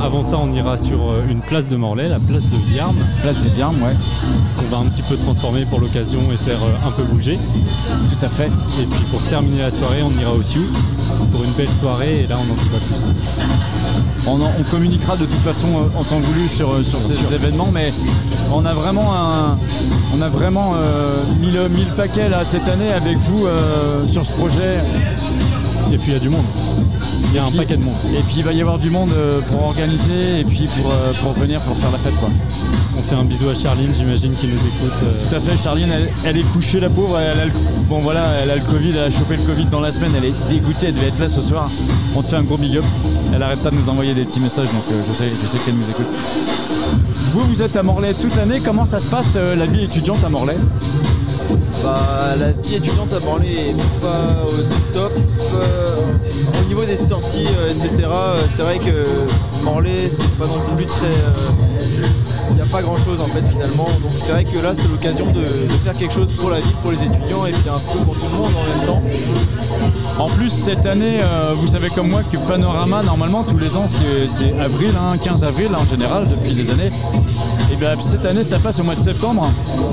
Avant 0.01 0.23
ça 0.23 0.37
on 0.41 0.51
ira 0.53 0.77
sur 0.77 0.97
euh, 1.09 1.21
une 1.29 1.41
place 1.41 1.67
de 1.67 1.75
Morlaix, 1.75 2.07
la 2.07 2.19
place 2.19 2.43
de 2.49 2.55
Viarme, 2.71 2.95
Place 3.21 3.37
des 3.39 3.49
Biarmes, 3.49 3.81
ouais, 3.83 3.93
qu'on 4.57 4.75
va 4.75 4.81
un 4.81 4.85
petit 4.87 5.01
peu 5.01 5.17
transformer 5.17 5.65
pour 5.65 5.79
l'occasion 5.81 6.19
et 6.33 6.37
faire 6.37 6.57
euh, 6.63 6.87
un 6.87 6.91
peu 6.91 7.03
bouger. 7.03 7.37
tout 7.37 8.25
à 8.25 8.29
fait. 8.29 8.47
Et 8.81 8.85
puis 8.85 9.03
pour 9.11 9.21
terminer 9.23 9.59
la 9.61 9.71
soirée, 9.71 10.01
on 10.03 10.21
ira 10.21 10.33
au 10.33 10.41
Sioux 10.41 10.65
pour 11.33 11.43
une 11.43 11.51
belle 11.51 11.67
soirée 11.69 12.21
et 12.23 12.27
là 12.27 12.35
on 12.41 12.45
n'en 12.45 12.53
dit 12.55 12.69
pas 12.69 12.77
plus. 12.77 13.11
On, 14.25 14.41
en- 14.41 14.51
on 14.59 14.63
communiquera 14.71 15.17
de 15.17 15.25
toute 15.25 15.41
façon 15.43 15.67
euh, 15.67 15.99
en 15.99 16.03
temps 16.03 16.19
voulu 16.21 16.47
sur, 16.47 16.69
sur 16.83 16.99
ces 16.99 17.35
événements, 17.35 17.69
mais 17.73 17.91
on 18.53 18.65
a 18.65 18.73
vraiment, 18.73 19.13
un, 19.13 19.57
on 20.17 20.21
a 20.21 20.29
vraiment 20.29 20.73
euh, 20.77 21.17
mis, 21.41 21.51
le, 21.51 21.67
mis 21.67 21.83
le 21.83 21.91
paquet 21.97 22.29
là, 22.29 22.43
cette 22.45 22.67
année 22.69 22.91
avec 22.93 23.17
vous 23.29 23.45
euh, 23.47 24.07
sur 24.07 24.25
ce 24.25 24.31
projet. 24.31 24.77
Et 25.91 25.97
puis 25.97 26.11
il 26.11 26.13
y 26.13 26.15
a 26.15 26.19
du 26.19 26.29
monde. 26.29 26.45
Il 27.31 27.35
y 27.35 27.39
a 27.39 27.45
un 27.45 27.51
paquet 27.51 27.77
de 27.77 27.83
monde. 27.83 27.93
Et 28.17 28.21
puis 28.23 28.35
il 28.37 28.43
va 28.43 28.53
y 28.53 28.61
avoir 28.61 28.79
du 28.79 28.89
monde 28.89 29.11
euh, 29.15 29.39
pour 29.51 29.63
organiser 29.67 30.39
et 30.39 30.43
puis 30.43 30.65
pour, 30.81 30.91
euh, 30.91 31.13
pour 31.21 31.33
venir 31.33 31.61
pour 31.61 31.75
faire 31.77 31.91
la 31.91 31.97
fête. 31.99 32.15
Quoi. 32.19 32.29
On 32.97 33.01
fait 33.01 33.15
un 33.15 33.23
bisou 33.23 33.49
à 33.49 33.55
Charline, 33.55 33.91
j'imagine, 33.95 34.31
qui 34.31 34.47
nous 34.47 34.57
écoute. 34.57 34.93
euh, 35.03 35.29
Tout 35.29 35.35
à 35.35 35.39
fait, 35.39 35.63
Charline, 35.63 35.89
elle, 35.91 36.09
elle 36.25 36.37
est 36.37 36.43
couchée 36.53 36.79
la 36.79 36.89
pauvre, 36.89 37.19
elle 37.19 37.39
a 37.39 37.45
le, 37.45 37.51
bon 37.87 37.99
voilà, 37.99 38.23
elle 38.41 38.49
a 38.51 38.55
le 38.55 38.61
Covid, 38.61 38.89
elle 38.91 39.03
a 39.03 39.11
chopé 39.11 39.37
le 39.37 39.43
Covid 39.43 39.65
dans 39.65 39.79
la 39.79 39.91
semaine, 39.91 40.11
elle 40.17 40.25
est 40.25 40.49
dégoûtée, 40.49 40.87
elle 40.87 40.95
devait 40.95 41.07
être 41.07 41.19
là 41.19 41.29
ce 41.29 41.41
soir. 41.41 41.69
On 42.15 42.21
te 42.21 42.27
fait 42.27 42.35
un 42.37 42.43
gros 42.43 42.57
big 42.57 42.77
up. 42.77 42.83
Elle 43.33 43.43
arrête 43.43 43.59
pas 43.61 43.69
de 43.69 43.75
nous 43.75 43.89
envoyer 43.89 44.13
des 44.15 44.23
petits 44.25 44.39
messages, 44.39 44.65
donc 44.67 44.83
je 44.89 45.15
sais, 45.17 45.29
je 45.29 45.47
sais 45.47 45.57
qu'elle 45.63 45.75
nous 45.75 45.89
écoute. 45.89 46.07
Vous, 47.33 47.41
vous 47.41 47.61
êtes 47.61 47.75
à 47.75 47.83
Morlaix 47.83 48.13
toute 48.19 48.35
l'année, 48.35 48.59
comment 48.63 48.87
ça 48.87 48.97
se 48.97 49.07
passe 49.07 49.35
la 49.35 49.65
vie 49.67 49.83
étudiante 49.83 50.23
à 50.25 50.29
Morlaix? 50.29 50.57
Bah, 51.83 52.35
la 52.37 52.51
vie 52.51 52.75
étudiante 52.75 53.11
à 53.13 53.19
Morlaix 53.25 53.47
est 53.49 54.01
pas 54.01 54.45
au 54.45 54.93
top. 54.93 55.11
Euh, 55.53 55.95
au 56.61 56.67
niveau 56.67 56.83
des 56.83 56.97
sorties, 56.97 57.47
euh, 57.47 57.69
etc., 57.69 58.03
euh, 58.03 58.37
c'est 58.55 58.61
vrai 58.61 58.77
que 58.79 59.63
Morlaix, 59.63 60.09
c'est 60.09 60.37
pas 60.37 60.45
non 60.45 60.75
plus 60.75 60.85
très. 60.85 61.07
Il 62.49 62.55
n'y 62.55 62.61
a 62.61 62.65
pas 62.65 62.81
grand 62.81 62.97
chose 62.97 63.21
en 63.21 63.27
fait 63.27 63.41
finalement. 63.49 63.85
Donc 63.85 64.11
c'est 64.11 64.31
vrai 64.31 64.43
que 64.43 64.57
là, 64.61 64.73
c'est 64.75 64.87
l'occasion 64.87 65.31
de, 65.31 65.45
faire 65.83 65.97
quelque 65.97 66.13
chose 66.13 66.31
pour 66.33 66.49
la 66.49 66.59
ville, 66.59 66.75
pour 66.81 66.91
les 66.91 66.97
étudiants 66.97 67.45
et 67.45 67.51
puis 67.51 67.69
un 67.69 67.79
peu 67.79 67.99
pour 68.05 68.15
tout 68.15 68.25
le 68.31 68.37
monde 68.37 68.51
en 68.55 68.77
même 68.77 68.87
temps. 68.87 69.01
En 70.19 70.27
plus, 70.27 70.49
cette 70.49 70.85
année, 70.85 71.19
vous 71.55 71.69
savez 71.69 71.89
comme 71.89 72.09
moi 72.09 72.21
que 72.29 72.37
Panorama, 72.37 73.01
normalement, 73.03 73.43
tous 73.43 73.57
les 73.57 73.77
ans, 73.77 73.85
c'est 73.87 74.53
avril, 74.59 74.91
hein, 74.99 75.17
15 75.23 75.43
avril 75.43 75.69
en 75.75 75.85
général, 75.85 76.27
depuis 76.27 76.53
des 76.53 76.69
années. 76.71 76.89
Bien 77.79 77.95
cette 78.01 78.25
année, 78.25 78.43
ça 78.43 78.59
passe 78.59 78.79
au 78.81 78.83
mois 78.83 78.95
de 78.95 78.99
septembre. 78.99 79.49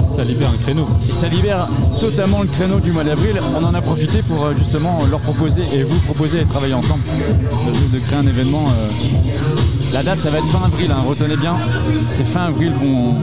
ça 0.07 0.25
libère 0.25 0.49
un 0.51 0.63
créneau. 0.63 0.87
Et 1.09 1.13
ça 1.13 1.29
libère 1.29 1.69
totalement 2.01 2.41
le 2.43 2.49
créneau 2.49 2.81
du 2.81 2.91
mois 2.91 3.05
d'avril. 3.05 3.37
On 3.61 3.65
en 3.65 3.75
a 3.75 3.81
profité 3.81 4.23
pour 4.23 4.45
euh, 4.45 4.55
justement 4.57 4.99
leur 5.09 5.21
proposer 5.21 5.63
et 5.73 5.83
vous 5.85 5.99
proposer 6.01 6.41
et 6.41 6.45
travailler 6.45 6.75
ensemble, 6.75 7.03
de, 7.05 7.97
de 7.97 8.03
créer 8.03 8.19
un 8.19 8.27
événement. 8.27 8.65
euh. 8.67 8.89
La 9.93 10.03
date, 10.03 10.19
ça 10.19 10.31
va 10.31 10.39
être 10.39 10.47
fin 10.49 10.65
avril, 10.67 10.91
hein, 10.91 11.01
retenez 11.07 11.37
bien. 11.37 11.55
C'est 12.09 12.25
fin 12.25 12.47
avril 12.47 12.73
qu'on 12.79 13.15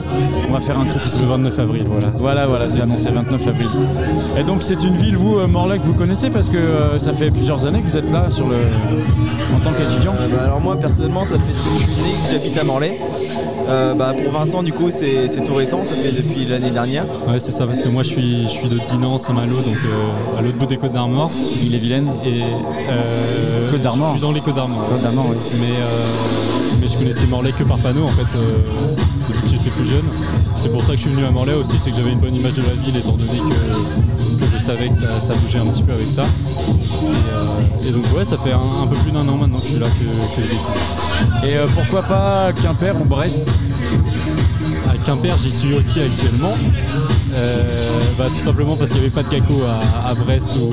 on 0.48 0.54
va 0.54 0.62
faire 0.62 0.80
un 0.80 0.86
truc 0.86 1.06
ici. 1.06 1.22
Le 1.22 1.28
29 1.28 1.60
avril, 1.60 1.86
voilà. 1.90 2.08
Voilà, 2.16 2.48
voilà, 2.48 2.66
c'est 2.70 2.82
annoncé 2.82 3.10
le 3.10 3.16
29 3.16 3.48
avril. 3.48 3.68
Et 4.40 4.44
donc 4.44 4.64
c'est 4.64 4.82
une 4.82 4.96
ville, 4.96 5.18
vous, 5.18 5.38
euh, 5.40 5.48
Morlaix, 5.48 5.78
que 5.80 5.84
vous 5.84 5.94
connaissez 5.94 6.30
parce 6.30 6.48
que 6.48 6.58
euh, 6.58 7.00
ça 7.00 7.14
fait 7.14 7.32
plusieurs 7.32 7.66
années 7.66 7.82
que 7.82 7.90
vous 7.90 7.98
êtes 7.98 8.10
là 8.12 8.28
sur 8.32 8.48
le... 8.48 8.56
en 9.56 9.60
tant 9.60 9.74
qu'étudiant. 9.74 10.16
Euh, 10.20 10.28
bah, 10.30 10.44
alors 10.46 10.62
moi 10.62 10.78
personnellement, 10.78 11.26
ça 11.26 11.32
fait 11.36 11.54
depuis 11.54 11.86
que 11.86 11.92
je 11.92 11.96
suis 11.96 12.02
né 12.02 12.12
que 12.14 12.32
j'habite 12.32 12.58
à 12.58 12.64
Morlaix. 12.64 12.98
Euh, 13.74 13.96
bah, 13.96 14.14
pour 14.14 14.32
Vincent, 14.32 14.62
du 14.62 14.72
coup, 14.72 14.92
c'est 14.92 15.28
c'est 15.30 15.44
tout 15.44 15.56
récent, 15.56 15.84
ça 15.84 15.96
fait 15.96 16.12
depuis 16.12 16.46
l'année 16.46 16.70
dernière. 16.70 17.06
Ouais, 17.28 17.40
c'est 17.40 17.52
ça, 17.52 17.66
parce 17.66 17.82
que 17.82 17.90
moi 17.90 18.04
je 18.04 18.10
suis, 18.10 18.44
je 18.44 18.50
suis 18.50 18.70
de 18.70 18.78
Dinan, 18.78 19.18
Saint-Malo, 19.18 19.56
donc 19.56 19.78
euh, 19.86 20.38
à 20.38 20.42
l'autre 20.44 20.58
bout 20.60 20.68
des 20.68 20.78
Côtes 20.78 20.94
d'Armor. 20.94 21.32
Il 21.64 21.74
est 21.74 21.80
vilaine. 21.80 22.08
Et 22.24 22.44
euh, 22.44 23.72
Côtes 23.72 23.82
d'Armor. 23.82 24.10
Je 24.10 24.14
suis 24.20 24.22
dans 24.22 24.32
les 24.32 24.42
Côtes 24.42 24.56
d'Armor. 24.56 24.88
Côtes 24.90 25.02
d'Armor, 25.02 25.26
oui. 25.32 25.38
Mais, 25.60 25.66
euh, 25.66 26.82
mais 26.82 26.88
je 26.88 26.98
connaissais 27.00 27.26
Morlaix 27.26 27.52
que 27.58 27.64
par 27.64 27.80
panneau 27.80 28.04
en 28.04 28.10
fait, 28.10 28.38
euh, 28.38 28.60
depuis 29.28 29.42
que 29.42 29.50
j'étais 29.50 29.70
plus 29.72 29.88
jeune. 29.90 30.06
C'est 30.56 30.72
pour 30.72 30.82
ça 30.82 30.92
que 30.92 30.98
je 30.98 31.02
suis 31.02 31.10
venu 31.10 31.26
à 31.26 31.32
Morlaix 31.32 31.56
aussi, 31.56 31.78
c'est 31.84 31.90
que 31.90 31.96
j'avais 31.98 32.12
une 32.12 32.20
bonne 32.20 32.36
image 32.36 32.54
de 32.54 32.62
la 32.62 32.74
ville 32.80 32.96
étant 32.96 33.14
donné 33.14 33.40
que, 33.40 34.46
que 34.46 34.60
je 34.60 34.64
savais 34.64 34.90
que 34.90 34.98
ça, 34.98 35.10
ça 35.20 35.34
bougeait 35.34 35.58
un 35.58 35.66
petit 35.72 35.82
peu 35.82 35.94
avec 35.94 36.10
ça. 36.12 36.22
Et, 36.22 37.06
euh, 37.06 37.90
et 37.90 37.92
donc 37.92 38.06
ouais, 38.16 38.26
ça 38.26 38.38
fait 38.38 38.52
un, 38.52 38.84
un 38.84 38.88
peu 38.88 38.96
plus 38.98 39.12
d'un 39.12 39.28
an 39.28 39.38
maintenant 39.38 39.58
que 39.60 39.66
je 39.66 39.72
suis 39.72 39.80
là 39.80 39.88
que. 39.88 41.03
Et 41.46 41.58
euh, 41.58 41.68
pourquoi 41.74 42.04
pas 42.04 42.52
Quimper 42.62 43.00
ou 43.02 43.06
Brest 43.06 43.48
À 44.90 44.98
Quimper, 45.06 45.38
j'y 45.38 45.52
suis 45.52 45.74
aussi 45.74 46.00
actuellement. 46.02 46.56
Euh, 47.34 47.64
bah, 48.18 48.26
tout 48.30 48.44
simplement 48.44 48.76
parce 48.76 48.92
qu'il 48.92 49.02
n'y 49.02 49.08
avait 49.08 49.16
pas 49.16 49.24
de 49.24 49.30
caco 49.30 49.62
à, 50.06 50.14
Brest 50.14 50.50
ou 50.58 50.72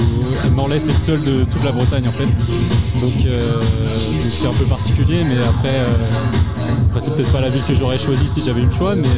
Morlaix, 0.50 0.80
c'est 0.80 0.92
le 0.92 1.18
seul 1.18 1.22
de 1.22 1.44
toute 1.44 1.64
la 1.64 1.72
Bretagne 1.72 2.06
en 2.06 2.12
fait. 2.12 2.26
Donc 3.00 3.24
euh, 3.26 3.60
c'est 4.20 4.46
un 4.46 4.52
peu 4.52 4.64
particulier, 4.64 5.24
mais 5.24 5.38
après, 5.48 5.80
après, 6.88 7.00
c'est 7.00 7.16
peut-être 7.16 7.32
pas 7.32 7.40
la 7.40 7.48
ville 7.48 7.62
que 7.66 7.74
j'aurais 7.74 7.98
choisie 7.98 8.28
si 8.28 8.42
j'avais 8.44 8.60
eu 8.60 8.66
le 8.66 8.72
choix, 8.72 8.94
mais, 8.94 9.08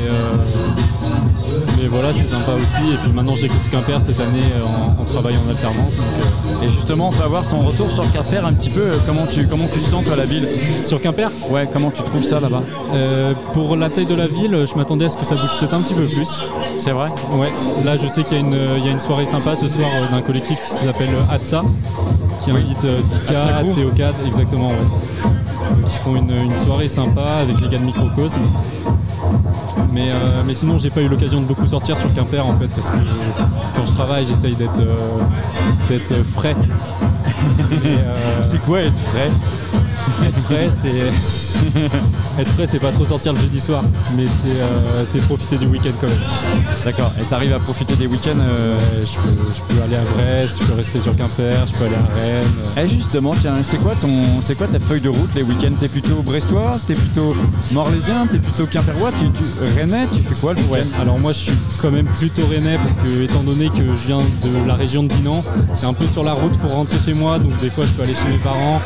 euh, 1.83 1.89
mais 1.89 1.89
voilà, 1.89 2.13
c'est 2.13 2.27
sympa 2.29 2.53
aussi. 2.53 2.93
Et 2.93 2.97
puis 2.97 3.13
maintenant, 3.13 3.35
je 3.37 3.43
découvre 3.43 3.69
Quimper 3.71 4.01
cette 4.01 4.21
année 4.21 4.41
euh, 4.57 4.63
en, 4.99 5.03
en 5.03 5.05
travaillant 5.05 5.41
en 5.47 5.51
alternance. 5.51 5.97
donc, 5.97 6.63
Et 6.63 6.69
justement, 6.69 7.09
on 7.09 7.13
peut 7.13 7.25
avoir 7.25 7.45
ton 7.49 7.61
retour 7.61 7.91
sur 7.91 8.11
Quimper 8.13 8.45
un 8.47 8.53
petit 8.53 8.71
peu. 8.71 8.81
euh, 8.83 8.95
comment, 9.07 9.27
tu, 9.27 9.47
comment 9.47 9.67
tu 9.73 9.81
sens, 9.81 10.05
toi, 10.05 10.17
la 10.17 10.25
ville? 10.25 10.45
Euh, 10.47 10.85
Sur 10.85 11.01
Quimper, 11.01 11.31
Ouais, 11.51 11.69
comment 11.73 11.91
tu 11.91 12.03
trouves 12.03 12.23
ça 12.25 12.41
là-bas? 12.41 12.63
Euh, 12.95 13.35
pour 13.53 13.77
la 13.77 13.89
taille 13.89 14.07
de 14.07 14.15
la 14.15 14.27
ville, 14.27 14.65
je 14.71 14.75
m'attendais 14.77 15.07
à 15.07 15.11
ce 15.11 15.17
que 15.17 15.25
ça 15.25 15.35
bouge 15.35 15.51
peut-être 15.59 15.75
un 15.75 15.81
petit 15.83 15.95
peu 15.95 16.05
plus. 16.07 16.41
C'est 16.77 16.93
vrai? 16.93 17.09
Ouais, 17.33 17.53
là 17.85 17.97
je 17.97 18.07
sais 18.09 18.23
qu'il 18.25 18.37
y, 18.37 18.41
a 18.41 18.45
une- 18.45 18.59
il 18.79 18.85
y 18.85 18.89
a 18.89 18.93
une 18.93 19.01
soirée 19.01 19.27
sympa 19.27 19.57
ce 19.57 19.69
soir 19.69 19.89
euh, 19.95 20.15
d'un 20.15 20.23
collectif 20.23 20.59
qui 20.61 20.71
s'appelle 20.85 21.11
Atsa, 21.31 21.63
qui 22.45 22.53
Oui. 22.53 22.61
invite 22.63 22.85
euh, 22.85 23.01
Tika, 23.27 23.63
Crew. 23.63 23.75
Théocad, 23.75 24.15
exactement. 24.27 24.69
ouais. 24.71 24.77
Donc 24.77 25.87
ils 25.87 25.99
font 26.05 26.17
une, 26.17 26.31
une 26.31 26.57
soirée 26.57 26.89
sympa 26.89 27.23
avec 27.43 27.61
les 27.61 27.69
gars 27.69 27.79
de 27.79 27.85
Microcosme. 27.85 28.41
Mais, 29.93 30.11
euh, 30.11 30.43
mais 30.47 30.55
sinon 30.55 30.79
j'ai 30.79 30.91
pas 30.91 31.01
eu 31.03 31.09
l'occasion 31.09 31.41
de 31.41 31.47
beaucoup 31.47 31.67
sortir 31.67 31.99
sur 31.99 32.13
Quimper 32.15 32.45
en 32.47 32.55
fait 32.55 32.69
parce 32.69 32.91
que 32.91 32.97
quand 33.77 33.85
je 33.85 33.93
travaille 33.93 34.25
j'essaye 34.27 34.55
d'être 34.55 34.81
euh, 34.81 34.97
d'être 35.89 36.23
frais. 36.25 36.57
Et, 37.85 37.89
euh, 37.89 38.43
C'est 38.43 38.59
quoi 38.61 38.81
être 38.83 38.99
frais 38.99 39.31
être 40.25 40.39
frais 40.45 40.69
c'est 40.81 41.11
être 42.41 42.51
frais 42.53 42.67
c'est 42.67 42.79
pas 42.79 42.91
trop 42.93 43.05
sortir 43.05 43.33
le 43.33 43.41
jeudi 43.41 43.61
soir 43.61 43.83
mais 44.17 44.25
c'est 44.27 44.51
euh, 44.61 45.05
c'est 45.09 45.21
profiter 45.23 45.57
du 45.59 45.67
week-end 45.67 45.91
quand 46.01 46.07
même. 46.09 46.17
D'accord. 46.85 47.13
Et 47.21 47.25
t'arrives 47.25 47.53
à 47.53 47.59
profiter 47.59 47.95
des 47.95 48.07
week-ends 48.07 48.39
euh, 48.41 48.79
je, 49.01 49.15
peux, 49.21 49.37
je 49.47 49.75
peux 49.75 49.83
aller 49.83 49.97
à 49.97 50.03
Brest, 50.15 50.59
je 50.61 50.67
peux 50.67 50.75
rester 50.75 51.01
sur 51.01 51.15
Quimper, 51.17 51.53
je 51.67 51.73
peux 51.79 51.85
aller 51.85 51.95
à 51.95 52.21
Rennes. 52.21 52.53
Eh 52.85 52.89
justement, 52.89 53.33
tiens, 53.41 53.55
c'est 53.63 53.77
quoi 53.79 53.95
ton, 53.95 54.23
c'est 54.41 54.57
quoi 54.57 54.67
ta 54.67 54.79
feuille 54.81 55.01
de 55.01 55.09
route 55.09 55.31
les 55.37 55.43
week-ends? 55.43 55.73
T'es 55.79 55.89
plutôt 55.89 56.17
brestois, 56.23 56.79
t'es 56.87 56.95
plutôt 56.95 57.35
morlaisien, 57.73 58.27
t'es 58.31 58.39
plutôt 58.39 58.67
quimpérois, 58.67 59.11
tu, 59.19 59.27
tu- 59.31 59.79
rennais, 59.79 60.07
tu 60.15 60.23
fais 60.23 60.35
quoi 60.41 60.55
le 60.55 60.61
Ouais, 60.63 60.81
week-end? 60.81 61.03
alors 61.03 61.19
moi 61.19 61.33
je 61.33 61.39
suis 61.39 61.53
quand 61.81 61.91
même 61.91 62.07
plutôt 62.07 62.47
rennais 62.47 62.79
parce 62.83 62.97
que 62.97 63.23
étant 63.23 63.43
donné 63.43 63.69
que 63.69 63.85
je 63.97 64.07
viens 64.07 64.19
de 64.19 64.67
la 64.69 64.75
région 64.75 65.03
de 65.05 65.09
Dinan, 65.09 65.45
c'est 65.75 65.87
un 65.87 65.93
peu 65.95 66.07
sur 66.07 66.25
la 66.25 66.33
route 66.33 66.57
pour 66.59 66.73
rentrer 66.73 66.99
chez 67.05 67.15
moi 67.15 67.32
moi, 67.33 67.39
donc 67.39 67.57
des 67.61 67.71
fois 67.71 67.85
je 67.87 67.91
peux 67.93 68.03
aller 68.03 68.15
chez 68.15 68.29
mes 68.29 68.39
parents. 68.39 68.81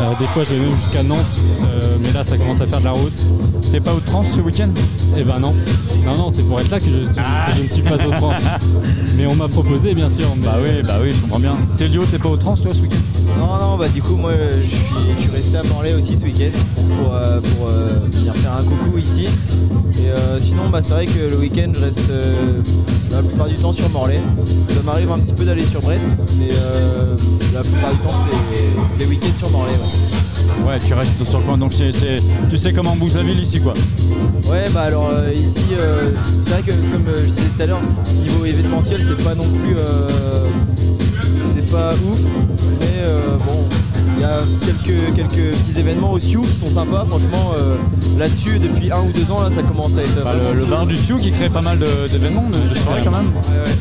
Euh, 0.00 0.12
des 0.18 0.24
fois 0.26 0.44
je 0.44 0.54
vais 0.54 0.60
même 0.60 0.74
jusqu'à 0.76 1.02
Nantes, 1.02 1.18
euh, 1.64 1.80
mais 2.02 2.10
là 2.12 2.24
ça 2.24 2.38
commence 2.38 2.60
à 2.62 2.66
faire 2.66 2.78
de 2.80 2.84
la 2.84 2.92
route. 2.92 3.12
T'es 3.70 3.80
pas 3.80 3.92
au 3.92 4.00
trans 4.00 4.24
ce 4.34 4.40
week-end? 4.40 4.70
Eh 5.18 5.22
ben 5.24 5.38
non. 5.38 5.54
Non, 6.06 6.16
non, 6.16 6.30
c'est 6.30 6.42
pour 6.42 6.58
être 6.60 6.70
là 6.70 6.78
que 6.80 6.86
je, 6.86 7.06
suis- 7.06 7.16
que 7.16 7.56
je 7.56 7.62
ne 7.62 7.68
suis 7.68 7.82
pas 7.82 7.96
au 7.96 8.10
trans. 8.12 8.32
Mais 9.16 9.26
on 9.26 9.34
m'a 9.34 9.46
proposé, 9.48 9.94
bien 9.94 10.08
sûr. 10.10 10.26
Bah 10.42 10.56
oui, 10.62 10.82
bah 10.86 10.94
oui, 11.02 11.12
je 11.14 11.20
comprends 11.20 11.38
bien. 11.38 11.54
Télio, 11.76 12.04
t'es 12.10 12.18
pas 12.18 12.30
au 12.30 12.36
trans 12.36 12.56
toi 12.56 12.72
ce 12.74 12.80
week-end? 12.80 12.96
Non, 13.38 13.58
non, 13.60 13.76
bah 13.76 13.88
du 13.88 14.00
coup, 14.02 14.16
moi 14.16 14.32
je 14.62 14.66
suis, 14.68 14.78
je 15.16 15.22
suis 15.22 15.30
resté 15.30 15.56
à 15.58 15.62
Morlaix 15.64 15.94
aussi 15.94 16.16
ce 16.16 16.24
week-end 16.24 16.58
pour, 16.98 17.14
euh, 17.14 17.40
pour 17.40 17.68
euh, 17.68 18.00
venir 18.10 18.34
faire 18.36 18.52
un 18.58 18.62
coucou 18.62 18.98
ici. 18.98 19.26
Et 19.26 20.08
euh, 20.10 20.38
sinon, 20.38 20.68
bah, 20.70 20.80
c'est 20.82 20.92
vrai 20.94 21.06
que 21.06 21.18
le 21.30 21.36
week-end, 21.36 21.70
je 21.78 21.84
reste 21.84 22.10
euh, 22.10 22.60
la 23.12 23.22
plupart 23.22 23.46
du 23.48 23.54
temps 23.54 23.72
sur 23.72 23.88
Morlaix. 23.90 24.20
Ça 24.68 24.82
m'arrive 24.84 25.10
un 25.12 25.18
petit 25.18 25.32
peu 25.32 25.44
d'aller 25.44 25.64
sur 25.66 25.80
Brest, 25.80 26.04
mais 26.38 26.48
euh, 26.52 27.14
la 27.54 27.60
plupart 27.62 27.90
du 27.92 27.98
temps, 27.98 28.10
c'est- 28.98 29.06
week-end 29.06 29.36
sur 29.38 29.50
Morlaix. 29.50 29.72
Ouais. 29.72 30.72
Ouais, 30.72 30.78
tu 30.86 30.94
restes 30.94 31.24
sur 31.24 31.38
le 31.38 31.44
coin, 31.44 31.58
donc 31.58 31.72
c'est, 31.72 31.92
c'est- 31.92 32.22
tu 32.50 32.56
sais 32.56 32.72
comment 32.72 32.94
bouge 32.96 33.14
la 33.14 33.22
ville 33.22 33.40
ici 33.40 33.60
quoi. 33.60 33.74
Ouais, 34.48 34.68
bah 34.72 34.82
alors 34.82 35.10
euh, 35.12 35.30
ici, 35.32 35.64
euh, 35.78 36.10
c'est 36.44 36.50
vrai 36.50 36.62
que 36.62 36.70
comme 36.70 37.04
je 37.14 37.30
disais 37.30 37.42
tout 37.56 37.62
à 37.62 37.66
l'heure, 37.66 37.80
niveau 38.22 38.44
événementiel, 38.44 39.00
c'est 39.00 39.22
pas 39.24 39.34
non 39.34 39.44
plus. 39.44 39.74
c'est 41.52 41.70
pas 41.70 41.94
ouf, 41.94 42.18
mais 42.80 43.02
bon, 43.46 43.64
y 44.22 44.24
a 44.24 44.38
quelques, 44.64 45.14
quelques 45.16 45.56
petits 45.58 45.78
événements 45.80 46.12
au 46.12 46.20
Sioux 46.20 46.42
qui 46.42 46.56
sont 46.56 46.68
sympas, 46.70 47.04
franchement. 47.08 47.52
euh, 47.58 47.76
Là-dessus, 48.18 48.58
depuis 48.58 48.92
un 48.92 49.00
ou 49.00 49.10
deux 49.12 49.30
ans, 49.32 49.40
là, 49.40 49.50
ça 49.50 49.62
commence 49.62 49.96
à 49.98 50.02
être. 50.02 50.22
Bah, 50.22 50.32
vraiment 50.34 50.52
le, 50.54 50.60
le 50.60 50.66
bar 50.66 50.86
du 50.86 50.96
Sioux 50.96 51.16
qui 51.16 51.30
crée 51.32 51.48
pas 51.48 51.62
mal 51.62 51.78
d'événements, 51.78 52.44
de, 52.48 52.74
de 52.74 52.78
soirées 52.78 53.00
quand 53.04 53.10
même. 53.10 53.26
Ouais, 53.26 53.70
ouais. 53.70 53.76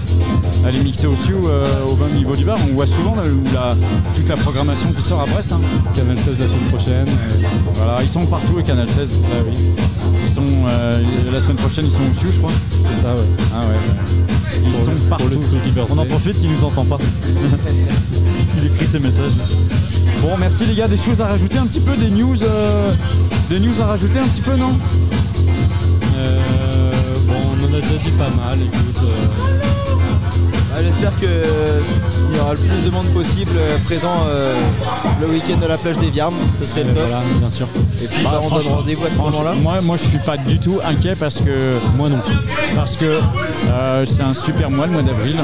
Elle 0.68 0.76
est 0.78 0.84
mixée 0.84 1.08
au 1.08 1.16
Sioux 1.26 1.42
euh, 1.48 1.66
au 1.86 2.18
niveau 2.18 2.36
du 2.36 2.46
bar. 2.46 2.58
On 2.70 2.74
voit 2.76 2.88
souvent 2.88 3.16
là, 3.16 3.24
la- 3.54 3.76
toute 4.16 4.28
la 4.30 4.38
programmation 4.38 4.92
qui 4.94 5.02
sort 5.02 5.22
à 5.22 5.26
Brest. 5.26 5.52
hein. 5.52 5.60
Canal 5.96 6.18
16 6.18 6.40
la 6.40 6.46
semaine 6.46 6.70
prochaine. 6.72 7.08
et- 7.08 7.46
Voilà, 7.74 8.00
ils 8.04 8.10
sont 8.10 8.26
partout 8.26 8.60
et 8.60 8.64
Canal 8.64 8.88
16. 8.90 9.10
Ah 9.32 9.44
oui, 9.48 9.54
Ils 10.24 10.30
sont 10.32 10.44
euh, 10.68 11.02
la 11.32 11.40
semaine 11.42 11.58
prochaine 11.58 11.86
ils 11.86 11.92
sont 11.92 11.98
au 11.98 12.20
Sioux 12.20 12.32
je 12.34 12.38
crois. 12.40 12.52
c'est 12.70 13.02
ça, 13.02 13.14
ouais. 13.14 13.20
Ah 13.54 13.60
ouais. 13.60 14.56
Ils 14.66 14.86
sont 14.86 14.92
le- 14.92 15.10
partout. 15.10 15.40
On 15.92 15.98
en 15.98 16.06
profite, 16.06 16.38
il 16.44 16.52
nous 16.52 16.64
entend 16.64 16.86
pas. 16.86 16.98
il 18.58 18.66
écrit 18.68 18.88
ses 18.88 19.00
messages. 19.00 19.32
Bon 20.22 20.38
merci 20.40 20.66
les 20.66 20.76
gars, 20.76 20.88
des 20.88 20.98
choses 20.98 21.20
à 21.22 21.28
rajouter 21.28 21.58
un 21.58 21.66
petit 21.66 21.80
peu, 21.80 21.96
des 21.96 22.10
news, 22.10 22.42
euh, 22.44 22.94
des 23.50 23.60
news 23.60 23.82
à 23.82 23.86
rajouter 23.88 24.20
un 24.20 24.28
petit 24.28 24.42
peu 24.42 24.56
non 24.56 24.78
Euh, 26.18 26.92
bon, 27.28 27.34
on 27.52 27.64
en 27.64 27.78
a 27.78 27.82
déjà 27.82 27.96
dit 28.04 28.12
pas 28.12 28.30
mal, 28.30 28.58
écoute. 28.62 29.04
euh, 29.04 30.38
Ah, 30.76 30.80
J'espère 30.84 31.18
qu'il 31.18 32.36
y 32.36 32.40
aura 32.40 32.54
le 32.54 32.60
plus 32.60 32.86
de 32.86 32.90
monde 32.92 33.08
possible 33.08 33.52
euh, 33.58 33.78
présent 33.86 34.26
euh, 34.30 34.54
le 35.20 35.28
week-end 35.28 35.58
de 35.60 35.66
la 35.66 35.78
plage 35.78 35.98
des 35.98 36.12
Viarmes, 36.12 36.36
ce 36.62 36.68
serait 36.68 36.84
le 36.84 36.94
top. 36.94 37.04
voilà, 37.08 37.22
bien 37.40 37.50
sûr. 37.50 37.68
Et 38.02 38.06
puis 38.08 38.24
Bah, 38.24 38.30
bah, 38.34 38.42
on 38.44 38.50
se 38.60 38.64
donne 38.64 38.74
rendez-vous 38.74 39.06
à 39.06 39.10
ce 39.10 39.18
moment-là. 39.18 39.54
Moi, 39.54 39.82
moi 39.82 39.98
je 39.98 40.08
suis 40.08 40.20
pas 40.20 40.38
du 40.38 40.60
tout 40.60 40.80
inquiet 40.86 41.14
parce 41.20 41.38
que 41.40 41.78
Moi 41.98 42.10
non 42.10 42.20
parce 42.76 42.96
que 42.96 43.20
euh, 43.68 44.06
c'est 44.06 44.22
un 44.24 44.34
super 44.36 44.70
mois 44.70 44.86
le 44.86 44.94
mois 44.94 45.02
d'avril. 45.04 45.36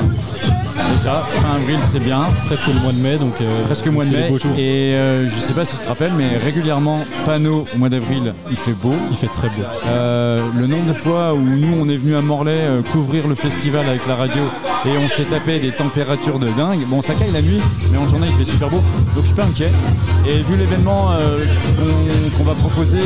Déjà, 0.95 1.21
fin 1.41 1.55
avril 1.55 1.77
c'est 1.83 1.99
bien. 1.99 2.25
Presque 2.45 2.67
le 2.67 2.73
mois 2.81 2.91
de 2.91 2.99
mai, 2.99 3.17
donc. 3.17 3.33
euh, 3.41 3.63
presque 3.65 3.85
le 3.85 3.91
mois 3.91 4.05
de 4.05 4.09
mai. 4.11 4.31
Et 4.57 4.95
euh, 4.95 5.27
je 5.27 5.39
sais 5.39 5.53
pas 5.53 5.65
si 5.65 5.77
tu 5.77 5.83
te 5.83 5.87
rappelles, 5.87 6.13
mais 6.17 6.37
régulièrement, 6.37 7.01
panneau 7.25 7.65
au 7.73 7.77
mois 7.77 7.89
d'avril, 7.89 8.33
il 8.49 8.57
fait 8.57 8.71
beau. 8.73 8.93
Il 9.11 9.17
fait 9.17 9.27
très 9.27 9.47
beau. 9.49 9.63
Euh, 9.87 10.47
le 10.57 10.67
nombre 10.67 10.87
de 10.87 10.93
fois 10.93 11.33
où 11.33 11.41
nous 11.41 11.75
on 11.79 11.87
est 11.89 11.97
venu 11.97 12.15
à 12.15 12.21
Morlaix 12.21 12.51
euh, 12.61 12.81
couvrir 12.91 13.27
le 13.27 13.35
festival 13.35 13.87
avec 13.87 14.05
la 14.07 14.15
radio 14.15 14.41
et 14.85 14.97
on 14.97 15.07
s'est 15.09 15.25
tapé 15.25 15.59
des 15.59 15.71
températures 15.71 16.39
de 16.39 16.49
dingue. 16.51 16.85
Bon, 16.87 17.01
ça 17.01 17.13
caille 17.13 17.31
la 17.31 17.41
nuit, 17.41 17.61
mais 17.91 17.97
en 17.97 18.07
journée 18.07 18.27
il 18.29 18.45
fait 18.45 18.49
super 18.51 18.69
beau, 18.69 18.81
donc 19.15 19.23
je 19.23 19.27
suis 19.27 19.35
pas 19.35 19.43
inquiet. 19.43 19.71
Et 20.27 20.37
vu 20.43 20.55
l'événement 20.57 21.11
euh, 21.11 21.39
qu'on 22.37 22.43
va 22.43 22.53
proposer, 22.53 22.99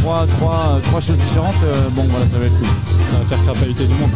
trois, 0.00 0.26
trois, 0.38 0.80
trois 0.84 1.00
choses 1.00 1.16
différentes, 1.18 1.54
bon 1.92 2.02
voilà, 2.10 2.26
ça 2.26 2.38
va 2.38 2.46
être 2.46 2.58
cool. 2.58 2.68
Ça 2.86 3.18
va 3.18 3.36
faire 3.36 3.44
crapahuter 3.44 3.84
du 3.84 3.94
monde. 3.94 4.10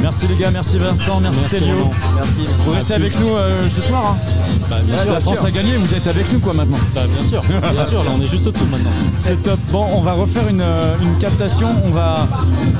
Merci 0.00 0.26
les 0.28 0.36
gars, 0.36 0.50
merci 0.52 0.78
Vincent, 0.78 1.20
merci, 1.20 1.40
Merci, 1.40 1.56
Télio. 1.58 1.74
Roland. 1.74 1.90
Merci. 2.16 2.40
Vous 2.64 2.70
restez 2.72 2.94
avec 2.94 3.18
nous 3.20 3.36
euh, 3.36 3.68
ce 3.74 3.80
soir. 3.80 4.14
hein. 4.14 4.30
Bah, 4.70 4.76
bien 4.84 4.94
Ouais, 4.96 5.02
sûr. 5.02 5.12
la 5.12 5.20
France 5.20 5.38
a 5.44 5.50
gagné, 5.50 5.76
vous 5.76 5.92
êtes 5.94 6.06
avec 6.06 6.32
nous 6.32 6.38
quoi 6.38 6.52
maintenant. 6.54 6.78
Bah, 6.94 7.00
bien 7.12 7.22
sûr. 7.28 7.40
Bien 7.42 7.84
sûr, 7.84 8.04
là, 8.04 8.10
on 8.16 8.22
est 8.22 8.28
juste 8.28 8.46
au-dessus 8.46 8.64
maintenant. 8.70 8.90
C'est 9.18 9.42
top. 9.42 9.58
Bon, 9.72 9.86
on 9.94 10.00
va 10.02 10.12
refaire 10.12 10.46
une, 10.48 10.60
euh, 10.60 10.94
une 11.02 11.16
captation. 11.18 11.68
On 11.84 11.90
va 11.90 12.28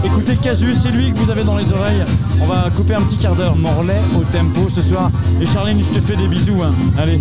écouter 0.05 0.37
Casus, 0.37 0.77
c'est 0.83 0.91
lui 0.91 1.13
que 1.13 1.19
vous 1.19 1.31
avez 1.31 1.43
dans 1.45 1.57
les 1.57 1.73
oreilles. 1.73 2.05
On 2.41 2.47
va 2.47 2.69
couper 2.75 2.95
un 2.95 3.03
petit 3.03 3.17
quart 3.17 3.35
d'heure. 3.35 3.57
Morlaix 3.57 4.01
au 4.17 4.23
tempo 4.33 4.69
ce 4.75 4.81
soir. 4.83 5.11
Et 5.41 5.47
Charline, 5.47 5.83
je 5.83 5.99
te 5.99 6.05
fais 6.05 6.17
des 6.17 6.29
bisous. 6.29 6.63
hein. 6.63 6.73
Allez. 6.97 7.21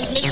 Transmission. 0.00 0.29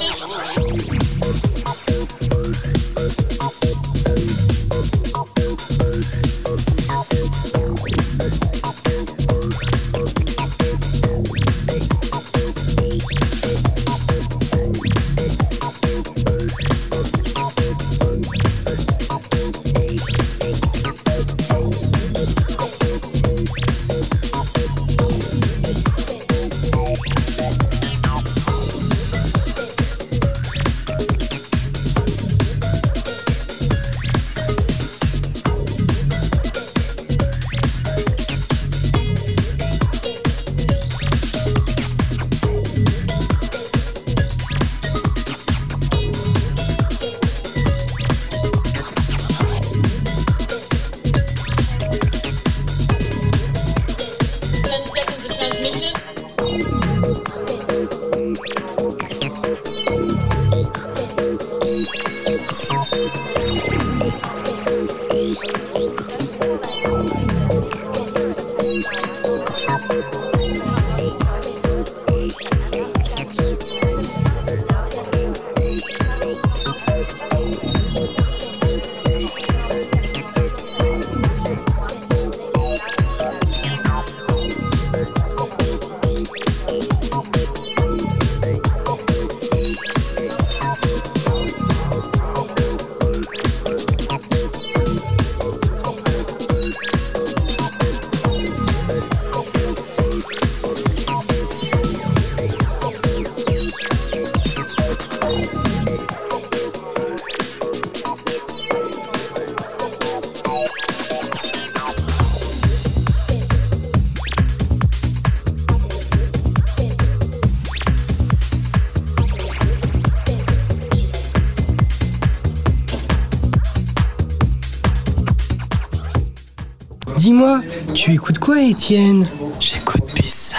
Dis-moi, 127.38 127.60
tu 127.94 128.14
écoutes 128.14 128.40
quoi, 128.40 128.60
Étienne? 128.60 129.24
J'écoute 129.60 130.02
B-Side. 130.16 130.56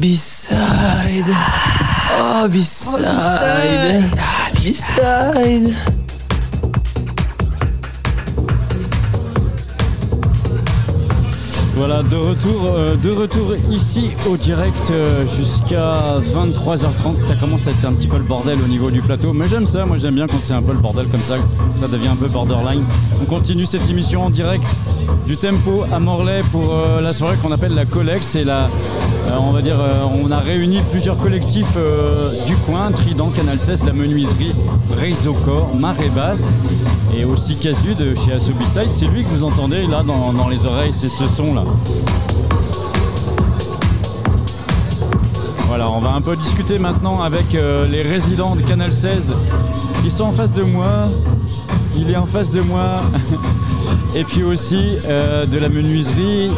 B-Side. 0.00 0.56
Oh, 2.18 2.48
B-Side. 2.48 4.10
B-Side. 4.56 5.99
Voilà, 11.80 12.02
de 12.02 12.16
retour, 12.16 12.66
euh, 12.66 12.94
de 12.96 13.10
retour 13.10 13.54
ici 13.70 14.10
au 14.30 14.36
direct 14.36 14.90
euh, 14.90 15.26
jusqu'à 15.26 16.20
23h30. 16.34 17.26
Ça 17.26 17.36
commence 17.36 17.66
à 17.66 17.70
être 17.70 17.86
un 17.86 17.94
petit 17.94 18.06
peu 18.06 18.18
le 18.18 18.24
bordel 18.24 18.58
au 18.62 18.68
niveau 18.68 18.90
du 18.90 19.00
plateau, 19.00 19.32
mais 19.32 19.48
j'aime 19.48 19.64
ça. 19.64 19.86
Moi, 19.86 19.96
j'aime 19.96 20.14
bien 20.14 20.26
quand 20.26 20.42
c'est 20.42 20.52
un 20.52 20.60
peu 20.60 20.72
le 20.72 20.78
bordel 20.78 21.06
comme 21.06 21.22
ça. 21.22 21.36
Ça 21.80 21.88
devient 21.88 22.08
un 22.08 22.16
peu 22.16 22.28
borderline. 22.28 22.84
On 23.22 23.24
continue 23.24 23.64
cette 23.64 23.88
émission 23.88 24.26
en 24.26 24.28
direct 24.28 24.76
du 25.26 25.38
tempo 25.38 25.86
à 25.90 25.98
Morlaix 25.98 26.42
pour 26.52 26.70
euh, 26.70 27.00
la 27.00 27.14
soirée 27.14 27.38
qu'on 27.42 27.50
appelle 27.50 27.74
la 27.74 27.86
collecte. 27.86 28.24
C'est 28.24 28.44
la, 28.44 28.68
on 29.40 29.52
va 29.52 29.62
dire, 29.62 29.76
on 30.22 30.30
a 30.30 30.40
réuni 30.40 30.80
plusieurs 30.90 31.16
collectifs 31.16 31.78
du 32.46 32.56
coin 32.56 32.90
Trident, 32.92 33.30
Canal 33.30 33.58
16, 33.58 33.86
la 33.86 33.94
menuiserie, 33.94 34.52
Corps, 35.46 35.74
Marée 35.78 36.10
Basse 36.10 36.44
et 37.20 37.24
aussi 37.24 37.54
Casu 37.58 37.94
de 37.94 38.14
chez 38.14 38.32
Asobiside. 38.32 38.86
C'est 38.86 39.06
lui 39.06 39.22
que 39.22 39.28
vous 39.28 39.44
entendez 39.44 39.86
là 39.86 40.02
dans, 40.02 40.48
les 40.48 40.64
oreilles, 40.66 40.92
c'est 40.92 41.08
ce 41.08 41.24
son 41.36 41.54
là. 41.54 41.64
Voilà, 45.68 45.90
on 45.90 46.00
va 46.00 46.10
un 46.10 46.20
peu 46.20 46.34
discuter 46.36 46.78
maintenant 46.78 47.22
avec 47.22 47.54
euh, 47.54 47.86
les 47.86 48.02
résidents 48.02 48.56
de 48.56 48.62
Canal 48.62 48.90
16. 48.90 49.32
Ils 50.04 50.10
sont 50.10 50.24
en 50.24 50.32
face 50.32 50.52
de 50.52 50.62
moi. 50.64 51.04
Il 51.96 52.10
est 52.10 52.16
en 52.16 52.26
face 52.26 52.50
de 52.50 52.60
moi. 52.60 53.02
Et 54.16 54.24
puis 54.24 54.42
aussi 54.42 54.96
euh, 55.06 55.46
de 55.46 55.58
la 55.58 55.68
menuiserie. 55.68 56.50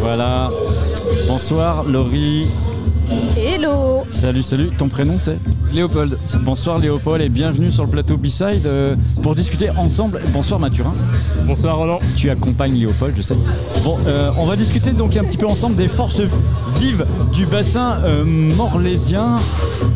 Voilà. 0.00 0.50
Bonsoir 1.26 1.84
Laurie. 1.84 2.46
Hello 3.08 4.04
Salut, 4.10 4.42
salut. 4.42 4.70
Ton 4.76 4.88
prénom 4.88 5.14
c'est 5.18 5.38
Léopold. 5.72 6.18
Bonsoir 6.40 6.78
Léopold 6.78 7.22
et 7.22 7.28
bienvenue 7.28 7.70
sur 7.70 7.84
le 7.84 7.90
plateau 7.90 8.16
B-Side 8.16 8.66
euh, 8.66 8.96
pour 9.22 9.34
discuter 9.34 9.70
ensemble. 9.70 10.20
Bonsoir 10.32 10.58
Mathurin. 10.58 10.92
Bonsoir 11.44 11.76
Roland. 11.76 11.98
Tu 12.16 12.30
accompagnes 12.30 12.74
Léopold, 12.74 13.14
je 13.16 13.22
sais. 13.22 13.36
Bon, 13.84 13.98
euh, 14.06 14.30
on 14.38 14.46
va 14.46 14.56
discuter 14.56 14.90
donc 14.90 15.16
un 15.16 15.24
petit 15.24 15.36
peu 15.36 15.46
ensemble 15.46 15.76
des 15.76 15.88
forces 15.88 16.20
vives 16.78 17.06
du 17.32 17.46
bassin 17.46 17.98
euh, 18.04 18.24
morlaisien 18.24 19.36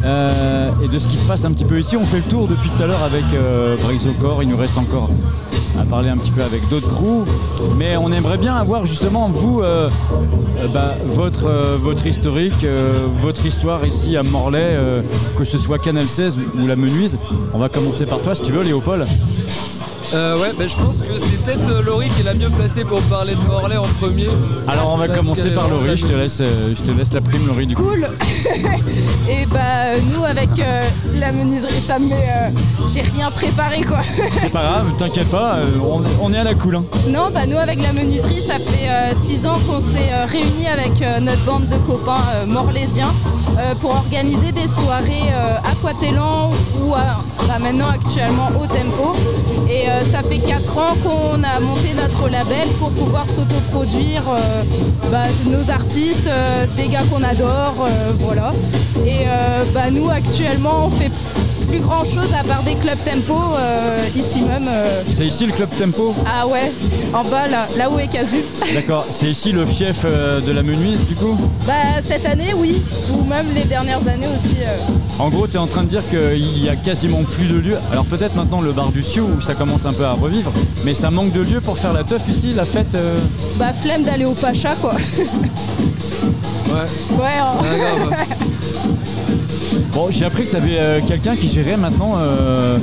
euh, 0.05 0.71
et 0.85 0.89
de 0.89 0.99
ce 0.99 1.09
qui 1.09 1.17
se 1.17 1.27
passe 1.27 1.45
un 1.45 1.53
petit 1.53 1.65
peu 1.65 1.79
ici. 1.79 1.97
On 1.97 2.05
fait 2.05 2.19
le 2.19 2.31
tour 2.31 2.47
depuis 2.47 2.71
tout 2.71 2.83
à 2.83 2.87
l'heure 2.87 3.03
avec 3.03 3.25
euh, 3.35 3.77
Corps. 4.21 4.43
Il 4.43 4.49
nous 4.49 4.57
reste 4.57 4.79
encore 4.79 5.11
à 5.79 5.85
parler 5.85 6.09
un 6.09 6.17
petit 6.17 6.31
peu 6.31 6.43
avec 6.43 6.69
d'autres 6.69 6.89
crews. 6.89 7.25
Mais 7.77 7.97
on 7.97 8.13
aimerait 8.13 8.39
bien 8.39 8.55
avoir 8.55 8.87
justement 8.87 9.29
vous, 9.29 9.61
euh, 9.61 9.89
euh, 10.59 10.69
bah, 10.69 10.95
votre, 11.15 11.47
euh, 11.47 11.77
votre 11.81 12.07
historique, 12.07 12.67
votre 13.23 13.45
histoire 13.47 13.85
ici 13.87 14.17
à 14.17 14.23
Morlaix, 14.23 14.77
que 15.37 15.45
ce 15.45 15.59
soit 15.59 15.79
Canal 15.79 16.07
16 16.07 16.37
ou, 16.39 16.61
ou 16.61 16.67
la 16.67 16.77
Menuise. 16.77 17.21
On 17.55 17.59
va 17.59 17.69
commencer 17.69 18.07
par 18.07 18.21
toi 18.21 18.35
si 18.35 18.43
tu 18.43 18.53
veux, 18.53 18.63
Léopold. 18.63 19.07
Euh, 20.13 20.41
ouais, 20.41 20.53
bah, 20.59 20.65
je 20.67 20.75
pense 20.75 20.97
que 20.99 21.19
c'est 21.21 21.37
peut-être 21.45 21.69
euh, 21.71 21.83
Laurie 21.83 22.09
qui 22.09 22.21
est 22.23 22.25
la 22.25 22.35
mieux 22.35 22.51
placée 22.51 22.85
pour 22.85 23.01
parler 23.03 23.35
de 23.35 23.41
Morlaix 23.47 23.77
en 23.77 23.85
premier. 24.01 24.27
Alors 24.67 24.93
on 24.93 24.97
va 24.97 25.07
commencer 25.09 25.51
par 25.51 25.69
Laurie, 25.69 25.97
je 25.97 26.07
te 26.07 26.13
laisse, 26.13 26.39
euh, 26.41 26.69
je 26.69 26.83
te 26.83 26.91
laisse 26.91 27.13
la 27.13 27.21
prime 27.21 27.47
Laurie 27.47 27.67
du 27.69 27.77
coup. 27.77 27.85
Cool 27.85 28.09
Et 29.29 29.47
bah 29.47 29.97
nous 30.13 30.25
avec 30.25 30.49
euh, 30.59 30.83
la 31.21 31.31
menuiserie 31.31 31.81
ça 31.87 32.01
me 32.01 32.09
met... 32.09 32.15
euh, 32.29 32.51
J'ai 32.93 33.03
rien 33.03 33.31
préparé 33.31 33.83
quoi 33.83 34.01
C'est 34.41 34.51
pas 34.51 34.63
grave, 34.63 34.87
t'inquiète 34.99 35.31
pas, 35.31 35.59
euh, 35.59 35.67
on, 35.83 36.03
on 36.21 36.33
est 36.33 36.39
à 36.39 36.45
la 36.45 36.55
cool. 36.55 36.75
hein. 36.77 36.85
Non 37.09 37.29
bah 37.33 37.47
nous 37.47 37.59
avec 37.59 37.81
la 37.81 37.93
menuiserie 37.93 38.43
ça 38.43 38.55
fait 38.55 39.15
6 39.25 39.47
ans 39.47 39.59
qu'on 39.69 39.77
s'est 39.77 40.11
euh, 40.13 40.27
réunis 40.27 40.67
avec 40.67 41.01
euh, 41.03 41.21
notre 41.21 41.45
bande 41.45 41.69
de 41.69 41.77
copains 41.87 42.25
euh, 42.35 42.47
morlaisiens 42.47 43.15
pour 43.81 43.91
organiser 43.91 44.53
des 44.53 44.69
soirées 44.69 45.31
euh, 45.33 45.71
aquatelan 45.73 46.51
ou 46.83 46.95
à- 46.95 47.17
bah, 47.47 47.59
maintenant 47.61 47.89
actuellement 47.89 48.49
au 48.49 48.67
tempo. 48.67 49.15
Et 49.69 49.89
euh, 49.89 50.05
ça 50.11 50.23
fait 50.23 50.39
4 50.39 50.79
ans 50.79 50.95
qu'on 51.03 51.43
a 51.43 51.61
monté 51.61 51.95
notre 51.95 52.29
label 52.29 52.69
pour 52.79 52.91
pouvoir 52.91 53.27
s'autoproduire 53.27 54.23
euh, 54.29 54.63
bah, 55.11 55.25
nos 55.47 55.71
artistes, 55.71 56.27
euh, 56.27 56.67
des 56.77 56.89
gars 56.89 57.03
qu'on 57.11 57.23
adore, 57.23 57.75
euh, 57.87 58.09
voilà. 58.21 58.51
Et 59.07 59.25
euh, 59.27 59.63
bah, 59.75 59.91
nous 59.91 60.11
actuellement 60.11 60.87
on 60.87 60.91
fait 60.91 61.11
plus 61.71 61.79
grand 61.81 62.05
chose 62.05 62.29
à 62.39 62.43
part 62.43 62.63
des 62.65 62.75
clubs 62.75 62.99
tempo 63.05 63.35
euh, 63.57 64.05
ici 64.17 64.43
même. 64.43 64.67
euh. 64.69 65.03
C'est 65.07 65.27
ici 65.27 65.47
le 65.47 65.53
club 65.53 65.69
Tempo 65.79 66.15
Ah 66.27 66.47
ouais, 66.47 66.73
en 67.15 67.23
bas 67.23 67.47
là, 67.49 67.67
là 67.79 67.89
où 67.91 67.99
est 67.99 68.09
Casu. 68.09 68.43
D'accord, 68.75 69.05
c'est 69.09 69.29
ici 69.31 69.53
le 69.53 69.65
fief 69.65 69.99
euh, 70.05 70.41
de 70.41 70.51
la 70.53 70.63
menuise 70.63 71.05
du 71.07 71.15
coup 71.15 71.39
Bah 71.67 71.73
cette 72.05 72.27
année 72.27 72.53
oui, 72.57 72.83
ou 73.13 73.25
même 73.25 73.47
les 73.55 73.65
dernières 73.65 74.01
années 74.09 74.27
aussi. 74.27 74.57
En 75.19 75.29
gros, 75.29 75.47
tu 75.47 75.55
es 75.55 75.59
en 75.59 75.67
train 75.67 75.85
de 75.85 75.89
dire 75.89 76.03
qu'il 76.09 76.65
y 76.65 76.69
a 76.69 76.77
quasiment 76.77 77.23
plus 77.23 77.47
de 77.47 77.59
lieux. 77.59 77.79
Alors 77.93 78.05
peut-être 78.05 78.35
maintenant 78.35 78.61
le 78.61 78.73
bar 78.73 78.91
du 78.91 79.03
Sioux 79.03 79.29
où 79.39 79.41
ça 79.41 79.55
commence 79.55 79.87
un 79.87 79.93
peu 79.93 80.05
à 80.05 80.13
revivre, 80.13 80.51
mais 80.85 80.95
ça 80.95 81.11
manque 81.11 81.33
de 81.33 81.41
lieux 81.41 81.61
pour 81.61 81.79
faire 81.79 81.93
la 81.93 82.03
teuf 82.05 82.23
ici, 82.29 82.53
la 82.53 82.65
fête. 82.65 82.97
Bah 83.57 83.73
flemme 83.81 84.03
d'aller 84.03 84.25
au 84.25 84.33
Pacha 84.35 84.75
quoi. 84.81 84.95
Ouais. 86.69 87.19
Ouais, 87.19 87.39
hein. 87.41 88.17
Bon, 89.93 90.09
j'ai 90.11 90.25
appris 90.25 90.47
que 90.47 90.51
tu 90.51 90.57
avais 90.57 91.03
quelqu'un 91.09 91.35
qui 91.35 91.49
gérait 91.49 91.77
maintenant 91.77 92.13
euh, 92.17 92.79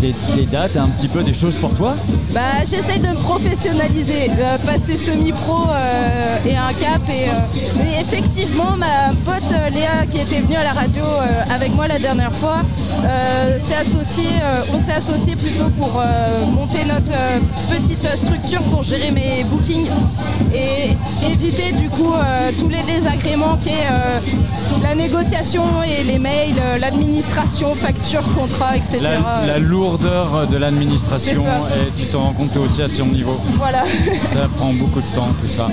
des, 0.00 0.12
dates, 0.44 0.76
un 0.76 0.88
petit 0.88 1.08
peu 1.08 1.22
des 1.22 1.32
choses 1.32 1.54
pour 1.54 1.72
toi. 1.74 1.94
Bah, 2.34 2.40
j'essaye 2.60 2.98
de 2.98 3.08
me 3.08 3.14
professionnaliser, 3.14 4.30
euh, 4.30 4.58
passer 4.66 4.96
semi-pro 4.96 5.64
euh, 5.70 6.48
et 6.48 6.56
un 6.56 6.72
cap. 6.74 7.00
Et, 7.08 7.28
euh, 7.28 7.32
mais 7.78 8.00
effectivement, 8.00 8.76
ma 8.76 9.08
pote 9.24 9.50
euh, 9.52 9.70
Léa, 9.70 10.06
qui 10.10 10.18
était 10.18 10.40
venue 10.40 10.56
à 10.56 10.64
la 10.64 10.72
radio 10.72 11.02
euh, 11.02 11.54
avec 11.54 11.74
moi 11.74 11.88
la 11.88 11.98
dernière 11.98 12.32
fois, 12.32 12.58
euh, 13.04 13.58
s'est 13.66 13.76
associée, 13.76 14.30
euh, 14.42 14.74
on 14.74 14.78
s'est 14.78 14.92
associé 14.92 15.36
plutôt 15.36 15.70
pour 15.78 15.98
euh, 15.98 16.46
monter 16.52 16.84
notre 16.84 17.12
euh, 17.12 17.38
petite 17.70 18.06
structure 18.16 18.62
pour 18.64 18.82
gérer 18.82 19.10
mes 19.10 19.44
bookings 19.44 19.88
et 20.54 20.90
éviter 21.26 21.72
du 21.72 21.88
coup 21.88 22.12
euh, 22.12 22.50
tous 22.58 22.68
les 22.68 22.82
désagréments 22.82 23.56
qu'est 23.64 23.70
euh, 23.90 24.18
la 24.82 24.94
négociation 24.94 25.62
et 25.82 26.04
les 26.04 26.18
mails, 26.18 26.49
l'administration, 26.80 27.74
facture, 27.74 28.22
contrat, 28.34 28.76
etc. 28.76 28.98
La, 29.02 29.46
la 29.46 29.58
lourdeur 29.58 30.46
de 30.50 30.56
l'administration 30.56 31.44
et 31.44 31.90
tu 32.00 32.06
t'en 32.06 32.20
rends 32.22 32.32
compte 32.32 32.56
aussi 32.56 32.82
à 32.82 32.88
ton 32.88 33.06
niveau. 33.06 33.38
Voilà. 33.54 33.84
Ça 34.24 34.48
prend 34.56 34.72
beaucoup 34.72 35.00
de 35.00 35.16
temps 35.16 35.28
tout 35.40 35.48
ça. 35.48 35.68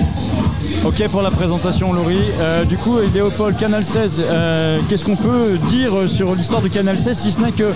Ok 0.84 1.06
pour 1.08 1.22
la 1.22 1.30
présentation 1.30 1.92
Laurie. 1.92 2.18
Euh, 2.40 2.64
du 2.64 2.76
coup 2.76 2.98
Léopold 3.14 3.56
Canal 3.56 3.84
16, 3.84 4.12
euh, 4.20 4.78
qu'est-ce 4.88 5.04
qu'on 5.04 5.16
peut 5.16 5.58
dire 5.68 5.92
sur 6.08 6.34
l'histoire 6.34 6.62
du 6.62 6.70
Canal 6.70 6.98
16 6.98 7.18
si 7.18 7.32
ce 7.32 7.40
n'est 7.40 7.52
que 7.52 7.72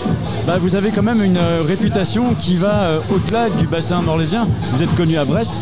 bah, 0.46 0.58
vous 0.60 0.74
avez 0.74 0.90
quand 0.90 1.02
même 1.02 1.22
une 1.22 1.36
euh, 1.36 1.62
réputation 1.66 2.34
qui 2.34 2.56
va 2.56 2.82
euh, 2.82 2.98
au-delà 3.14 3.48
du 3.50 3.66
bassin 3.66 4.02
morlaisien. 4.02 4.46
Vous 4.72 4.82
êtes 4.82 4.94
connu 4.94 5.16
à 5.18 5.24
Brest. 5.24 5.52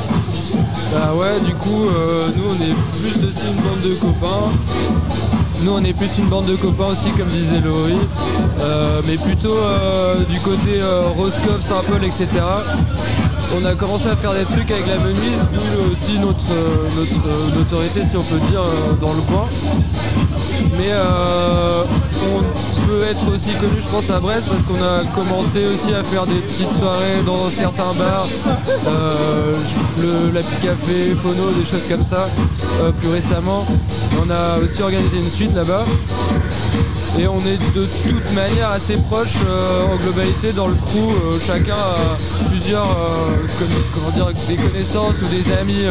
Bah 0.93 1.13
ouais, 1.15 1.41
du 1.47 1.55
coup, 1.55 1.87
euh, 1.87 2.29
nous 2.37 2.43
on 2.49 2.55
est 2.65 2.75
plus 2.99 3.25
aussi 3.25 3.47
une 3.47 3.63
bande 3.63 3.81
de 3.83 3.95
copains. 3.95 5.30
Nous 5.65 5.73
on 5.73 5.85
est 5.85 5.93
plus 5.93 6.09
une 6.19 6.27
bande 6.27 6.47
de 6.47 6.57
copains 6.57 6.87
aussi, 6.87 7.11
comme 7.11 7.29
disait 7.29 7.61
Laurie. 7.61 7.99
Euh, 8.61 9.03
mais 9.07 9.17
plutôt 9.17 9.57
euh, 9.57 10.25
du 10.25 10.39
côté 10.41 10.81
euh, 10.81 11.09
Roscoff, 11.17 11.61
Saint-Paul, 11.61 12.03
etc. 12.05 12.29
On 13.55 13.65
a 13.67 13.75
commencé 13.75 14.09
à 14.09 14.17
faire 14.17 14.33
des 14.33 14.45
trucs 14.45 14.71
avec 14.71 14.87
la 14.87 14.99
menuise, 14.99 15.41
d'où 15.53 15.93
aussi 15.93 16.19
notre, 16.19 16.47
notre 16.97 17.59
notoriété, 17.59 18.05
si 18.05 18.17
on 18.17 18.23
peut 18.23 18.39
dire, 18.51 18.63
dans 19.01 19.13
le 19.13 19.21
coin. 19.23 19.49
Mais 20.79 20.93
être 23.11 23.35
aussi 23.35 23.53
connu, 23.55 23.81
je 23.81 23.89
pense, 23.89 24.11
à 24.11 24.19
Brest 24.19 24.45
parce 24.49 24.63
qu'on 24.65 24.83
a 24.83 25.05
commencé 25.15 25.65
aussi 25.67 25.95
à 25.95 26.03
faire 26.03 26.27
des 26.27 26.41
petites 26.41 26.73
soirées 26.79 27.23
dans 27.27 27.51
certains 27.51 27.93
bars, 27.99 28.29
euh, 28.87 29.55
le, 29.99 30.33
la 30.33 30.43
Café, 30.43 31.15
Phono, 31.21 31.51
des 31.53 31.65
choses 31.65 31.87
comme 31.89 32.03
ça, 32.03 32.29
euh, 32.83 32.91
plus 32.93 33.11
récemment. 33.11 33.67
On 34.25 34.31
a 34.31 34.59
aussi 34.63 34.83
organisé 34.83 35.19
une 35.19 35.31
suite 35.31 35.55
là-bas. 35.55 35.85
Et 37.19 37.27
on 37.27 37.39
est 37.41 37.59
de 37.75 37.85
toute 38.09 38.33
manière 38.35 38.71
assez 38.71 38.97
proches 38.97 39.37
euh, 39.45 39.93
en 39.93 39.97
globalité 39.97 40.53
dans 40.53 40.69
le 40.69 40.75
crew. 40.75 41.11
Chacun 41.45 41.75
a 41.75 42.49
plusieurs 42.49 42.87
comment 43.93 44.11
dire, 44.11 44.29
des 44.49 44.57
connaissances 44.57 45.17
ou 45.21 45.27
des 45.27 45.53
amis 45.61 45.85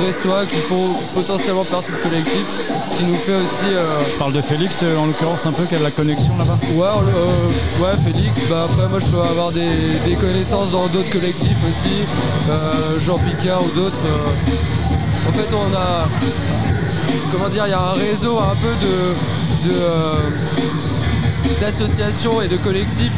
brestois 0.00 0.44
qui 0.46 0.56
font 0.56 0.96
potentiellement 1.14 1.64
partie 1.64 1.92
de 1.92 1.96
collectif. 1.96 2.44
Ce 2.90 2.98
qui 2.98 3.04
nous 3.04 3.16
fait 3.16 3.34
aussi. 3.34 4.18
parle 4.18 4.32
de 4.32 4.40
Félix 4.40 4.82
en 4.98 5.06
l'occurrence 5.06 5.46
un 5.46 5.52
peu 5.52 5.64
qui 5.64 5.76
a 5.76 5.78
de 5.78 5.84
là-bas? 6.16 6.58
Ouais, 6.74 6.86
euh, 7.14 7.82
ouais, 7.82 7.96
Félix, 8.04 8.32
bah 8.50 8.66
après 8.70 8.88
moi 8.88 9.00
je 9.00 9.06
peux 9.06 9.20
avoir 9.20 9.50
des, 9.52 10.16
connaissances 10.20 10.70
dans 10.72 10.86
d'autres 10.88 11.10
collectifs 11.10 11.56
aussi, 11.66 12.04
euh, 12.50 12.98
Jean 13.00 13.18
Picard 13.18 13.62
ou 13.64 13.70
d'autres. 13.74 13.96
euh. 14.06 15.28
En 15.28 15.32
fait 15.32 15.54
on 15.54 15.74
a 15.76 16.06
comment 17.30 17.48
dire, 17.48 17.66
il 17.66 17.70
y 17.70 17.74
a 17.74 17.80
un 17.80 17.92
réseau 17.92 18.38
un 18.38 18.54
peu 18.56 18.74
de, 18.84 19.14
d'associations 21.60 22.42
et 22.42 22.48
de 22.48 22.56
collectifs, 22.58 23.12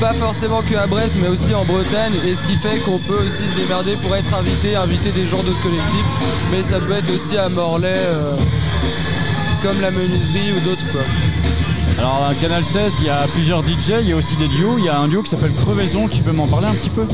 pas 0.00 0.14
forcément 0.14 0.62
que 0.62 0.76
à 0.76 0.86
Brest 0.86 1.16
mais 1.20 1.28
aussi 1.28 1.54
en 1.54 1.64
Bretagne 1.64 2.14
et 2.26 2.34
ce 2.34 2.44
qui 2.44 2.56
fait 2.56 2.78
qu'on 2.78 2.98
peut 2.98 3.26
aussi 3.26 3.46
se 3.46 3.56
démerder 3.56 3.94
pour 3.96 4.14
être 4.16 4.32
invité, 4.34 4.76
inviter 4.76 5.10
des 5.10 5.26
gens 5.26 5.42
d'autres 5.42 5.62
collectifs, 5.62 6.06
mais 6.50 6.62
ça 6.62 6.78
peut 6.78 6.92
être 6.92 7.10
aussi 7.14 7.36
à 7.36 7.48
Morlaix 7.50 8.00
comme 9.62 9.80
la 9.80 9.90
menuiserie 9.90 10.52
ou 10.56 10.60
d'autres 10.60 10.92
quoi. 10.92 11.02
Alors 11.98 12.26
à 12.28 12.34
Canal 12.34 12.64
16, 12.64 12.94
il 13.00 13.06
y 13.06 13.10
a 13.10 13.26
plusieurs 13.32 13.62
DJ, 13.62 13.94
il 14.00 14.08
y 14.08 14.12
a 14.12 14.16
aussi 14.16 14.36
des 14.36 14.48
duos. 14.48 14.76
Il 14.78 14.84
y 14.84 14.88
a 14.88 14.98
un 14.98 15.08
duo 15.08 15.22
qui 15.22 15.30
s'appelle 15.30 15.52
Crevaison, 15.54 16.08
tu 16.08 16.22
peux 16.22 16.32
m'en 16.32 16.46
parler 16.46 16.66
un 16.68 16.74
petit 16.74 16.90
peu 16.90 17.06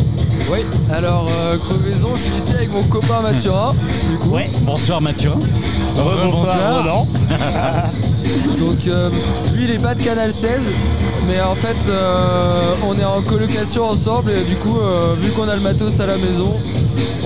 Oui, 0.50 0.58
alors 0.92 1.28
euh, 1.30 1.56
Crevaison, 1.58 2.16
je 2.16 2.22
suis 2.22 2.34
ici 2.34 2.54
avec 2.54 2.72
mon 2.72 2.82
copain 2.84 3.20
Mathurin, 3.20 3.74
du 4.10 4.16
coup. 4.18 4.30
Ouais, 4.30 4.50
bonsoir 4.62 5.00
Mathurin. 5.00 5.38
Bonsoir. 5.96 6.84
Donc 8.58 8.86
euh, 8.86 9.10
lui 9.54 9.64
il 9.64 9.70
est 9.72 9.82
pas 9.82 9.94
de 9.94 10.02
Canal 10.02 10.32
16, 10.32 10.60
mais 11.28 11.40
en 11.40 11.54
fait 11.54 11.76
euh, 11.88 12.74
on 12.88 12.98
est 12.98 13.04
en 13.04 13.22
colocation 13.22 13.84
ensemble 13.84 14.32
et 14.32 14.44
du 14.44 14.56
coup 14.56 14.78
euh, 14.78 15.14
vu 15.20 15.30
qu'on 15.30 15.48
a 15.48 15.54
le 15.54 15.60
matos 15.62 16.00
à 16.00 16.06
la 16.06 16.16
maison, 16.16 16.52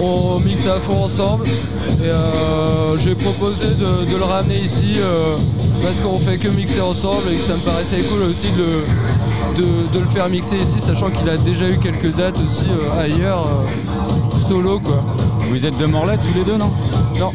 on 0.01 0.39
mixe 0.41 0.67
à 0.67 0.79
fond 0.81 1.05
ensemble. 1.05 1.47
Et 1.47 2.09
euh, 2.09 2.99
j'ai 2.99 3.15
proposé 3.15 3.65
de, 3.67 4.11
de 4.13 4.17
le 4.17 4.25
ramener 4.25 4.59
ici 4.59 4.97
parce 5.83 6.01
qu'on 6.01 6.19
fait 6.19 6.37
que 6.37 6.49
mixer 6.49 6.81
ensemble 6.81 7.31
et 7.33 7.37
que 7.37 7.43
ça 7.47 7.55
me 7.55 7.61
paraissait 7.61 8.03
cool 8.03 8.23
aussi 8.23 8.49
de, 8.51 9.63
de, 9.63 9.69
de 9.93 9.99
le 9.99 10.07
faire 10.07 10.29
mixer 10.29 10.57
ici, 10.59 10.77
sachant 10.81 11.11
qu'il 11.11 11.29
a 11.31 11.37
déjà 11.37 11.69
eu 11.69 11.79
quelques 11.79 12.15
dates 12.15 12.39
aussi 12.47 12.65
ailleurs, 12.99 13.47
solo 14.49 14.79
quoi. 14.81 15.03
Vous 15.51 15.65
êtes 15.65 15.77
de 15.77 15.87
Morlaix 15.87 16.19
tous 16.19 16.37
les 16.37 16.45
deux, 16.45 16.57
non? 16.57 16.71
Non, 17.19 17.33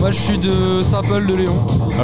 moi 0.00 0.10
je 0.10 0.18
suis 0.18 0.38
de 0.38 0.82
Saint-Paul 0.82 1.26
de 1.26 1.34
Léon. 1.34 1.56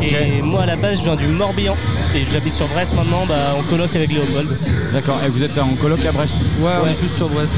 Et 0.03 0.43
moi 0.43 0.63
à 0.63 0.67
la 0.67 0.77
base 0.77 0.99
je 0.99 1.05
viens 1.05 1.17
du 1.17 1.27
Morbihan 1.27 1.77
et 2.15 2.25
j'habite 2.31 2.53
sur 2.55 2.67
Brest 2.69 2.95
maintenant 2.95 3.25
bah, 3.27 3.35
en 3.59 3.63
coloc 3.63 3.95
avec 3.97 4.11
Léopold. 4.13 4.49
D'accord, 4.93 5.19
et 5.25 5.29
vous 5.31 5.43
êtes 5.43 5.59
en 5.59 5.69
coloc 5.81 6.05
à 6.07 6.13
Brest? 6.13 6.37
Ouais, 6.61 6.71
on 6.83 6.87
est 6.87 6.95
plus 6.95 7.09
sur 7.09 7.29
Brest. 7.29 7.51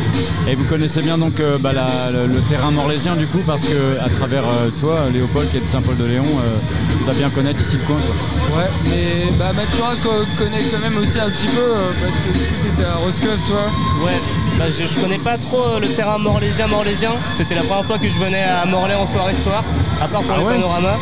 Et 0.49 0.55
vous 0.55 0.65
connaissez 0.65 1.03
bien 1.03 1.19
donc 1.19 1.39
euh, 1.41 1.59
bah, 1.59 1.73
la- 1.73 2.11
le, 2.13 2.27
le 2.33 2.41
terrain 2.43 2.71
morlaisien 2.71 3.17
du 3.17 3.27
coup 3.27 3.41
parce 3.47 3.63
que 3.63 3.99
à 4.05 4.09
travers 4.09 4.45
euh, 4.45 4.71
toi, 4.81 5.01
Léopold 5.13 5.51
qui 5.51 5.57
est 5.59 5.61
de 5.61 5.67
Saint-Paul-de-Léon, 5.69 6.25
euh, 6.25 6.59
tu 6.99 7.05
dois 7.05 7.15
bien 7.15 7.31
connaître 7.31 7.61
ici 7.61 7.77
le 7.77 7.85
coin. 7.87 7.97
Quoi. 7.97 8.59
Ouais, 8.59 8.71
mais 8.87 9.33
bah, 9.39 9.51
Mathurin 9.55 9.95
co- 10.03 10.25
connaît 10.39 10.63
quand 10.73 10.79
même 10.81 10.99
aussi 11.03 11.19
un 11.19 11.29
petit 11.31 11.49
peu 11.49 11.61
euh, 11.61 11.91
parce 12.01 12.17
que 12.17 12.33
du 12.33 12.39
coup 12.39 12.55
t'étais 12.77 12.89
à 12.89 12.95
Roscoff 12.97 13.39
toi. 13.49 13.65
Ouais, 14.07 14.19
bah, 14.59 14.65
je, 14.71 14.87
je 14.87 15.01
connais 15.01 15.19
pas 15.19 15.37
trop 15.37 15.79
le 15.81 15.89
terrain 15.89 16.19
morlaisien 16.19 16.67
morlaisien. 16.69 17.11
C'était 17.37 17.55
la 17.57 17.63
première 17.63 17.85
fois 17.85 17.99
que 17.99 18.09
je 18.09 18.19
venais 18.19 18.45
à 18.45 18.65
Morlaix 18.67 18.95
en 18.95 19.07
soirée 19.11 19.35
ce 19.35 19.43
soir, 19.43 19.63
à 20.03 20.07
part 20.09 20.23
pour 20.29 20.37
Ah 20.37 20.41
les 20.41 20.45
ouais 20.47 20.55
panoramas. 20.55 20.97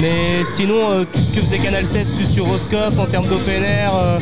Mais 0.00 0.44
sinon, 0.56 0.90
euh, 0.90 1.04
tout 1.12 1.18
ce 1.20 1.34
que 1.34 1.40
faisait 1.44 1.58
Canal 1.58 1.84
16 1.84 2.10
plus 2.16 2.26
sur 2.32 2.46
Roscoff 2.46 2.98
en 2.98 3.06
termes 3.06 3.26
d'open 3.26 3.62
air, 3.64 3.92
euh, 3.96 4.18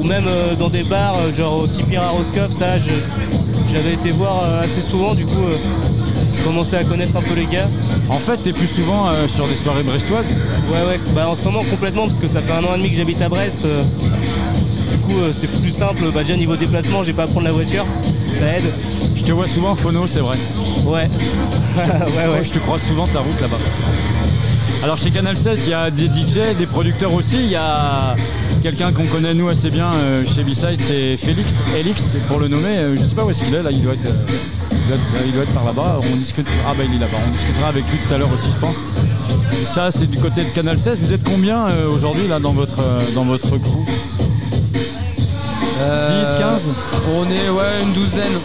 ou 0.00 0.04
même 0.04 0.24
euh, 0.28 0.54
dans 0.54 0.68
des 0.68 0.84
bars, 0.84 1.16
euh, 1.18 1.34
genre 1.34 1.58
au 1.60 1.66
Tipir 1.66 2.02
à 2.02 2.10
Roscoff, 2.10 2.52
ça, 2.52 2.78
je- 2.78 2.90
j'avais 3.72 3.94
été 3.94 4.12
voir 4.12 4.42
euh, 4.44 4.62
assez 4.62 4.80
souvent, 4.80 5.14
du 5.14 5.24
coup, 5.26 5.42
euh, 5.44 5.56
je 6.36 6.42
commençais 6.42 6.76
à 6.76 6.84
connaître 6.84 7.16
un 7.16 7.22
peu 7.22 7.34
les 7.34 7.46
gars. 7.46 7.66
En 8.10 8.18
fait, 8.18 8.36
t'es 8.38 8.52
plus 8.52 8.68
souvent 8.68 9.08
euh, 9.08 9.26
sur 9.28 9.46
des 9.48 9.56
soirées 9.56 9.82
brestoises 9.82 10.26
Ouais, 10.72 10.86
ouais, 10.88 11.00
bah 11.14 11.28
en 11.28 11.34
ce 11.34 11.44
moment 11.46 11.64
complètement, 11.68 12.06
parce 12.06 12.20
que 12.20 12.28
ça 12.28 12.40
fait 12.40 12.52
un 12.52 12.62
an 12.64 12.74
et 12.74 12.78
demi 12.78 12.90
que 12.90 12.96
j'habite 12.96 13.20
à 13.20 13.28
Brest. 13.28 13.64
euh, 13.64 13.82
du 14.92 14.98
coup, 14.98 15.18
euh, 15.20 15.32
c'est 15.38 15.48
plus 15.60 15.72
simple. 15.72 16.02
Bah, 16.14 16.22
déjà, 16.22 16.36
niveau 16.36 16.54
déplacement, 16.56 17.02
j'ai 17.02 17.12
pas 17.12 17.24
à 17.24 17.26
prendre 17.26 17.46
la 17.46 17.52
voiture, 17.52 17.84
ça 18.32 18.46
aide. 18.56 18.64
Je 19.16 19.24
te 19.24 19.32
vois 19.32 19.46
souvent 19.48 19.70
en 19.70 19.76
phono, 19.76 20.06
c'est 20.06 20.20
vrai. 20.20 20.36
Ouais. 20.84 21.08
ouais, 21.76 22.32
ouais. 22.32 22.44
Je 22.44 22.50
te 22.52 22.58
croise 22.58 22.82
souvent 22.82 23.06
ta 23.06 23.20
route 23.20 23.40
là-bas. 23.40 23.58
Alors 24.82 24.96
chez 24.96 25.10
Canal 25.10 25.36
16, 25.36 25.60
il 25.64 25.70
y 25.70 25.74
a 25.74 25.90
des 25.90 26.06
DJ, 26.06 26.56
des 26.56 26.66
producteurs 26.66 27.12
aussi. 27.12 27.36
Il 27.36 27.50
y 27.50 27.56
a 27.56 28.14
quelqu'un 28.62 28.92
qu'on 28.92 29.06
connaît 29.06 29.34
nous 29.34 29.48
assez 29.48 29.70
bien 29.70 29.86
euh, 29.92 30.24
chez 30.24 30.44
B-Side, 30.44 30.80
c'est 30.80 31.16
Félix, 31.16 31.54
Elix 31.76 32.02
pour 32.28 32.38
le 32.38 32.46
nommer. 32.48 32.76
Euh, 32.78 32.96
je 33.00 33.04
sais 33.04 33.14
pas 33.14 33.24
où 33.24 33.30
est-ce 33.30 33.42
qu'il 33.42 33.54
est 33.54 33.62
là, 33.62 33.70
il 33.72 33.82
doit 33.82 33.94
être, 33.94 34.06
euh, 34.06 34.12
il 34.70 34.86
doit 34.86 34.96
être- 34.96 35.24
il 35.26 35.32
doit 35.32 35.42
être 35.42 35.52
par 35.52 35.64
là-bas. 35.64 36.00
On 36.12 36.16
discute. 36.16 36.46
Ah 36.66 36.74
bah 36.78 36.84
il 36.88 36.94
est 36.94 36.98
là-bas. 37.00 37.18
On 37.26 37.30
discutera 37.32 37.68
avec 37.68 37.82
lui 37.90 37.98
tout 38.06 38.14
à 38.14 38.18
l'heure 38.18 38.30
aussi, 38.32 38.52
je 38.52 38.58
pense. 38.60 38.76
Ça 39.64 39.90
c'est 39.90 40.08
du 40.08 40.18
côté 40.18 40.42
de 40.44 40.48
Canal 40.50 40.78
16. 40.78 40.98
Vous 41.02 41.12
êtes 41.12 41.24
combien 41.24 41.66
euh, 41.68 41.88
aujourd'hui 41.90 42.28
là 42.28 42.38
dans 42.38 42.52
votre 42.52 42.78
dans 43.16 43.24
votre 43.24 43.48
crew? 43.58 43.84
10, 45.78 46.38
15 46.38 46.62
On 47.14 47.24
est 47.24 47.50
ouais 47.50 47.82
une 47.82 47.92
douzaine. 47.92 48.38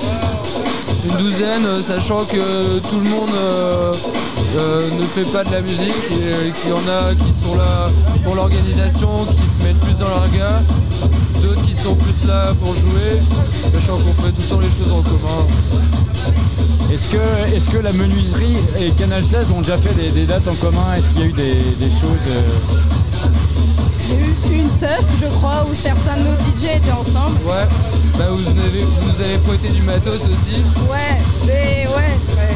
Une 1.06 1.18
douzaine, 1.18 1.66
euh, 1.66 1.82
sachant 1.82 2.24
que 2.26 2.80
tout 2.80 3.00
le 3.04 3.10
monde 3.10 3.30
euh, 3.36 3.92
euh, 4.58 4.82
ne 5.00 5.04
fait 5.04 5.30
pas 5.32 5.44
de 5.44 5.52
la 5.52 5.62
musique 5.62 5.90
et 6.12 6.14
euh, 6.14 6.52
qu'il 6.52 6.70
y 6.70 6.74
en 6.74 6.88
a 6.88 7.14
qui 7.16 7.34
sont 7.44 7.58
là 7.58 7.90
pour 8.24 8.36
l'organisation, 8.36 9.10
qui 9.26 9.62
se 9.62 9.68
mettent 9.68 9.80
plus 9.80 9.94
dans 9.96 10.08
leur 10.08 10.30
gars, 10.32 10.62
d'autres 11.42 11.62
qui 11.64 11.74
sont 11.74 11.96
plus 11.96 12.28
là 12.28 12.54
pour 12.64 12.74
jouer, 12.74 13.20
sachant 13.74 13.98
qu'on 13.98 14.14
fait 14.24 14.32
tout 14.32 14.42
le 14.42 14.48
temps 14.48 14.60
les 14.60 14.70
choses 14.70 14.94
en 14.94 15.02
commun. 15.02 15.48
Est-ce 16.94 17.08
que, 17.08 17.18
est 17.56 17.72
que 17.72 17.78
la 17.80 17.92
menuiserie 17.94 18.58
et 18.80 18.92
Canal 18.92 19.24
16 19.24 19.48
ont 19.58 19.62
déjà 19.62 19.78
fait 19.78 19.94
des, 19.96 20.10
des 20.12 20.26
dates 20.26 20.48
en 20.48 20.54
commun? 20.54 20.94
Est-ce 20.96 21.10
qu'il 21.10 21.20
y 21.22 21.24
a 21.24 21.26
eu 21.26 21.34
des, 21.34 21.56
des 21.56 21.90
choses 21.90 22.28
euh, 22.28 22.42
vous, 29.16 29.22
avez- 29.22 29.38
vous 29.38 29.44
nous 29.44 29.54
avez 29.54 29.58
prêté 29.58 29.70
du 29.74 29.82
matos 29.84 30.14
aussi. 30.16 30.62
Ouais, 30.90 31.18
mais 31.46 31.88
ouais, 31.88 31.94
ouais. 31.96 32.56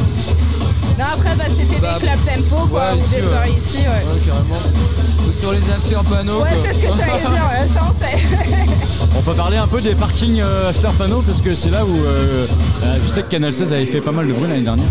Non, 0.98 1.04
après, 1.14 1.34
bah, 1.36 1.44
c'était 1.48 1.80
Bah, 1.80 1.94
des 2.00 2.06
club 2.06 2.18
tempo 2.26 2.66
quoi, 2.66 2.80
ouais, 2.80 2.94
ou 2.94 2.98
ici, 2.98 3.10
des 3.10 3.16
ouais. 3.16 3.22
soirées 3.22 3.50
ici. 3.50 3.76
Ouais, 3.78 3.84
Ouais, 3.86 4.20
carrément. 4.26 5.28
Ou 5.28 5.40
Sur 5.40 5.52
les 5.52 5.70
after 5.70 5.96
panneaux. 6.10 6.42
Ouais, 6.42 6.48
c'est 6.64 6.72
ce 6.72 6.78
que 6.80 6.86
j'allais 6.96 7.20
dire, 7.20 7.30
ouais, 7.30 7.68
ça 7.74 7.80
on 7.88 8.04
sait. 8.04 8.18
On 9.16 9.22
peut 9.22 9.34
parler 9.34 9.56
un 9.56 9.66
peu 9.68 9.80
des 9.80 9.94
parkings 9.94 10.40
euh, 10.40 10.68
after 10.70 10.88
panneau 10.98 11.22
parce 11.22 11.40
que 11.40 11.52
c'est 11.54 11.70
là 11.70 11.84
où 11.84 11.96
euh, 12.04 12.46
euh, 12.84 12.96
je 13.06 13.12
sais 13.14 13.22
que 13.22 13.28
Canal 13.28 13.52
16 13.52 13.72
avait 13.72 13.86
fait 13.86 14.00
pas 14.00 14.10
mal 14.12 14.26
de 14.26 14.32
bruit 14.32 14.48
l'année 14.48 14.62
dernière. 14.62 14.84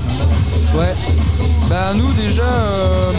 Ouais. 0.76 0.93
Bah 1.70 1.91
nous 1.95 2.11
déjà, 2.13 2.43
euh, 2.43 3.11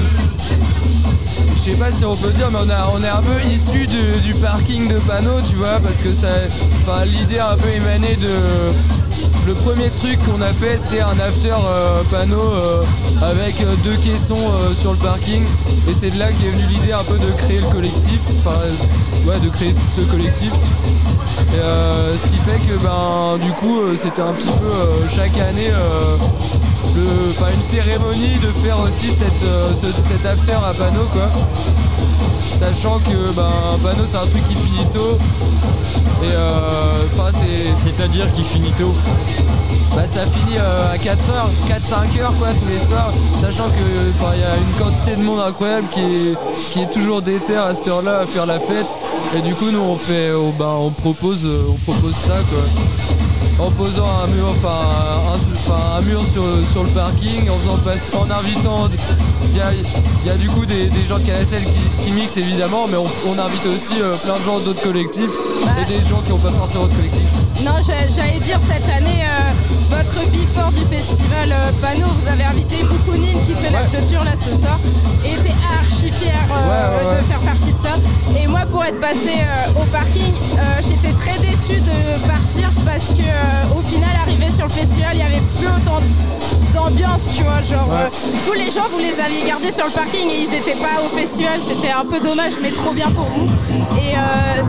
je 1.68 1.74
sais 1.74 1.78
pas 1.78 1.92
si 1.92 2.04
on 2.04 2.14
peut 2.14 2.30
dire, 2.30 2.48
mais 2.50 2.58
on, 2.64 2.70
a, 2.70 2.90
on 2.94 3.02
est 3.02 3.08
un 3.08 3.20
peu 3.20 3.38
issu 3.46 3.86
du, 3.86 4.32
parking 4.34 4.88
de 4.88 4.98
panneaux, 5.00 5.40
tu 5.48 5.56
vois, 5.56 5.78
parce 5.82 5.96
que 5.96 6.12
ça, 6.12 7.04
l'idée 7.04 7.38
a 7.38 7.52
un 7.52 7.56
peu 7.56 7.68
émané 7.68 8.16
de. 8.16 8.28
Le 9.46 9.54
premier 9.54 9.88
truc 9.90 10.18
qu'on 10.24 10.40
a 10.42 10.52
fait, 10.52 10.78
c'est 10.78 11.00
un 11.00 11.18
after 11.18 11.50
euh, 11.50 12.02
panneau 12.10 12.52
avec 13.22 13.60
euh, 13.62 13.74
deux 13.82 13.96
caissons 13.96 14.36
euh, 14.36 14.74
sur 14.80 14.92
le 14.92 14.98
parking, 14.98 15.42
et 15.88 15.94
c'est 15.94 16.10
de 16.10 16.18
là 16.18 16.26
qu'est 16.28 16.50
venue 16.50 16.66
l'idée 16.68 16.92
un 16.92 17.04
peu 17.04 17.18
de 17.18 17.30
créer 17.38 17.60
le 17.60 17.66
collectif, 17.66 18.20
enfin, 18.38 18.58
ouais, 19.26 19.40
de 19.40 19.48
créer 19.48 19.74
ce 19.96 20.02
collectif. 20.02 20.52
Et, 21.54 21.58
euh, 21.58 22.12
ce 22.12 22.26
qui 22.28 22.38
fait 22.38 22.58
que 22.66 22.78
ben 22.82 23.38
du 23.42 23.52
coup 23.52 23.80
c'était 23.96 24.22
un 24.22 24.32
petit 24.32 24.48
peu 24.48 25.08
chaque 25.08 25.36
année 25.38 25.70
enfin, 27.30 27.46
une 27.54 27.76
cérémonie 27.76 28.38
de 28.42 28.48
faire 28.64 28.78
aussi 28.80 29.08
cette, 29.08 29.42
euh, 29.44 29.70
ce- 29.82 30.12
cet 30.12 30.26
after 30.26 30.52
à 30.52 30.72
panneau 30.74 31.04
quoi. 31.12 31.28
Sachant 32.58 32.98
que 32.98 33.32
ben 33.36 33.50
panneau 33.82 34.04
c'est 34.10 34.16
un 34.16 34.26
truc 34.26 34.46
qui 34.48 34.54
finit 34.54 34.86
tôt. 34.92 35.18
Et 36.22 36.32
euh, 36.32 36.68
c'est. 37.32 37.88
C'est-à-dire 37.90 38.26
qui 38.34 38.42
finit 38.42 38.72
tôt 38.72 38.92
Bah 39.94 40.06
ça 40.06 40.22
finit 40.22 40.56
euh, 40.58 40.92
à 40.92 40.96
4h, 40.96 41.48
4-5 41.68 42.20
heures 42.20 42.32
quoi 42.38 42.48
tous 42.48 42.68
les 42.68 42.86
soirs, 42.88 43.12
sachant 43.40 43.68
que 43.68 44.34
il 44.34 44.40
y 44.40 44.44
a 44.44 44.56
une 44.56 44.84
quantité 44.84 45.16
de 45.16 45.22
monde 45.24 45.40
incroyable 45.46 45.86
qui 45.92 46.00
est, 46.00 46.34
qui 46.72 46.80
est 46.82 46.90
toujours 46.90 47.22
déter 47.22 47.56
à 47.56 47.72
cette 47.74 47.86
heure-là 47.88 48.20
à 48.20 48.26
faire 48.26 48.46
la 48.46 48.58
fête. 48.58 48.92
Et 49.36 49.40
du 49.42 49.54
coup 49.54 49.70
nous 49.70 49.80
on 49.80 49.96
fait 49.96 50.30
bah, 50.58 50.74
on 50.78 50.90
propose 50.90 51.44
euh, 51.44 51.62
on 51.70 51.90
propose 51.92 52.14
ça 52.14 52.34
quoi. 52.50 52.60
En 53.58 53.70
posant 53.72 54.06
un 54.22 54.26
mur, 54.28 54.48
enfin 54.50 54.74
un, 55.32 55.52
enfin, 55.52 55.98
un 55.98 56.02
mur 56.02 56.22
sur, 56.32 56.44
sur 56.72 56.84
le 56.84 56.90
parking, 56.90 57.50
en 57.50 57.58
faisant 57.58 57.76
passer, 57.78 58.14
en 58.16 58.30
invitant 58.30 58.88
il 59.50 59.56
y 59.56 59.60
a, 59.60 59.72
y 60.26 60.30
a 60.30 60.36
du 60.36 60.48
coup 60.48 60.64
des, 60.64 60.86
des 60.86 61.04
gens 61.04 61.18
de 61.18 61.24
KSL 61.24 61.62
qui, 61.62 62.04
qui 62.04 62.10
mixent 62.12 62.36
évidemment, 62.36 62.86
mais 62.88 62.96
on, 62.96 63.06
on 63.26 63.38
invite 63.38 63.66
aussi 63.66 64.00
euh, 64.00 64.14
plein 64.24 64.38
de 64.38 64.44
gens 64.44 64.60
d'autres 64.60 64.82
collectifs 64.82 65.30
et 65.80 65.84
des 65.86 66.04
gens 66.08 66.20
qui 66.24 66.30
n'ont 66.30 66.38
pas 66.38 66.52
forcément 66.52 66.86
de 66.86 66.94
collectif. 66.94 67.24
Non, 67.68 67.82
j'a- 67.82 68.08
j'allais 68.08 68.38
dire 68.40 68.58
cette 68.66 68.88
année, 68.96 69.22
euh, 69.22 69.96
votre 69.96 70.30
before 70.30 70.72
du 70.72 70.84
festival 70.94 71.52
euh, 71.52 71.70
Panneau, 71.82 72.08
vous 72.08 72.28
avez 72.32 72.44
invité 72.44 72.82
Moukounine 72.84 73.36
qui 73.46 73.54
fait 73.54 73.70
la 73.70 73.82
clôture 73.82 74.24
là 74.24 74.32
ce 74.40 74.50
soir 74.56 74.78
et 75.24 75.32
était 75.32 75.54
archi 75.68 76.10
fier 76.10 76.32
euh, 76.32 76.54
Ouais, 76.54 77.04
ouais, 77.04 77.14
ouais. 77.14 77.20
de 77.20 77.26
faire 77.28 77.40
partie 77.40 77.72
de 77.72 77.82
ça. 77.84 77.94
Et 78.40 78.46
moi, 78.46 78.60
pour 78.70 78.84
être 78.84 79.00
passé 79.00 79.36
euh, 79.36 79.80
au 79.82 79.84
parking, 79.92 80.32
j'étais 80.80 81.12
très 81.20 81.38
déçue 81.40 81.80
de 81.80 82.26
partir 82.26 82.70
parce 82.86 83.12
que 83.12 83.28
au 83.78 83.82
final, 83.82 84.10
arrivé 84.22 84.46
sur 84.56 84.64
le 84.64 84.72
festival, 84.72 85.10
il 85.12 85.20
y 85.20 85.22
avait 85.22 85.44
plus 85.58 85.66
autant 85.68 86.00
d'ambiance, 86.74 87.20
tu 87.36 87.42
vois. 87.42 87.60
Genre, 87.68 87.88
tous 88.46 88.52
les 88.54 88.70
gens, 88.70 88.88
vous 88.90 88.98
les 88.98 89.12
aviez 89.20 89.46
gardés 89.46 89.72
sur 89.72 89.84
le 89.84 89.92
parking 89.92 90.26
et 90.26 90.44
ils 90.48 90.54
étaient 90.54 90.78
pas 90.80 91.00
au 91.04 91.08
festival. 91.16 91.60
C'était 91.68 91.92
un 91.92 92.04
peu 92.04 92.20
dommage, 92.20 92.54
mais 92.62 92.70
trop 92.70 92.92
bien 92.92 93.10
pour 93.10 93.26
vous. 93.26 93.46
Et 93.98 94.14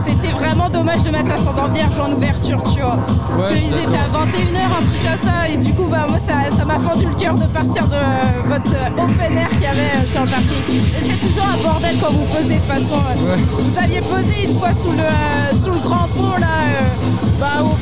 c'était 0.04 0.32
vraiment 0.32 0.68
dommage 0.68 1.02
de 1.02 1.10
mettre 1.10 1.30
Ascendant 1.32 1.68
Vierge 1.68 1.98
en 1.98 2.12
ouverture, 2.12 2.62
tu 2.74 2.80
vois. 2.80 2.89
Parce 2.96 3.50
Ouais, 3.50 3.58
qu'ils 3.58 3.68
étaient 3.68 3.98
à 3.98 4.08
21h, 4.10 4.64
un 4.66 4.84
truc 4.84 5.02
comme 5.02 5.28
ça. 5.28 5.48
Et 5.48 5.56
du 5.56 5.72
coup, 5.74 5.84
bah, 5.90 6.06
moi, 6.08 6.18
ça 6.26 6.64
m'a 6.64 6.78
fendu 6.78 7.06
le 7.06 7.14
cœur 7.14 7.34
de 7.34 7.46
partir 7.46 7.86
de 7.88 7.94
euh, 7.94 8.22
votre 8.46 8.72
euh, 8.74 9.02
open 9.04 9.38
air 9.38 9.48
qu'il 9.50 9.62
y 9.62 9.66
avait 9.66 9.92
euh, 9.96 10.10
sur 10.10 10.24
le 10.24 10.30
parking. 10.30 10.58
Et 10.68 11.00
c'est 11.00 11.20
toujours 11.26 11.46
un 11.46 11.62
bordel 11.62 11.96
quand 12.00 12.12
vous 12.12 12.26
posez 12.26 12.54
de 12.54 12.60
toute 12.60 12.66
façon. 12.66 13.00
Vous 13.58 13.78
aviez 13.78 14.00
posé 14.00 14.44
une 14.48 14.58
fois 14.58 14.70
sous 14.72 14.92
le, 14.92 15.62
sous 15.62 15.72
le 15.72 15.82
grand 15.88 16.06
pont, 16.16 16.38
là, 16.40 16.58
bah, 17.38 17.62
au, 17.62 17.74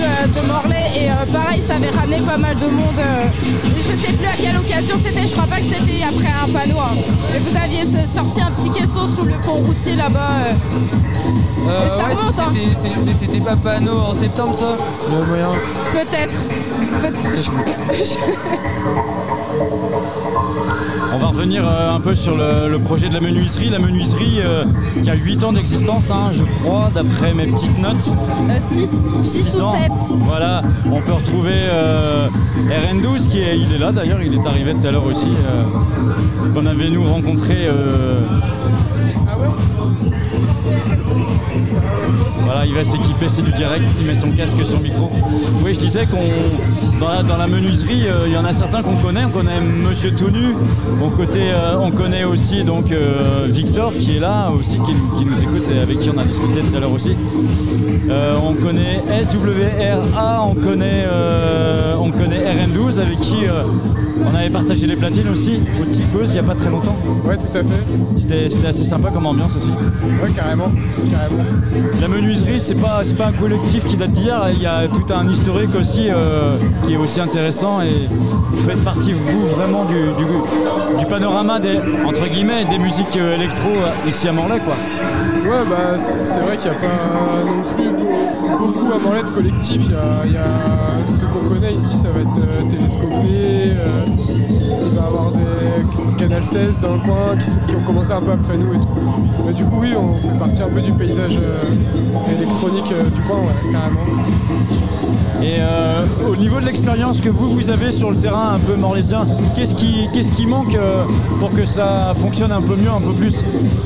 de, 0.00 0.40
de 0.40 0.46
Morlaix. 0.46 0.86
Et 0.96 1.10
euh, 1.10 1.14
pareil, 1.32 1.62
ça 1.66 1.74
avait 1.76 1.90
ramené 1.90 2.18
pas 2.20 2.36
mal 2.38 2.54
de 2.54 2.66
monde. 2.66 2.98
euh. 2.98 3.26
Je 3.76 3.82
sais 3.82 4.12
plus 4.12 4.26
à 4.26 4.36
quelle 4.40 4.56
occasion 4.56 4.96
c'était. 5.04 5.26
Je 5.26 5.32
crois 5.32 5.46
pas 5.46 5.56
que 5.56 5.62
c'était 5.68 6.02
après 6.02 6.32
un 6.32 6.48
panneau. 6.52 6.78
hein. 6.80 6.94
Mais 7.32 7.38
vous 7.38 7.56
aviez 7.56 7.84
sorti 8.14 8.40
un 8.40 8.50
petit 8.52 8.70
caisson 8.70 9.06
sous 9.14 9.24
le 9.24 9.34
pont 9.44 9.60
routier 9.66 9.96
là-bas. 9.96 10.30
euh. 10.46 10.52
Euh, 11.68 11.98
Mais 12.08 12.14
hein. 12.14 12.32
c'était- 12.52 12.74
c'est- 12.80 12.96
mais 13.04 13.12
c'était 13.18 13.40
pas 13.44 13.56
panneau 13.56 13.98
en 13.98 14.14
septembre 14.14 14.56
ça? 14.56 14.76
Moyen. 15.28 15.52
Peut-être. 15.92 16.34
On 21.12 21.18
va 21.18 21.26
revenir 21.26 21.62
euh, 21.66 21.94
un 21.94 22.00
peu 22.00 22.14
sur 22.14 22.36
le, 22.36 22.68
le 22.70 22.78
projet 22.78 23.08
de 23.08 23.14
la 23.14 23.20
menuiserie. 23.20 23.68
La 23.68 23.78
menuiserie 23.78 24.40
euh, 24.42 24.64
qui 25.02 25.10
a 25.10 25.14
8 25.14 25.44
ans 25.44 25.52
d'existence, 25.52 26.10
hein, 26.10 26.30
je 26.32 26.44
crois, 26.44 26.90
d'après 26.94 27.34
mes 27.34 27.46
petites 27.46 27.78
notes. 27.78 28.10
6 28.70 28.88
6 29.22 29.58
ou 29.60 29.62
ans. 29.64 29.72
7. 29.74 29.90
Voilà, 30.20 30.62
on 30.90 31.00
peut 31.00 31.12
retrouver 31.12 31.52
euh, 31.54 32.28
RN12 32.68 33.28
qui 33.28 33.40
est, 33.40 33.58
il 33.58 33.72
est 33.74 33.78
là 33.78 33.92
d'ailleurs, 33.92 34.22
il 34.22 34.32
est 34.34 34.46
arrivé 34.46 34.72
tout 34.74 34.86
à 34.86 34.90
l'heure 34.92 35.06
aussi. 35.06 35.28
euh, 35.28 36.52
qu'on 36.54 36.66
avait 36.66 36.88
nous 36.88 37.04
rencontré. 37.04 37.66
euh, 37.66 38.20
Voilà, 42.38 42.66
il 42.66 42.74
va 42.74 42.84
s'équiper, 42.84 43.28
c'est 43.28 43.42
du 43.42 43.52
direct, 43.52 43.84
il 44.00 44.06
met 44.06 44.14
son 44.14 44.30
casque, 44.30 44.56
son 44.64 44.80
micro. 44.80 45.10
Oui, 45.64 45.74
je 45.74 45.80
disais 45.80 46.06
qu'on 46.06 46.18
dans 47.00 47.36
la, 47.38 47.46
menuiserie, 47.46 48.08
euh, 48.08 48.26
il 48.26 48.32
y 48.32 48.36
en 48.36 48.44
a 48.44 48.52
certains 48.52 48.82
qu'on 48.82 48.96
connaît. 48.96 49.24
On 49.24 49.30
connaît 49.30 49.60
Monsieur 49.60 50.12
Tonu. 50.12 50.54
Au 51.02 51.08
côté, 51.08 51.50
euh, 51.50 51.76
on 51.80 51.90
connaît 51.90 52.24
aussi 52.24 52.62
donc 52.62 52.92
euh, 52.92 53.46
Victor 53.48 53.94
qui 53.94 54.18
est 54.18 54.20
là 54.20 54.50
aussi, 54.50 54.76
qui, 54.78 55.24
nous 55.24 55.42
écoute 55.42 55.64
et 55.74 55.78
avec 55.78 55.98
qui 55.98 56.10
on 56.10 56.18
a 56.18 56.24
discuté 56.24 56.60
tout 56.60 56.76
à 56.76 56.80
l'heure 56.80 56.92
aussi. 56.92 57.16
On 58.10 58.54
connaît 58.54 59.00
SWRA, 59.22 60.44
on 60.44 60.54
connaît, 60.54 61.06
on 61.98 62.10
connaît 62.10 62.40
RM12 62.40 63.00
avec 63.00 63.20
qui 63.20 63.44
on 64.24 64.34
avait 64.36 64.50
partagé 64.50 64.86
les 64.86 64.96
platines 64.96 65.28
aussi 65.30 65.60
au 65.80 65.84
Ticos 65.84 66.24
il 66.26 66.32
n'y 66.32 66.38
a 66.38 66.42
pas 66.42 66.54
très 66.54 66.70
longtemps. 66.70 66.96
Ouais, 67.24 67.36
tout 67.36 67.46
à 67.56 67.60
fait. 67.60 68.18
C'était 68.18 68.66
assez 68.66 68.84
sympa 68.84 69.10
comme 69.10 69.26
ambiance 69.26 69.56
aussi. 69.56 69.70
Ouais, 70.22 70.30
carrément. 70.34 70.70
carrément. 71.10 71.44
La 72.00 72.08
menuiserie, 72.08 72.60
c'est 72.60 72.74
pas, 72.74 73.02
pas 73.18 73.26
un 73.26 73.32
collectif 73.32 73.84
qui 73.86 73.96
date 73.96 74.12
d'hier, 74.12 74.48
il 74.54 74.62
y 74.62 74.66
a 74.66 74.86
tout 74.88 75.12
un 75.14 75.28
historique 75.28 75.74
aussi 75.78 76.08
euh, 76.08 76.56
qui 76.86 76.94
est 76.94 76.96
aussi 76.96 77.20
intéressant 77.20 77.80
et 77.82 78.08
vous 78.52 78.68
faites 78.68 78.82
partie, 78.84 79.12
vous, 79.12 79.46
vraiment 79.56 79.84
du, 79.84 79.94
du- 79.94 80.98
du 80.98 81.06
panorama 81.06 81.58
des, 81.60 81.78
entre 82.06 82.26
guillemets, 82.28 82.64
des 82.70 82.78
musiques 82.78 83.16
euh, 83.16 83.36
électro 83.36 83.68
euh, 83.70 84.08
ici 84.08 84.28
à 84.28 84.32
Morlaix, 84.32 84.58
quoi. 84.60 84.74
Ouais, 85.42 85.64
bah 85.68 85.96
c'est 85.96 86.40
vrai 86.40 86.56
qu'il 86.58 86.70
n'y 86.70 86.76
a 86.76 86.80
pas 86.80 87.44
non 87.46 87.74
plus 87.74 87.88
beau- 87.90 88.58
beaucoup 88.66 88.92
à 88.92 88.98
Morlaix 88.98 89.22
de 89.22 89.30
collectif. 89.30 89.82
Il 89.86 89.92
y 89.92 89.94
a, 89.94 90.24
il 90.26 90.32
y 90.32 90.36
a 90.36 91.06
ceux 91.06 91.26
qu'on 91.26 91.48
connaît 91.48 91.74
ici, 91.74 91.96
ça 91.96 92.08
va 92.10 92.20
être 92.20 92.38
euh, 92.38 92.68
Télescopé. 92.68 93.14
Euh, 93.68 94.04
il 94.06 94.96
va 94.96 95.02
y 95.02 95.06
avoir 95.06 95.32
des 95.32 95.40
Canal 96.18 96.44
16 96.44 96.80
dans 96.80 96.94
le 96.94 97.00
coin 97.00 97.34
qui, 97.36 97.74
ont 97.74 97.80
commencé 97.86 98.12
un 98.12 98.20
peu 98.20 98.32
après 98.32 98.58
nous 98.58 98.74
et 98.74 98.78
tout. 98.78 98.88
Mais 99.46 99.52
du 99.54 99.64
coup, 99.64 99.78
oui, 99.80 99.92
on 99.96 100.16
fait 100.16 100.38
partie 100.38 100.62
un 100.62 100.68
peu 100.68 100.80
du 100.80 100.92
paysage 100.92 101.38
euh, 101.42 102.30
électronique 102.30 102.92
euh, 102.92 103.04
du 103.04 103.20
coin, 103.22 103.38
ouais, 103.38 103.72
carrément. 103.72 104.00
Et 105.42 105.56
euh, 105.58 106.04
au 106.30 106.36
niveau 106.36 106.60
de 106.60 106.66
l'expérience 106.66 107.22
que 107.22 107.30
vous, 107.30 107.48
vous 107.48 107.70
avez 107.70 107.90
sur 107.90 108.10
le 108.10 108.18
terrain 108.18 108.56
un 108.56 108.58
peu 108.58 108.76
morlaisien, 108.76 109.26
qu'est-ce 109.56 109.74
qui, 109.74 110.06
qu'est-ce 110.12 110.32
qui 110.32 110.46
manque 110.46 110.74
euh, 110.74 111.04
pour 111.38 111.50
que 111.52 111.64
ça 111.64 112.12
fonctionne 112.16 112.52
un 112.52 112.60
peu 112.60 112.76
mieux, 112.76 112.90
un 112.90 113.00
peu 113.00 113.14
plus? 113.14 113.34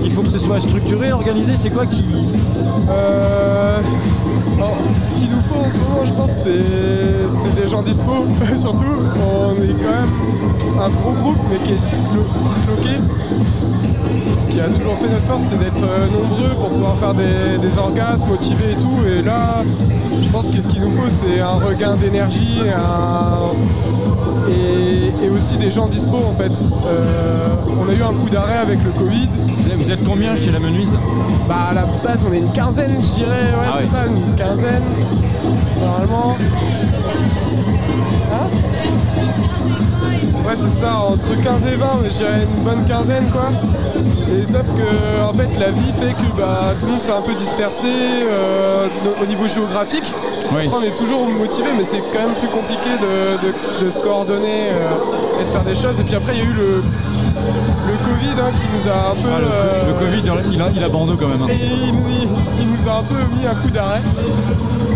Il 0.03 0.11
faut 0.11 0.23
que 0.23 0.31
ce 0.31 0.41
soit 0.41 0.61
structuré, 0.61 1.13
organisé, 1.13 1.55
c'est 1.57 1.71
quoi 1.71 1.87
qui... 1.87 2.05
Euh, 2.91 3.81
alors, 4.57 4.77
ce 5.03 5.15
qu'il 5.15 5.31
nous 5.31 5.43
faut 5.53 5.65
en 5.65 5.69
ce 5.69 5.79
moment, 5.79 6.05
je 6.05 6.13
pense, 6.13 6.31
c'est 6.33 7.61
des 7.63 7.69
gens 7.69 7.83
dispo, 7.83 8.13
surtout. 8.57 8.85
On 9.17 9.53
est 9.63 9.75
quand 9.83 9.91
même 9.91 10.81
un 10.81 10.89
gros 10.91 11.13
groupe, 11.13 11.39
mais 11.51 11.57
qui 11.59 11.73
est 11.73 11.87
dislo- 11.87 12.27
disloqué. 12.55 12.99
Ce 14.41 14.47
qui 14.47 14.61
a 14.61 14.65
toujours 14.69 14.95
fait 14.95 15.09
notre 15.09 15.25
force, 15.25 15.45
c'est 15.51 15.59
d'être 15.59 15.83
euh, 15.83 16.07
nombreux 16.09 16.51
pour 16.55 16.69
pouvoir 16.69 16.95
faire 16.97 17.15
des, 17.15 17.59
des 17.61 17.79
orgasmes, 17.79 18.29
motivés 18.29 18.73
et 18.73 18.77
tout. 18.77 18.99
Et 19.19 19.23
là, 19.23 19.63
je 20.23 20.29
pense 20.29 20.49
que 20.49 20.61
ce 20.61 20.69
qu'il 20.69 20.81
nous 20.81 20.91
faut, 20.91 21.09
c'est 21.09 21.41
un 21.41 21.55
regain 21.55 21.95
d'énergie 21.97 22.61
un- 22.75 23.51
et, 24.49 25.25
et 25.25 25.29
aussi 25.31 25.57
des 25.57 25.71
gens 25.71 25.87
dispo, 25.89 26.17
en 26.17 26.35
fait. 26.41 26.53
Euh, 26.87 27.49
on 27.81 27.89
a 27.89 27.93
eu 27.95 28.03
un 28.03 28.13
coup 28.13 28.29
d'arrêt 28.31 28.59
avec 28.59 28.79
le 28.85 28.91
Covid. 28.91 29.29
Vous 29.79 29.91
êtes- 29.91 30.05
combien 30.05 30.37
chez 30.37 30.51
la 30.51 30.59
menuise? 30.61 30.97
Bah 31.49 31.69
à 31.71 31.75
la 31.75 31.83
base 31.83 32.21
on 32.29 32.33
est 32.33 32.39
une 32.39 32.53
quinzaine 32.53 32.97
je 33.01 33.15
dirais, 33.23 33.31
ouais 33.53 33.67
Ah 33.67 33.73
c'est 33.79 33.83
ouais. 33.83 33.87
ça, 33.87 34.07
une 34.07 34.35
quinzaine. 34.35 34.83
Normalement. 35.81 36.37
Hein? 38.33 38.49
Ouais 40.55 40.61
c'est 40.71 40.81
ça, 40.85 40.99
entre 40.99 41.35
15 41.43 41.67
et 41.67 41.75
20, 41.77 41.87
mais 42.03 42.11
je 42.11 42.17
dirais 42.17 42.43
une 42.45 42.63
bonne 42.63 42.85
quinzaine 42.87 43.29
quoi. 43.31 43.51
Et 44.31 44.47
sauf 44.47 44.63
que 44.63 45.23
en 45.29 45.33
fait 45.33 45.49
la 45.59 45.71
vie 45.73 45.93
fait 45.99 46.13
que 46.13 46.37
bah, 46.39 46.75
tout 46.79 46.87
le 46.87 46.93
monde 46.93 47.01
s'est 47.01 47.13
un 47.13 47.23
peu 47.23 47.35
dispersé 47.35 47.87
euh, 47.89 48.87
au 49.21 49.27
niveau 49.27 49.49
géographique. 49.49 50.13
Oui. 50.53 50.67
Après 50.67 50.77
on 50.79 50.83
est 50.83 50.97
toujours 50.97 51.27
motivé 51.29 51.69
mais 51.77 51.85
c'est 51.85 51.99
quand 52.13 52.21
même 52.21 52.35
plus 52.39 52.47
compliqué 52.49 52.89
de, 53.01 53.49
de- 53.49 53.85
de 53.87 53.91
se 53.91 53.99
coordonner 53.99 54.71
euh, 54.71 55.41
et 55.41 55.45
de 55.45 55.51
faire 55.51 55.65
des 55.65 55.75
choses. 55.75 55.99
Et 55.99 56.05
puis 56.05 56.15
après 56.15 56.33
il 56.35 56.39
y 56.39 56.43
a 56.43 56.45
eu 56.45 56.53
le, 56.55 56.83
le 57.89 57.97
Covid 58.07 58.41
hein, 58.41 58.53
qui 58.55 58.67
nous 58.79 58.89
a 58.91 59.11
un 59.11 59.15
peu. 59.15 59.29
Ah, 59.35 59.41
le, 59.41 59.47
euh, 59.47 59.89
le 59.89 59.95
Covid, 59.95 60.23
il 60.53 60.63
a, 60.63 60.69
il 60.77 60.85
a 60.85 60.89
bandeau 60.89 61.17
quand 61.19 61.27
même. 61.29 61.43
hein. 61.43 61.47
et 61.51 61.89
il 61.89 61.95
nous, 61.95 62.09
il- 62.11 62.29
il 62.61 62.69
nous 62.71 62.89
a 62.89 62.99
un 62.99 63.03
peu 63.03 63.17
mis 63.37 63.45
un 63.47 63.55
coup 63.55 63.71
d'arrêt. 63.71 64.03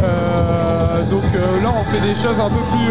Euh, 0.05 1.03
donc 1.11 1.25
euh, 1.35 1.63
là, 1.65 1.73
on 1.81 1.85
fait 1.91 2.01
des 2.01 2.15
choses 2.15 2.39
un 2.39 2.49
peu 2.49 2.63
plus, 2.71 2.91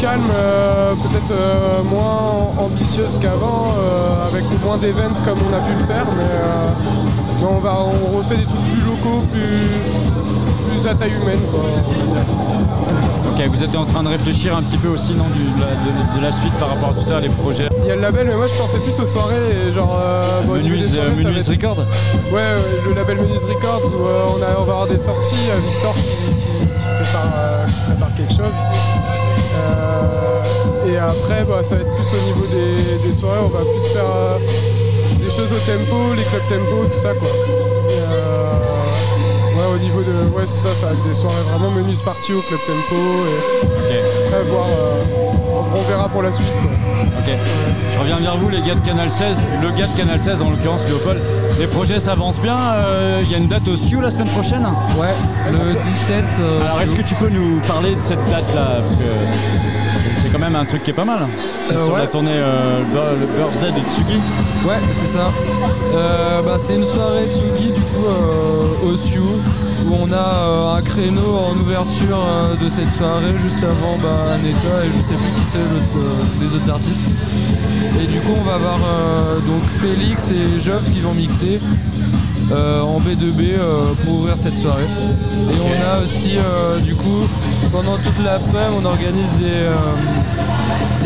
calmes, 0.00 0.30
euh, 0.34 0.94
peut-être 0.94 1.32
euh, 1.32 1.82
moins 1.90 2.48
ambitieuses 2.58 3.18
qu'avant, 3.20 3.74
euh, 3.78 4.26
avec 4.28 4.44
moins 4.64 4.78
d'événements 4.78 5.14
comme 5.24 5.38
on 5.50 5.56
a 5.56 5.60
pu 5.60 5.72
le 5.78 5.84
faire. 5.86 6.04
Mais, 6.16 6.40
mais 7.40 7.46
on, 7.50 7.58
va, 7.60 7.74
on 7.80 8.16
refait 8.16 8.36
des 8.36 8.46
trucs 8.46 8.60
plus 8.60 8.80
locaux, 8.80 9.22
plus, 9.32 10.80
plus 10.80 10.88
à 10.88 10.94
taille 10.94 11.12
humaine. 11.22 11.40
quoi. 11.50 11.60
Ok, 13.30 13.48
vous 13.48 13.62
êtes 13.62 13.76
en 13.76 13.84
train 13.84 14.02
de 14.02 14.08
réfléchir 14.08 14.56
un 14.56 14.62
petit 14.62 14.78
peu 14.78 14.88
aussi 14.88 15.12
non, 15.14 15.24
du- 15.28 15.40
de, 15.42 15.60
la, 15.60 15.74
de- 15.76 16.18
de 16.18 16.22
la 16.24 16.32
suite 16.32 16.52
par 16.58 16.68
rapport 16.70 16.90
à 16.90 16.92
tout 16.94 17.06
ça, 17.08 17.20
les 17.20 17.28
projets. 17.28 17.68
Il 17.82 17.88
y 17.88 17.90
a 17.90 17.96
le 17.96 18.02
label, 18.02 18.26
mais 18.26 18.34
moi 18.36 18.46
je 18.46 18.54
pensais 18.54 18.78
plus 18.78 18.98
aux 19.00 19.06
soirées, 19.06 19.36
et 19.68 19.72
genre. 19.72 19.98
euh, 20.02 20.40
bon, 20.46 20.54
au 20.54 20.58
niveau 20.58 20.76
des 20.76 20.82
Menuise, 20.82 20.94
soirées, 20.94 21.10
ça 21.16 21.22
va 21.22 21.28
Menuise 21.30 21.50
être- 21.50 21.56
Record 21.62 21.76
Ouais, 22.32 22.32
ouais, 22.32 22.56
le 22.88 22.94
label 22.94 23.16
Menuise 23.18 23.44
Records 23.44 23.82
où 23.94 24.06
euh, 24.06 24.24
on, 24.38 24.42
a- 24.42 24.60
on 24.60 24.64
va 24.64 24.72
avoir 24.72 24.86
des 24.86 24.98
sorties, 24.98 25.34
Victor 25.72 25.94
qui, 25.94 26.00
qui- 26.02 26.58
qui 26.60 26.66
prépare, 26.66 27.66
qui 27.66 27.80
prépare 27.92 28.14
quelque 28.16 28.32
chose. 28.32 28.54
Et 30.90 30.96
après, 30.96 31.44
bah, 31.44 31.62
ça 31.62 31.76
va 31.76 31.82
être 31.82 31.94
plus 31.94 32.06
au 32.12 32.22
niveau 32.26 32.46
des, 32.50 33.06
des 33.08 33.12
soirées, 33.14 33.38
on 33.44 33.48
va 33.48 33.60
plus 33.60 33.92
faire 33.92 34.02
euh, 34.04 34.38
des 35.22 35.30
choses 35.30 35.52
au 35.52 35.58
tempo, 35.58 36.14
les 36.16 36.24
clubs 36.24 36.42
tempo, 36.48 36.86
tout 36.90 37.00
ça 37.00 37.14
quoi. 37.14 37.28
Et, 37.28 37.92
euh, 37.92 39.56
ouais, 39.56 39.74
au 39.76 39.78
niveau 39.78 40.00
de. 40.02 40.12
Ouais, 40.36 40.42
c'est 40.46 40.58
ça, 40.68 40.74
ça 40.74 40.86
va 40.86 40.92
être 40.92 41.08
des 41.08 41.14
soirées 41.14 41.42
vraiment 41.52 41.70
Menuise 41.70 42.02
parties 42.02 42.32
au 42.32 42.40
club 42.42 42.58
tempo. 42.66 42.96
Et 43.90 43.98
après, 44.26 44.42
voir, 44.50 44.66
euh, 44.66 45.76
on 45.76 45.88
verra 45.88 46.08
pour 46.08 46.22
la 46.22 46.32
suite 46.32 46.48
quoi. 46.62 46.70
Ok. 47.20 47.30
Je 47.94 47.98
reviens 48.00 48.16
vers 48.18 48.36
vous, 48.36 48.48
les 48.48 48.60
gars 48.62 48.74
de 48.74 48.84
Canal 48.84 49.10
16. 49.10 49.36
Le 49.62 49.68
gars 49.78 49.86
de 49.86 49.96
Canal 49.96 50.20
16, 50.20 50.42
en 50.42 50.50
l'occurrence, 50.50 50.82
Léopold. 50.88 51.20
Les 51.60 51.66
projets 51.68 52.00
s'avancent 52.00 52.38
bien. 52.42 52.56
euh, 52.58 53.20
Il 53.22 53.30
y 53.30 53.34
a 53.34 53.38
une 53.38 53.48
date 53.48 53.68
au 53.68 53.76
STU 53.76 54.00
la 54.00 54.10
semaine 54.10 54.28
prochaine? 54.28 54.66
Ouais, 54.98 55.14
le 55.52 55.72
17. 55.74 56.24
euh, 56.40 56.64
Alors, 56.64 56.80
est-ce 56.82 56.94
que 56.94 57.02
tu 57.02 57.14
peux 57.14 57.28
nous 57.28 57.60
parler 57.68 57.94
de 57.94 58.00
cette 58.00 58.24
date-là? 58.30 58.80
Parce 58.80 58.96
que 58.96 59.79
quand 60.32 60.38
même 60.38 60.56
un 60.56 60.64
truc 60.64 60.82
qui 60.84 60.90
est 60.90 60.94
pas 60.94 61.04
mal. 61.04 61.20
C'est 61.62 61.74
Euh, 61.74 61.84
sur 61.84 61.94
ouais. 61.94 62.00
la 62.00 62.06
tournée 62.06 62.30
euh, 62.34 62.80
le 63.20 63.26
birthday 63.36 63.72
de 63.72 63.84
Tsugi. 63.90 64.20
Ouais, 64.66 64.80
c'est 64.92 65.16
ça. 65.16 65.32
Euh, 65.94 66.42
bah, 66.42 66.56
c'est 66.58 66.76
une 66.76 66.84
soirée 66.84 67.26
Tsugi 67.30 67.72
du 67.72 67.80
coup 67.80 68.06
euh, 68.06 68.88
au 68.92 68.96
Sioux 68.96 69.40
où 69.86 69.94
on 69.98 70.12
a 70.12 70.76
un 70.76 70.82
créneau 70.82 71.36
en 71.36 71.58
ouverture 71.60 72.22
de 72.60 72.68
cette 72.68 72.92
soirée 72.96 73.34
juste 73.38 73.62
avant 73.64 73.96
bah, 74.02 74.36
Neta 74.42 74.84
et 74.84 74.88
je 74.88 75.08
sais 75.08 75.20
plus 75.20 75.32
qui 75.32 75.46
c'est 75.50 76.40
les 76.40 76.54
autres 76.54 76.70
artistes. 76.70 77.08
Et 78.00 78.06
du 78.06 78.18
coup 78.20 78.34
on 78.38 78.44
va 78.44 78.54
avoir 78.54 78.78
donc 79.46 79.62
Félix 79.80 80.30
et 80.32 80.60
Geoff 80.60 80.90
qui 80.92 81.00
vont 81.00 81.14
mixer 81.14 81.60
euh, 82.52 82.80
en 82.82 82.98
B2B 83.00 83.52
euh, 83.54 83.94
pour 84.04 84.14
ouvrir 84.20 84.36
cette 84.36 84.56
soirée. 84.56 84.86
Et 85.52 85.56
on 85.60 85.94
a 85.98 86.02
aussi 86.02 86.36
euh, 86.36 86.78
du 86.80 86.94
coup 86.94 87.22
pendant 87.70 87.96
toute 87.96 88.24
l'après 88.24 88.66
on 88.76 88.84
organise 88.84 89.30
des, 89.38 89.68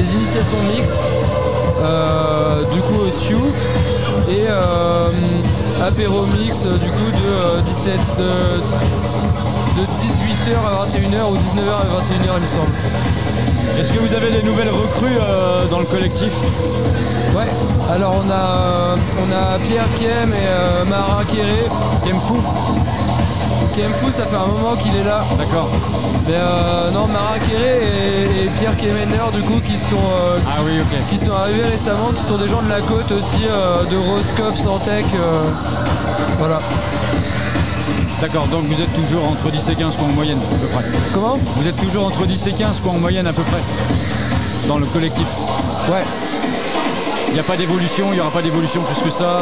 des 0.05 0.17
initiations 0.17 0.63
mix 0.77 0.91
euh, 1.83 2.63
du 2.73 2.81
coup 2.81 3.01
au 3.07 3.11
Sioux 3.11 3.47
et 4.29 4.45
euh, 4.49 5.09
apéro 5.87 6.27
mix 6.39 6.65
euh, 6.67 6.77
du 6.77 6.89
coup 6.91 7.11
de 7.13 7.27
euh, 7.27 7.61
17 7.65 7.99
de, 8.19 9.81
de 9.81 9.87
18h 9.87 10.57
à 10.67 10.87
21h 10.87 11.31
ou 11.31 11.37
19h 11.37 11.73
à 11.73 11.87
21h 12.01 12.33
il 12.37 12.43
me 12.43 12.47
semble. 12.47 12.75
Est-ce 13.81 13.93
que 13.93 13.99
vous 13.99 14.15
avez 14.15 14.31
des 14.31 14.43
nouvelles 14.43 14.71
recrues 14.71 15.17
euh, 15.21 15.67
dans 15.67 15.81
le 15.81 15.87
collectif? 15.87 16.33
Ouais, 17.37 17.49
alors 17.93 18.15
on 18.25 18.31
a, 18.31 18.95
on 19.19 19.33
a 19.33 19.59
Pierre 19.59 19.89
Kiem 19.99 20.33
et 20.33 20.37
euh, 20.37 20.85
Marin 20.85 21.25
Kéré. 21.25 21.65
Kiem 22.05 22.21
Fou? 22.21 22.37
Kiem 23.75 23.91
Fou, 24.01 24.11
ça 24.17 24.25
fait 24.25 24.37
un 24.37 24.47
moment 24.47 24.77
qu'il 24.77 24.95
est 24.95 25.05
là. 25.05 25.25
D'accord. 25.39 25.71
Mais 26.27 26.35
euh, 26.37 26.91
non, 26.91 27.07
Marin 27.07 27.39
Kéré 27.47 27.81
et, 27.85 28.45
et 28.45 28.49
Pierre 28.59 28.77
Kemener 28.77 29.31
du 29.35 29.43
coup 29.43 29.61
qui 29.61 29.77
sont, 29.77 29.97
euh, 29.97 30.39
Ah 30.47 30.61
oui, 30.65 30.73
qui 31.11 31.23
sont 31.25 31.33
arrivés 31.33 31.65
récemment, 31.65 32.13
qui 32.17 32.23
sont 32.25 32.39
des 32.39 32.49
gens 32.49 32.63
de 32.63 32.69
la 32.69 32.81
côte 32.81 33.11
aussi, 33.13 33.45
euh, 33.47 33.83
de 33.85 33.97
Roscoff, 33.97 34.59
Santec. 34.59 35.05
voilà. 36.39 36.61
D'accord, 38.21 38.47
donc 38.47 38.63
vous 38.65 38.81
êtes 38.81 38.93
toujours 38.95 39.29
entre 39.29 39.51
10 39.51 39.69
et 39.69 39.75
15 39.75 39.97
quoi 39.97 40.09
en 40.09 40.13
moyenne 40.13 40.39
à 40.39 40.57
peu 40.57 40.67
près. 40.69 40.85
Comment? 41.13 41.39
Vous 41.57 41.69
êtes 41.69 41.77
toujours 41.77 42.07
entre 42.07 42.25
10 42.25 42.47
et 42.47 42.53
15 42.53 42.81
quoi 42.81 42.93
en 42.93 42.99
moyenne 42.99 43.27
à 43.27 43.33
peu 43.35 43.43
près 43.43 43.61
dans 44.67 44.79
le 44.79 44.87
collectif? 44.87 45.27
Ouais. 45.91 46.03
Il 47.29 47.35
n'y 47.35 47.41
a 47.41 47.43
pas 47.43 47.57
d'évolution, 47.57 48.07
il 48.13 48.15
n'y 48.15 48.21
aura 48.21 48.31
pas 48.31 48.41
d'évolution 48.41 48.81
plus 48.83 49.11
que 49.11 49.15
ça? 49.15 49.41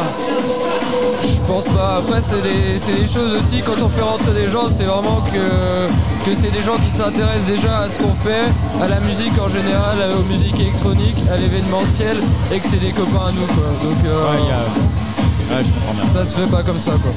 Je 1.23 1.41
pense 1.47 1.65
pas. 1.75 1.97
Après, 1.99 2.21
c'est 2.23 2.43
des, 2.43 3.01
des 3.03 3.07
choses 3.07 3.33
aussi, 3.41 3.63
quand 3.63 3.81
on 3.83 3.89
fait 3.89 4.03
rentrer 4.03 4.33
des 4.35 4.51
gens, 4.51 4.69
c'est 4.75 4.85
vraiment 4.85 5.21
que, 5.33 6.29
que 6.31 6.37
c'est 6.37 6.51
des 6.53 6.63
gens 6.63 6.77
qui 6.77 6.91
s'intéressent 6.91 7.47
déjà 7.47 7.79
à 7.81 7.89
ce 7.89 7.99
qu'on 7.99 8.15
fait, 8.15 8.47
à 8.83 8.89
la 8.89 9.01
musique 9.01 9.33
en 9.41 9.49
général, 9.49 9.97
aux 10.19 10.25
musiques 10.33 10.59
électroniques, 10.61 11.19
à 11.33 11.37
l'événementiel, 11.37 12.17
et 12.53 12.59
que 12.59 12.67
c'est 12.71 12.81
des 12.81 12.91
copains 12.93 13.27
à 13.29 13.33
nous, 13.33 13.47
quoi. 13.47 13.69
Donc, 13.83 13.99
euh, 14.07 14.31
Ouais, 14.33 14.39
il 14.43 14.49
y 14.49 14.53
a- 14.53 15.57
ouais, 15.59 15.65
je 15.65 15.71
comprends 15.73 15.95
bien. 15.95 16.13
ça 16.13 16.25
se 16.25 16.35
fait 16.35 16.47
pas 16.51 16.63
comme 16.63 16.79
ça, 16.79 16.93
quoi. 17.03 17.13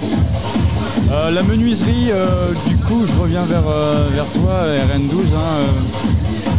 Euh, 1.12 1.32
la 1.32 1.44
menuiserie, 1.44 2.10
euh, 2.12 2.52
du 2.68 2.78
coup, 2.78 3.04
je 3.06 3.22
reviens 3.22 3.44
vers, 3.44 3.62
vers 3.62 4.26
toi, 4.34 4.64
RN12. 4.90 5.34
hein, 5.36 5.60
euh, 5.60 5.66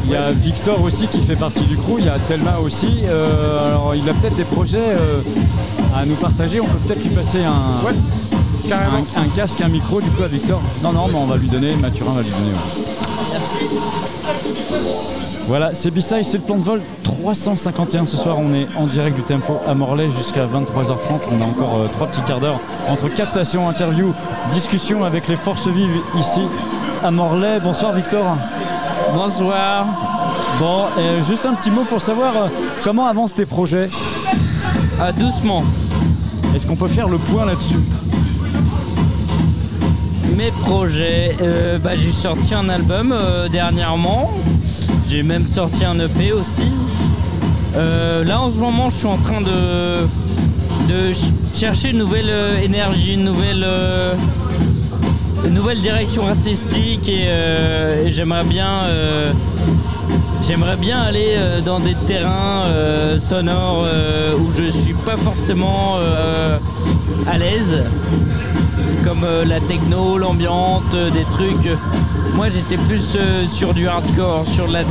Il 0.06 0.12
y 0.12 0.16
a 0.16 0.30
Victor 0.30 0.80
aussi 0.82 1.06
qui 1.08 1.20
fait 1.20 1.34
partie 1.36 1.64
du 1.64 1.76
crew, 1.76 1.96
il 1.98 2.04
y 2.04 2.08
a 2.08 2.16
Thelma 2.28 2.58
aussi. 2.64 3.00
euh, 3.06 3.68
alors, 3.68 3.94
il 3.94 4.08
a 4.08 4.12
peut-être 4.14 4.36
des 4.36 4.44
projets 4.44 4.78
euh, 4.78 5.20
à 5.96 6.04
nous 6.06 6.14
partager. 6.14 6.60
On 6.60 6.64
peut 6.66 6.78
peut-être 6.86 7.02
lui 7.02 7.10
passer 7.10 7.42
un, 7.42 7.82
carrément. 8.68 9.04
un, 9.16 9.22
un 9.22 9.28
casque, 9.34 9.60
un 9.62 9.68
micro, 9.68 10.00
du 10.00 10.08
coup, 10.10 10.22
à 10.22 10.28
Victor. 10.28 10.60
Non, 10.82 10.92
non, 10.92 11.08
mais 11.08 11.16
on 11.18 11.26
va 11.26 11.36
lui 11.36 11.48
donner, 11.48 11.74
Mathurin 11.76 12.12
va 12.12 12.22
lui 12.22 12.30
donner. 12.30 12.52
ouais. 12.52 13.66
Voilà, 15.48 15.74
c'est 15.74 15.90
B-Side, 15.90 16.24
c'est 16.24 16.38
le 16.38 16.42
plan 16.44 16.56
de 16.56 16.62
vol 16.64 16.80
351 17.04 18.06
ce 18.06 18.16
soir. 18.16 18.36
On 18.38 18.52
est 18.52 18.66
en 18.76 18.86
direct 18.86 19.16
du 19.16 19.22
tempo 19.22 19.58
à 19.66 19.74
Morlaix 19.74 20.10
jusqu'à 20.10 20.44
23h30. 20.46 21.28
On 21.32 21.40
a 21.40 21.44
encore 21.44 21.78
euh, 21.80 21.86
trois 21.92 22.06
petits 22.08 22.20
quarts 22.22 22.40
d'heure 22.40 22.58
entre 22.88 23.08
captation, 23.08 23.68
interview, 23.68 24.12
discussion 24.52 25.04
avec 25.04 25.28
les 25.28 25.36
forces 25.36 25.68
vives 25.68 26.00
ici 26.18 26.40
à 27.04 27.10
Morlaix. 27.12 27.60
Bonsoir 27.62 27.92
Victor. 27.92 28.36
Bonsoir. 29.14 29.86
Bon, 30.58 30.84
euh, 30.98 31.22
juste 31.22 31.46
un 31.46 31.54
petit 31.54 31.70
mot 31.70 31.82
pour 31.88 32.00
savoir 32.00 32.36
euh, 32.36 32.46
comment 32.82 33.06
avancent 33.06 33.34
tes 33.34 33.46
projets? 33.46 33.88
Ah, 35.00 35.12
doucement. 35.12 35.62
Est-ce 36.54 36.66
qu'on 36.66 36.76
peut 36.76 36.88
faire 36.88 37.08
le 37.08 37.18
point 37.18 37.44
là-dessus? 37.44 37.76
Mes 40.36 40.50
projets, 40.50 41.36
euh, 41.40 41.78
bah, 41.78 41.90
j'ai 41.96 42.10
sorti 42.10 42.54
un 42.54 42.68
album 42.68 43.14
dernièrement. 43.50 44.30
J'ai 45.08 45.22
même 45.22 45.46
sorti 45.46 45.84
un 45.84 45.98
EP 45.98 46.32
aussi. 46.32 46.68
Là 47.74 48.40
en 48.40 48.50
ce 48.50 48.56
moment, 48.56 48.88
je 48.90 48.96
suis 48.96 49.06
en 49.06 49.18
train 49.18 49.40
de, 49.42 50.06
de 50.88 51.12
ch- 51.12 51.30
chercher 51.54 51.90
une 51.90 51.98
nouvelle 51.98 52.30
énergie, 52.62 53.12
une 53.14 53.24
nouvelle, 53.24 53.66
nouvelle 55.50 55.80
direction 55.80 56.26
artistique 56.26 57.08
et, 57.08 57.24
euh, 57.26 58.06
et 58.06 58.12
j'aimerais 58.12 58.44
bien, 58.44 58.84
euh, 58.84 59.32
j'aimerais 60.42 60.76
bien 60.76 61.00
aller 61.00 61.34
euh, 61.36 61.60
dans 61.60 61.78
des 61.80 61.94
terrains 62.06 62.64
sonores 63.18 63.86
où 64.38 64.46
je 64.56 64.70
suis 64.70 64.94
pas 64.94 65.16
forcément 65.16 65.98
à 67.26 67.38
l'aise 67.38 67.82
comme 69.04 69.26
la 69.46 69.60
techno, 69.60 70.18
l'ambiante, 70.18 70.94
des 71.12 71.24
trucs. 71.30 71.68
moi 72.34 72.48
j'étais 72.48 72.76
plus 72.76 73.16
sur 73.52 73.72
du 73.72 73.86
hardcore, 73.88 74.44
sur 74.46 74.68
la, 74.68 74.82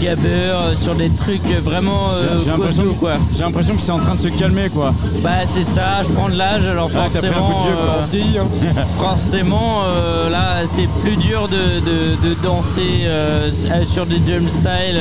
gabber, 0.00 0.28
euh, 0.28 0.74
sur 0.74 0.94
des 0.94 1.10
trucs 1.10 1.40
euh, 1.50 1.60
vraiment 1.62 2.10
J'ai- 2.14 2.24
euh, 2.50 2.52
l'impression 2.52 2.82
costauds, 2.84 2.98
quoi. 2.98 3.12
j'ai 3.36 3.42
l'impression 3.42 3.74
que 3.76 3.82
c'est 3.82 3.92
en 3.92 3.98
train 3.98 4.14
de 4.14 4.20
se 4.20 4.28
calmer 4.28 4.68
quoi. 4.68 4.92
Bah 5.22 5.30
c'est 5.46 5.64
ça, 5.64 6.02
je 6.02 6.08
prends 6.08 6.28
de 6.28 6.36
l'âge 6.36 6.66
alors 6.66 6.90
Ah, 6.94 7.06
t'as 7.12 7.18
pris 7.18 7.28
un 7.28 7.32
forcément. 7.32 7.46
coup 7.46 7.62
de 7.64 7.68
vieux, 7.68 7.76
quoi. 7.76 7.94
On 8.02 8.06
vieillit, 8.06 8.84
forcément 8.98 9.82
euh, 9.88 10.30
là 10.30 10.66
c'est 10.66 10.88
plus 11.02 11.16
dur 11.16 11.48
de, 11.48 11.56
de- 11.56 12.28
de 12.28 12.34
danser 12.42 13.04
euh, 13.04 13.50
sur 13.92 14.06
des 14.06 14.18
drum 14.18 14.48
style. 14.48 15.00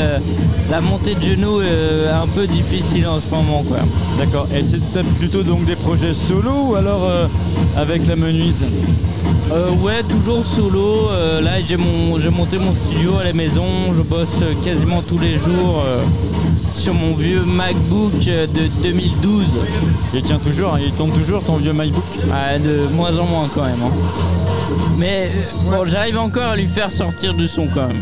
la 0.70 0.82
montée 0.82 1.16
de 1.16 1.22
genoux 1.22 1.62
est 1.62 2.10
un 2.12 2.28
peu 2.28 2.46
difficile 2.48 3.08
en 3.08 3.20
ce 3.20 3.34
moment 3.34 3.64
quoi. 3.68 3.78
D'accord. 4.18 4.48
Et 4.56 4.64
c'est 4.64 4.78
peut-être 4.84 5.10
plutôt 5.16 5.44
donc 5.44 5.66
des 5.66 5.76
projets 5.76 6.14
solo 6.14 6.52
ou 6.70 6.76
alors 6.76 7.04
euh, 7.08 7.26
avec 7.78 8.06
la 8.08 8.16
menuise? 8.16 8.64
Euh, 9.52 9.70
ouais, 9.82 10.04
toujours 10.08 10.44
solo. 10.46 11.10
Euh, 11.12 11.42
là, 11.42 11.54
j'ai 11.68 11.76
mon, 11.78 12.20
j'ai 12.20 12.30
monté 12.30 12.58
mon 12.60 12.74
studio 12.76 13.14
à 13.20 13.24
la 13.24 13.34
maison. 13.34 13.64
Je 13.98 14.02
bosse 14.04 14.44
quasiment 14.64 14.89
quasiment 14.90 15.02
tous 15.04 15.20
les 15.20 15.38
jours 15.38 15.84
euh, 15.86 16.02
sur 16.76 16.94
mon 16.96 17.14
vieux 17.14 17.44
MacBook 17.44 18.28
euh, 18.28 18.48
de 18.48 18.68
2012. 18.82 19.46
Il 20.16 20.22
tient 20.24 20.40
toujours, 20.40 20.78
il 20.84 20.92
tourne 20.94 21.12
toujours 21.12 21.44
ton 21.44 21.58
vieux 21.58 21.74
MacBook 21.74 22.04
Ah, 22.34 22.58
De 22.58 22.88
moins 22.96 23.16
en 23.18 23.26
moins 23.26 23.48
quand 23.54 23.64
même. 23.66 23.82
hein. 23.84 23.92
Mais 24.98 25.28
euh, 25.28 25.72
bon, 25.72 25.86
j'arrive 25.86 26.18
encore 26.18 26.52
à 26.52 26.56
lui 26.56 26.68
faire 26.68 26.90
sortir 26.90 27.34
du 27.36 27.48
son 27.48 27.68
quand 27.68 27.88
même. 27.88 28.02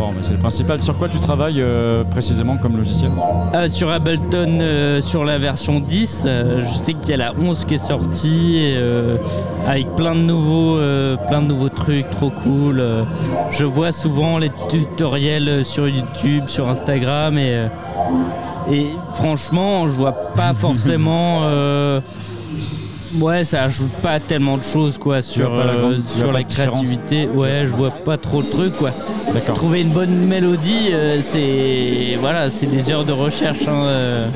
Bon, 0.00 0.12
mais 0.16 0.22
c'est 0.22 0.32
le 0.32 0.38
principal. 0.38 0.80
Sur 0.80 0.96
quoi 0.96 1.10
tu 1.10 1.20
travailles 1.20 1.60
euh, 1.60 2.04
précisément 2.04 2.56
comme 2.56 2.74
logiciel 2.74 3.10
Euh, 3.52 3.68
sur 3.68 3.90
Ableton, 3.90 4.58
euh, 4.62 5.02
sur 5.02 5.26
la 5.26 5.36
version 5.36 5.78
10, 5.78 6.24
euh, 6.24 6.62
je 6.62 6.74
sais 6.74 6.94
qu'il 6.94 7.10
y 7.10 7.12
a 7.12 7.18
la 7.18 7.34
11 7.38 7.66
qui 7.66 7.74
est 7.74 7.78
sortie 7.78 8.64
avec 9.68 9.94
plein 9.96 10.14
de 10.14 10.20
nouveaux, 10.20 10.78
plein 11.28 11.42
de 11.42 11.48
nouveaux 11.48 11.68
trucs 11.68 12.08
trop 12.08 12.30
cool. 12.30 12.82
je 13.50 13.66
vois 13.66 13.92
souvent 13.92 14.38
les 14.38 14.50
tutoriels 14.70 15.66
sur 15.66 15.86
YouTube, 15.86 16.44
sur 16.46 16.66
Instagram 16.70 17.36
et, 17.36 17.66
et 18.72 18.86
franchement, 19.12 19.86
je 19.86 19.92
vois 19.92 20.12
pas 20.12 20.54
forcément. 20.54 21.42
Ouais, 23.18 23.42
ça 23.42 23.64
ajoute 23.64 23.90
pas 24.02 24.20
tellement 24.20 24.56
de 24.56 24.62
choses 24.62 24.96
quoi 24.96 25.20
sur, 25.20 25.50
la 25.52 25.74
grande- 25.74 25.92
euh, 25.94 25.98
sur 26.18 26.30
la 26.32 26.42
de 26.44 26.52
créativité. 26.52 27.26
Ouais, 27.26 27.62
je 27.64 27.70
vois 27.72 27.90
pas 27.90 28.16
trop 28.16 28.40
le 28.40 28.46
truc 28.48 28.72
quoi. 28.76 28.90
Trouver 29.54 29.80
une 29.80 29.88
bonne 29.90 30.14
mélodie, 30.26 30.90
euh, 30.92 31.18
c'est 31.20 32.16
voilà, 32.20 32.50
c'est 32.50 32.66
des 32.66 32.88
heures 32.90 33.04
de 33.04 33.12
recherche. 33.12 33.66
hein, 33.66 33.82
euh. 33.84 34.26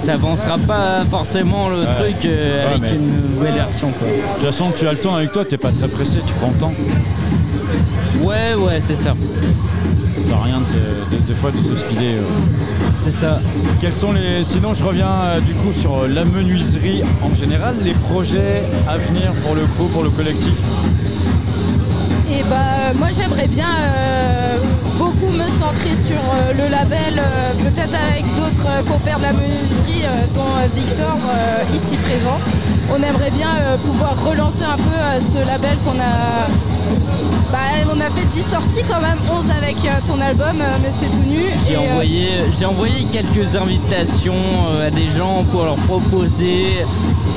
Ça 0.00 0.14
avancera 0.14 0.56
pas 0.56 1.04
forcément 1.10 1.68
le 1.68 1.80
Ouais. 1.80 1.86
truc 1.98 2.16
Ouais, 2.24 2.64
avec 2.70 2.80
mais- 2.80 2.94
une 2.96 3.34
nouvelle 3.34 3.52
version 3.54 3.90
quoi. 3.90 4.08
De 4.08 4.34
toute 4.36 4.44
façon, 4.46 4.70
tu 4.74 4.88
as 4.88 4.92
le 4.92 4.98
temps 4.98 5.14
avec 5.16 5.32
toi, 5.32 5.44
t'es 5.44 5.58
pas 5.58 5.70
très 5.70 5.88
pressé, 5.88 6.16
tu 6.26 6.32
prends 6.40 6.48
le 6.54 6.58
temps. 6.58 6.72
Ouais, 8.22 8.54
ouais, 8.54 8.80
c'est 8.80 8.96
ça. 8.96 9.12
Ça 10.28 10.34
sert 10.34 10.42
à 10.42 10.44
rien 10.44 10.60
de, 10.60 10.66
se- 10.66 10.74
de- 11.16 11.22
des 11.26 11.34
fois 11.34 11.50
de 11.50 11.56
se 11.56 11.74
speeder. 11.76 12.18
euh. 12.18 12.22
C'est 13.02 13.12
ça. 13.12 13.40
Quels 13.80 13.94
sont 13.94 14.12
les. 14.12 14.44
Sinon, 14.44 14.74
je 14.74 14.84
reviens 14.84 15.06
euh, 15.24 15.40
du 15.40 15.54
coup 15.54 15.72
sur 15.72 16.00
euh, 16.02 16.08
la 16.08 16.24
menuiserie 16.26 17.02
en 17.22 17.34
général, 17.34 17.76
les 17.82 17.92
projets 17.94 18.62
à 18.86 18.98
venir 18.98 19.32
pour 19.42 19.54
le 19.54 19.62
groupe, 19.76 19.90
pour 19.92 20.02
le 20.02 20.10
collectif? 20.10 20.52
Et 22.30 22.42
bah 22.50 22.92
moi 22.98 23.08
j'aimerais 23.16 23.48
bien 23.48 23.64
euh, 23.80 24.56
sur 25.96 26.16
euh, 26.16 26.52
le 26.52 26.70
label, 26.70 27.14
euh, 27.18 27.54
peut-être 27.54 27.94
avec 27.94 28.24
d'autres 28.36 28.66
euh, 28.68 28.82
compères 28.82 29.18
de 29.18 29.22
la 29.24 29.32
menuiserie, 29.32 30.04
dont 30.34 30.54
Victor 30.74 31.16
ici 31.74 31.96
présent. 31.96 32.38
On 32.90 33.02
aimerait 33.02 33.30
bien 33.30 33.48
pouvoir 33.84 34.14
relancer 34.24 34.64
un 34.64 34.76
peu 34.76 34.98
ce 35.32 35.46
label 35.46 35.76
qu'on 35.84 35.98
a. 36.00 36.48
Bah, 37.52 37.58
on 37.90 38.00
a 38.00 38.10
fait 38.10 38.26
10 38.34 38.42
sorties 38.42 38.84
quand 38.88 39.00
même, 39.00 39.18
11 39.30 39.44
avec 39.56 39.76
ton 40.06 40.20
album 40.20 40.56
Monsieur 40.86 41.08
Tout 41.08 41.28
Nu. 41.28 41.44
J'ai 41.66 41.76
euh, 41.76 41.90
envoyé, 41.90 42.28
j'ai 42.58 42.66
envoyé 42.66 43.04
quelques 43.10 43.56
invitations 43.56 44.34
à 44.86 44.90
des 44.90 45.10
gens 45.10 45.44
pour 45.50 45.64
leur 45.64 45.76
proposer. 45.76 46.84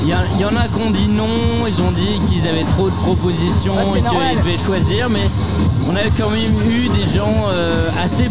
Il 0.03 0.09
y, 0.09 0.45
en 0.45 0.55
a 0.55 0.67
qui 0.67 0.81
ont 0.85 0.89
dit 0.89 1.07
non, 1.07 1.65
ils 1.67 1.81
ont 1.81 1.91
dit 1.91 2.19
qu'ils 2.27 2.47
avaient 2.47 2.63
trop 2.63 2.89
de 2.89 2.95
propositions 2.95 3.73
Ah, 3.77 3.97
et 3.97 4.01
qu'ils 4.01 4.37
devaient 4.43 4.63
choisir, 4.63 5.09
mais 5.09 5.29
on 5.89 5.95
a 5.95 6.01
quand 6.17 6.31
même 6.31 6.55
eu 6.69 6.89
des 6.89 7.09
gens 7.09 7.45
assez. 8.03 8.25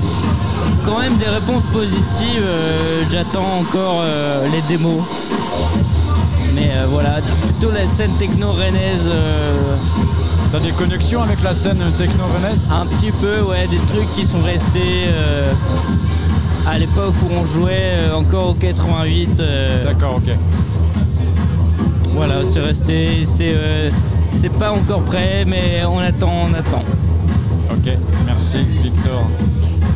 Quand 0.84 0.98
même 1.00 1.16
des 1.16 1.26
réponses 1.28 1.62
positives. 1.72 2.42
euh, 2.44 3.02
J'attends 3.10 3.60
encore 3.60 4.02
euh, 4.04 4.46
les 4.52 4.62
démos. 4.62 5.02
Mais 6.54 6.70
euh, 6.74 6.86
voilà, 6.90 7.20
plutôt 7.42 7.70
la 7.72 7.86
scène 7.86 8.12
techno 8.18 8.52
rennaise. 8.52 9.04
euh, 9.06 9.52
T'as 10.52 10.58
des 10.58 10.72
connexions 10.72 11.22
avec 11.22 11.42
la 11.44 11.54
scène 11.54 11.78
techno 11.96 12.24
rennaise? 12.34 12.66
Un 12.72 12.86
petit 12.86 13.12
peu, 13.12 13.40
ouais, 13.42 13.66
des 13.68 13.78
trucs 13.92 14.10
qui 14.14 14.26
sont 14.26 14.40
restés 14.40 15.04
à 16.68 16.76
l'époque 16.76 17.14
où 17.22 17.32
on 17.40 17.44
jouait 17.46 17.94
encore 18.16 18.48
au 18.50 18.54
88. 18.54 19.38
euh, 19.40 19.84
D'accord, 19.84 20.16
ok. 20.16 20.34
Voilà, 22.14 22.36
c'est 22.44 22.60
resté, 22.60 23.24
c'est 23.24 23.54
c'est 24.34 24.52
pas 24.58 24.72
encore 24.72 25.02
prêt, 25.02 25.44
mais 25.46 25.82
on 25.88 25.98
attend, 26.00 26.32
on 26.50 26.54
attend. 26.54 26.82
Ok, 27.70 27.92
merci 28.26 28.58
Victor. 28.82 29.22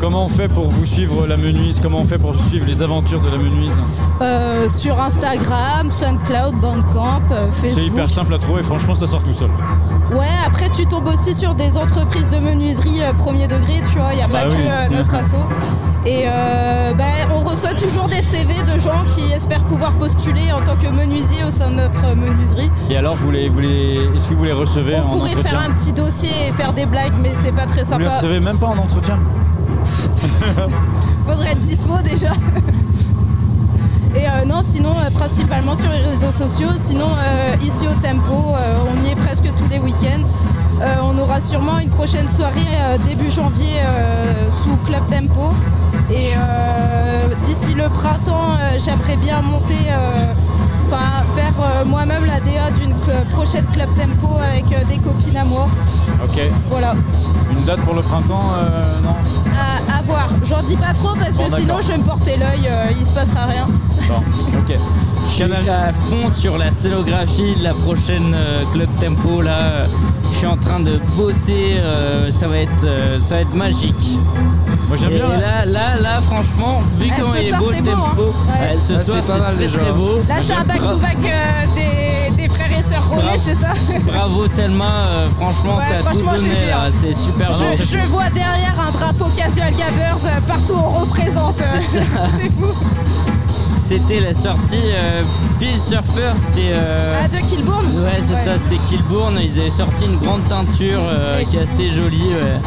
Comment 0.00 0.26
on 0.26 0.28
fait 0.28 0.48
pour 0.48 0.68
vous 0.70 0.84
suivre 0.84 1.26
la 1.26 1.36
menuise 1.36 1.80
Comment 1.82 2.00
on 2.00 2.04
fait 2.04 2.18
pour 2.18 2.34
suivre 2.50 2.66
les 2.66 2.82
aventures 2.82 3.20
de 3.20 3.30
la 3.30 3.38
menuise 3.38 3.78
euh, 4.20 4.68
sur 4.68 5.00
Instagram, 5.00 5.90
SoundCloud, 5.90 6.54
Bandcamp, 6.60 7.22
euh, 7.32 7.46
C'est 7.54 7.68
Facebook. 7.70 7.84
hyper 7.86 8.10
simple 8.10 8.34
à 8.34 8.38
trouver, 8.38 8.62
franchement 8.62 8.94
ça 8.94 9.06
sort 9.06 9.22
tout 9.22 9.32
seul. 9.32 9.48
Ouais, 10.12 10.26
après 10.46 10.68
tu 10.70 10.84
tombes 10.86 11.08
aussi 11.08 11.34
sur 11.34 11.54
des 11.54 11.76
entreprises 11.76 12.28
de 12.30 12.38
menuiserie 12.38 13.02
euh, 13.02 13.12
premier 13.14 13.48
degré, 13.48 13.80
tu 13.90 13.98
vois, 13.98 14.10
il 14.12 14.16
n'y 14.16 14.22
a 14.22 14.28
Bah 14.28 14.42
pas 14.42 14.48
oui. 14.50 14.56
que 14.56 14.60
euh, 14.94 14.96
notre 14.98 15.14
asso. 15.14 15.36
Et 16.06 16.24
bah, 16.98 17.04
on 17.34 17.40
reçoit 17.48 17.72
toujours 17.72 18.08
des 18.08 18.20
CV 18.20 18.52
de 18.70 18.78
gens 18.78 19.04
qui 19.16 19.32
espèrent 19.32 19.64
pouvoir 19.64 19.90
postuler 19.92 20.52
en 20.52 20.60
tant 20.62 20.76
que 20.76 20.86
menuisier 20.88 21.42
au 21.48 21.50
sein 21.50 21.70
de 21.70 21.76
notre 21.76 22.14
menuiserie. 22.14 22.70
Et 22.90 22.96
alors, 22.98 23.14
vous 23.16 23.30
les, 23.30 23.48
vous 23.48 23.60
les- 23.60 24.10
est-ce 24.14 24.28
que 24.28 24.34
vous 24.34 24.44
les 24.44 24.52
recevez 24.52 24.96
On 24.96 25.06
en 25.06 25.12
pourrait 25.12 25.30
entretien 25.30 25.50
faire 25.60 25.60
un 25.66 25.72
petit 25.72 25.94
dossier 25.94 26.28
et 26.48 26.52
faire 26.52 26.74
des 26.74 26.84
blagues, 26.84 27.14
mais 27.22 27.32
c'est 27.32 27.52
pas 27.52 27.64
très 27.64 27.84
Vous 27.84 27.98
les 27.98 28.04
sympa. 28.04 28.16
recevez 28.16 28.38
même 28.38 28.58
pas 28.58 28.66
en 28.66 28.76
entretien 28.76 29.18
Faudrait 31.26 31.52
être 31.52 31.60
dispo 31.60 31.98
déjà. 32.02 32.32
Et 34.16 34.26
euh, 34.26 34.44
non, 34.46 34.62
sinon, 34.64 34.90
euh, 34.90 35.10
principalement 35.10 35.76
sur 35.76 35.90
les 35.90 35.98
réseaux 35.98 36.32
sociaux. 36.38 36.70
Sinon, 36.80 37.08
euh, 37.08 37.56
ici 37.64 37.86
au 37.86 37.94
Tempo, 38.00 38.54
on 38.92 39.06
y 39.06 39.10
est 39.10 39.16
presque 39.16 39.44
tous 39.58 39.68
les 39.70 39.78
week-ends. 39.78 40.22
On 41.02 41.18
aura 41.18 41.40
sûrement 41.40 41.78
une 41.78 41.88
prochaine 41.88 42.28
soirée 42.28 42.60
début 43.06 43.30
janvier 43.30 43.80
sous 44.62 44.76
Club 44.84 45.02
Tempo. 45.08 45.52
Et 46.10 46.32
d'ici 47.46 47.74
le 47.74 47.84
printemps, 47.84 48.58
j'aimerais 48.84 49.16
bien 49.16 49.40
monter, 49.40 49.78
enfin 50.94 51.22
faire 51.34 51.52
euh, 51.60 51.84
moi-même 51.84 52.24
la 52.26 52.40
DA 52.40 52.70
d'une 52.78 52.94
prochaine 53.32 53.64
Club 53.72 53.88
Tempo 53.96 54.36
avec 54.38 54.64
euh, 54.72 54.84
des 54.88 54.98
copines 54.98 55.36
à 55.36 55.44
moi. 55.44 55.66
Ok. 56.22 56.40
Voilà. 56.70 56.94
Une 57.50 57.62
date 57.64 57.80
pour 57.80 57.94
le 57.94 58.02
printemps 58.02 58.52
euh, 58.56 58.82
Non? 59.02 59.14
À, 59.56 59.98
à 59.98 60.02
voir. 60.02 60.28
J'en 60.44 60.62
dis 60.62 60.76
pas 60.76 60.92
trop 60.94 61.14
parce 61.16 61.36
que 61.36 61.50
Bon, 61.50 61.56
sinon 61.56 61.76
je 61.82 61.88
vais 61.88 61.98
me 61.98 62.04
porter 62.04 62.36
l'œil, 62.36 62.68
il 62.98 63.04
se 63.06 63.12
passera 63.12 63.46
rien. 63.46 63.66
Bon, 64.08 64.16
ok. 64.58 64.76
Je 65.30 65.34
suis 65.34 65.42
à 65.44 65.92
fond 65.92 66.30
sur 66.36 66.58
la 66.58 66.70
scénographie 66.70 67.54
de 67.58 67.64
la 67.64 67.74
prochaine 67.74 68.32
euh, 68.34 68.62
Club 68.72 68.88
Tempo 69.00 69.40
là. 69.42 69.80
Je 70.32 70.38
suis 70.38 70.46
en 70.46 70.56
train 70.56 70.80
de 70.80 71.00
bosser, 71.16 71.76
euh, 71.78 72.30
ça 72.38 72.46
va 72.48 72.58
être, 72.58 72.70
euh, 72.84 73.18
ça 73.20 73.36
va 73.36 73.40
être 73.42 73.54
magique. 73.54 73.94
Moi 74.88 74.96
Et 75.10 75.18
là, 75.18 75.64
là, 75.64 75.96
là, 76.00 76.20
franchement, 76.26 76.82
vu 76.98 77.06
Eh, 77.08 77.20
comment 77.20 77.32
ce 77.34 77.38
il 77.38 77.46
est 77.46 77.48
soir, 77.48 77.60
beau 77.62 77.70
le 77.70 77.76
c'est 77.76 77.82
beau, 77.82 77.90
tempo, 77.90 78.22
hein. 78.22 78.52
Ouais. 78.60 78.76
ce 78.88 78.92
Ah, 78.94 79.04
soir 79.04 79.16
c'est 79.20 79.26
pas 79.26 79.32
c'est 79.34 79.40
mal 79.40 79.54
très 79.54 79.64
déjà. 79.64 79.78
très 79.78 79.92
beau. 79.92 80.16
Là 80.28 80.34
c'est 80.44 80.52
un 80.52 80.64
back-to-back 80.64 81.16
euh, 81.24 82.30
des, 82.36 82.42
des 82.42 82.48
frères 82.48 82.78
et 82.78 82.82
sœurs 82.82 83.02
Bravo. 83.10 83.40
c'est 83.44 83.54
ça 83.54 83.68
Bravo 84.06 84.48
Thelma, 84.48 85.04
euh, 85.06 85.28
franchement 85.40 85.76
Ouais, 85.78 85.84
t'as 86.04 86.10
tout 86.12 86.20
donné 86.20 86.54
GG, 86.54 86.66
là, 86.66 86.76
hein. 86.86 86.92
c'est 87.00 87.14
super 87.14 87.48
beau. 87.50 87.64
je, 87.78 87.84
je 87.84 87.98
vois 88.06 88.28
derrière 88.30 88.74
un 88.86 88.90
drapeau 88.92 89.24
Casual 89.36 89.70
Gabbers, 89.72 90.18
euh, 90.26 90.40
partout 90.46 90.74
on 90.76 91.00
représente. 91.00 91.56
euh, 91.60 91.80
C'est 92.38 92.50
fou. 92.50 92.74
C'était 93.86 94.20
la 94.20 94.32
sortie 94.32 94.78
euh, 94.94 95.22
Pile 95.60 95.78
Surfer, 95.78 96.32
c'était... 96.38 96.70
euh, 96.72 97.20
Ah, 97.22 97.28
de 97.28 97.36
Kilbourne? 97.46 97.84
Ouais 98.02 98.20
c'est 98.22 98.32
Ouais. 98.34 98.40
ça, 98.44 98.52
c'était 98.64 98.80
Kilbourne, 98.88 99.38
ils 99.42 99.60
avaient 99.60 99.70
sorti 99.70 100.04
une 100.06 100.16
grande 100.16 100.42
teinture 100.44 101.00
euh, 101.02 101.42
qui 101.50 101.56
est 101.58 101.60
assez 101.62 101.90
jolie. 101.90 102.16
ouais. 102.18 102.60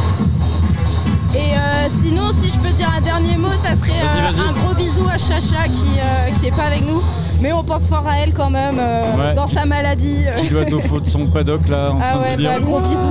Et 1.34 1.54
euh, 1.54 1.88
sinon, 2.02 2.30
si 2.40 2.50
je 2.50 2.56
peux 2.58 2.70
dire 2.70 2.90
un 2.96 3.00
dernier 3.00 3.36
mot, 3.36 3.48
ça 3.62 3.74
serait 3.76 3.92
euh, 4.00 4.28
un 4.48 4.52
gros 4.64 4.74
bisou 4.74 5.06
à 5.12 5.18
Chacha 5.18 5.64
qui, 5.66 5.98
euh, 5.98 6.30
qui 6.40 6.46
est 6.46 6.56
pas 6.56 6.64
avec 6.64 6.86
nous. 6.88 7.02
Mais 7.40 7.52
on 7.52 7.62
pense 7.62 7.88
fort 7.88 8.04
à 8.08 8.18
elle 8.18 8.32
quand 8.32 8.50
même, 8.50 8.78
euh, 8.80 9.16
Ouais. 9.16 9.34
dans 9.34 9.46
sa 9.46 9.64
maladie. 9.64 10.24
Qui 10.40 10.48
doit 10.50 10.62
être 10.62 10.72
au 10.72 10.80
fond 10.80 10.98
de 10.98 11.08
son 11.08 11.26
paddock 11.26 11.68
là 11.68 11.90
en 11.92 11.98
Ah 12.00 12.12
train 12.12 12.18
de 12.18 12.22
ouais, 12.24 12.32
se 12.32 12.36
dire. 12.38 12.50
bah, 12.50 12.60
gros 12.60 12.80
bisous. 12.80 13.06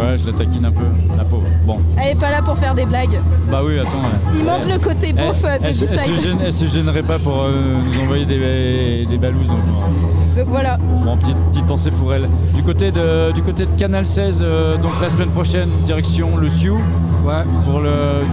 Ouais, 0.00 0.16
je 0.18 0.26
la 0.26 0.32
taquine 0.32 0.64
un 0.64 0.70
peu, 0.72 0.84
la 1.16 1.24
pauvre. 1.24 1.44
Bon, 1.66 1.78
Elle 2.02 2.12
est 2.16 2.20
pas 2.20 2.30
là 2.30 2.40
pour 2.42 2.56
faire 2.56 2.74
des 2.74 2.86
blagues. 2.86 3.18
bah 3.50 3.60
oui, 3.64 3.78
attends. 3.78 3.90
ouais. 3.90 4.38
Il 4.38 4.44
manque 4.44 4.66
le 4.66 4.78
côté 4.78 5.12
beauf 5.12 5.44
euh, 5.44 5.58
de 5.58 5.64
elle 5.66 5.74
se- 5.74 5.84
elle 5.84 6.16
se 6.16 6.22
gêne- 6.22 6.38
elle 6.44 6.52
se 6.52 6.64
gênerait 6.66 7.02
pas 7.02 7.18
pour 7.18 7.42
euh, 7.42 7.52
nous 7.84 8.00
envoyer 8.02 8.24
des, 8.24 9.06
des 9.06 9.18
balouses. 9.18 9.46
Donc, 9.46 9.58
euh, 9.58 10.40
Donc 10.40 10.48
voilà. 10.48 10.78
bon, 11.04 11.16
petite, 11.18 11.36
petite 11.50 11.66
pensée 11.66 11.90
pour 11.90 12.14
elle. 12.14 12.28
Du 12.54 12.62
côté 12.62 12.90
de, 12.92 13.32
du 13.32 13.42
côté 13.42 13.66
de 13.66 13.72
Canal 13.78 14.06
16, 14.06 14.40
euh, 14.42 14.76
donc 14.78 14.92
la 15.02 15.10
semaine 15.10 15.30
prochaine, 15.30 15.68
direction 15.86 16.36
le 16.36 16.48
Sioux. 16.48 16.78
Ouais. 17.24 17.44
Pour 17.66 17.80
le 17.80 17.90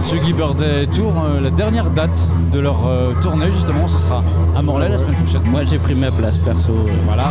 Tsugi 0.08 0.32
Birthday 0.32 0.86
Tour, 0.86 1.12
euh, 1.22 1.40
la 1.42 1.50
dernière 1.50 1.90
date 1.90 2.18
de 2.54 2.58
leur 2.58 2.86
euh, 2.86 3.04
tournée, 3.22 3.50
justement, 3.50 3.86
ce 3.86 3.98
sera 3.98 4.24
à 4.56 4.62
Morlaix 4.62 4.88
la 4.88 4.96
semaine 4.96 5.14
prochaine. 5.16 5.42
Moi 5.44 5.60
j'ai 5.66 5.76
pris 5.78 5.94
ma 5.94 6.10
place 6.10 6.38
perso. 6.38 6.72
euh. 6.72 6.90
Voilà. 7.06 7.26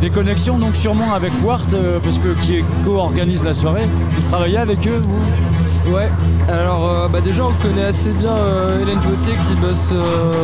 Des 0.00 0.10
connexions 0.10 0.58
donc 0.58 0.76
sûrement 0.76 1.14
avec 1.14 1.32
Wart, 1.44 1.72
euh, 1.72 1.98
parce 2.02 2.18
que 2.18 2.34
qui 2.40 2.62
co-organise 2.84 3.42
la 3.42 3.54
soirée. 3.54 3.88
Vous 4.10 4.22
travaillez 4.22 4.58
avec 4.58 4.86
eux, 4.86 5.02
vous 5.02 5.92
Ouais, 5.92 6.10
alors 6.48 6.88
euh, 6.88 7.08
bah 7.08 7.20
déjà 7.20 7.44
on 7.44 7.52
connaît 7.62 7.84
assez 7.84 8.10
bien 8.10 8.32
euh, 8.32 8.82
Hélène 8.82 8.98
Potier 8.98 9.34
qui 9.46 9.54
bosse 9.60 9.94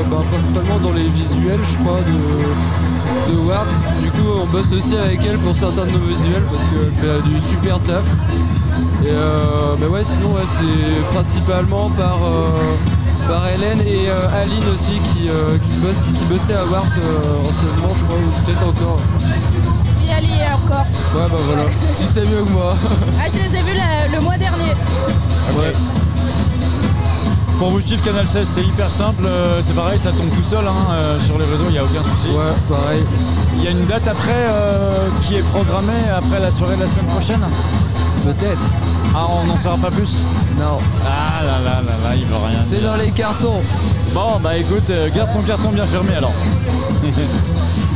bah, 0.09 0.23
principalement 0.31 0.79
dans 0.79 0.93
les 0.93 1.09
visuels 1.09 1.59
je 1.69 1.79
crois 1.79 1.99
de, 1.99 3.49
Ward. 3.49 3.67
Du 4.03 4.11
coup 4.11 4.29
on 4.41 4.47
bosse 4.47 4.73
aussi 4.73 4.97
avec 4.97 5.21
elle 5.29 5.39
pour 5.39 5.57
certains 5.57 5.87
de 5.87 5.91
nos 5.91 6.07
visuels 6.07 6.45
parce 6.51 6.65
qu'elle 6.71 7.23
fait 7.23 7.29
du 7.29 7.41
super 7.41 7.81
taf. 7.81 8.05
Et 9.05 9.11
mais 9.81 9.87
ouais, 9.87 10.05
sinon 10.05 10.35
ouais, 10.35 10.47
c'est 10.47 11.13
principalement 11.13 11.91
par, 11.91 12.21
par 13.29 13.47
Hélène 13.49 13.81
et 13.87 14.09
euh, 14.09 14.41
Aline 14.43 14.65
aussi 14.73 14.99
qui, 15.13 15.29
euh, 15.29 15.57
qui, 15.59 15.73
bosse, 15.81 16.03
qui 16.19 16.25
bossait 16.25 16.55
à 16.59 16.65
Wart 16.67 16.87
euh, 16.99 17.49
anciennement, 17.49 17.95
je 17.97 18.05
crois, 18.05 18.17
ou 18.17 18.45
peut-être 18.45 18.67
encore. 18.67 18.99
Y 20.07 20.11
aller 20.13 20.53
encore. 20.53 20.87
Ouais, 21.15 21.29
bah 21.31 21.39
voilà, 21.47 21.63
tu 21.99 22.05
sais 22.13 22.21
mieux 22.27 22.43
que 22.45 22.51
moi. 22.53 22.75
Ah, 23.19 23.29
je 23.29 23.39
les 23.39 23.59
ai 23.59 23.63
vus 23.63 23.77
la- 23.77 24.09
le 24.17 24.23
mois 24.23 24.37
dernier. 24.37 24.73
Ouais. 25.57 25.73
Pour 27.59 27.71
vous 27.71 27.81
suivre 27.81 28.03
Canal 28.05 28.27
16, 28.27 28.49
c'est 28.55 28.63
hyper 28.65 28.91
simple, 28.91 29.23
euh, 29.25 29.61
c'est 29.65 29.75
pareil, 29.77 29.99
ça 29.99 30.11
tombe 30.11 30.31
tout 30.35 30.49
seul 30.51 30.67
hein, 30.67 30.95
euh, 30.99 31.21
sur 31.21 31.39
les 31.39 31.45
réseaux, 31.45 31.67
il 31.69 31.73
n'y 31.73 31.79
a 31.79 31.85
aucun 31.85 32.03
souci. 32.17 32.35
Ouais, 32.35 32.53
pareil. 32.69 33.05
Il 33.57 33.63
y 33.65 33.69
a 33.69 33.71
une 33.71 33.87
date 33.87 34.09
après 34.09 34.47
euh, 34.49 35.07
qui 35.21 35.37
est 35.37 35.45
programmée 35.53 36.03
après 36.17 36.41
la 36.41 36.51
soirée 36.51 36.75
de 36.77 36.81
la 36.83 36.89
semaine 36.89 37.07
prochaine? 37.07 37.41
Peut-être. 38.25 38.61
Ah, 39.15 39.27
on 39.29 39.47
n'en 39.47 39.59
saura 39.61 39.77
pas 39.77 39.91
plus 39.91 40.15
Non. 40.57 40.79
Ah 41.05 41.43
là 41.43 41.59
là 41.59 41.81
là 41.83 41.93
là, 42.05 42.15
il 42.17 42.25
veut 42.25 42.37
rien 42.37 42.65
C'est 42.71 42.83
dans 42.83 42.97
les 42.97 43.11
cartons. 43.11 43.61
Bon, 44.15 44.39
bah 44.41 44.57
écoute, 44.57 44.89
euh, 44.91 45.09
garde 45.15 45.33
ton 45.33 45.43
carton 45.43 45.71
bien 45.71 45.87
fermé 45.87 46.15
alors. 46.15 46.33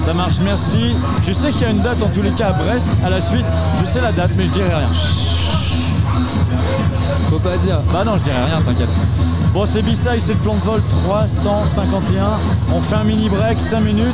Ça 0.07 0.15
marche, 0.15 0.37
merci. 0.43 0.95
Je 1.27 1.33
sais 1.33 1.51
qu'il 1.51 1.63
y 1.63 1.65
a 1.65 1.71
une 1.71 1.81
date 1.81 2.03
en 2.03 2.09
tous 2.09 2.23
les 2.23 2.31
cas 2.31 2.49
à 2.49 2.53
Brest, 2.53 2.89
à 3.05 3.11
la 3.11 3.21
suite. 3.21 3.47
Je 3.81 3.87
sais 3.87 4.01
la 4.01 4.13
date, 4.13 4.31
mais 4.37 4.45
je 4.45 4.51
dirai 4.51 4.75
rien. 4.75 4.89
Faut 7.31 7.39
pas 7.39 7.57
dire. 7.59 7.81
Bah 7.93 8.03
non, 8.05 8.17
je 8.19 8.23
dirai 8.25 8.37
rien, 8.37 8.63
t'inquiète. 8.63 8.89
Bon, 9.53 9.65
c'est 9.65 9.83
B-Side, 9.83 10.21
c'est 10.21 10.35
le 10.35 10.39
plan 10.39 10.55
de 10.55 10.61
vol 10.61 10.81
351. 11.05 12.39
On 12.75 12.81
fait 12.81 12.95
un 12.95 13.05
mini 13.05 13.29
break, 13.29 13.59
5 13.61 13.81
minutes, 13.81 14.05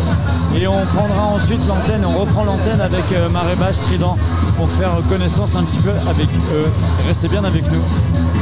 et 0.56 0.66
on 0.66 0.84
prendra 0.94 1.24
ensuite 1.24 1.60
l'antenne, 1.66 2.04
on 2.04 2.18
reprend 2.18 2.44
l'antenne 2.44 2.80
avec 2.80 3.04
euh, 3.12 3.28
Trident 3.86 4.16
pour 4.56 4.68
faire 4.70 4.90
connaissance 5.08 5.56
un 5.56 5.64
petit 5.64 5.78
peu 5.78 5.90
avec 6.08 6.28
eux. 6.54 6.70
Restez 7.06 7.28
bien 7.28 7.44
avec 7.44 7.64
nous. 7.70 8.41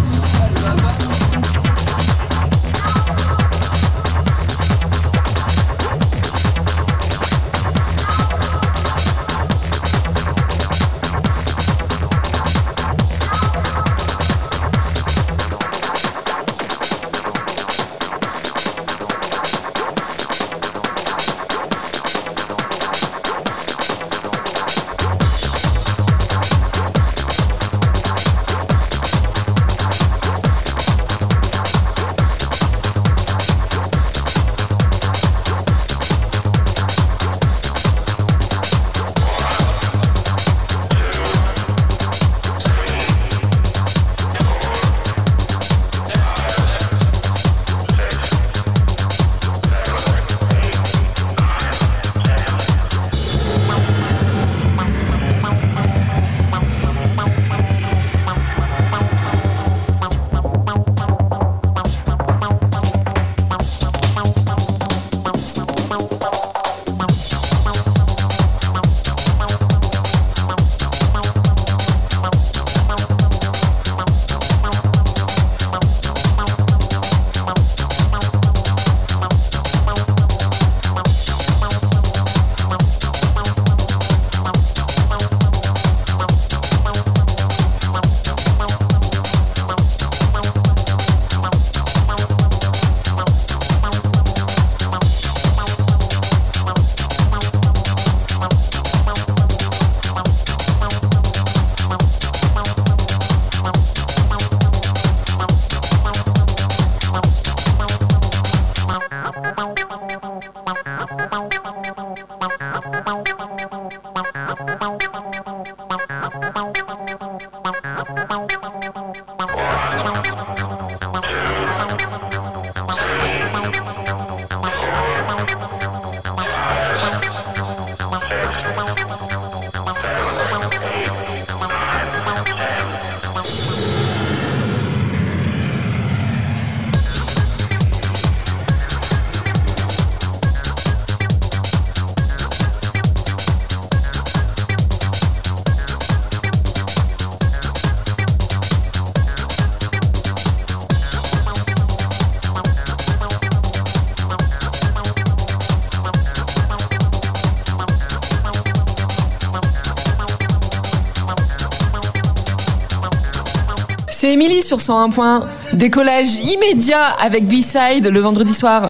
Sur 164.70 164.80
101 164.80 165.10
points. 165.10 165.42
Décollage 165.72 166.36
immédiat 166.36 167.02
avec 167.20 167.44
B-Side 167.48 168.06
le 168.06 168.20
vendredi 168.20 168.54
soir. 168.54 168.86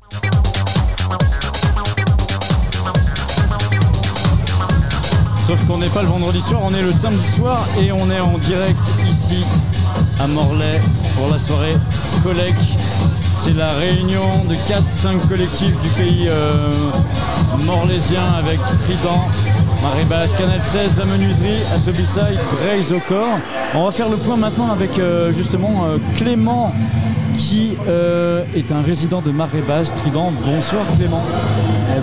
Sauf 5.46 5.66
qu'on 5.66 5.78
n'est 5.78 5.88
pas 5.88 6.02
le 6.02 6.08
vendredi 6.08 6.42
soir, 6.42 6.60
on 6.62 6.74
est 6.74 6.82
le 6.82 6.92
samedi 6.92 7.26
soir 7.34 7.66
et 7.80 7.92
on 7.92 8.10
est 8.10 8.20
en 8.20 8.36
direct 8.36 8.78
ici 9.10 9.42
à 10.20 10.26
Morlaix 10.26 10.82
pour 11.16 11.32
la 11.32 11.38
soirée 11.38 11.76
Collec. 12.22 12.54
C'est 13.42 13.56
la 13.56 13.72
réunion 13.72 14.44
de 14.50 14.54
4-5 14.54 15.28
collectifs 15.30 15.80
du 15.80 15.88
pays 15.96 16.26
euh, 16.28 16.68
morlaisien 17.64 18.34
avec 18.38 18.58
Trident, 18.84 19.24
Marée 19.82 20.04
Basse, 20.04 20.36
Canal 20.36 20.60
16, 20.60 20.98
La 20.98 21.06
Menuiserie, 21.06 21.62
Assobisai, 21.74 22.36
Braise 22.52 22.92
au 22.92 22.98
corps. 23.08 23.38
On 23.74 23.84
va 23.84 23.90
faire 23.90 24.10
le 24.10 24.16
point 24.16 24.36
maintenant 24.36 24.70
avec 24.70 24.98
euh, 24.98 25.32
justement 25.32 25.86
euh, 25.86 25.98
Clément 26.16 26.72
qui 27.32 27.76
euh, 27.88 28.44
est 28.54 28.72
un 28.72 28.82
résident 28.82 29.22
de 29.22 29.30
Marée 29.30 29.62
Basse, 29.66 29.94
Trident. 29.94 30.32
Bonsoir 30.44 30.84
Clément. 30.98 31.22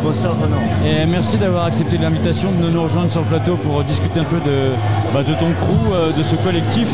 bonsoir 0.03 0.33
Renan. 0.39 0.57
Et 0.85 1.05
merci 1.05 1.37
d'avoir 1.37 1.65
accepté 1.65 1.97
l'invitation 1.97 2.49
de 2.51 2.69
nous 2.69 2.81
rejoindre 2.81 3.11
sur 3.11 3.21
le 3.21 3.27
plateau 3.27 3.55
pour 3.55 3.83
discuter 3.83 4.21
un 4.21 4.25
peu 4.25 4.37
de, 4.37 4.71
bah, 5.13 5.21
de 5.21 5.33
ton 5.33 5.51
crew, 5.51 6.17
de 6.17 6.23
ce 6.23 6.35
collectif. 6.37 6.89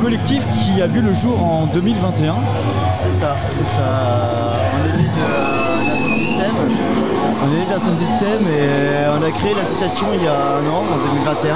Collectif 0.00 0.44
qui 0.52 0.82
a 0.82 0.86
vu 0.86 1.00
le 1.00 1.14
jour 1.14 1.42
en 1.42 1.66
2021. 1.66 2.34
C'est 3.02 3.10
ça, 3.10 3.36
c'est 3.50 3.66
ça. 3.66 3.82
On 4.74 4.98
est 4.98 5.02
de-. 5.02 5.33
D'un 7.74 7.80
sound 7.80 7.98
system 7.98 8.46
et 8.46 9.08
on 9.10 9.20
a 9.20 9.30
créé 9.32 9.52
l'association 9.52 10.06
il 10.14 10.22
y 10.22 10.28
a 10.28 10.32
un 10.32 10.66
an, 10.70 10.84
en 10.92 11.08
2021, 11.12 11.54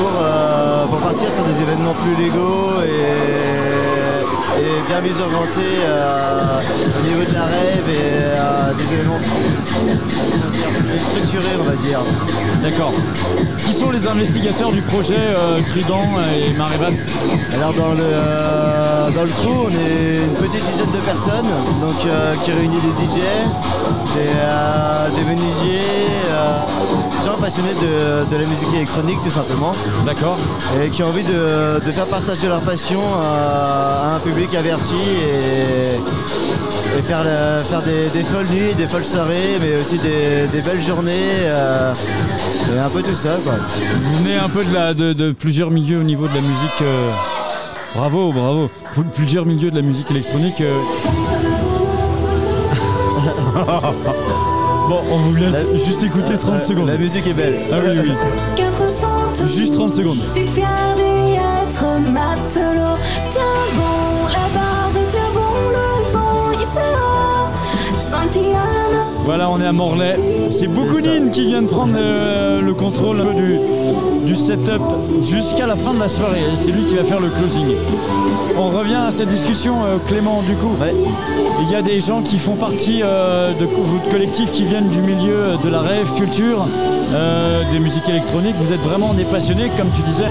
pour, 0.00 0.10
euh, 0.20 0.86
pour 0.86 0.98
partir 0.98 1.30
sur 1.30 1.44
des 1.44 1.62
événements 1.62 1.94
plus 1.94 2.16
légaux 2.16 2.82
et, 2.82 3.62
est 4.58 4.88
bien 4.88 5.00
mise 5.00 5.20
orientée 5.20 5.78
euh, 5.86 6.58
au 6.98 7.06
niveau 7.06 7.24
de 7.30 7.34
la 7.34 7.44
rêve 7.44 7.88
et 7.88 8.14
euh, 8.34 8.72
des 8.74 8.84
dire, 10.56 10.68
plus 10.88 10.98
structurés, 10.98 11.56
on 11.60 11.64
va 11.64 11.76
dire. 11.76 12.00
D'accord. 12.60 12.92
Qui 13.58 13.74
sont 13.74 13.90
les 13.92 14.06
investigateurs 14.08 14.72
du 14.72 14.82
projet 14.82 15.14
euh, 15.14 15.60
Trident 15.68 16.08
et 16.34 16.52
Marée 16.58 16.78
Basse 16.78 17.06
Alors 17.54 17.72
dans 17.74 17.92
le, 17.92 19.01
euh, 19.02 19.10
dans 19.10 19.22
le 19.22 19.28
crew, 19.28 19.66
on 19.66 19.70
est 19.70 20.24
une 20.24 20.34
petite 20.48 20.64
dizaine 20.70 20.90
de 20.92 21.00
personnes 21.04 21.46
donc, 21.80 22.06
euh, 22.06 22.34
qui 22.44 22.52
réunit 22.52 22.78
des 22.80 23.04
DJ, 23.04 23.16
des, 23.16 24.30
euh, 24.36 25.08
des 25.16 25.22
menuisiers, 25.22 25.80
des 27.20 27.26
gens 27.26 27.36
passionnés 27.40 27.74
de, 27.80 28.34
de 28.34 28.42
la 28.42 28.46
musique 28.48 28.72
électronique 28.74 29.18
tout 29.22 29.30
simplement. 29.30 29.72
D'accord. 30.06 30.38
Et 30.82 30.88
qui 30.88 31.02
ont 31.02 31.08
envie 31.08 31.24
de, 31.24 31.84
de 31.84 31.90
faire 31.92 32.06
partager 32.06 32.48
leur 32.48 32.60
passion 32.60 33.00
à, 33.22 34.14
un 34.16 34.18
public 34.20 34.54
averti 34.54 34.94
et, 34.94 36.98
et 36.98 37.02
faire, 37.02 37.22
le- 37.24 37.62
faire 37.62 37.82
des, 37.82 38.08
des 38.12 38.24
folles 38.24 38.48
nuits, 38.48 38.74
des 38.76 38.86
folles 38.86 39.04
soirées, 39.04 39.58
mais 39.60 39.80
aussi 39.80 39.98
des, 39.98 40.46
des 40.52 40.60
belles 40.60 40.82
journées. 40.82 41.46
et 42.74 42.78
un 42.78 42.88
peu 42.88 43.02
tout 43.02 43.14
ça 43.14 43.36
quoi. 43.44 43.54
Vous 44.02 44.24
venez 44.24 44.36
un 44.36 44.48
peu 44.48 44.64
de, 44.64 44.74
la, 44.74 44.94
de, 44.94 45.12
de 45.12 45.32
plusieurs 45.32 45.70
milieux 45.70 46.00
au 46.00 46.04
niveau 46.04 46.28
de 46.28 46.34
la 46.34 46.40
musique. 46.40 46.82
Bravo, 47.94 48.32
bravo. 48.32 48.70
Pl- 48.94 49.04
Plusieurs 49.14 49.44
milieux 49.46 49.70
de 49.70 49.76
la 49.76 49.82
musique 49.82 50.10
électronique. 50.10 50.60
euh. 50.60 50.78
bon, 54.88 55.00
on 55.10 55.16
vous 55.18 55.34
laisse 55.36 55.56
juste 55.86 56.02
écouter 56.02 56.38
30 56.38 56.62
secondes. 56.62 56.88
La 56.88 56.96
musique 56.96 57.26
est 57.26 57.34
belle. 57.34 57.60
Ah 57.70 57.76
oui, 57.84 57.98
oui. 58.02 58.12
400 58.56 59.06
Juste 59.46 59.74
30 59.74 59.92
secondes. 59.92 60.18
Je 60.22 60.30
suis 60.40 60.46
fier 60.48 60.68
d'y 60.96 61.32
être 61.34 61.84
matelot. 62.10 62.96
Tiens 63.32 63.42
bon 63.76 64.26
la 64.28 64.48
barbe, 64.58 64.98
tiens 65.10 65.20
bon 65.34 65.54
le 65.70 66.12
vent, 66.12 66.50
il 66.52 66.66
sera 66.66 67.50
Saint-Yann. 68.00 69.11
Voilà, 69.24 69.48
on 69.50 69.60
est 69.60 69.66
à 69.66 69.72
Morlaix. 69.72 70.16
C'est 70.50 70.66
Bokounine 70.66 71.30
qui 71.30 71.46
vient 71.46 71.62
de 71.62 71.68
prendre 71.68 71.94
euh, 71.96 72.60
le 72.60 72.74
contrôle 72.74 73.20
un 73.20 73.24
peu 73.26 73.34
du, 73.34 73.58
du 74.26 74.36
setup 74.36 74.82
jusqu'à 75.24 75.66
la 75.66 75.76
fin 75.76 75.94
de 75.94 76.00
la 76.00 76.08
soirée. 76.08 76.40
C'est 76.56 76.72
lui 76.72 76.82
qui 76.84 76.94
va 76.96 77.04
faire 77.04 77.20
le 77.20 77.28
closing. 77.28 77.76
On 78.58 78.66
revient 78.66 78.96
à 79.08 79.10
cette 79.10 79.28
discussion, 79.28 79.84
euh, 79.86 79.96
Clément, 80.08 80.42
du 80.42 80.54
coup. 80.56 80.72
Il 81.62 81.70
y 81.70 81.76
a 81.76 81.82
des 81.82 82.00
gens 82.00 82.20
qui 82.22 82.38
font 82.38 82.56
partie 82.56 83.02
euh, 83.04 83.52
de, 83.58 83.64
co- 83.66 83.82
de 84.06 84.10
collectifs 84.10 84.50
qui 84.50 84.64
viennent 84.64 84.88
du 84.88 85.00
milieu 85.00 85.56
de 85.64 85.68
la 85.70 85.80
rêve, 85.80 86.10
culture, 86.16 86.64
des 87.72 87.78
musiques 87.78 88.08
électroniques. 88.08 88.54
Vous 88.56 88.72
êtes 88.72 88.80
vraiment 88.80 89.12
des 89.14 89.24
passionnés, 89.24 89.70
comme 89.78 89.88
tu 89.94 90.02
disais. 90.02 90.24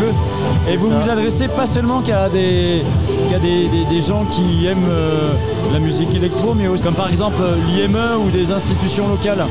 Et 0.71 0.75
vous 0.75 0.87
vous 0.89 1.09
adressez 1.09 1.47
pas 1.47 1.65
seulement 1.65 2.01
qu'à 2.01 2.27
des, 2.29 2.81
qu'à 3.31 3.39
des, 3.39 3.67
des- 3.69 3.85
des 3.85 4.01
gens 4.01 4.25
qui 4.25 4.65
aiment 4.67 4.89
euh, 4.89 5.31
la 5.71 5.79
musique 5.79 6.13
électro, 6.13 6.53
mais 6.53 6.67
aussi 6.67 6.83
comme 6.83 6.95
par 6.95 7.09
exemple 7.09 7.37
euh, 7.41 7.55
l'IME 7.67 7.97
ou 8.25 8.29
des 8.29 8.51
institutions 8.51 9.07
locales. 9.07 9.45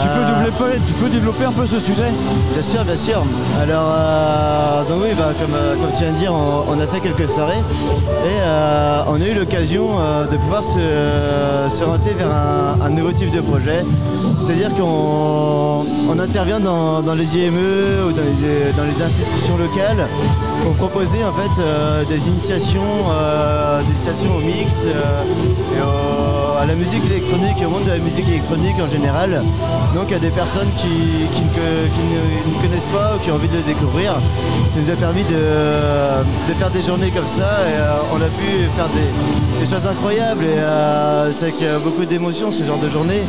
Tu, 0.00 0.08
peux 0.08 0.24
développer, 0.24 0.78
tu 0.86 0.92
peux 0.94 1.08
développer 1.08 1.44
un 1.44 1.52
peu 1.52 1.66
ce 1.66 1.78
sujet 1.80 2.10
Bien 2.52 2.62
sûr, 2.62 2.84
bien 2.84 2.96
sûr. 2.96 3.22
Alors, 3.60 3.92
euh, 3.94 4.82
donc 4.88 4.98
oui, 5.02 5.10
bah, 5.16 5.30
comme, 5.38 5.54
euh, 5.54 5.74
comme 5.76 5.90
tu 5.92 6.02
viens 6.04 6.12
de 6.12 6.16
dire, 6.18 6.32
on, 6.34 6.64
on 6.72 6.80
a 6.80 6.86
fait 6.86 7.00
quelques 7.00 7.28
soirées 7.28 7.58
et 8.24 8.38
euh, 8.40 9.02
on 9.08 9.20
a 9.20 9.24
eu 9.26 9.34
l'occasion 9.34 9.88
de 10.30 10.36
pouvoir 10.36 10.62
se, 10.64 10.78
s'orienter 11.70 12.10
vers 12.14 12.28
un, 12.30 12.84
un 12.86 12.88
nouveau 12.90 13.12
type 13.12 13.30
de 13.30 13.40
projet. 13.40 13.84
C'est-à-dire 14.36 14.70
qu'on 14.74 15.84
on 16.10 16.18
intervient 16.18 16.60
dans, 16.60 17.00
dans 17.02 17.14
les 17.14 17.36
IME 17.36 18.06
ou 18.08 18.12
dans 18.12 18.22
les, 18.22 18.72
dans 18.76 18.84
les 18.84 19.02
institutions 19.04 19.56
locales 19.56 20.06
pour 20.62 20.72
proposer 20.74 21.18
en 21.24 21.32
fait 21.32 21.62
des 22.08 22.28
initiations, 22.28 22.80
des 23.80 23.90
initiations 23.92 24.36
au 24.36 24.40
mix 24.40 24.86
et 24.86 25.80
au- 25.80 26.41
à 26.62 26.66
la 26.66 26.76
musique 26.76 27.04
électronique 27.06 27.56
et 27.60 27.66
au 27.66 27.70
monde 27.70 27.84
de 27.84 27.90
la 27.90 27.98
musique 27.98 28.28
électronique 28.28 28.76
en 28.80 28.86
général. 28.86 29.42
Donc 29.94 30.12
à 30.12 30.18
des 30.20 30.30
personnes 30.30 30.68
qui, 30.78 30.86
ne, 30.86 32.62
connaissent 32.62 32.86
pas 32.86 33.16
ou 33.16 33.18
qui 33.18 33.32
ont 33.32 33.34
envie 33.34 33.48
de 33.48 33.56
le 33.56 33.62
découvrir. 33.62 34.12
Ça 34.12 34.80
nous 34.80 34.90
a 34.90 34.94
permis 34.94 35.24
de, 35.24 36.54
faire 36.54 36.70
des 36.70 36.82
journées 36.82 37.10
comme 37.10 37.26
ça 37.26 37.50
et 37.68 37.74
euh, 37.74 38.12
on 38.12 38.16
a 38.16 38.30
pu 38.38 38.68
faire 38.76 38.88
des, 38.90 39.60
des 39.60 39.70
choses 39.70 39.86
incroyables 39.86 40.44
et 40.44 40.58
euh, 40.58 41.32
c'est 41.32 41.46
avec 41.46 41.82
beaucoup 41.82 42.04
d'émotion 42.04 42.52
ce 42.52 42.62
genre 42.62 42.78
de 42.78 42.88
journée. 42.88 43.22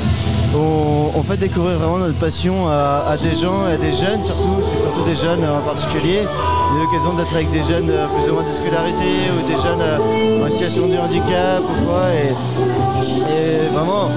On, 0.55 1.23
fait 1.23 1.37
découvrir 1.37 1.77
vraiment 1.79 1.97
notre 1.97 2.19
passion 2.19 2.67
à, 2.67 3.15
des 3.17 3.35
gens, 3.35 3.65
à 3.65 3.77
des 3.77 3.91
jeunes 3.91 4.23
surtout, 4.23 4.61
c'est 4.61 4.79
surtout 4.79 5.01
des 5.03 5.15
jeunes 5.15 5.43
en 5.43 5.61
particulier. 5.61 6.21
On 6.25 6.77
a 6.77 6.83
l'occasion 6.83 7.13
d'être 7.13 7.33
avec 7.33 7.49
des 7.49 7.63
jeunes 7.63 7.89
euh, 7.89 8.07
plus 8.07 8.29
ou 8.29 8.35
moins 8.35 8.43
déscolarisés 8.43 9.31
ou 9.33 9.47
des 9.47 9.55
jeunes 9.55 9.81
euh, 9.81 10.45
en 10.45 10.49
situation 10.49 10.87
de 10.87 10.97
handicap 10.97 11.63
ou 11.63 11.85
quoi. 11.85 12.03
Et, 12.13 12.29
et 12.29 13.67
vraiment, 13.73 14.09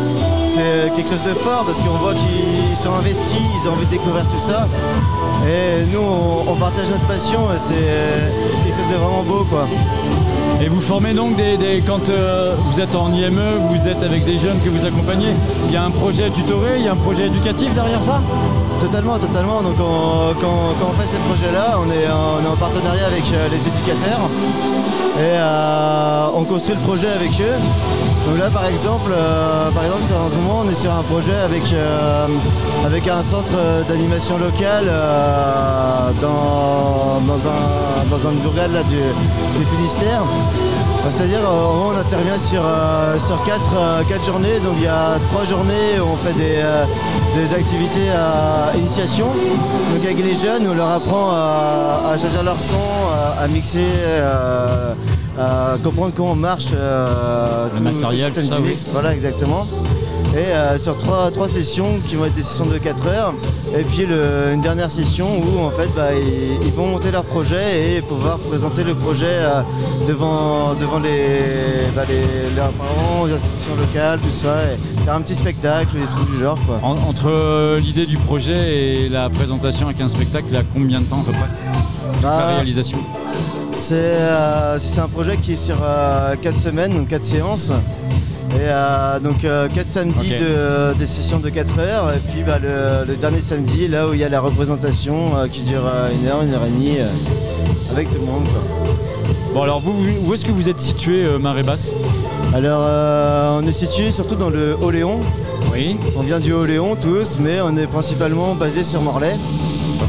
c'est 0.44 0.94
quelque 0.96 1.08
chose 1.08 1.24
de 1.24 1.34
fort 1.34 1.64
parce 1.64 1.78
qu'on 1.78 1.96
voit 2.02 2.14
qu'ils 2.14 2.76
sont 2.76 2.92
investis, 2.92 3.46
ils 3.62 3.68
ont 3.68 3.72
envie 3.72 3.86
de 3.86 3.90
découvrir 3.92 4.26
tout 4.28 4.38
ça. 4.38 4.66
Et 5.48 5.86
nous, 5.92 6.00
on, 6.00 6.50
on 6.50 6.56
partage 6.56 6.90
notre 6.90 7.06
passion 7.06 7.48
et 7.54 7.58
c'est 7.58 8.62
quelque 8.64 8.76
chose 8.76 8.92
de 8.92 8.96
vraiment 8.96 9.22
beau 9.22 9.44
quoi. 9.48 9.66
Et 10.62 10.68
vous 10.68 10.80
formez 10.80 11.12
donc 11.12 11.36
des, 11.36 11.82
quand 11.86 12.08
euh, 12.08 12.54
vous 12.70 12.80
êtes 12.80 12.94
en 12.96 13.12
IME, 13.12 13.38
vous 13.68 13.86
êtes 13.88 14.02
avec 14.02 14.24
des 14.24 14.38
jeunes 14.38 14.58
que 14.64 14.70
vous 14.70 14.86
accompagnez. 14.86 15.28
Il 15.68 15.72
y 15.74 15.76
a 15.76 15.84
un 15.84 15.90
projet 15.90 16.30
tutoré, 16.30 16.78
il 16.78 16.84
y 16.84 16.88
a 16.88 16.92
un 16.92 16.96
projet 16.96 17.26
éducatif 17.26 17.72
derrière 17.74 18.02
ça? 18.02 18.20
Totalement, 18.80 19.18
totalement. 19.18 19.60
Donc 19.62 19.74
on- 19.78 20.34
quand, 20.40 20.86
on 20.88 20.92
fait 21.00 21.06
ces 21.06 21.18
projets-là, 21.18 21.76
on 21.78 21.90
est, 21.92 22.08
en, 22.10 22.40
on 22.40 22.44
est 22.44 22.52
en 22.52 22.56
partenariat 22.56 23.06
avec 23.06 23.24
euh, 23.32 23.48
les 23.50 23.58
éducateurs 23.68 24.28
et 25.18 25.36
euh, 25.38 26.26
on 26.34 26.44
construit 26.44 26.74
le 26.74 26.80
projet 26.80 27.08
avec 27.08 27.32
eux. 27.40 27.54
Donc 28.26 28.38
là, 28.40 28.50
par 28.50 28.66
exemple, 28.66 29.12
euh, 29.12 29.70
par 29.70 29.84
exemple, 29.84 30.02
en 30.02 30.28
ce 30.28 30.34
moment, 30.34 30.62
on 30.66 30.68
est 30.68 30.74
sur 30.74 30.92
un 30.92 31.02
projet 31.02 31.36
avec, 31.44 31.62
euh, 31.72 32.26
avec 32.84 33.06
un 33.06 33.22
centre 33.22 33.52
euh, 33.56 33.84
d'animation 33.84 34.36
locale 34.36 34.90
dans, 36.20 37.20
dans, 37.20 37.48
un, 37.48 38.10
dans 38.10 38.30
une 38.30 38.38
bourgade 38.38 38.72
du, 38.88 38.96
du 39.58 39.64
Finistère. 39.64 40.22
C'est-à-dire, 41.08 41.38
on 41.48 41.96
intervient 41.96 42.36
sur, 42.36 42.62
sur 43.24 43.44
quatre, 43.44 44.04
quatre 44.08 44.24
journées. 44.24 44.58
Donc, 44.64 44.74
il 44.78 44.84
y 44.84 44.88
a 44.88 45.18
trois 45.30 45.44
journées 45.44 46.00
où 46.00 46.08
on 46.14 46.16
fait 46.16 46.32
des, 46.32 46.64
des 47.36 47.54
activités 47.54 48.10
à 48.10 48.76
initiation. 48.76 49.26
Donc, 49.26 50.04
avec 50.04 50.18
les 50.18 50.34
jeunes, 50.34 50.66
on 50.68 50.74
leur 50.74 50.90
apprend 50.90 51.30
à, 51.30 52.10
à 52.12 52.18
choisir 52.18 52.42
leur 52.42 52.56
son, 52.56 53.40
à 53.40 53.46
mixer, 53.46 53.86
euh, 55.38 55.76
comprendre 55.82 56.12
comment 56.16 56.34
marche 56.34 56.68
euh, 56.72 57.68
tout, 57.76 57.82
matériel, 57.82 58.30
tout 58.32 58.36
le 58.38 58.42
système 58.42 58.44
tout 58.44 58.50
ça, 58.50 58.60
du 58.60 58.68
oui. 58.70 58.84
Voilà, 58.92 59.12
exactement. 59.14 59.66
Et 60.34 60.38
euh, 60.52 60.76
sur 60.78 60.98
trois, 60.98 61.30
trois 61.30 61.48
sessions 61.48 61.98
qui 62.06 62.14
vont 62.16 62.26
être 62.26 62.34
des 62.34 62.42
sessions 62.42 62.66
de 62.66 62.76
4 62.76 63.06
heures. 63.08 63.32
Et 63.78 63.82
puis 63.84 64.04
le- 64.04 64.52
une 64.52 64.60
dernière 64.60 64.90
session 64.90 65.26
où 65.26 65.60
en 65.64 65.70
fait 65.70 65.88
bah, 65.96 66.08
ils, 66.14 66.66
ils 66.66 66.72
vont 66.74 66.86
monter 66.88 67.10
leur 67.10 67.24
projet 67.24 67.94
et 67.96 68.02
pouvoir 68.02 68.36
présenter 68.38 68.84
le 68.84 68.94
projet 68.94 69.38
devant, 70.06 70.74
devant 70.74 70.98
les, 70.98 71.40
bah, 71.94 72.02
les- 72.06 72.54
leurs 72.54 72.72
parents, 72.72 73.24
les 73.26 73.32
institutions 73.32 73.76
locales, 73.76 74.18
tout 74.20 74.30
ça. 74.30 74.56
Et 74.64 75.04
faire 75.04 75.14
un 75.14 75.22
petit 75.22 75.36
spectacle, 75.36 75.96
des 75.98 76.06
trucs 76.06 76.30
du 76.30 76.38
genre. 76.40 76.58
Quoi. 76.66 76.80
En- 76.82 76.96
Entre 77.08 77.78
l'idée 77.78 78.04
du 78.04 78.18
projet 78.18 79.04
et 79.04 79.08
la 79.08 79.30
présentation 79.30 79.86
avec 79.86 80.00
un 80.02 80.08
spectacle, 80.08 80.46
il 80.50 80.54
y 80.54 80.58
a 80.58 80.64
combien 80.74 81.00
de 81.00 81.06
temps 81.06 81.20
à 81.20 81.24
peu 81.24 81.32
près? 81.32 81.48
La 82.22 82.28
Bah, 82.28 82.46
réalisation 82.56 82.98
C'est 83.76 83.94
euh, 83.94 84.78
c'est 84.78 85.00
un 85.00 85.06
projet 85.08 85.36
qui 85.36 85.52
est 85.52 85.56
sur 85.56 85.76
4 86.42 86.58
semaines, 86.58 86.92
donc 86.94 87.08
4 87.08 87.22
séances. 87.22 87.70
Et 88.52 88.58
euh, 88.62 89.20
donc 89.20 89.40
4 89.42 89.90
samedis 89.90 90.30
de, 90.30 90.94
des 90.94 91.06
sessions 91.06 91.38
de 91.38 91.48
4 91.50 91.78
heures. 91.78 92.12
Et 92.12 92.18
puis 92.32 92.42
bah, 92.42 92.58
le, 92.60 93.06
le 93.06 93.16
dernier 93.16 93.40
samedi, 93.40 93.86
là 93.88 94.08
où 94.08 94.14
il 94.14 94.20
y 94.20 94.24
a 94.24 94.28
la 94.28 94.40
représentation 94.40 95.36
euh, 95.36 95.46
qui 95.46 95.62
dure 95.62 95.82
euh, 95.86 96.08
une 96.20 96.26
heure, 96.26 96.42
une 96.42 96.54
heure 96.54 96.64
et 96.66 96.70
demie, 96.70 96.96
euh, 96.98 97.92
avec 97.92 98.08
tout 98.10 98.18
le 98.18 98.24
monde. 98.26 98.44
quoi. 98.44 98.62
Bon 99.54 99.62
alors 99.62 99.80
vous, 99.80 99.94
où 100.26 100.34
est-ce 100.34 100.44
que 100.44 100.52
vous 100.52 100.68
êtes 100.68 100.80
situé 100.80 101.24
euh, 101.24 101.38
Marée 101.38 101.62
Basse? 101.62 101.90
Alors 102.54 102.80
euh, 102.82 103.60
on 103.62 103.66
est 103.66 103.72
situé 103.72 104.10
surtout 104.10 104.36
dans 104.36 104.50
le 104.50 104.76
Haut-Léon. 104.80 105.20
Oui. 105.72 105.96
On 106.16 106.22
vient 106.22 106.40
du 106.40 106.52
Haut-Léon 106.52 106.96
tous, 107.00 107.38
mais 107.40 107.60
on 107.60 107.76
est 107.76 107.86
principalement 107.86 108.54
basé 108.54 108.82
sur 108.84 109.02
Morlaix. 109.02 109.36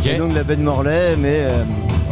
Et 0.06 0.16
donc 0.18 0.34
la 0.34 0.44
baie 0.44 0.56
de 0.56 0.62
Morlaix, 0.62 1.16
mais 1.18 1.40
euh, 1.42 1.64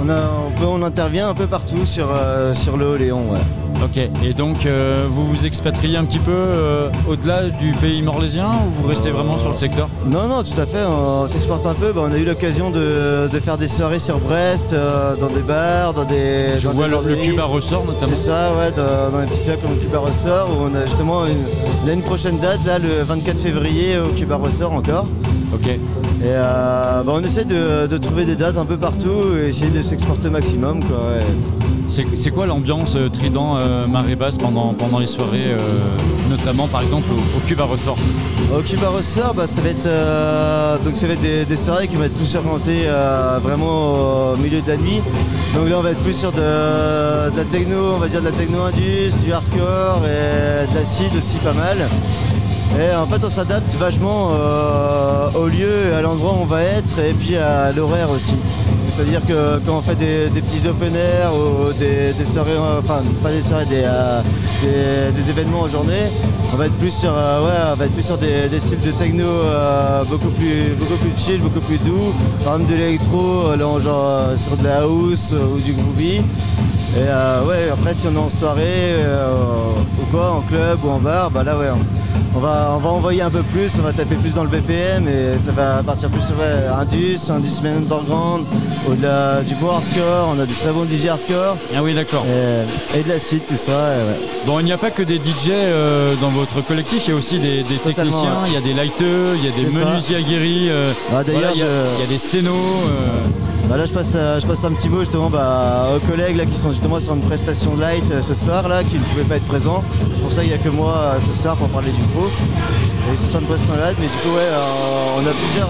on, 0.04 0.10
a- 0.10 0.14
on 0.48 0.52
peut- 0.60 0.66
on 0.68 0.82
intervient 0.84 1.30
un 1.30 1.34
peu 1.34 1.48
partout 1.48 1.86
sur, 1.86 2.08
euh, 2.12 2.54
sur 2.54 2.78
le 2.78 2.90
Haut-Léon. 2.90 3.32
ouais. 3.32 3.40
Ok, 3.84 3.98
et 4.24 4.34
donc 4.34 4.66
euh, 4.66 5.06
vous 5.10 5.26
vous 5.28 5.46
expatriez 5.46 5.98
un 5.98 6.06
petit 6.06 6.18
peu 6.18 6.32
euh, 6.32 6.88
au-delà 7.10 7.50
du 7.50 7.72
pays 7.74 8.02
morlaisien 8.02 8.46
ou 8.48 8.82
vous 8.82 8.88
restez 8.88 9.10
vraiment 9.12 9.38
sur 9.38 9.52
le 9.52 9.58
secteur? 9.58 9.90
Non, 10.06 10.28
non, 10.30 10.44
tout 10.44 10.60
à 10.60 10.66
fait, 10.66 10.86
on 10.88 11.28
s'exporte 11.28 11.66
un 11.66 11.74
peu. 11.74 11.92
Bah, 11.92 12.04
on 12.10 12.14
a 12.14 12.18
eu 12.18 12.24
l'occasion 12.24 12.72
de, 12.72 13.28
de 13.30 13.40
faire 13.42 13.58
des 13.58 13.68
soirées 13.68 14.00
sur 14.00 14.18
Brest, 14.20 14.72
euh, 14.72 15.18
dans 15.18 15.28
des 15.28 15.42
bars, 15.42 15.94
dans 15.94 16.06
des. 16.06 16.58
Je 16.58 16.68
dans 16.70 16.74
vois 16.74 16.88
des 16.88 17.16
le. 17.16 17.22
Cuba 17.22 17.44
ressort 17.44 17.84
notamment. 17.84 18.14
C'est 18.16 18.30
ça, 18.30 18.52
ouais, 18.58 18.72
dans, 18.72 19.12
dans 19.12 19.20
les 19.22 19.28
petits 19.28 19.44
clubs 19.44 19.62
comme 19.62 19.72
le 19.72 19.82
Cuba 19.82 20.00
Ressort, 20.00 20.50
où 20.58 20.70
on 20.72 20.74
a 20.76 20.86
justement 20.86 21.26
une, 21.26 21.90
a 21.90 21.94
une 21.94 22.02
prochaine 22.02 22.40
date, 22.40 22.66
là, 22.66 22.80
le 22.80 23.04
24 23.04 23.42
février, 23.42 23.98
au 24.00 24.14
Cuba 24.16 24.38
Ressort 24.38 24.72
encore. 24.72 25.06
Ok. 25.56 25.68
Et 25.68 25.80
euh, 26.24 27.04
bah, 27.04 27.14
on 27.16 27.24
essaie 27.24 27.46
de, 27.46 27.88
de 27.88 27.98
trouver 27.98 28.26
des 28.26 28.36
dates 28.36 28.58
un 28.58 28.66
peu 28.66 28.76
partout 28.78 29.36
et 29.42 29.48
essayer 29.48 29.70
de 29.72 29.82
s'exporter 29.82 30.28
au 30.28 30.32
maximum, 30.32 30.84
quoi. 30.84 30.98
ouais. 30.98 31.24
C'est 31.88 32.06
c'est 32.16 32.32
quoi 32.32 32.46
l'ambiance 32.46 32.96
euh, 32.96 33.10
Trident 33.10 33.58
euh, 33.60 33.86
marée 33.88 34.16
basse 34.16 34.38
pendant, 34.38 34.74
pendant 34.74 35.00
les 35.00 35.06
soirées, 35.08 35.56
notamment 36.30 36.68
par 36.68 36.82
exemple 36.82 37.08
au, 37.12 37.38
au 37.38 37.40
Cube 37.48 37.62
à 37.62 37.66
ressort? 37.66 37.98
Au 38.54 38.62
Cube 38.62 38.84
à 38.84 38.90
ressort, 38.90 39.34
bah, 39.34 39.48
ça 39.48 39.62
va 39.62 39.70
être, 39.70 40.84
donc 40.84 40.98
ça 40.98 41.08
va 41.08 41.14
être 41.14 41.22
des, 41.22 41.46
des 41.46 41.56
soirées 41.56 41.88
qui 41.88 41.96
vont 41.96 42.04
être 42.04 42.18
plus 42.18 42.36
orientées 42.36 42.90
vraiment 43.42 44.34
au 44.34 44.38
milieu 44.38 44.60
de 44.62 44.68
la 44.68 44.78
nuit. 44.78 45.00
Donc 45.56 45.70
là, 45.70 45.76
on 45.78 45.82
va 45.82 45.92
être 45.92 46.04
plus 46.04 46.18
sur 46.18 46.32
de, 46.34 46.38
de 47.32 47.38
la 47.38 47.44
techno, 47.50 47.94
on 47.96 48.00
va 48.00 48.08
dire 48.08 48.20
de 48.20 48.26
la 48.26 48.32
techno 48.32 48.62
indus, 48.64 49.14
du 49.24 49.32
hardcore 49.32 50.02
et 50.06 50.68
de 50.70 50.76
l'acide 50.78 51.16
aussi 51.18 51.38
pas 51.38 51.54
mal. 51.54 51.78
Et 52.78 52.94
en 52.94 53.06
fait, 53.06 53.24
on 53.24 53.30
s'adapte 53.30 53.74
vachement 53.76 54.32
euh, 54.34 55.30
au 55.36 55.48
lieu 55.48 55.94
à 55.98 56.02
l'endroit 56.02 56.34
où 56.34 56.42
on 56.42 56.46
va 56.46 56.62
être 56.62 57.00
et 57.00 57.14
puis 57.14 57.38
à 57.38 57.72
l'horaire 57.72 58.10
aussi. 58.12 58.36
C'est-à-dire 58.94 59.22
que 59.26 59.60
quand 59.66 59.78
on 59.78 59.82
fait 59.82 59.96
des, 59.96 60.30
petits 60.42 60.68
open 60.68 60.94
air 60.96 61.32
ou 61.34 61.72
des, 61.74 62.14
soirées, 62.26 62.58
enfin 62.80 63.02
pas 63.24 63.30
des 63.32 63.42
soirées, 63.42 63.66
des, 63.66 63.84
euh, 63.84 64.22
des- 64.62 65.12
des 65.22 65.30
événements 65.30 65.62
en 65.62 65.70
journée, 65.70 66.04
on 66.54 66.58
va 66.58 66.66
être 66.68 66.74
plus 66.78 66.92
sur, 66.92 67.12
euh, 67.16 67.46
ouais, 67.46 67.54
on 67.74 67.76
va 67.76 67.86
être 67.86 67.92
plus 67.94 68.06
sur 68.06 68.18
des, 68.18 68.48
styles 68.60 68.80
de 68.80 68.92
techno 68.92 69.26
beaucoup 70.10 70.30
plus, 70.30 70.76
beaucoup 70.80 70.96
plus 70.96 71.12
chill, 71.18 71.40
beaucoup 71.42 71.60
plus 71.62 71.78
doux. 71.80 72.14
Par 72.44 72.60
de 72.60 72.74
l'électro, 72.76 73.52
genre 73.84 74.30
sur 74.38 74.58
de 74.58 74.64
la 74.66 74.82
house 74.82 75.34
ou 75.34 75.60
du 75.60 75.74
groovy. 75.74 76.22
Et 76.98 77.48
ouais, 77.48 77.70
après 77.72 77.94
si 77.94 78.08
on 78.08 78.16
est 78.16 78.18
en 78.26 78.30
soirée 78.30 78.96
ou 80.02 80.06
quoi, 80.12 80.32
en 80.32 80.42
club 80.42 80.80
ou 80.86 80.90
en 80.90 81.00
bar, 81.00 81.32
bah 81.32 81.44
là 81.44 81.58
ouais, 81.58 81.68
on 82.36 82.40
va, 82.40 82.74
on 82.76 82.80
va 82.80 82.90
envoyer 82.90 83.22
un 83.22 83.30
peu 83.30 83.42
plus, 83.44 83.72
on 83.80 83.84
va 83.84 83.94
taper 83.94 84.16
plus 84.16 84.34
dans 84.34 84.44
le 84.44 84.50
BPM 84.50 85.08
et 85.08 85.40
ça 85.40 85.52
va 85.52 85.82
partir 85.84 86.10
plus 86.10 86.22
sur 86.22 86.36
ouais, 86.38 86.68
Indus, 86.82 87.20
Indus 87.30 87.62
Man 87.64 87.78
Underground, 87.78 88.46
au-delà 88.90 89.42
du 89.42 89.56
beau 89.56 89.70
hardcore, 89.70 90.34
on 90.36 90.40
a 90.40 90.46
des 90.46 90.54
très 90.54 90.72
bons 90.72 90.86
DJ 90.86 91.08
hardcore. 91.08 91.56
Ah 91.76 91.82
oui 91.82 91.94
d'accord. 91.94 92.26
Et, 92.28 93.00
et 93.00 93.04
de 93.04 93.10
l'acide, 93.10 93.46
tout 93.48 93.56
ça. 93.56 93.72
ouais. 93.72 94.20
Bon, 94.46 94.60
il 94.60 94.66
n'y 94.66 94.74
a 94.74 94.78
pas 94.78 94.92
que 94.92 95.02
des 95.04 95.16
DJ 95.18 95.50
euh, 95.52 96.16
dans 96.22 96.30
votre 96.30 96.62
collectif, 96.66 97.04
il 97.08 97.12
y 97.12 97.14
a 97.14 97.16
aussi 97.18 97.40
des, 97.40 97.64
techniciens, 97.84 98.22
ouais. 98.44 98.48
il 98.48 98.54
y 98.54 98.58
a 98.58 98.62
des 98.62 98.74
lighteux, 98.74 99.36
il 99.38 99.46
y 99.46 99.48
a 99.48 99.56
des 99.56 99.76
menuisiers 99.78 100.18
aguerris, 100.18 100.68
euh, 100.70 100.92
Ah, 101.14 101.22
voilà, 101.24 101.52
il 101.54 101.60
y, 101.60 101.64
a- 101.64 101.66
je- 101.66 101.96
il 101.98 102.02
y 102.02 102.04
a 102.04 102.08
des 102.08 102.20
scénos. 102.20 102.54
euh, 102.54 103.55
Bah 103.70 103.78
là 103.78 103.86
je 103.88 103.94
passe, 103.94 104.14
euh, 104.16 104.40
je 104.40 104.46
passe 104.46 104.64
un 104.64 104.72
petit 104.72 104.90
mot 104.90 105.00
justement 105.00 105.30
bah, 105.30 105.88
aux 105.96 106.00
collègues 106.08 106.36
là, 106.36 106.46
qui 106.46 106.56
sont 106.56 106.70
justement 106.70 107.00
sur 107.00 107.16
une 107.16 107.22
prestation 107.22 107.76
light 107.76 108.10
euh, 108.12 108.22
ce 108.22 108.36
soir 108.36 108.68
là, 108.68 108.84
qui 108.84 109.00
ne 109.00 109.04
pouvaient 109.04 109.24
pas 109.24 109.38
être 109.38 109.48
présents. 109.48 109.84
C'est 110.14 110.22
pour 110.22 110.32
ça 110.32 110.42
qu'il 110.42 110.52
n'y 110.52 110.56
a 110.56 110.60
que 110.60 110.70
moi 110.70 110.96
euh, 110.98 111.20
ce 111.20 111.34
soir 111.34 111.56
pour 111.56 111.68
parler 111.70 111.90
du 111.90 112.04
faux. 112.14 112.30
Et 113.12 113.18
c'est 113.18 113.28
sur 113.28 113.40
une 113.40 113.48
prestation 113.48 113.76
light, 113.76 113.98
mais 114.00 114.06
du 114.06 114.18
coup 114.22 114.36
ouais, 114.36 114.50
on, 115.18 115.28
a 115.28 115.32
plusieurs, 115.32 115.70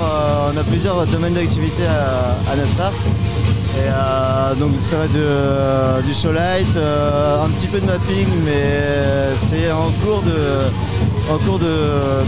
on 0.54 0.58
a 0.58 0.64
plusieurs 0.64 1.06
domaines 1.08 1.34
d'activité 1.34 1.84
à, 1.86 2.56
notre 2.56 2.92
euh, 3.78 4.56
donc 4.56 4.72
ça 4.82 4.98
va 4.98 5.08
de, 5.08 6.02
du 6.08 6.14
show 6.14 6.32
light, 6.32 6.78
un 6.78 7.50
petit 7.50 7.68
peu 7.68 7.80
de 7.80 7.86
mapping, 7.86 8.28
mais 8.46 8.82
c'est 9.36 9.72
en 9.72 9.92
cours 10.02 10.22
de, 10.22 10.32
en 11.32 11.38
cours 11.38 11.60
de, 11.60 11.66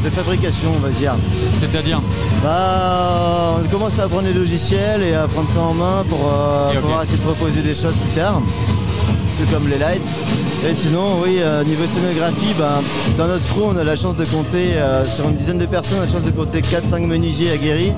de 0.03 0.09
fabrication 0.09 0.69
on 0.75 0.79
va 0.79 0.89
dire. 0.89 1.13
C'est-à-dire 1.53 2.01
Bah, 2.43 3.55
on 3.63 3.67
commence 3.69 3.99
à 3.99 4.03
apprendre 4.03 4.23
les 4.27 4.33
logiciels 4.33 5.03
et 5.03 5.13
à 5.13 5.27
prendre 5.27 5.49
ça 5.49 5.61
en 5.61 5.73
main 5.73 6.03
pour 6.09 6.19
euh, 6.31 6.79
pouvoir 6.81 7.03
essayer 7.03 7.17
de 7.17 7.23
proposer 7.23 7.61
des 7.61 7.75
choses 7.75 7.95
plus 7.97 8.11
tard, 8.15 8.41
tout 9.37 9.51
comme 9.51 9.67
les 9.67 9.77
lights. 9.77 10.01
Et 10.67 10.73
sinon, 10.73 11.19
oui, 11.23 11.37
euh, 11.39 11.63
niveau 11.63 11.85
scénographie, 11.85 12.53
bah, 12.57 12.81
dans 13.17 13.27
notre 13.27 13.45
crew, 13.45 13.63
on 13.67 13.77
a 13.77 13.83
la 13.83 13.95
chance 13.95 14.15
de 14.15 14.25
compter 14.25 14.73
euh, 14.75 15.05
sur 15.05 15.29
une 15.29 15.35
dizaine 15.35 15.59
de 15.59 15.65
personnes, 15.65 15.99
on 15.99 16.01
a 16.01 16.05
la 16.05 16.11
chance 16.11 16.23
de 16.23 16.31
compter 16.31 16.61
4-5 16.61 17.05
menuisiers 17.05 17.51
aguerris. 17.51 17.91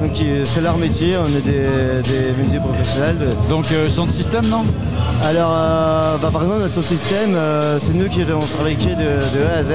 Donc 0.00 0.18
euh, 0.20 0.44
c'est 0.46 0.62
leur 0.62 0.78
métier, 0.78 1.16
on 1.18 1.26
est 1.26 1.42
des, 1.42 2.08
des 2.08 2.32
menuisiers 2.38 2.60
professionnels. 2.60 3.16
Donc 3.48 3.66
son 3.88 4.08
système, 4.08 4.46
non? 4.46 4.64
Alors, 5.22 5.50
bah, 5.50 6.30
par 6.32 6.42
exemple, 6.42 6.62
notre 6.62 6.82
système, 6.82 7.36
c'est 7.78 7.94
nous 7.94 8.08
qui 8.08 8.24
l'avons 8.24 8.40
fabriqué 8.40 8.90
de, 8.94 9.38
de 9.38 9.44
A 9.54 9.58
à 9.58 9.62
Z. 9.64 9.72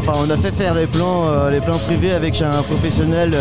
Enfin, 0.00 0.18
on 0.24 0.30
a 0.30 0.36
fait 0.36 0.52
faire 0.52 0.74
les 0.74 0.86
plans, 0.86 1.48
les 1.50 1.60
plans 1.60 1.78
privés 1.78 2.12
avec 2.12 2.40
un 2.40 2.62
professionnel, 2.62 3.34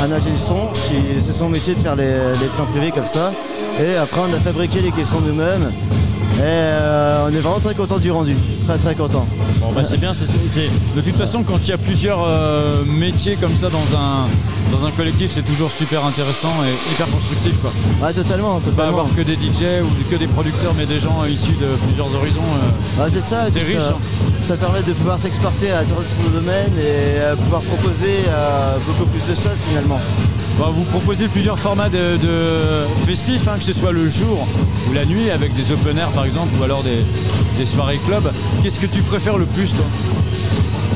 un 0.00 0.12
ingé 0.12 0.30
son, 0.36 0.68
qui 0.88 1.20
c'est 1.20 1.32
son 1.32 1.48
métier 1.48 1.74
de 1.74 1.80
faire 1.80 1.96
les, 1.96 2.12
les 2.40 2.46
plans 2.54 2.66
privés 2.66 2.92
comme 2.92 3.06
ça. 3.06 3.32
Et 3.80 3.94
après, 3.96 4.20
on 4.20 4.32
a 4.34 4.38
fabriqué 4.40 4.80
les 4.80 4.90
caissons 4.90 5.20
nous-mêmes. 5.20 5.70
Et 6.36 6.40
euh, 6.42 7.26
on 7.28 7.32
est 7.34 7.40
vraiment 7.40 7.58
très 7.60 7.74
content 7.74 7.98
du 7.98 8.10
rendu, 8.12 8.36
très 8.66 8.78
très 8.78 8.94
content. 8.94 9.26
Bon 9.60 9.72
bah 9.72 9.82
c'est 9.84 9.98
bien, 9.98 10.12
c'est- 10.14 10.26
de 10.94 11.00
toute 11.00 11.16
façon 11.16 11.42
quand 11.42 11.58
il 11.64 11.68
y 11.68 11.72
a 11.72 11.78
plusieurs 11.78 12.24
euh, 12.28 12.84
métiers 12.84 13.34
comme 13.40 13.54
ça 13.56 13.68
dans 13.68 13.96
un, 13.98 14.26
dans 14.70 14.86
un 14.86 14.90
collectif 14.92 15.32
c'est 15.34 15.42
toujours 15.44 15.70
super 15.72 16.04
intéressant 16.06 16.52
et 16.64 16.92
hyper 16.92 17.08
constructif 17.10 17.54
quoi. 17.60 17.72
Ouais 18.00 18.12
totalement, 18.12 18.60
Pas 18.60 18.70
totalement. 18.70 19.00
avoir 19.00 19.14
que 19.16 19.22
des 19.22 19.34
DJ 19.34 19.82
ou 19.82 20.10
que 20.10 20.14
des 20.16 20.28
producteurs 20.28 20.74
mais 20.76 20.86
des 20.86 21.00
gens 21.00 21.24
issus 21.24 21.56
de 21.60 21.66
plusieurs 21.86 22.06
horizons. 22.14 22.40
euh, 22.98 23.02
Ouais, 23.02 23.10
c'est 23.12 23.20
ça, 23.22 23.46
c'est 23.52 23.58
riche. 23.58 23.78
ça, 23.78 23.96
hein. 23.96 24.37
Ça 24.48 24.56
permet 24.56 24.80
de 24.82 24.94
pouvoir 24.94 25.18
s'exporter 25.18 25.70
à 25.72 25.84
d'autres 25.84 26.30
domaines 26.32 26.72
et 26.78 27.20
euh, 27.20 27.36
pouvoir 27.36 27.60
proposer 27.60 28.24
euh, 28.26 28.78
beaucoup 28.86 29.04
plus 29.10 29.20
de 29.28 29.34
choses 29.34 29.60
finalement. 29.68 30.00
Bon, 30.58 30.70
vous 30.70 30.84
proposez 30.84 31.28
plusieurs 31.28 31.58
formats 31.58 31.90
de, 31.90 32.16
de 32.16 32.38
festifs, 33.06 33.46
hein, 33.46 33.56
que 33.58 33.64
ce 33.64 33.74
soit 33.74 33.92
le 33.92 34.08
jour 34.08 34.48
ou 34.88 34.94
la 34.94 35.04
nuit 35.04 35.28
avec 35.30 35.52
des 35.52 35.70
open 35.70 35.98
air 35.98 36.08
par 36.12 36.24
exemple 36.24 36.48
ou 36.58 36.64
alors 36.64 36.82
des, 36.82 37.04
des 37.58 37.66
soirées 37.66 37.98
club. 38.06 38.32
Qu'est-ce 38.62 38.78
que 38.78 38.86
tu 38.86 39.02
préfères 39.02 39.36
le 39.36 39.44
plus 39.44 39.70
toi 39.74 39.84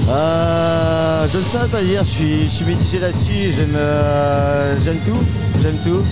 Euh, 0.08 1.26
je 1.30 1.36
ne 1.36 1.42
saurais 1.42 1.68
pas 1.68 1.82
dire, 1.82 2.04
je 2.04 2.08
suis, 2.08 2.42
je 2.44 2.54
suis 2.54 2.64
mitigé 2.64 3.00
là-dessus, 3.00 3.52
j'aime 3.54 3.76
euh, 3.76 4.76
j'aime 4.82 5.00
tout, 5.04 5.22
j'aime 5.60 5.78
tout. 5.82 6.02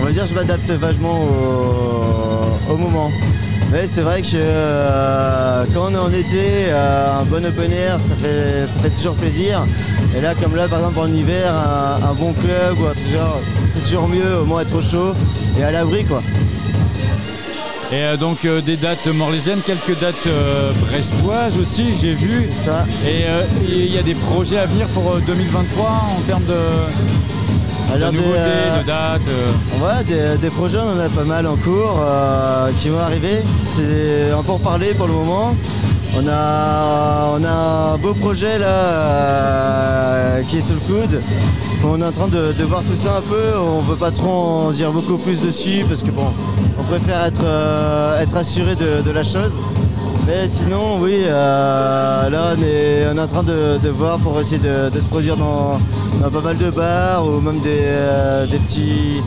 On 0.00 0.04
va 0.04 0.10
dire 0.10 0.26
je 0.26 0.34
m'adapte 0.34 0.68
vachement 0.72 1.20
au, 1.22 2.72
au 2.72 2.76
moment. 2.76 3.08
Mais 3.72 3.86
c'est 3.86 4.02
vrai 4.02 4.20
que 4.20 4.28
euh, 4.34 5.64
quand 5.72 5.86
on 5.90 5.94
est 5.94 5.98
en 5.98 6.12
été, 6.12 6.66
euh, 6.66 7.20
un 7.20 7.24
bon 7.24 7.42
open 7.44 7.72
air, 7.72 7.98
ça 7.98 8.14
fait, 8.16 8.66
ça 8.66 8.80
fait 8.80 8.90
toujours 8.90 9.14
plaisir. 9.14 9.64
Et 10.14 10.20
là, 10.20 10.34
comme 10.34 10.54
là, 10.54 10.68
par 10.68 10.80
exemple, 10.80 10.98
en 10.98 11.06
hiver, 11.06 11.50
un, 11.50 12.10
un 12.10 12.12
bon 12.12 12.34
club 12.34 12.76
c'est 13.70 13.80
toujours 13.84 14.08
mieux, 14.08 14.40
au 14.42 14.44
moins 14.44 14.60
être 14.60 14.76
au 14.76 14.82
chaud 14.82 15.14
et 15.58 15.64
à 15.64 15.70
l'abri, 15.70 16.04
quoi. 16.04 16.22
Et 17.92 17.96
euh, 18.04 18.16
donc 18.16 18.46
euh, 18.46 18.62
des 18.62 18.78
dates 18.78 19.06
morlésiennes, 19.06 19.60
quelques 19.60 20.00
dates 20.00 20.26
euh, 20.26 20.72
brestoises 20.86 21.58
aussi, 21.58 21.92
j'ai 22.00 22.12
vu. 22.12 22.48
Ça. 22.50 22.86
Et 23.06 23.24
euh, 23.28 23.42
il 23.68 23.92
y 23.92 23.98
a 23.98 24.02
des 24.02 24.14
projets 24.14 24.56
à 24.56 24.64
venir 24.64 24.88
pour 24.88 25.10
euh, 25.10 25.20
2023 25.26 25.86
en 25.86 26.20
termes 26.26 26.44
de, 26.46 26.54
de 27.98 28.10
des, 28.10 28.16
nouveautés, 28.16 28.38
euh, 28.38 28.78
de 28.82 28.86
dates. 28.86 29.20
euh. 29.28 29.84
Ouais, 29.84 30.04
des, 30.04 30.38
des 30.38 30.50
projets, 30.50 30.78
on 30.78 30.96
en 30.96 31.00
a 31.00 31.08
pas 31.08 31.24
mal 31.24 31.46
en 31.46 31.56
cours 31.56 32.00
euh, 32.06 32.70
qui 32.76 32.88
vont 32.88 33.00
arriver. 33.00 33.42
C'est 33.64 34.32
en 34.32 34.42
parler 34.58 34.94
pour 34.94 35.06
le 35.06 35.12
moment. 35.14 35.54
On 36.14 36.28
a, 36.28 37.30
on 37.38 37.42
a 37.42 37.94
un 37.94 37.96
beau 37.98 38.12
projet 38.12 38.58
là 38.58 38.66
euh, 38.66 40.42
qui 40.42 40.58
est 40.58 40.60
sous 40.60 40.74
le 40.74 40.80
coude. 40.80 41.20
On 41.84 42.00
est 42.00 42.04
en 42.04 42.12
train 42.12 42.28
de, 42.28 42.52
de 42.52 42.64
voir 42.64 42.82
tout 42.82 42.94
ça 42.94 43.16
un 43.16 43.20
peu. 43.22 43.58
On 43.58 43.80
veut 43.80 43.96
pas 43.96 44.10
trop 44.10 44.30
en 44.66 44.70
dire 44.72 44.92
beaucoup 44.92 45.16
plus 45.16 45.40
dessus 45.40 45.84
parce 45.88 46.02
que 46.02 46.10
bon, 46.10 46.26
on 46.78 46.82
préfère 46.84 47.24
être, 47.24 47.40
euh, 47.44 48.20
être 48.20 48.36
assuré 48.36 48.74
de, 48.76 49.00
de 49.02 49.10
la 49.10 49.22
chose. 49.22 49.52
Mais 50.26 50.46
sinon, 50.46 50.98
oui, 51.00 51.22
euh, 51.26 52.30
là 52.30 52.54
on 52.56 52.62
est, 52.62 53.06
on 53.12 53.16
est 53.18 53.20
en 53.20 53.26
train 53.26 53.42
de, 53.42 53.78
de 53.82 53.88
voir 53.88 54.18
pour 54.18 54.38
essayer 54.40 54.58
de, 54.58 54.88
de 54.88 55.00
se 55.00 55.06
produire 55.06 55.36
dans, 55.36 55.80
dans 56.22 56.30
pas 56.30 56.40
mal 56.40 56.56
de 56.58 56.70
bars 56.70 57.26
ou 57.26 57.40
même 57.40 57.58
des, 57.60 57.80
euh, 57.82 58.46
des 58.46 58.58
petits, 58.58 59.20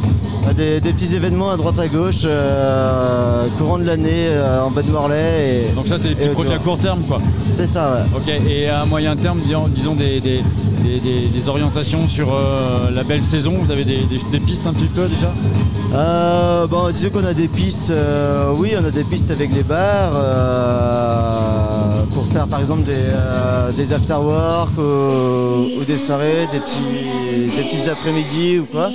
euh, 0.48 0.54
des, 0.54 0.80
des 0.80 0.94
petits 0.94 1.14
événements 1.16 1.52
à 1.52 1.58
droite 1.58 1.80
à 1.80 1.88
gauche, 1.88 2.22
euh, 2.24 3.44
courant 3.58 3.78
de 3.78 3.84
l'année 3.84 4.30
en 4.64 4.72
bas 4.72 4.82
de 4.84 4.90
Morlaix. 4.90 5.68
Et, 5.70 5.76
Donc 5.76 5.86
ça 5.86 5.98
c'est 6.00 6.10
des 6.10 6.16
petits 6.16 6.30
et 6.30 6.32
projets 6.32 6.54
à 6.54 6.60
court 6.60 6.78
terme 6.80 7.02
quoi. 7.04 7.20
C'est 7.54 7.68
ça, 7.68 7.92
ouais. 7.92 8.18
Ok, 8.18 8.34
et 8.50 8.70
à 8.70 8.86
moyen 8.86 9.18
terme, 9.18 9.38
disons, 9.40 9.68
disons 9.68 9.96
des, 9.96 10.22
des- 10.22 10.44
des- 10.84 11.48
orientations 11.48 12.08
sur 12.08 12.36
la 12.94 13.04
belle 13.04 13.24
saison, 13.24 13.54
vous 13.64 13.72
avez 13.72 13.84
des, 13.84 14.40
pistes 14.48 14.66
un 14.66 14.74
petit 14.74 14.88
peu 14.88 15.06
déjà? 15.08 15.32
Euh, 15.94 16.66
bon, 16.68 16.90
disons 16.92 17.10
qu'on 17.10 17.26
a 17.26 17.34
des 17.34 17.48
pistes, 17.48 17.94
oui, 18.56 18.74
on 18.82 18.86
a 18.86 18.90
des 18.92 19.04
pistes 19.04 19.30
avec 19.32 19.54
les 19.54 19.62
bars 19.64 20.14
pour 22.12 22.26
faire 22.28 22.48
par 22.48 22.60
exemple 22.60 22.84
des, 22.84 22.94
euh, 22.94 23.72
des 23.72 23.94
after-work 23.94 24.78
ou, 24.78 25.80
ou 25.80 25.84
des 25.86 25.98
soirées, 25.98 26.48
des, 26.52 26.60
petits, 26.60 27.56
des 27.56 27.64
petites 27.64 27.88
après-midi 27.88 28.60
ou 28.60 28.66
quoi. 28.66 28.90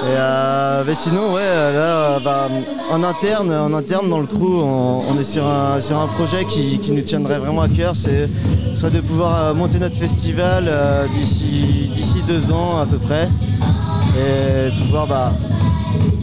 Et 0.00 0.06
euh, 0.06 0.84
mais 0.86 0.94
sinon, 0.94 1.34
ouais, 1.34 1.42
là, 1.42 2.20
bah, 2.20 2.48
en 2.88 3.02
interne, 3.02 3.52
en 3.52 3.74
interne 3.74 4.08
dans 4.08 4.20
le 4.20 4.26
crew, 4.26 4.62
on, 4.62 5.18
est 5.18 5.24
sur 5.24 5.44
un, 5.44 5.80
sur 5.80 5.98
un 5.98 6.06
projet 6.06 6.44
qui, 6.44 6.78
qui 6.78 6.92
nous 6.92 7.02
tiendrait 7.02 7.38
vraiment 7.38 7.62
à 7.62 7.68
cœur, 7.68 7.96
c'est 7.96 8.28
ce 8.70 8.76
serait 8.76 8.92
de 8.92 9.00
pouvoir 9.00 9.42
euh, 9.42 9.54
monter 9.54 9.80
notre 9.80 9.96
festival 9.96 10.66
euh, 10.68 11.08
d'ici 11.08 11.90
d'ici 11.92 12.22
deux 12.28 12.52
ans 12.52 12.78
à 12.78 12.86
peu 12.86 12.98
près 12.98 13.28
et 14.16 14.70
pouvoir 14.84 15.08
bah, 15.08 15.32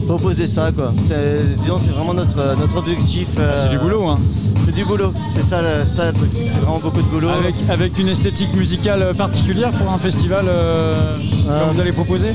proposer 0.06 0.46
ça 0.46 0.70
quoi. 0.72 0.92
C'est, 1.06 1.56
disons, 1.60 1.78
c'est 1.78 1.90
vraiment 1.90 2.14
notre, 2.14 2.56
notre 2.58 2.76
objectif. 2.78 3.28
Ah, 3.38 3.54
c'est 3.56 3.66
euh, 3.68 3.70
du 3.70 3.78
boulot, 3.78 4.06
hein. 4.06 4.18
C'est 4.64 4.74
du 4.74 4.84
boulot, 4.84 5.12
c'est 5.32 5.42
ça, 5.42 5.60
le- 5.62 5.84
ça 5.84 6.06
le 6.06 6.12
truc, 6.12 6.30
c'est 6.32 6.48
c'est 6.48 6.58
vraiment 6.60 6.78
beaucoup 6.78 7.00
de 7.02 7.06
boulot. 7.08 7.28
Avec, 7.28 7.54
avec 7.68 7.98
une 7.98 8.08
esthétique 8.08 8.52
musicale 8.54 9.12
particulière 9.16 9.70
pour 9.70 9.92
un 9.92 9.98
festival 9.98 10.46
euh, 10.48 11.12
comme 11.44 11.74
vous 11.74 11.80
allez 11.80 11.92
proposer? 11.92 12.30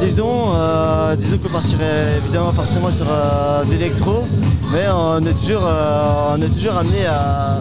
Disons, 0.00 0.52
euh, 0.54 1.16
disons 1.16 1.38
qu'on 1.38 1.48
partirait 1.48 2.18
évidemment 2.22 2.52
forcément 2.52 2.90
sur 2.90 3.06
euh, 3.08 3.64
d'électro, 3.64 4.22
mais 4.72 4.84
on 4.94 5.24
est 5.24 5.32
toujours, 5.34 5.62
euh, 5.64 6.36
on 6.36 6.42
est 6.42 6.48
toujours 6.50 6.76
amené 6.76 7.06
à, 7.06 7.58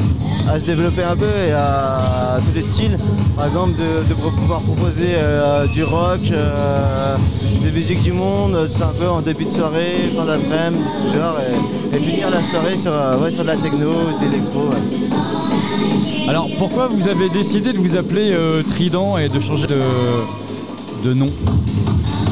à 0.52 0.60
se 0.60 0.66
développer 0.66 1.04
un 1.04 1.16
peu 1.16 1.30
et 1.48 1.52
à, 1.54 2.40
tous 2.46 2.56
les 2.56 2.64
styles. 2.64 2.98
Par 3.38 3.46
exemple, 3.46 3.74
de, 3.78 4.08
de 4.10 4.14
pouvoir 4.14 4.60
proposer 4.62 5.14
euh, 5.16 5.66
du 5.68 5.84
rock, 5.86 6.20
euh, 6.32 7.16
des 7.64 7.72
musiques 7.72 8.02
du 8.04 8.12
monde, 8.12 8.68
ça 8.70 8.88
un 8.88 9.00
peu 9.00 9.08
en 9.10 9.22
début 9.22 9.46
soirée, 9.50 10.12
fin 10.16 10.26
d'après-midi, 10.26 10.84
tout 10.96 11.18
genre, 11.18 11.38
et, 11.94 12.00
finir 12.00 12.30
la 12.30 12.44
soirée 12.44 12.76
sur, 12.76 12.94
euh, 12.94 13.18
ouais, 13.18 13.32
sur 13.32 13.44
de 13.44 13.50
la 13.50 13.56
techno, 13.58 13.92
de 14.22 14.26
l'électro. 14.26 14.70
ouais. 14.70 16.30
Alors 16.30 16.48
pourquoi 16.58 16.88
vous 16.88 17.08
avez 17.08 17.30
décidé 17.30 17.74
de 17.74 17.78
vous 17.78 17.96
appeler 17.96 18.32
euh, 18.32 18.62
Trident 18.64 19.18
et 19.18 19.30
de 19.30 19.40
changer 19.40 19.68
de, 19.68 19.82
de 21.04 21.14
nom 21.14 21.30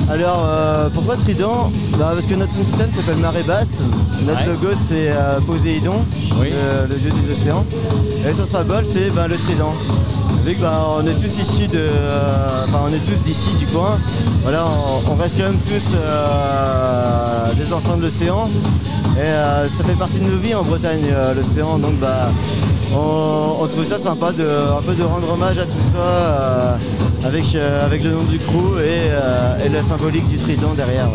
Alors 0.09 0.43
euh, 0.45 0.89
pourquoi 0.93 1.15
Trident 1.17 1.71
Bah, 1.97 2.11
Parce 2.13 2.25
que 2.25 2.35
notre 2.35 2.51
système 2.53 2.91
s'appelle 2.91 3.17
Marée 3.17 3.43
Basse. 3.43 3.81
Notre 4.25 4.39
Ouais. 4.41 4.45
logo 4.47 4.67
c'est 4.75 5.09
euh, 5.09 5.39
Poséidon, 5.45 5.95
Oui. 6.39 6.49
le, 6.51 6.93
le 6.93 6.99
dieu 6.99 7.11
des 7.11 7.31
océans. 7.31 7.65
Et 8.27 8.33
son 8.33 8.45
symbole 8.45 8.85
c'est 8.85 9.09
ben, 9.09 9.27
le 9.27 9.37
trident. 9.37 9.73
Vu 10.45 10.55
que 10.55 10.61
bah, 10.61 10.87
on 10.97 11.05
est 11.05 11.13
tous 11.13 11.37
issus 11.39 11.67
de. 11.67 11.77
euh, 11.77 12.47
on 12.73 12.87
est 12.93 12.99
tous 13.05 13.21
d'ici 13.23 13.53
du 13.55 13.65
coin. 13.67 13.97
Voilà, 14.43 14.65
on, 14.65 15.11
on 15.11 15.15
reste 15.15 15.35
quand 15.37 15.43
même 15.45 15.59
tous 15.59 15.93
euh, 15.93 17.53
des 17.55 17.71
enfants 17.73 17.97
de 17.97 18.01
l'océan. 18.03 18.49
Et 19.19 19.67
ça 19.69 19.83
fait 19.83 19.93
partie 19.97 20.19
de 20.19 20.25
nos 20.29 20.37
vies 20.37 20.53
en 20.55 20.63
Bretagne, 20.63 21.07
l'océan. 21.35 21.79
Donc 21.79 21.95
bah 21.99 22.29
on, 22.95 23.55
on 23.61 23.67
trouve 23.67 23.83
ça 23.83 23.97
sympa 23.97 24.31
de 24.31 24.43
un 24.77 24.81
peu 24.83 24.93
de 24.93 25.03
rendre 25.03 25.31
hommage 25.33 25.57
à 25.57 25.65
tout 25.65 25.81
ça 25.81 26.77
avec, 27.23 27.55
euh, 27.55 27.85
avec 27.85 28.03
le 28.03 28.11
nom 28.11 28.23
du 28.23 28.37
crew 28.37 28.79
et, 28.79 29.09
euh, 29.11 29.69
la 29.71 29.81
symbolique 29.81 30.27
du 30.27 30.37
trident 30.37 30.73
derrière. 30.73 31.09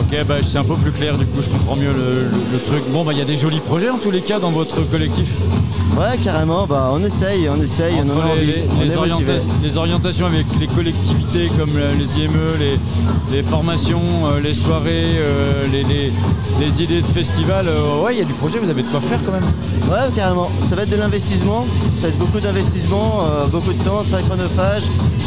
Ok, 0.00 0.26
bah, 0.26 0.34
c'est 0.42 0.58
un 0.58 0.64
peu 0.64 0.74
plus 0.74 0.90
clair 0.90 1.16
du 1.16 1.24
coup, 1.26 1.40
je 1.42 1.48
comprends 1.48 1.76
mieux 1.76 1.92
le, 1.92 2.14
le- 2.14 2.30
le 2.52 2.58
truc. 2.58 2.82
Bon, 2.92 3.04
bah 3.04 3.12
il 3.12 3.18
y 3.18 3.22
a 3.22 3.24
des 3.24 3.36
jolis 3.36 3.60
projets 3.60 3.90
en 3.90 3.98
tous 3.98 4.10
les 4.10 4.20
cas 4.20 4.38
dans 4.38 4.50
votre 4.50 4.82
collectif. 4.90 5.28
Ouais, 5.96 6.16
carrément, 6.22 6.66
bah, 6.66 6.88
on 6.92 7.04
essaye, 7.04 7.48
on 7.48 7.60
essaye, 7.62 7.94
on 8.04 8.08
en 8.10 8.20
a 8.20 8.24
les, 8.26 8.30
envie, 8.32 8.46
les- 8.46 8.64
on 8.76 8.80
les 8.84 8.92
est 8.92 8.96
motivé. 8.96 9.32
orienta- 9.32 9.44
les 9.62 9.76
orientations 9.76 10.26
avec 10.26 10.46
les 10.60 10.66
collectivités 10.66 11.50
comme 11.58 11.70
les 11.98 12.18
IME, 12.20 12.32
les, 12.58 13.36
les 13.36 13.42
formations, 13.44 14.02
euh, 14.26 14.40
les 14.40 14.54
soirées, 14.54 15.18
euh, 15.18 15.64
les, 15.72 16.82
idées 16.82 17.00
de 17.02 17.06
festival, 17.06 17.66
euh, 17.68 18.02
ouais, 18.02 18.14
il 18.14 18.18
y 18.18 18.22
a 18.22 18.24
du 18.24 18.32
projet, 18.32 18.58
vous 18.58 18.68
avez 18.70 18.82
de 18.82 18.86
quoi 18.88 19.00
faire 19.00 19.20
quand 19.24 19.32
même. 19.32 19.44
Ouais, 19.88 20.10
carrément, 20.16 20.50
ça 20.68 20.74
va 20.74 20.82
être 20.82 20.90
de 20.90 20.96
l'investissement, 20.96 21.60
ça 21.96 22.02
va 22.02 22.08
être 22.08 22.18
beaucoup 22.18 22.40
d'investissement, 22.40 23.20
euh, 23.22 23.46
beaucoup 23.46 23.72
de 23.72 23.82
temps, 23.84 24.02
très 24.10 24.22
chronophage, 24.22 24.82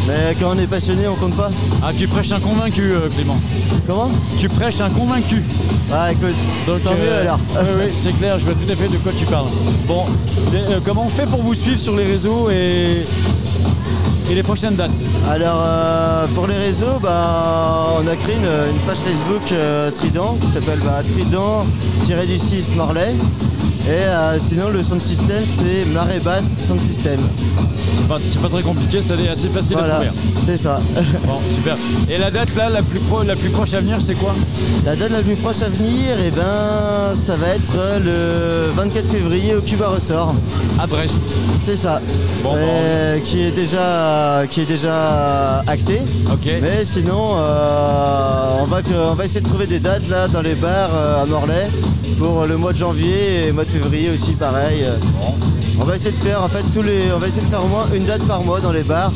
mais 0.07 0.35
quand 0.39 0.53
on 0.55 0.59
est 0.59 0.67
passionné, 0.67 1.07
on 1.07 1.15
compte 1.15 1.35
pas. 1.35 1.49
Ah, 1.81 1.89
tu 1.97 2.07
prêches 2.07 2.31
un 2.31 2.39
convaincu, 2.39 2.91
Clément. 3.15 3.39
Comment? 3.87 4.09
Tu 4.39 4.49
prêches 4.57 4.81
un 4.81 4.89
convaincu. 4.89 5.43
Ah, 5.91 6.11
écoute, 6.11 6.33
Donc, 6.67 6.83
tant 6.83 6.95
mieux 6.95 7.13
alors. 7.13 7.39
Oui, 7.55 7.85
oui, 7.85 7.91
c'est 7.95 8.11
clair, 8.17 8.37
je 8.39 8.45
vois 8.45 8.53
tout 8.55 8.71
à 8.71 8.75
fait 8.75 8.87
de 8.87 8.97
quoi 8.97 9.11
tu 9.17 9.25
parles. 9.25 9.47
Bon, 9.87 10.05
euh, 10.53 10.79
comment 10.83 11.03
on 11.05 11.09
fait 11.09 11.25
pour 11.27 11.41
vous 11.41 11.53
suivre 11.53 11.79
sur 11.79 11.95
les 11.95 12.05
réseaux 12.05 12.49
et, 12.49 13.03
et 14.29 14.35
les 14.35 14.43
prochaines 14.43 14.75
dates? 14.75 14.91
Alors 15.29 15.61
euh, 15.63 16.25
pour 16.33 16.47
les 16.47 16.57
réseaux, 16.57 16.99
bah, 17.01 17.87
on 18.01 18.07
a 18.07 18.15
créé 18.15 18.35
une, 18.35 18.43
une 18.43 18.79
page 18.85 18.97
Facebook 18.97 19.51
euh, 19.51 19.91
Trident 19.91 20.37
qui 20.41 20.47
s'appelle 20.51 20.79
bah, 20.83 20.99
Trident-du-6 21.13 22.75
Morlaix. 22.75 23.13
Et 23.87 23.91
euh, 23.91 24.37
sinon 24.39 24.69
le 24.69 24.83
sound 24.83 25.01
system 25.01 25.41
c'est 25.45 25.85
Marée 25.93 26.19
Basse 26.19 26.51
Sound 26.57 26.81
System. 26.81 27.19
C'est 27.99 28.07
pas, 28.07 28.17
c'est 28.19 28.41
pas 28.41 28.49
très 28.49 28.61
compliqué, 28.61 29.01
ça 29.01 29.15
est 29.15 29.29
assez 29.29 29.47
facile 29.49 29.77
à 29.77 29.89
trouver. 29.89 30.09
c'est 30.45 30.57
ça. 30.57 30.79
Bon, 31.25 31.35
super. 31.53 31.75
Et 32.09 32.17
la 32.17 32.31
date 32.31 32.55
là, 32.55 32.69
la 32.69 32.81
plus, 32.81 32.99
pro- 32.99 33.23
la 33.23 33.35
plus 33.35 33.49
proche 33.49 33.73
à 33.73 33.79
venir, 33.79 33.97
c'est 34.01 34.13
quoi? 34.13 34.33
La 34.85 34.95
date 34.95 35.11
la 35.11 35.21
plus 35.21 35.35
proche 35.35 35.61
à 35.61 35.69
venir, 35.69 36.17
et 36.19 36.31
ben, 36.31 37.15
ça 37.21 37.35
va 37.35 37.47
être 37.49 37.99
le 38.03 38.71
24 38.75 39.09
février 39.09 39.55
au 39.55 39.61
Cuba 39.61 39.87
Ressort. 39.89 40.35
À 40.79 40.87
Brest. 40.87 41.19
C'est 41.65 41.75
ça. 41.75 42.01
Bon, 42.43 42.51
Euh, 42.55 43.19
qui 43.23 43.43
est 43.43 43.51
déjà 43.51 44.43
qui 44.49 44.61
est 44.61 44.65
déjà 44.65 45.59
acté. 45.67 46.01
Ok. 46.31 46.49
Mais 46.61 46.85
sinon, 46.85 47.31
euh, 47.37 48.61
on, 48.61 48.65
va 48.65 48.81
que- 48.81 48.93
on 49.11 49.13
va 49.15 49.25
essayer 49.25 49.41
de 49.41 49.47
trouver 49.47 49.65
des 49.65 49.79
dates 49.79 50.07
là 50.09 50.27
dans 50.27 50.41
les 50.41 50.55
bars 50.55 50.89
euh, 50.93 51.23
à 51.23 51.25
Morlaix 51.25 51.67
pour 52.17 52.45
le 52.45 52.57
mois 52.57 52.73
de 52.73 52.77
janvier 52.77 53.47
et 53.47 53.51
mois 53.51 53.63
de 53.63 53.69
février 53.69 54.09
aussi 54.09 54.33
pareil. 54.33 54.85
On 55.79 55.83
va 55.83 55.95
essayer 55.95 56.11
de 56.11 56.15
faire 56.17 56.43
en 56.43 56.47
fait 56.47 56.63
tous 56.73 56.81
les. 56.81 57.11
On 57.15 57.19
va 57.19 57.27
essayer 57.27 57.43
de 57.43 57.47
faire 57.47 57.63
au 57.63 57.67
moins 57.67 57.85
une 57.93 58.03
date 58.05 58.23
par 58.23 58.41
mois 58.43 58.59
dans 58.59 58.71
les 58.71 58.83
bars 58.83 59.11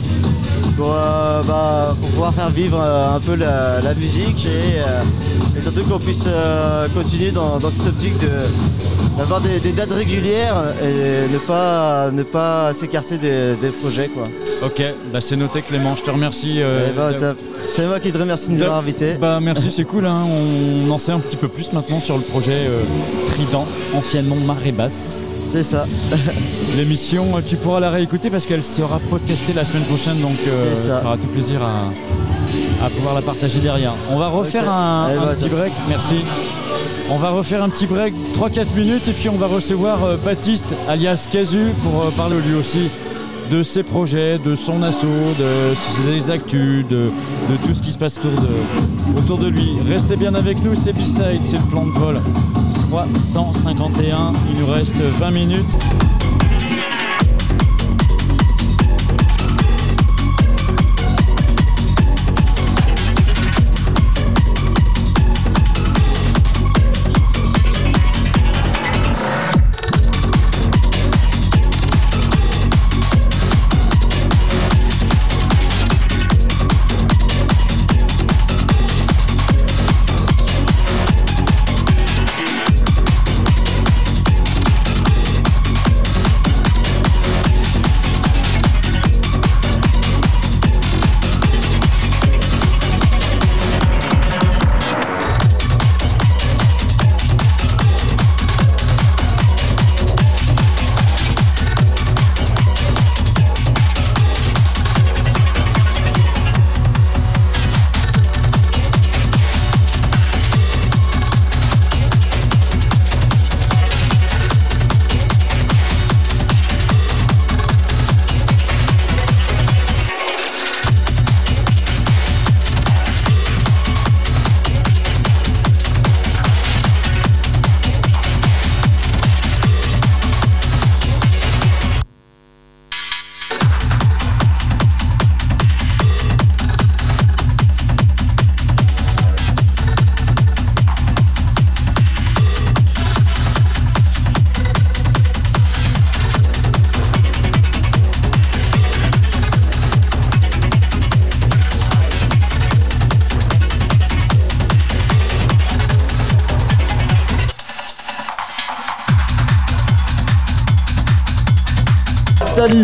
pour, 0.77 0.93
euh, 0.95 1.41
bah, 1.43 1.95
pour 1.99 2.09
pouvoir 2.11 2.33
faire 2.33 2.49
vivre 2.49 2.79
euh, 2.81 3.15
un 3.15 3.19
peu 3.19 3.35
la, 3.35 3.81
la 3.81 3.93
musique 3.93 4.45
et, 4.45 4.79
euh, 4.79 5.57
et 5.57 5.61
surtout 5.61 5.83
qu'on 5.83 5.99
puisse 5.99 6.27
continuer 6.95 7.31
dans, 7.31 7.57
dans 7.57 7.69
cette 7.71 7.87
optique 7.87 8.17
de 8.19 8.29
d'avoir 9.17 9.41
des, 9.41 9.59
des 9.59 9.71
dates 9.73 9.91
régulières 9.91 10.55
et 10.81 11.31
ne 11.31 11.37
pas 11.39 12.09
ne 12.11 12.23
pas 12.23 12.73
s'écarter 12.73 13.17
des, 13.17 13.55
des 13.55 13.69
projets 13.69 14.07
quoi. 14.07 14.23
Ok, 14.63 14.81
bah 15.11 15.19
c'est 15.19 15.35
noté 15.35 15.61
Clément, 15.63 15.95
je 15.95 16.03
te 16.03 16.09
remercie. 16.11 16.59
Eh 16.59 16.95
ben. 16.95 17.35
C'est 17.73 17.85
moi 17.87 17.99
qui 17.99 18.11
te 18.11 18.17
remercie 18.17 18.49
de 18.49 18.53
nous 18.55 18.61
avoir 18.61 18.79
invités. 18.79 19.13
Bah 19.19 19.39
merci, 19.41 19.71
c'est 19.71 19.83
cool. 19.83 20.05
hein. 20.05 20.19
On 20.85 20.89
en 20.91 20.97
sait 20.99 21.11
un 21.11 21.19
petit 21.19 21.35
peu 21.37 21.47
plus 21.47 21.73
maintenant 21.73 21.99
sur 22.01 22.17
le 22.17 22.23
projet 22.23 22.67
Trident, 23.27 23.65
anciennement 23.95 24.35
Marée 24.35 24.71
Basse. 24.71 25.27
C'est 25.51 25.63
ça. 25.63 25.83
L'émission, 26.77 27.25
tu 27.45 27.57
pourras 27.57 27.81
la 27.81 27.89
réécouter 27.89 28.29
parce 28.29 28.45
qu'elle 28.45 28.63
sera 28.63 28.99
podcastée 28.99 29.51
la 29.51 29.65
semaine 29.65 29.83
prochaine, 29.83 30.21
donc 30.21 30.37
euh, 30.47 30.73
tu 31.01 31.05
auras 31.05 31.17
tout 31.17 31.27
plaisir 31.27 31.61
à, 31.61 32.85
à 32.85 32.89
pouvoir 32.89 33.15
la 33.15 33.21
partager 33.21 33.59
derrière. 33.59 33.93
On 34.09 34.17
va 34.17 34.29
refaire 34.29 34.71
un, 34.71 35.09
Eh 35.11 35.17
un 35.17 35.21
bah, 35.25 35.33
petit 35.35 35.49
break, 35.49 35.73
merci. 35.89 36.21
On 37.09 37.17
va 37.17 37.31
refaire 37.31 37.61
un 37.61 37.67
petit 37.67 37.85
break, 37.85 38.13
3-4 38.33 38.65
minutes, 38.77 39.09
et 39.09 39.11
puis 39.11 39.27
on 39.27 39.35
va 39.35 39.47
recevoir 39.47 40.01
euh, 40.05 40.15
Baptiste, 40.15 40.73
alias 40.87 41.27
Casu, 41.29 41.73
pour 41.83 42.01
euh, 42.03 42.11
parler 42.11 42.37
lui 42.47 42.55
aussi 42.55 42.89
de 43.51 43.61
ses 43.61 43.83
projets, 43.83 44.37
de 44.37 44.55
son 44.55 44.81
assaut, 44.83 45.07
de 45.37 45.75
ses 46.05 46.29
actus, 46.29 46.85
de, 46.87 47.09
de 47.49 47.57
tout 47.67 47.73
ce 47.73 47.81
qui 47.81 47.91
se 47.91 47.97
passe 47.97 48.17
autour 48.17 48.31
de, 48.41 49.19
autour 49.19 49.37
de 49.37 49.47
lui. 49.47 49.71
Restez 49.89 50.15
bien 50.15 50.33
avec 50.33 50.63
nous, 50.63 50.75
c'est 50.75 50.93
B-Side, 50.93 51.41
c'est 51.43 51.57
le 51.57 51.69
plan 51.69 51.85
de 51.85 51.91
vol 51.91 52.21
351, 52.91 54.33
il 54.51 54.59
nous 54.59 54.67
reste 54.67 54.97
20 54.97 55.31
minutes. 55.31 56.20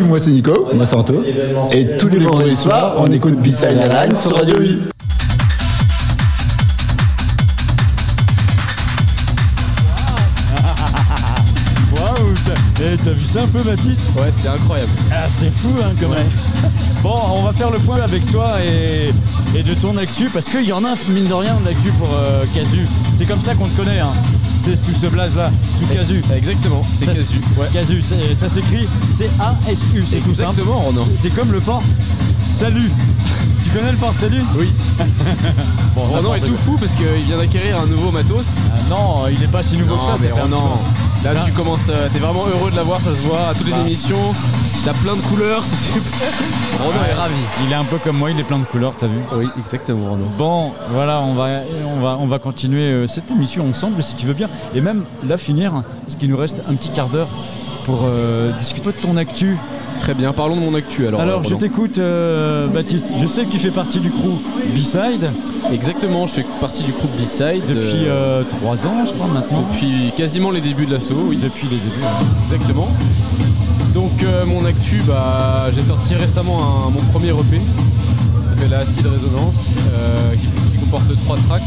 Moi 0.07 0.19
c'est 0.19 0.31
Nico. 0.31 0.67
Moi 0.73 0.85
c'est 0.85 0.95
Anto. 0.95 1.23
Et 1.73 1.97
tous 1.97 2.07
les 2.09 2.19
vendredis 2.19 2.55
soirs, 2.55 2.95
on 2.97 3.07
écoute 3.07 3.35
B-Side 3.41 3.77
Airlines 3.81 4.15
sur 4.15 4.35
Radio 4.35 4.55
U. 4.61 4.79
Waouh 11.95 12.33
t'as- 12.45 12.83
eh, 12.83 12.97
T'as 13.03 13.11
vu 13.11 13.25
ça 13.25 13.43
un 13.43 13.47
peu 13.47 13.61
Baptiste? 13.63 14.01
Ouais, 14.17 14.31
c'est 14.37 14.47
incroyable. 14.49 14.91
Ah, 15.11 15.25
c'est 15.29 15.49
fou 15.51 15.69
hein 15.81 15.91
quand 15.99 16.09
même. 16.09 16.27
Bon, 17.01 17.15
on 17.33 17.43
va 17.43 17.53
faire 17.53 17.71
le 17.71 17.79
point 17.79 18.01
avec 18.01 18.29
toi 18.31 18.55
et, 18.63 19.11
et 19.57 19.63
de 19.63 19.73
ton 19.75 19.95
actu 19.97 20.29
parce 20.29 20.47
qu'il 20.47 20.65
y 20.65 20.73
en 20.73 20.83
a 20.83 20.95
mine 21.09 21.25
de 21.27 21.33
rien 21.33 21.57
d'actu 21.63 21.89
pour 21.97 22.09
euh, 22.13 22.43
Casu. 22.53 22.85
C'est 23.13 23.25
comme 23.25 23.41
ça 23.41 23.55
qu'on 23.55 23.67
te 23.67 23.77
connaît. 23.77 23.99
Hein. 23.99 24.09
C'est 24.67 24.75
sous 24.75 24.99
ce 25.01 25.07
blaze 25.07 25.37
là, 25.37 25.49
sous 25.79 25.85
Casu. 25.93 26.21
Exactement, 26.35 26.81
c'est 26.99 27.05
Ça, 27.05 27.13
Casu. 27.13 27.39
Ouais. 27.57 27.67
Casu, 27.71 28.01
c'est- 28.01 28.35
ça 28.35 28.49
s'écrit 28.53 28.85
C-A-S-U, 29.11 30.03
c'est 30.05 30.17
tout 30.17 30.31
simple. 30.35 30.41
Exactement, 30.59 30.79
Renan. 30.79 31.07
C'est- 31.21 31.29
comme 31.33 31.51
le 31.53 31.59
port 31.61 31.81
Salut. 32.49 32.91
Tu 33.63 33.69
connais 33.69 33.91
le 33.91 33.97
port 33.97 34.13
Salut? 34.13 34.41
Oui. 34.57 34.67
Bon, 35.95 36.33
est 36.35 36.39
tout 36.41 36.55
fou 36.65 36.75
parce 36.79 36.91
qu'il 36.93 37.05
vient 37.25 37.37
d'acquérir 37.37 37.79
un 37.81 37.87
nouveau 37.87 38.11
matos. 38.11 38.45
Ah 38.71 38.77
non, 38.89 39.15
il 39.35 39.41
est 39.41 39.47
pas 39.47 39.63
si 39.63 39.77
nouveau 39.77 39.95
Non, 39.95 40.01
que 40.01 40.05
ça. 40.05 40.11
ça 40.13 40.17
mais 40.21 40.29
un 40.31 40.35
petit 40.35 40.49
moment. 40.49 40.79
là 41.23 41.43
tu 41.45 41.51
commences, 41.53 41.79
euh, 41.89 42.07
t'es 42.13 42.19
vraiment 42.19 42.45
heureux 42.47 42.69
de 42.69 42.75
l'avoir, 42.75 43.01
ça 43.01 43.15
se 43.15 43.21
voit 43.27 43.47
à 43.49 43.53
toutes 43.55 43.65
les 43.67 43.71
Bah. 43.73 43.81
émissions. 43.85 44.33
T'as 44.87 44.93
plein 44.93 45.17
de 45.17 45.21
couleurs, 45.23 45.65
c'est 45.65 45.91
super. 45.91 46.29
Ouais, 46.79 47.09
est 47.09 47.13
ravi. 47.13 47.35
Il 47.65 47.73
est 47.73 47.75
un 47.75 47.83
peu 47.83 47.97
comme 47.97 48.19
moi, 48.19 48.31
il 48.31 48.39
est 48.39 48.45
plein 48.45 48.59
de 48.59 48.63
couleurs, 48.63 48.95
t'as 48.95 49.07
vu 49.07 49.17
Oui, 49.33 49.45
exactement, 49.59 50.11
Ronan. 50.11 50.27
Bon, 50.37 50.71
voilà, 50.91 51.19
on 51.19 51.33
va, 51.33 51.59
on 51.93 51.99
va, 51.99 52.17
on 52.21 52.25
va 52.25 52.39
continuer 52.39 52.83
euh, 52.83 53.05
cette 53.05 53.29
émission 53.29 53.67
ensemble 53.67 54.01
si 54.01 54.15
tu 54.15 54.25
veux 54.25 54.33
bien. 54.33 54.47
Et 54.73 54.79
même 54.79 55.03
là 55.27 55.37
finir, 55.37 55.83
ce 56.07 56.15
qui 56.15 56.29
nous 56.29 56.37
reste 56.37 56.61
un 56.69 56.75
petit 56.75 56.89
quart 56.89 57.09
d'heure 57.09 57.27
pour 57.87 58.01
euh, 58.03 58.51
discuter 58.59 58.91
de 58.91 58.97
ton 59.01 59.17
actu. 59.17 59.57
Très 59.99 60.13
bien, 60.13 60.31
parlons 60.31 60.55
de 60.55 60.61
mon 60.61 60.75
actu 60.75 61.07
alors. 61.07 61.21
Alors, 61.21 61.39
euh, 61.39 61.43
je 61.49 61.55
t'écoute, 61.55 61.97
euh, 61.97 62.67
Baptiste. 62.67 63.07
Je 63.19 63.25
sais 63.25 63.43
que 63.45 63.49
tu 63.49 63.57
fais 63.57 63.71
partie 63.71 63.99
du 63.99 64.11
crew 64.11 64.37
B-Side 64.75 65.27
Exactement, 65.73 66.27
je 66.27 66.33
fais 66.33 66.45
partie 66.61 66.83
du 66.83 66.91
groupe 66.91 67.09
B-Side. 67.17 67.63
depuis 67.67 68.05
euh, 68.05 68.41
euh, 68.41 68.43
trois 68.43 68.75
ans, 68.85 69.03
je 69.07 69.11
crois 69.13 69.27
maintenant. 69.33 69.63
Depuis 69.73 70.11
quasiment 70.15 70.51
les 70.51 70.61
débuts 70.61 70.85
de 70.85 70.93
l'assaut, 70.93 71.15
oui. 71.29 71.39
Depuis 71.41 71.67
les 71.67 71.77
débuts. 71.77 72.03
hein. 72.03 72.25
Exactement. 72.45 72.87
Donc 73.95 74.11
euh, 74.23 74.45
mon 74.45 74.63
actu, 74.65 75.01
bah, 75.07 75.65
j'ai 75.73 75.81
sorti 75.81 76.13
récemment 76.13 76.59
un- 76.59 76.89
mon 76.91 77.01
premier 77.11 77.29
EP. 77.29 77.59
Ça 78.43 78.49
s'appelle 78.49 78.73
Acid 78.75 79.05
Résonance, 79.07 79.73
euh, 79.97 80.33
qui, 80.35 80.47
qui 80.77 80.83
comporte 80.85 81.05
trois 81.25 81.37
tracks. 81.49 81.63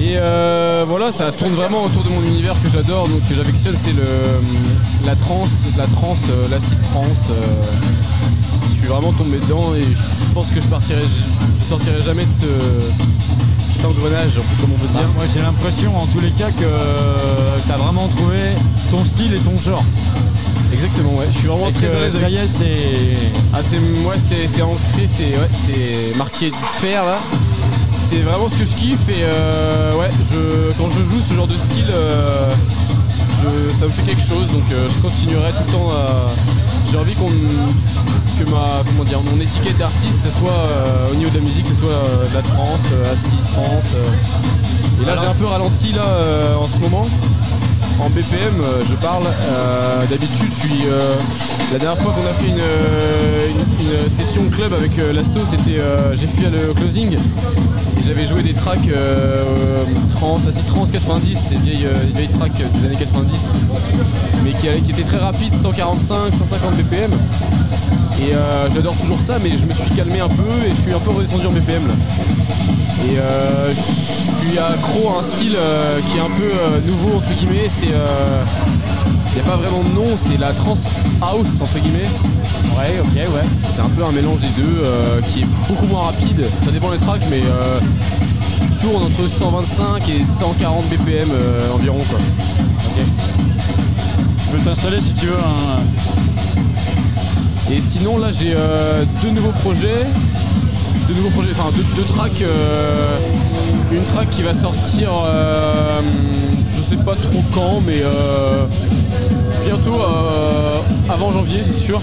Et 0.00 0.14
euh, 0.16 0.84
voilà, 0.86 1.10
ça 1.10 1.32
tourne 1.32 1.54
vraiment 1.54 1.84
autour 1.84 2.04
de 2.04 2.08
mon 2.10 2.22
univers 2.22 2.54
que 2.62 2.68
j'adore, 2.70 3.08
donc 3.08 3.20
que 3.28 3.34
j'affectionne, 3.34 3.74
c'est 3.82 3.92
le 3.92 4.04
la 5.04 5.16
trance, 5.16 5.48
la 5.76 5.86
trance, 5.86 6.18
euh, 6.30 6.46
l'acid 6.50 6.80
trance. 6.92 7.30
euh, 7.30 7.44
je 8.70 8.76
suis 8.78 8.86
vraiment 8.86 9.12
tombé 9.12 9.38
dedans 9.38 9.74
et 9.74 9.82
je 9.92 10.32
pense 10.34 10.46
que 10.54 10.60
je 10.60 10.66
partirai, 10.68 11.02
je 11.02 11.68
sortirai 11.68 12.00
jamais 12.00 12.24
de 12.24 12.30
ce 12.40 12.46
cet 13.76 13.84
engrenage, 13.84 14.34
comme 14.60 14.70
on 14.72 14.78
peut 14.78 14.86
Bah, 14.94 15.00
dire. 15.00 15.08
moi 15.16 15.24
j'ai 15.32 15.40
l'impression 15.40 15.96
en 15.96 16.06
tous 16.06 16.20
les 16.20 16.30
cas 16.30 16.50
que 16.50 17.66
tu 17.66 17.72
as 17.72 17.76
vraiment 17.76 18.06
trouvé 18.08 18.38
ton 18.92 19.04
style 19.04 19.34
et 19.34 19.38
ton 19.38 19.56
genre. 19.56 19.84
Exactement, 20.72 21.14
ouais. 21.14 21.26
Je 21.32 21.38
suis 21.38 21.48
vraiment 21.48 21.70
très 21.72 21.88
à 21.88 21.94
l'aise 21.94 22.12
ça 22.12 22.18
avec 22.26 22.30
y 22.30 22.36
est, 22.36 22.46
c'est. 22.46 23.18
Ah 23.54 23.58
c'est 23.62 23.78
ouais, 23.78 24.16
c'est, 24.24 24.46
c'est 24.46 24.62
ancré, 24.62 25.06
c'est 25.08 25.36
ouais, 25.38 26.16
marqué 26.16 26.50
du 26.50 26.56
fer 26.80 27.04
là. 27.04 27.18
C'est 28.08 28.20
vraiment 28.22 28.48
ce 28.48 28.54
que 28.56 28.64
je 28.64 28.74
kiffe 28.74 29.08
et 29.10 29.22
euh, 29.22 29.92
ouais, 29.96 30.10
je, 30.30 30.72
quand 30.78 30.88
je 30.90 31.00
joue 31.00 31.20
ce 31.28 31.34
genre 31.34 31.46
de 31.46 31.54
style, 31.54 31.86
euh, 31.90 32.52
je- 33.42 33.78
ça 33.78 33.84
me 33.84 33.90
fait 33.90 34.02
quelque 34.02 34.26
chose 34.26 34.46
donc 34.50 34.62
euh, 34.72 34.88
je 34.88 34.98
continuerai 35.02 35.50
tout 35.52 35.64
le 35.66 35.72
temps 35.72 35.90
à. 35.90 36.26
J'ai 36.90 36.96
envie 36.96 37.14
qu'on 37.14 37.28
que 37.28 38.50
ma 38.50 38.82
comment 38.86 39.04
dire 39.04 39.20
mon 39.20 39.38
étiquette 39.40 39.76
d'artiste 39.76 40.20
ce 40.24 40.38
soit 40.40 40.64
au 41.12 41.14
niveau 41.16 41.28
de 41.30 41.34
la 41.36 41.42
musique, 41.42 41.66
ce 41.68 41.74
soit 41.74 42.28
de 42.30 42.34
la 42.34 42.40
trance, 42.42 42.80
euh, 42.92 43.12
acid 43.12 43.42
trance. 43.52 43.92
Et 45.02 45.04
là 45.04 45.16
j'ai 45.20 45.26
un 45.26 45.34
peu 45.34 45.44
ralenti 45.44 45.92
là 45.92 46.56
en 46.58 46.66
ce 46.66 46.78
moment. 46.80 47.06
En 48.00 48.10
BPM, 48.10 48.60
euh, 48.60 48.84
je 48.88 48.94
parle. 48.94 49.24
Euh, 49.26 50.06
D'habitude, 50.06 50.50
je 50.50 50.66
suis. 50.66 50.86
euh, 50.86 51.14
la 51.72 51.78
dernière 51.78 52.00
fois 52.00 52.12
qu'on 52.12 52.26
a 52.26 52.32
fait 52.34 52.46
une, 52.48 52.60
session 54.16 54.42
club 54.50 54.72
avec 54.72 54.96
euh, 54.98 55.12
l'Asso, 55.12 55.40
c'était. 55.50 55.80
J'ai 56.14 56.26
fait 56.26 56.48
le 56.50 56.72
closing 56.74 57.14
et 57.14 58.02
j'avais 58.06 58.26
joué 58.26 58.42
des 58.42 58.54
tracks 58.54 58.88
trans, 60.14 60.38
acid 60.48 60.64
trans 60.66 60.86
90, 60.86 61.48
des 61.50 61.56
vieilles, 61.56 61.86
vieilles 62.14 62.28
tracks 62.28 62.52
des 62.52 62.86
années 62.86 62.96
90, 62.96 63.30
mais 64.44 64.52
qui, 64.52 64.68
qui 64.82 64.90
étaient 64.92 65.02
très 65.02 65.18
rapides, 65.18 65.54
145, 65.60 66.34
150 66.38 66.76
BPM. 66.76 67.10
Et 68.20 68.32
j'adore 68.72 68.96
toujours 68.96 69.18
ça, 69.26 69.38
mais 69.42 69.50
je 69.50 69.64
me 69.66 69.72
suis 69.72 69.90
calmé 69.96 70.20
un 70.20 70.28
peu 70.28 70.66
et 70.66 70.70
je 70.70 70.82
suis 70.82 70.92
un 70.94 70.98
peu 71.00 71.10
redescendu 71.10 71.46
en 71.46 71.52
BPM 71.52 71.86
là. 71.88 71.94
Et 73.06 73.16
euh, 74.58 74.74
accro 74.74 75.10
un 75.18 75.22
style 75.22 75.56
euh, 75.56 76.00
qui 76.00 76.18
est 76.18 76.20
un 76.20 76.30
peu 76.36 76.50
euh, 76.50 76.80
nouveau 76.86 77.16
entre 77.18 77.32
guillemets, 77.38 77.68
c'est 77.68 77.88
il 79.30 79.34
n'y 79.34 79.40
a 79.40 79.50
pas 79.50 79.56
vraiment 79.56 79.84
de 79.84 79.94
nom, 79.94 80.06
c'est 80.26 80.38
la 80.38 80.52
trance 80.52 80.80
house 81.20 81.60
entre 81.60 81.78
guillemets. 81.78 82.08
Ouais, 82.76 82.98
ok, 83.00 83.14
ouais. 83.14 83.44
C'est 83.74 83.80
un 83.80 83.88
peu 83.88 84.04
un 84.04 84.10
mélange 84.10 84.40
des 84.40 84.48
deux 84.60 84.82
euh, 84.82 85.20
qui 85.20 85.42
est 85.42 85.46
beaucoup 85.68 85.86
moins 85.86 86.06
rapide. 86.06 86.44
Ça 86.64 86.70
dépend 86.70 86.90
des 86.90 86.98
tracks, 86.98 87.22
mais 87.30 87.42
euh, 87.44 87.78
tu 88.80 88.86
tournes 88.86 89.04
entre 89.04 89.28
125 89.28 90.08
et 90.08 90.24
140 90.40 90.84
BPM 90.88 91.28
euh, 91.30 91.72
environ 91.74 91.98
quoi. 92.08 92.18
Ok. 92.86 93.04
Tu 94.42 94.56
peux 94.56 94.64
t'installer 94.64 95.00
si 95.00 95.12
tu 95.12 95.26
veux 95.26 95.36
un. 95.36 95.82
Et 97.72 97.80
sinon 97.80 98.18
là 98.18 98.32
j'ai 98.32 98.54
euh, 98.56 99.04
deux 99.22 99.30
nouveaux 99.30 99.52
projets. 99.60 100.06
Deux 101.06 101.14
nouveaux 101.14 101.30
projets, 101.30 101.52
enfin 101.52 101.70
deux, 101.76 101.84
deux 101.96 102.08
tracks. 102.14 102.42
Une 103.92 104.02
track 104.04 104.30
qui 104.30 104.42
va 104.42 104.54
sortir 104.54 105.10
euh, 105.26 106.00
je 106.76 106.82
sais 106.82 107.02
pas 107.02 107.14
trop 107.14 107.42
quand 107.54 107.80
mais 107.86 108.00
euh, 108.02 108.64
bientôt 109.64 110.00
euh, 110.00 110.78
avant 111.08 111.32
janvier 111.32 111.60
c'est 111.64 111.72
sûr. 111.72 112.00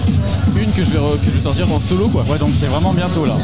Une 0.58 0.72
que 0.72 0.84
je 0.84 0.90
vais 0.90 0.98
re- 0.98 1.18
que 1.18 1.26
je 1.26 1.36
vais 1.36 1.42
sortir 1.42 1.66
en 1.70 1.80
solo 1.86 2.08
quoi. 2.08 2.24
Ouais, 2.30 2.38
donc 2.38 2.48
c'est 2.58 2.66
vraiment 2.66 2.92
bientôt 2.94 3.26
là. 3.26 3.34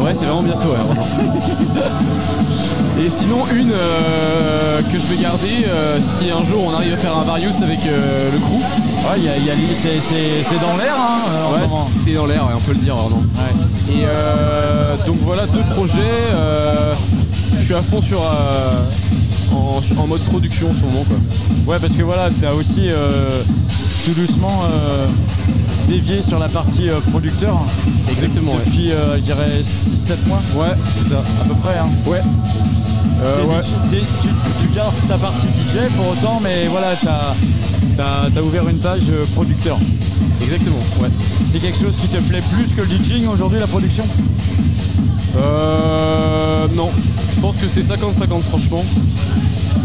Ouais 0.00 0.14
c'est 0.18 0.26
vraiment 0.26 0.42
bientôt 0.42 0.68
ouais, 0.68 0.84
vraiment. 0.86 1.06
Et 3.00 3.08
sinon 3.08 3.38
une 3.54 3.72
euh, 3.72 4.82
que 4.82 4.98
je 4.98 5.06
vais 5.06 5.22
garder 5.22 5.64
euh, 5.66 5.98
si 6.18 6.30
un 6.30 6.44
jour 6.44 6.62
on 6.66 6.74
arrive 6.74 6.92
à 6.92 6.96
faire 6.98 7.16
un 7.16 7.24
Varius 7.24 7.60
avec 7.62 7.78
euh, 7.86 8.30
le 8.32 8.38
crew. 8.38 8.58
Ouais, 8.60 9.16
il 9.16 9.24
y 9.24 9.28
a- 9.28 9.38
y 9.38 9.50
a- 9.50 9.54
c'est- 9.80 10.00
c'est 10.06 10.44
c'est 10.48 10.60
dans 10.60 10.76
l'air 10.76 10.94
hein, 10.96 11.52
Ouais, 11.54 11.60
moment. 11.62 11.88
c'est 12.04 12.12
dans 12.12 12.26
l'air, 12.26 12.44
ouais, 12.46 12.52
on 12.54 12.60
peut 12.60 12.72
le 12.72 12.78
dire, 12.78 12.94
Arnaud. 12.94 13.22
Et 13.90 14.04
euh, 14.04 14.94
donc 15.06 15.16
voilà 15.22 15.46
deux 15.46 15.62
projets. 15.74 16.00
euh, 16.32 16.94
je 17.62 17.66
suis 17.66 17.74
à 17.74 17.82
fond 17.82 18.02
sur 18.02 18.20
euh, 18.20 18.84
en, 19.52 19.80
en 19.96 20.06
mode 20.08 20.20
production 20.22 20.68
en 20.68 20.74
ce 20.74 20.80
moment 20.80 21.04
quoi. 21.04 21.16
Ouais, 21.72 21.78
parce 21.80 21.92
que 21.92 22.02
voilà, 22.02 22.28
tu 22.36 22.44
as 22.44 22.54
aussi 22.54 22.88
euh, 22.88 23.40
tout 24.04 24.10
doucement 24.12 24.64
euh, 24.64 25.06
dévié 25.88 26.22
sur 26.22 26.40
la 26.40 26.48
partie 26.48 26.88
producteur. 27.10 27.56
Exactement. 28.10 28.54
ouais. 28.54 28.58
Depuis, 28.66 28.90
euh, 28.90 29.16
je 29.16 29.22
dirais, 29.22 29.62
6-7 29.62 30.26
mois. 30.26 30.42
Ouais, 30.56 30.74
c'est 30.96 31.10
ça. 31.10 31.22
À 31.40 31.44
peu 31.44 31.54
près. 31.54 31.78
Hein. 31.78 31.88
Ouais. 32.04 32.20
Ouais. 33.22 33.60
Tu, 33.90 34.28
tu 34.60 34.74
gardes 34.74 34.94
ta 35.06 35.16
partie 35.16 35.46
DJ 35.46 35.88
pour 35.96 36.08
autant, 36.08 36.40
mais 36.42 36.66
voilà, 36.66 36.96
tu 36.96 37.06
as, 37.06 38.42
ouvert 38.42 38.68
une 38.68 38.78
page 38.78 39.12
producteur. 39.34 39.78
Exactement, 40.42 40.82
ouais. 41.00 41.08
C'est 41.52 41.60
quelque 41.60 41.78
chose 41.78 41.96
qui 41.96 42.08
te 42.08 42.20
plaît 42.22 42.42
plus 42.52 42.74
que 42.74 42.80
le 42.80 42.88
DJing 42.88 43.28
aujourd'hui, 43.28 43.60
la 43.60 43.68
production? 43.68 44.04
Euh, 45.36 46.66
non, 46.76 46.90
je 47.34 47.40
pense 47.40 47.56
que 47.56 47.66
c'est 47.72 47.82
50-50 47.82 48.42
franchement. 48.42 48.84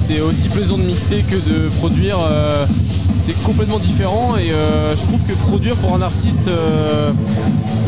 C'est 0.06 0.22
aussi 0.22 0.48
plaisant 0.49 0.78
de 0.78 0.84
mixer 0.84 1.24
que 1.30 1.36
de 1.36 1.69
produire. 1.80 2.18
euh, 2.22 2.65
c'est 3.26 3.34
complètement 3.44 3.78
différent 3.80 4.38
et 4.38 4.52
euh, 4.53 4.95
je 4.95 5.02
trouve 5.02 5.19
que 5.28 5.34
produire 5.34 5.76
pour 5.76 5.94
un 5.94 6.02
artiste 6.02 6.48
euh, 6.48 7.11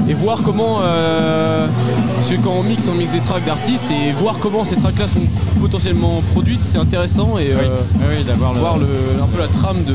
et 0.09 0.13
voir 0.13 0.39
comment. 0.43 0.79
parce 0.79 2.29
que 2.29 2.35
quand 2.43 2.55
on 2.59 2.63
mixe, 2.63 2.83
on 2.91 2.95
mixe 2.95 3.11
des 3.13 3.21
tracks 3.21 3.45
d'artistes 3.45 3.85
et 3.89 4.11
voir 4.11 4.37
comment 4.39 4.65
ces 4.65 4.75
tracks 4.75 4.99
là 4.99 5.05
sont 5.07 5.21
potentiellement 5.61 6.21
produites, 6.33 6.59
c'est 6.61 6.77
intéressant 6.77 7.37
et 7.37 7.53
oui, 8.17 8.23
d'avoir 8.27 8.53
le- 8.53 8.59
voir 8.59 8.77
le- 8.79 8.85
un 9.23 9.27
peu 9.27 9.39
la 9.39 9.47
trame 9.47 9.81
de, 9.87 9.93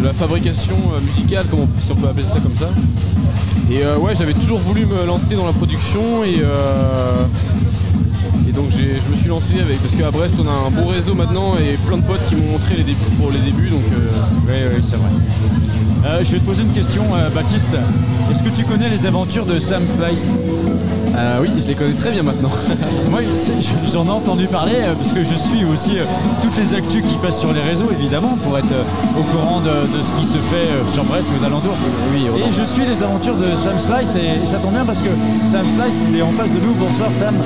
de 0.00 0.04
la 0.06 0.14
fabrication 0.14 0.76
musicale, 1.04 1.44
si 1.80 1.92
on 1.92 1.96
peut 1.96 2.08
appeler 2.08 2.24
ça 2.26 2.40
comme 2.40 2.56
ça. 2.56 2.70
Et 3.70 3.82
euh, 3.82 3.96
ouais, 3.98 4.14
j'avais 4.14 4.34
toujours 4.34 4.58
voulu 4.58 4.84
me 4.84 5.06
lancer 5.06 5.34
dans 5.34 5.46
la 5.46 5.52
production 5.52 6.22
et, 6.22 6.40
euh, 6.42 7.24
et 8.48 8.52
donc 8.52 8.66
je 8.70 9.10
me 9.10 9.16
suis 9.16 9.28
lancé 9.28 9.58
avec 9.58 9.78
parce 9.80 9.94
qu'à 9.94 10.10
Brest 10.10 10.36
on 10.38 10.46
a 10.46 10.50
un 10.50 10.70
bon 10.70 10.88
réseau 10.88 11.14
maintenant 11.14 11.54
et 11.56 11.76
plein 11.86 11.96
de 11.96 12.02
potes 12.02 12.24
qui 12.28 12.36
m'ont 12.36 12.52
montré 12.52 12.76
les 12.76 12.84
débuts 12.84 13.00
pour 13.18 13.30
les 13.30 13.38
débuts 13.38 13.70
donc 13.70 13.82
euh, 13.92 14.10
oui, 14.46 14.76
oui, 14.76 14.82
c'est 14.84 14.96
vrai. 14.96 15.10
Euh, 16.06 16.24
je 16.24 16.32
vais 16.32 16.38
te 16.38 16.44
poser 16.44 16.62
une 16.62 16.72
question, 16.72 17.02
Baptiste. 17.34 17.64
Est-ce 18.30 18.42
que 18.42 18.50
tu 18.50 18.64
connais 18.64 18.90
les 18.90 19.06
aventures 19.06 19.46
de 19.46 19.58
Sam 19.58 19.86
Slice 19.86 20.28
Euh, 21.16 21.38
oui, 21.42 21.50
je 21.58 21.66
les 21.68 21.74
connais 21.74 21.92
très 21.94 22.10
bien 22.10 22.22
maintenant. 22.22 22.50
Moi, 23.10 23.20
j'en 23.92 24.04
ai 24.06 24.10
entendu 24.10 24.46
parler 24.46 24.74
euh, 24.78 24.94
parce 24.94 25.12
que 25.12 25.22
je 25.22 25.34
suis 25.34 25.64
aussi 25.64 25.98
euh, 25.98 26.04
toutes 26.42 26.56
les 26.56 26.74
actus 26.74 27.02
qui 27.04 27.14
passent 27.18 27.38
sur 27.38 27.52
les 27.52 27.60
réseaux, 27.60 27.90
évidemment, 27.92 28.36
pour 28.42 28.58
être 28.58 28.72
euh, 28.72 28.82
au 29.18 29.22
courant 29.22 29.60
de, 29.60 29.68
de 29.96 30.02
ce 30.02 30.10
qui 30.20 30.26
se 30.26 30.38
fait 30.38 30.66
euh, 30.68 30.82
sur 30.92 31.04
Brest 31.04 31.28
ou 31.30 31.42
aux 31.42 31.46
alentours. 31.46 31.76
Oui, 32.12 32.26
Et 32.40 32.52
je 32.52 32.62
suis 32.64 32.84
les 32.84 33.02
aventures 33.02 33.36
de 33.36 33.46
Sam 33.62 33.78
Slice 33.78 34.16
et, 34.16 34.42
et 34.42 34.46
ça 34.46 34.58
tombe 34.58 34.72
bien 34.72 34.84
parce 34.84 35.00
que 35.00 35.10
Sam 35.46 35.66
Slice, 35.68 36.04
il 36.10 36.18
est 36.18 36.22
en 36.22 36.32
face 36.32 36.50
de 36.50 36.58
nous. 36.58 36.74
Bonsoir, 36.74 37.10
Sam. 37.12 37.36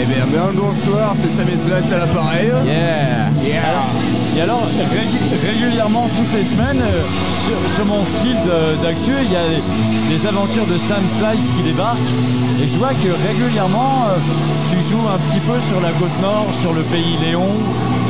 Eh 0.00 0.06
bien, 0.06 0.24
bien 0.26 0.46
le 0.52 0.58
bonsoir, 0.58 1.12
c'est 1.14 1.28
Sam 1.28 1.48
Slice 1.48 1.92
à 1.92 1.98
l'appareil. 1.98 2.50
Yeah 2.64 3.28
Yeah 3.44 4.21
Et 4.36 4.40
alors, 4.40 4.62
régul- 4.90 5.38
régulièrement, 5.46 6.08
toutes 6.16 6.32
les 6.34 6.44
semaines, 6.44 6.80
euh, 6.80 7.02
sur, 7.44 7.74
sur 7.74 7.84
mon 7.84 8.02
fil 8.22 8.36
d'actu, 8.82 9.12
il 9.24 9.30
y 9.32 9.36
a 9.36 9.42
les, 9.48 10.16
les 10.16 10.26
aventures 10.26 10.64
de 10.66 10.78
Sam 10.78 11.02
Slice 11.06 11.46
qui 11.56 11.62
débarquent. 11.62 11.98
Et 12.62 12.66
je 12.68 12.78
vois 12.78 12.90
que 12.94 13.10
régulièrement, 13.28 14.06
euh, 14.08 14.16
tu 14.70 14.76
joues 14.88 15.06
un 15.08 15.18
petit 15.28 15.40
peu 15.40 15.58
sur 15.68 15.80
la 15.82 15.90
côte 15.90 16.16
nord, 16.22 16.46
sur 16.62 16.72
le 16.72 16.80
pays 16.82 17.16
Léon, 17.22 17.46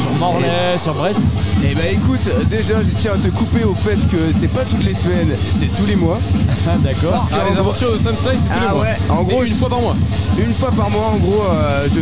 sur 0.01 0.13
Morlaix, 0.21 0.79
sur 0.81 0.95
Brest. 0.95 1.21
Eh 1.65 1.75
ben 1.75 1.87
écoute, 1.93 2.29
déjà 2.51 2.75
je 2.83 2.91
tiens 2.95 3.13
à 3.15 3.19
te 3.19 3.29
couper 3.29 3.65
au 3.65 3.75
fait 3.75 3.97
que 4.09 4.19
c'est 4.39 4.49
pas 4.49 4.65
toutes 4.65 4.85
les 4.85 4.95
semaines, 4.95 5.31
c'est 5.59 5.75
tous 5.77 5.87
les 5.87 5.97
mois. 5.97 6.19
D'accord. 6.85 7.13
Parce 7.13 7.29
que 7.29 7.35
Ah, 7.35 7.51
les 7.53 7.59
aventures 7.59 7.93
de 7.95 7.99
Sam 7.99 8.15
Slice, 8.15 8.43
c'est 8.43 8.49
tous 8.55 8.61
les 8.61 8.67
Ah 8.69 8.75
mois. 8.75 8.83
ouais, 8.83 8.97
en 9.09 9.23
gros 9.25 9.43
une 9.43 9.55
fois 9.55 9.69
par 9.71 9.81
mois. 9.81 9.97
Une 10.39 10.53
fois 10.55 10.71
par 10.71 10.91
mois 10.91 11.13
en 11.15 11.17
gros, 11.17 11.43
euh, 11.51 11.87
je 11.93 12.01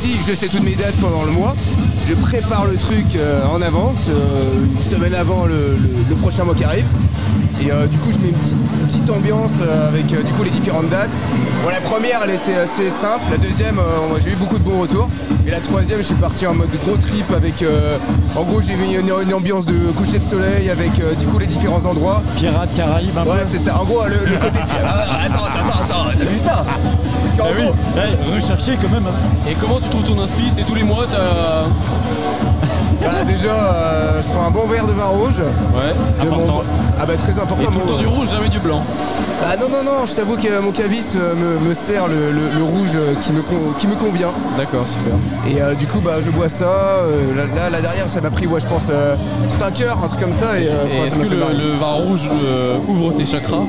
si 0.00 0.16
je 0.26 0.34
sais 0.34 0.48
toutes 0.48 0.62
mes 0.62 0.74
dates 0.76 0.94
pendant 0.96 1.24
le 1.24 1.32
mois, 1.32 1.54
je 2.10 2.14
prépare 2.16 2.66
le 2.66 2.76
truc 2.76 3.06
euh, 3.14 3.40
en 3.54 3.62
avance, 3.62 4.06
euh, 4.08 4.64
une 4.64 4.90
semaine 4.90 5.14
avant 5.14 5.44
le, 5.46 5.76
prochain 6.16 6.42
mois 6.42 6.56
qui 6.56 6.64
arrive. 6.64 6.84
Et 7.62 7.70
euh, 7.70 7.86
du 7.86 7.98
coup 7.98 8.10
je 8.10 8.18
mets 8.18 8.28
une 8.28 8.34
petite, 8.36 8.52
une 8.80 8.86
petite 8.86 9.10
ambiance 9.10 9.52
euh, 9.60 9.88
avec 9.88 10.10
euh, 10.12 10.22
du 10.22 10.32
coup 10.32 10.42
les 10.44 10.50
différentes 10.50 10.88
dates. 10.88 11.10
Bon 11.62 11.68
la 11.68 11.80
première 11.80 12.20
elle 12.24 12.30
était 12.34 12.54
assez 12.54 12.88
simple, 12.90 13.20
la 13.30 13.36
deuxième 13.36 13.78
euh, 13.78 14.18
j'ai 14.24 14.30
eu 14.30 14.36
beaucoup 14.36 14.58
de 14.58 14.62
bons 14.64 14.80
retours. 14.80 15.08
Et 15.46 15.50
la 15.50 15.60
troisième 15.60 15.98
je 15.98 16.04
suis 16.04 16.14
parti 16.14 16.46
en 16.46 16.54
mode 16.54 16.70
gros 16.86 16.96
trip 16.96 17.30
avec 17.32 17.60
euh, 17.62 17.98
en 18.34 18.42
gros 18.44 18.60
j'ai 18.62 18.74
mis 18.76 18.94
une, 18.94 19.10
une 19.26 19.34
ambiance 19.34 19.66
de 19.66 19.74
coucher 19.92 20.18
de 20.20 20.24
soleil 20.24 20.70
avec 20.70 20.98
euh, 21.00 21.14
du 21.14 21.26
coup 21.26 21.38
les 21.38 21.46
différents 21.46 21.84
endroits. 21.84 22.22
Pirates 22.36 22.74
Caraïbes 22.74 23.18
un 23.18 23.24
Ouais 23.24 23.42
c'est 23.50 23.58
ça, 23.58 23.78
en 23.78 23.84
gros 23.84 24.04
le, 24.06 24.14
le 24.30 24.36
côté 24.38 24.58
pirate. 24.66 25.08
Ah, 25.10 25.26
attends, 25.26 25.44
attends, 25.44 25.84
attends, 25.84 26.04
t'as 26.18 26.24
vu 26.24 26.38
ça? 26.38 26.64
Parce 26.64 27.36
qu'en 27.36 27.44
Ah 27.54 27.54
oui, 27.58 27.64
gros, 28.24 28.34
recherché 28.34 28.78
quand 28.80 28.88
même. 28.88 29.04
hein. 29.06 29.50
Et 29.50 29.54
comment 29.54 29.80
tu 29.80 29.88
trouves 29.90 30.04
ton 30.04 30.18
inspi 30.20 30.44
C'est 30.54 30.62
tous 30.64 30.74
les 30.74 30.82
mois, 30.82 31.04
t'as. 31.10 31.18
Voilà, 33.00 33.24
déjà, 33.24 33.48
euh, 33.48 34.20
je 34.22 34.28
prends 34.28 34.46
un 34.46 34.50
bon 34.50 34.66
verre 34.66 34.86
de 34.86 34.92
vin 34.92 35.06
rouge. 35.06 35.38
Ouais. 35.38 36.24
De 36.24 36.28
mon- 36.30 36.36
Important. 36.36 36.64
Ah 37.00 37.06
bah 37.06 37.14
très 37.16 37.32
Et 37.32 37.40
important. 37.40 37.70
tout 37.72 37.78
le 37.78 37.84
mon- 37.86 37.92
temps 37.92 37.98
du 37.98 38.06
rouge, 38.06 38.28
jamais 38.30 38.48
du 38.50 38.58
blanc. 38.58 38.82
Ah 39.42 39.56
non 39.56 39.68
non 39.70 39.82
non, 39.82 40.04
je 40.06 40.12
t'avoue 40.14 40.36
que 40.36 40.60
mon 40.60 40.70
caviste 40.70 41.16
euh, 41.16 41.34
me, 41.34 41.68
me 41.68 41.74
sert 41.74 42.08
le, 42.08 42.30
le- 42.30 42.50
le 42.58 42.62
rouge 42.62 42.90
euh, 42.94 43.14
qui 43.22 43.32
me, 43.32 43.40
con- 43.40 43.72
qui 43.78 43.86
me 43.86 43.94
convient. 43.94 44.32
D'accord, 44.58 44.84
super. 44.86 45.14
Et 45.50 45.62
euh, 45.62 45.74
du 45.74 45.86
coup 45.86 46.00
bah 46.00 46.16
je 46.22 46.30
bois 46.30 46.50
ça. 46.50 46.64
euh, 46.66 47.34
là, 47.34 47.44
là, 47.54 47.70
la 47.70 47.80
dernière 47.80 48.08
ça 48.10 48.20
m'a 48.20 48.30
pris 48.30 48.46
ouais 48.46 48.60
je 48.60 48.66
pense 48.66 48.90
5 49.48 49.80
heures, 49.80 49.98
un 50.04 50.08
truc 50.08 50.20
comme 50.20 50.34
ça. 50.34 50.58
Et, 50.60 50.64
Et 50.64 50.68
enfin, 50.70 51.04
est-ce 51.06 51.16
que 51.16 51.22
le, 51.34 51.78
vin 51.80 51.92
rouge 51.94 52.28
ouvre 52.86 53.12
tes 53.14 53.24
chakras? 53.24 53.64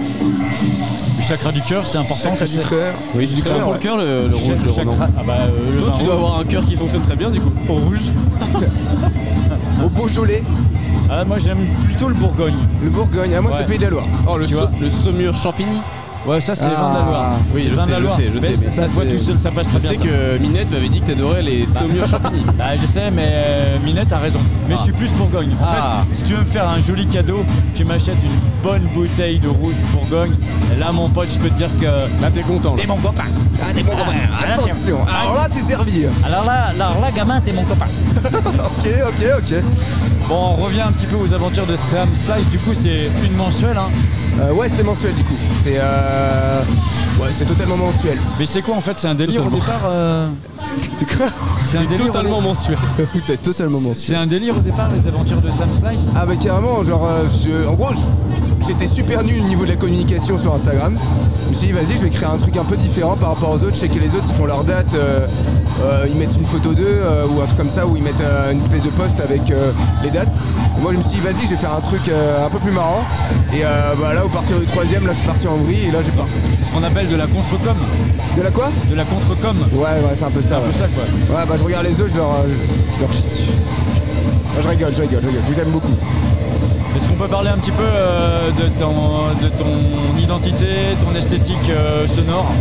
Le 1.22 1.28
chakra 1.28 1.52
du 1.52 1.62
cœur, 1.62 1.86
c'est 1.86 2.00
important. 2.00 2.30
Chakra 2.32 2.46
du 2.48 2.58
cœur. 2.58 2.94
Oui, 3.14 3.28
C'est 3.28 3.36
du 3.36 3.44
cœur, 3.44 3.60
pour 3.60 3.74
le 3.74 3.78
cœur, 3.80 3.98
le, 3.98 4.28
le 4.28 4.36
rouge, 4.36 4.58
Chakra- 4.76 4.84
le. 4.86 4.92
Ah 5.20 5.22
bah, 5.26 5.36
euh, 5.40 5.76
le 5.76 5.82
Toi, 5.82 5.94
tu 5.96 6.04
dois 6.04 6.14
avoir 6.16 6.40
un 6.40 6.44
cœur 6.44 6.66
qui 6.66 6.76
fonctionne 6.76 7.04
très 7.04 7.16
bien 7.16 7.30
du 7.30 7.40
coup. 7.40 7.52
au 7.70 7.74
rouge. 7.76 8.12
Au 9.86 9.90
Beaujolais, 9.90 10.44
Ah, 11.10 11.24
moi 11.24 11.38
j'aime 11.40 11.60
plutôt 11.86 12.08
le 12.10 12.16
Bourgogne. 12.16 12.56
le 12.84 12.90
Bourgogne, 12.90 13.34
ah, 13.38 13.42
moi 13.42 13.52
Ouais. 13.52 13.58
c'est 13.60 13.66
Pays 13.66 13.78
de 13.78 13.84
la 13.84 13.90
Loire. 13.92 14.06
Oh, 14.28 14.38
le, 14.38 14.46
le 14.82 14.90
saumur 14.90 15.36
champigny. 15.36 15.80
Ouais, 16.26 16.40
ça 16.40 16.54
c'est 16.54 16.66
Ah, 16.66 16.80
vin 16.82 16.90
de 16.94 17.00
la 17.00 17.06
Loire. 17.06 17.32
oui, 17.54 17.64
je 17.64 17.70
sais, 17.70 17.86
de 17.88 17.92
la 17.92 18.00
je 18.00 18.08
sais, 18.16 18.32
je 18.36 18.40
sais, 18.40 18.50
Mais 18.50 18.56
ça, 18.56 18.72
ça, 18.72 18.88
se 18.88 18.92
voit 18.94 19.06
tout 19.06 19.18
seul, 19.18 19.40
ça 19.40 19.50
passe 19.50 19.68
Je 19.68 19.72
très 19.72 19.80
bien. 19.80 19.90
sais 19.90 19.98
ça. 19.98 20.04
que 20.04 20.38
Minette 20.38 20.70
m'avait 20.72 20.88
dit 20.90 21.02
que 21.02 21.08
t'adorais 21.08 21.42
les 21.42 21.66
saumures 21.66 22.08
champigny. 22.08 22.44
Ah, 22.60 22.78
je 22.78 22.86
sais, 22.86 23.10
mais 23.10 23.26
euh, 23.28 23.78
Minette 23.84 24.14
a 24.14 24.20
raison. 24.20 24.40
Mais 24.70 24.76
je 24.76 24.82
suis 24.82 24.92
plus 24.92 25.10
Bourgogne. 25.14 25.50
En 25.60 25.66
Ah. 25.66 26.04
fait, 26.12 26.16
si 26.18 26.24
tu 26.24 26.34
veux 26.36 26.42
me 26.42 26.46
faire 26.46 26.70
un 26.70 26.80
joli 26.80 27.08
cadeau, 27.08 27.44
tu 27.74 27.84
m'achètes 27.86 28.18
une 28.24 28.62
bonne 28.62 28.84
bouteille 28.94 29.40
de 29.40 29.48
rouge 29.48 29.74
Bourgogne. 29.94 30.36
Et 30.76 30.80
là, 30.80 30.92
mon 30.92 31.10
pote, 31.10 31.28
je 31.34 31.40
peux 31.40 31.50
te 31.50 31.56
dire 31.58 31.70
que 31.80 31.86
Là, 32.22 32.30
t'es 32.34 32.42
content. 32.44 32.76
t'es 32.76 32.86
mon 32.86 32.98
copain. 32.98 33.24
Ah 33.64 33.74
t'es 33.74 33.82
bon 33.84 33.92
copain, 33.92 34.14
attention, 34.54 34.98
alors 35.06 35.36
là 35.36 35.48
t'es 35.50 35.62
servi. 35.62 36.06
Alors 36.26 36.46
là, 36.46 36.68
alors 36.70 37.00
là, 37.02 37.12
gamin, 37.16 37.40
t'es 37.42 37.52
mon 37.54 37.64
copain. 37.64 37.86
ok, 38.26 38.88
ok, 39.08 39.26
ok. 39.38 39.64
Bon, 40.32 40.56
on 40.58 40.64
revient 40.64 40.80
un 40.80 40.94
petit 40.94 41.08
peu 41.08 41.18
aux 41.18 41.34
aventures 41.34 41.66
de 41.66 41.76
Sam 41.76 42.08
Slice. 42.16 42.48
Du 42.50 42.58
coup, 42.60 42.72
c'est 42.74 43.10
une 43.26 43.36
mensuelle. 43.36 43.76
Hein. 43.78 43.90
Euh, 44.40 44.54
ouais 44.54 44.70
c'est 44.74 44.82
mensuel 44.82 45.14
du 45.14 45.26
coup. 45.26 45.34
C'est 45.62 45.76
euh... 45.78 46.62
Ouais 47.20 47.28
c'est 47.38 47.44
totalement 47.44 47.76
mensuel. 47.76 48.18
Mais 48.40 48.46
c'est 48.46 48.62
quoi 48.62 48.76
en 48.78 48.82
fait? 48.82 48.94
C'est 48.98 49.10
un 49.10 49.14
délire 49.16 49.44
Totalement. 49.44 49.58
au 49.58 49.60
départ 49.60 49.82
euh, 49.88 50.30
C'est 51.66 51.78
un 51.80 51.82
C'est 51.82 51.88
délire 51.88 52.06
au 52.06 52.08
totalement 52.08 52.40
mensuel. 52.42 52.78
c'est 53.26 53.42
totalement 53.42 53.80
mensuel. 53.82 53.96
C'est 53.98 54.16
un 54.16 54.26
délire 54.26 54.56
au 54.56 54.62
départ, 54.62 54.88
les 54.90 55.06
aventures 55.06 55.42
de 55.42 55.52
Sam 55.52 55.68
Slice? 55.74 56.08
Ah 56.16 56.26
bah 56.26 56.38
carrément, 56.38 56.82
genre, 56.86 57.06
euh, 57.06 57.26
je- 57.44 57.68
en 57.68 57.74
gros, 57.74 57.92
je- 57.92 58.00
j'étais 58.72 58.88
super 58.88 59.24
nul 59.24 59.42
au 59.42 59.48
niveau 59.48 59.66
de 59.66 59.70
la 59.72 59.76
communication 59.76 60.38
sur 60.38 60.54
Instagram. 60.54 60.98
Je 61.46 61.50
me 61.50 61.56
suis 61.56 61.68
dit, 61.68 61.74
vas-y, 61.74 61.98
je 61.98 62.04
vais 62.04 62.10
créer 62.10 62.30
un 62.30 62.38
truc 62.38 62.56
un 62.58 62.64
peu 62.64 62.78
différent 62.78 63.18
par 63.18 63.30
rapport 63.34 63.50
aux 63.50 63.56
autres. 63.56 63.74
Je 63.74 63.80
sais 63.80 63.90
que 63.90 64.00
les 64.00 64.08
autres, 64.16 64.26
ils 64.30 64.36
font 64.36 64.46
leur 64.46 64.64
date, 64.64 64.94
euh, 64.94 65.28
euh, 65.82 66.06
ils 66.10 66.16
mettent 66.18 66.36
une 66.36 66.46
photo 66.46 66.74
d'eux 66.74 66.86
euh, 66.86 67.26
ou 67.28 67.42
un 67.42 67.46
truc 67.46 67.58
comme 67.58 67.70
ça, 67.70 67.86
où 67.86 67.98
ils 67.98 68.04
mettent 68.04 68.24
une 68.52 68.60
espèce 68.60 68.84
de 68.84 68.90
post 68.90 69.20
avec 69.20 69.42
les 70.04 70.10
dates. 70.10 70.34
Et 70.78 70.82
moi, 70.82 70.94
je 70.94 70.98
me 70.98 71.04
suis 71.04 71.16
dit, 71.16 71.20
vas-y, 71.20 71.44
je 71.46 71.50
vais 71.50 71.56
faire 71.56 71.74
un 71.74 71.82
truc 71.82 72.02
un 72.10 72.50
peu 72.50 72.60
plus 72.60 72.72
marrant. 72.72 73.06
Et 73.54 73.62
bah, 74.00 74.14
là, 74.14 74.26
au 74.26 74.30
partir 74.30 74.60
du 74.60 74.66
troisième, 74.66 75.06
là, 75.06 75.12
je 75.14 75.18
suis 75.18 75.28
parti 75.28 75.48
en 75.48 75.58
vrille 75.58 75.88
et 75.88 75.92
là, 75.92 76.00
j'ai 76.02 76.12
pas. 76.12 76.26
C'est 76.58 76.64
ce 76.64 76.72
qu'on 76.72 76.84
appelle 76.84 77.10
de 77.10 77.16
la 77.16 77.28
contre-com. 77.28 77.78
De 78.38 78.42
la 78.42 78.52
quoi? 78.52 78.70
De 78.90 78.96
la 78.96 79.04
contre-com. 79.04 79.58
Ouais, 79.74 79.82
ouais, 79.82 80.16
c'est 80.16 80.24
un 80.24 80.32
peu 80.32 80.42
C'est 80.42 80.50
ça. 80.50 80.58
un 80.58 80.62
peu 80.62 80.68
ouais. 80.68 80.74
ça 80.74 80.88
quoi. 80.88 81.38
Ouais, 81.38 81.46
bah, 81.48 81.56
je 81.58 81.64
regarde 81.64 81.86
les 81.86 82.00
autres, 82.00 82.12
je 82.14 82.18
leur, 82.18 82.32
euh, 82.32 82.48
je 82.96 83.02
leur 83.02 83.12
chie 83.12 83.24
dessus. 83.24 83.44
Ah, 84.58 84.62
je 84.62 84.70
rigole, 84.70 84.94
je 84.96 85.02
rigole, 85.02 85.20
je 85.22 85.28
rigole. 85.28 85.44
Je 85.50 85.54
vous 85.54 85.60
aime 85.60 85.72
beaucoup. 85.72 85.94
Est-ce 86.96 87.08
qu'on 87.08 87.16
peut 87.16 87.28
parler 87.28 87.50
un 87.50 87.58
petit 87.58 87.72
peu 87.72 87.84
euh, 87.84 88.52
de, 88.52 88.64
ton, 88.80 88.92
de 89.42 89.48
ton 89.58 90.18
identité, 90.20 90.66
ton 91.04 91.16
esthétique 91.18 91.70
euh, 91.70 92.08
sonore? 92.08 92.52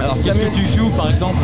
Alors, 0.00 0.14
Qu'est-ce 0.14 0.26
Samuel- 0.32 0.50
que 0.50 0.56
tu 0.56 0.66
joues 0.66 0.90
par 0.90 1.10
exemple? 1.10 1.36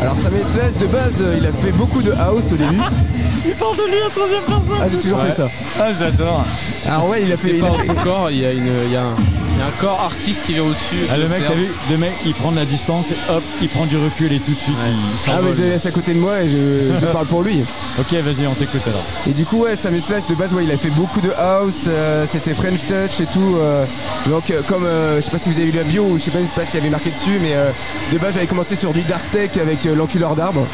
Alors 0.00 0.16
Samuel 0.18 0.44
Sless 0.44 0.76
de 0.78 0.86
base 0.86 1.22
euh, 1.22 1.36
il 1.38 1.46
a 1.46 1.52
fait 1.52 1.72
beaucoup 1.72 2.02
de 2.02 2.12
house 2.12 2.52
au 2.52 2.56
début. 2.56 2.76
Il 3.48 3.52
parle 3.54 3.76
de 3.76 3.82
lui 3.84 4.02
en 4.04 4.10
troisième 4.10 4.42
personne. 4.42 4.78
Ah 4.82 4.86
j'ai 4.90 4.98
toujours 4.98 5.18
Ouais. 5.18 5.30
fait 5.30 5.36
ça. 5.36 5.48
Ah 5.80 5.92
j'adore. 5.96 6.44
Alors 6.84 7.08
ouais 7.08 7.22
il 7.22 7.32
a 7.32 7.36
fait. 7.36 7.48
C'est 7.50 7.54
il 7.54 7.60
pas 7.60 7.68
a 7.68 7.78
fait- 7.78 7.86
son 7.86 7.94
corps, 7.94 8.30
il 8.30 8.38
y 8.38 8.44
a, 8.44 8.52
une, 8.52 8.66
il 8.86 8.92
y 8.92 8.96
a 8.96 9.02
un, 9.02 9.14
il 9.56 9.60
y 9.60 9.62
a 9.62 9.66
un 9.68 9.70
corps 9.80 10.00
artiste 10.02 10.44
qui 10.44 10.52
vient 10.52 10.64
au-dessus. 10.64 11.06
Ah, 11.10 11.16
le 11.16 11.28
mec, 11.28 11.42
t'as 11.48 11.54
vu 11.54 11.68
Le 11.90 11.96
mec, 11.96 12.12
il 12.26 12.34
prend 12.34 12.50
de 12.52 12.56
la 12.56 12.66
distance 12.66 13.10
et 13.10 13.16
hop, 13.32 13.42
il 13.62 13.68
prend 13.70 13.86
du 13.86 13.96
recul 13.96 14.30
et 14.32 14.38
tout 14.40 14.52
de 14.52 14.58
suite 14.58 14.74
il 14.86 15.30
Ah 15.32 15.40
mais 15.42 15.52
je 15.54 15.62
le 15.62 15.68
laisse 15.70 15.86
à 15.86 15.90
côté 15.90 16.12
de 16.12 16.18
moi 16.18 16.42
et 16.42 16.48
je, 16.48 16.96
je 17.00 17.06
parle 17.12 17.26
pour 17.26 17.42
lui. 17.42 17.60
Ok, 17.98 18.12
vas-y, 18.12 18.46
on 18.46 18.52
t'écoute 18.54 18.82
alors. 18.86 19.02
Et 19.28 19.32
du 19.32 19.44
coup 19.46 19.62
ouais 19.62 19.74
Samuel 19.74 20.02
Sless 20.02 20.26
de 20.28 20.34
base 20.34 20.52
ouais 20.52 20.64
il 20.64 20.70
a 20.70 20.76
fait 20.76 20.90
beaucoup 20.90 21.20
de 21.22 21.30
house, 21.30 21.84
euh, 21.88 22.26
c'était 22.30 22.52
French 22.54 22.80
Touch 22.86 23.20
et 23.20 23.26
tout. 23.32 23.56
euh, 23.58 23.84
donc 24.28 24.50
euh, 24.50 24.60
comme 24.68 24.84
euh, 24.84 25.16
je 25.20 25.24
sais 25.24 25.30
pas 25.30 25.38
si 25.38 25.48
vous 25.48 25.56
avez 25.58 25.70
vu 25.70 25.76
la 25.78 25.84
bio 25.84 26.04
ou 26.04 26.18
je 26.18 26.24
sais 26.24 26.30
pas, 26.30 26.38
pas 26.54 26.64
s'il 26.66 26.74
y 26.78 26.82
avait 26.82 26.90
marqué 26.90 27.10
dessus 27.10 27.38
mais 27.40 27.54
euh, 27.54 27.70
de 28.12 28.18
base 28.18 28.34
j'avais 28.34 28.46
commencé 28.46 28.74
sur 28.76 28.92
du 28.92 29.00
dark 29.02 29.22
tech 29.32 29.50
avec 29.60 29.86
euh, 29.86 29.94
l'enculeur 29.94 30.36
d'arbre. 30.36 30.66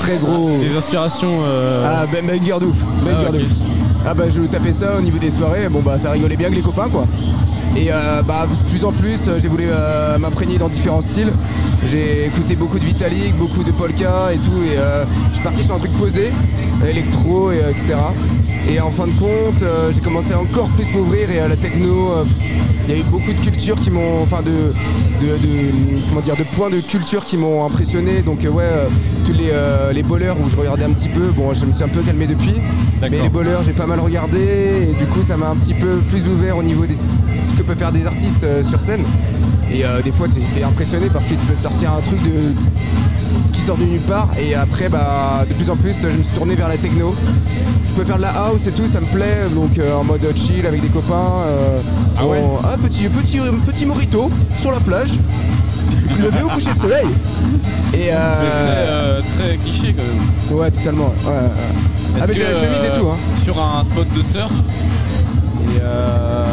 Très 0.00 0.16
gros. 0.18 0.58
Des 0.60 0.76
inspirations. 0.76 1.40
euh, 1.44 1.86
Ah 2.02 2.06
ben 2.06 2.26
banger 2.26 2.60
de 2.60 2.66
ouf, 2.66 2.76
banger 3.02 3.46
Ah. 4.04 4.08
Ah 4.10 4.14
bah 4.14 4.24
je 4.28 4.42
tapais 4.42 4.72
ça 4.72 4.96
au 4.98 5.00
niveau 5.00 5.18
des 5.18 5.30
soirées, 5.30 5.68
bon 5.68 5.80
bah 5.80 5.98
ça 5.98 6.10
rigolait 6.12 6.36
bien 6.36 6.46
avec 6.46 6.58
les 6.58 6.62
copains 6.62 6.88
quoi. 6.88 7.06
Et 7.76 7.92
euh, 7.92 8.22
bah 8.22 8.46
de 8.46 8.70
plus 8.70 8.84
en 8.86 8.92
plus 8.92 9.28
euh, 9.28 9.38
j'ai 9.38 9.48
voulu 9.48 9.66
euh, 9.68 10.16
m'imprégner 10.18 10.56
dans 10.56 10.68
différents 10.68 11.02
styles. 11.02 11.30
J'ai 11.84 12.26
écouté 12.26 12.56
beaucoup 12.56 12.78
de 12.78 12.84
Vitalik, 12.84 13.36
beaucoup 13.38 13.62
de 13.62 13.70
polka 13.70 14.32
et 14.32 14.38
tout 14.38 14.62
et 14.64 14.76
euh, 14.76 15.04
je 15.30 15.34
suis 15.34 15.42
parti 15.44 15.62
sur 15.62 15.74
un 15.74 15.78
truc 15.78 15.92
posé, 15.92 16.32
électro 16.88 17.52
et 17.52 17.60
euh, 17.62 17.70
etc. 17.70 17.94
Et 18.68 18.80
en 18.80 18.90
fin 18.90 19.06
de 19.06 19.12
compte 19.12 19.62
euh, 19.62 19.92
j'ai 19.94 20.00
commencé 20.00 20.32
à 20.32 20.40
encore 20.40 20.68
plus 20.70 20.90
m'ouvrir 20.92 21.30
et 21.30 21.38
à 21.38 21.46
la 21.48 21.54
techno. 21.56 22.10
il 22.88 22.90
y 22.92 22.96
a 22.96 22.98
eu 23.00 23.04
beaucoup 23.04 23.32
de 23.32 23.38
cultures 23.38 23.76
qui 23.80 23.90
m'ont, 23.90 24.20
enfin 24.22 24.42
de, 24.42 24.72
de, 25.24 25.32
de- 25.36 26.08
comment 26.08 26.20
dire, 26.22 26.36
de 26.36 26.42
points 26.42 26.70
de 26.70 26.80
culture 26.80 27.24
qui 27.24 27.36
m'ont 27.36 27.64
impressionné. 27.64 28.22
Donc 28.22 28.40
ouais, 28.42 28.64
tous 29.24 29.32
les, 29.32 29.52
les 29.92 30.02
bowlers 30.02 30.34
où 30.44 30.48
je 30.50 30.56
regardais 30.56 30.84
un 30.84 30.92
petit 30.92 31.08
peu. 31.08 31.28
Bon, 31.28 31.54
je 31.54 31.66
me 31.66 31.72
suis 31.72 31.84
un 31.84 31.88
peu 31.88 32.00
calmé 32.00 32.26
depuis, 32.26 32.54
mais 33.00 33.22
les 33.22 33.28
bowlers 33.28 33.62
j'ai 33.64 33.72
pas 33.72 33.86
mal 33.86 34.00
regardé 34.00 34.40
et 34.90 34.94
du 34.98 35.06
coup 35.06 35.22
ça 35.22 35.36
m'a 35.36 35.50
un 35.50 35.56
petit 35.56 35.74
peu 35.74 35.98
plus 36.08 36.26
ouvert 36.26 36.56
au 36.56 36.62
niveau 36.64 36.84
de 36.86 36.94
ce 37.44 37.54
que 37.54 37.62
peuvent 37.62 37.78
faire 37.78 37.92
des 37.92 38.06
artistes 38.08 38.44
sur 38.68 38.80
scène. 38.82 39.04
Et 39.72 39.84
euh, 39.84 40.00
des 40.02 40.12
fois 40.12 40.26
t'es 40.54 40.62
impressionné 40.62 41.08
parce 41.12 41.26
qu'ils 41.26 41.36
peuvent 41.38 41.60
sortir 41.60 41.92
un 41.92 42.00
truc 42.00 42.22
de 42.22 42.52
qui 43.52 43.60
sort 43.60 43.76
de 43.76 43.84
nulle 43.84 44.00
part 44.00 44.28
et 44.38 44.54
après 44.54 44.88
bah 44.88 45.44
de 45.48 45.52
plus 45.54 45.68
en 45.70 45.76
plus 45.76 45.94
je 46.00 46.16
me 46.16 46.22
suis 46.22 46.34
tourné 46.34 46.54
vers 46.54 46.68
la 46.68 46.76
techno. 46.76 47.14
Je 47.88 47.92
peux 48.00 48.04
faire 48.04 48.16
de 48.18 48.22
la 48.22 48.30
house 48.30 48.66
et 48.66 48.72
tout, 48.72 48.86
ça 48.86 49.00
me 49.00 49.06
plaît, 49.06 49.38
donc 49.54 49.78
euh, 49.78 49.96
en 49.96 50.04
mode 50.04 50.24
chill 50.36 50.66
avec 50.66 50.82
des 50.82 50.88
copains. 50.88 51.40
euh, 51.46 51.78
Ah 52.18 52.26
ouais 52.26 52.42
petit, 52.84 53.08
petit, 53.08 53.38
petit 53.66 53.86
morito 53.86 54.30
sur 54.60 54.70
la 54.70 54.80
plage, 54.80 55.12
levé 56.20 56.42
au 56.44 56.48
coucher 56.48 56.74
de 56.74 56.78
soleil. 56.78 57.06
Et 57.94 58.10
euh, 58.12 58.34
très, 58.36 58.86
euh, 58.88 59.20
très 59.38 59.56
cliché 59.56 59.94
quand 59.94 60.02
même. 60.52 60.58
ouais, 60.60 60.70
totalement. 60.70 61.06
ouais. 61.26 61.32
Ah 62.20 62.24
mais 62.28 62.34
j'ai 62.34 62.44
la 62.44 62.54
chemise 62.54 62.84
et 62.84 62.90
euh, 62.90 63.00
tout. 63.00 63.08
Hein. 63.08 63.16
Sur 63.44 63.58
un 63.60 63.84
spot 63.84 64.06
de 64.14 64.22
surf, 64.22 64.52
Et 65.74 65.80
euh, 65.82 66.44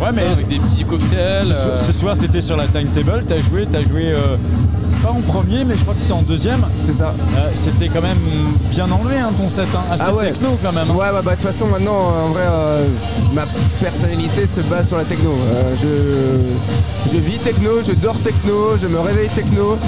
Ouais, 0.00 0.08
mais- 0.14 0.22
ça, 0.24 0.30
avec 0.32 0.48
des 0.48 0.58
petits 0.58 0.84
cocktails. 0.84 1.42
Ce, 1.46 1.52
soir- 1.54 1.66
euh, 1.68 1.86
ce 1.86 1.92
soir, 1.92 2.16
t'étais 2.18 2.42
sur 2.42 2.56
la 2.56 2.66
timetable, 2.66 3.24
t'as 3.26 3.40
joué, 3.40 3.66
t'as 3.70 3.82
joué 3.82 4.12
euh, 4.12 4.36
pas 5.02 5.10
en 5.10 5.20
premier, 5.20 5.64
mais 5.64 5.76
je 5.76 5.82
crois 5.82 5.94
que 5.94 6.00
t'étais 6.00 6.12
en 6.12 6.22
deuxième. 6.22 6.64
C'est 6.82 6.92
ça. 6.92 7.14
Euh, 7.36 7.50
C'était 7.54 7.88
quand 7.88 8.02
même 8.02 8.18
bien 8.70 8.90
enlevé 8.90 9.16
hein, 9.18 9.30
ton 9.38 9.48
set, 9.48 9.66
hein. 9.74 9.80
assez 9.90 10.04
Ah 10.06 10.14
ouais. 10.14 10.26
techno 10.32 10.58
quand 10.62 10.72
même. 10.72 10.88
hein. 10.90 10.94
Ouais, 10.94 11.06
bah, 11.12 11.22
bah, 11.24 11.30
de 11.32 11.36
toute 11.40 11.46
façon, 11.46 11.66
maintenant, 11.66 12.12
en 12.26 12.28
vrai, 12.30 12.42
euh, 12.48 12.86
ma 13.34 13.44
personnalité 13.80 14.46
se 14.46 14.60
base 14.62 14.88
sur 14.88 14.96
la 14.96 15.04
techno. 15.04 15.30
Euh, 15.32 15.74
je, 17.06 17.10
je 17.12 17.18
vis 17.18 17.38
techno, 17.38 17.70
je 17.86 17.92
dors 17.92 18.18
techno, 18.18 18.76
je 18.80 18.86
me 18.86 18.98
réveille 19.00 19.28
techno. 19.30 19.78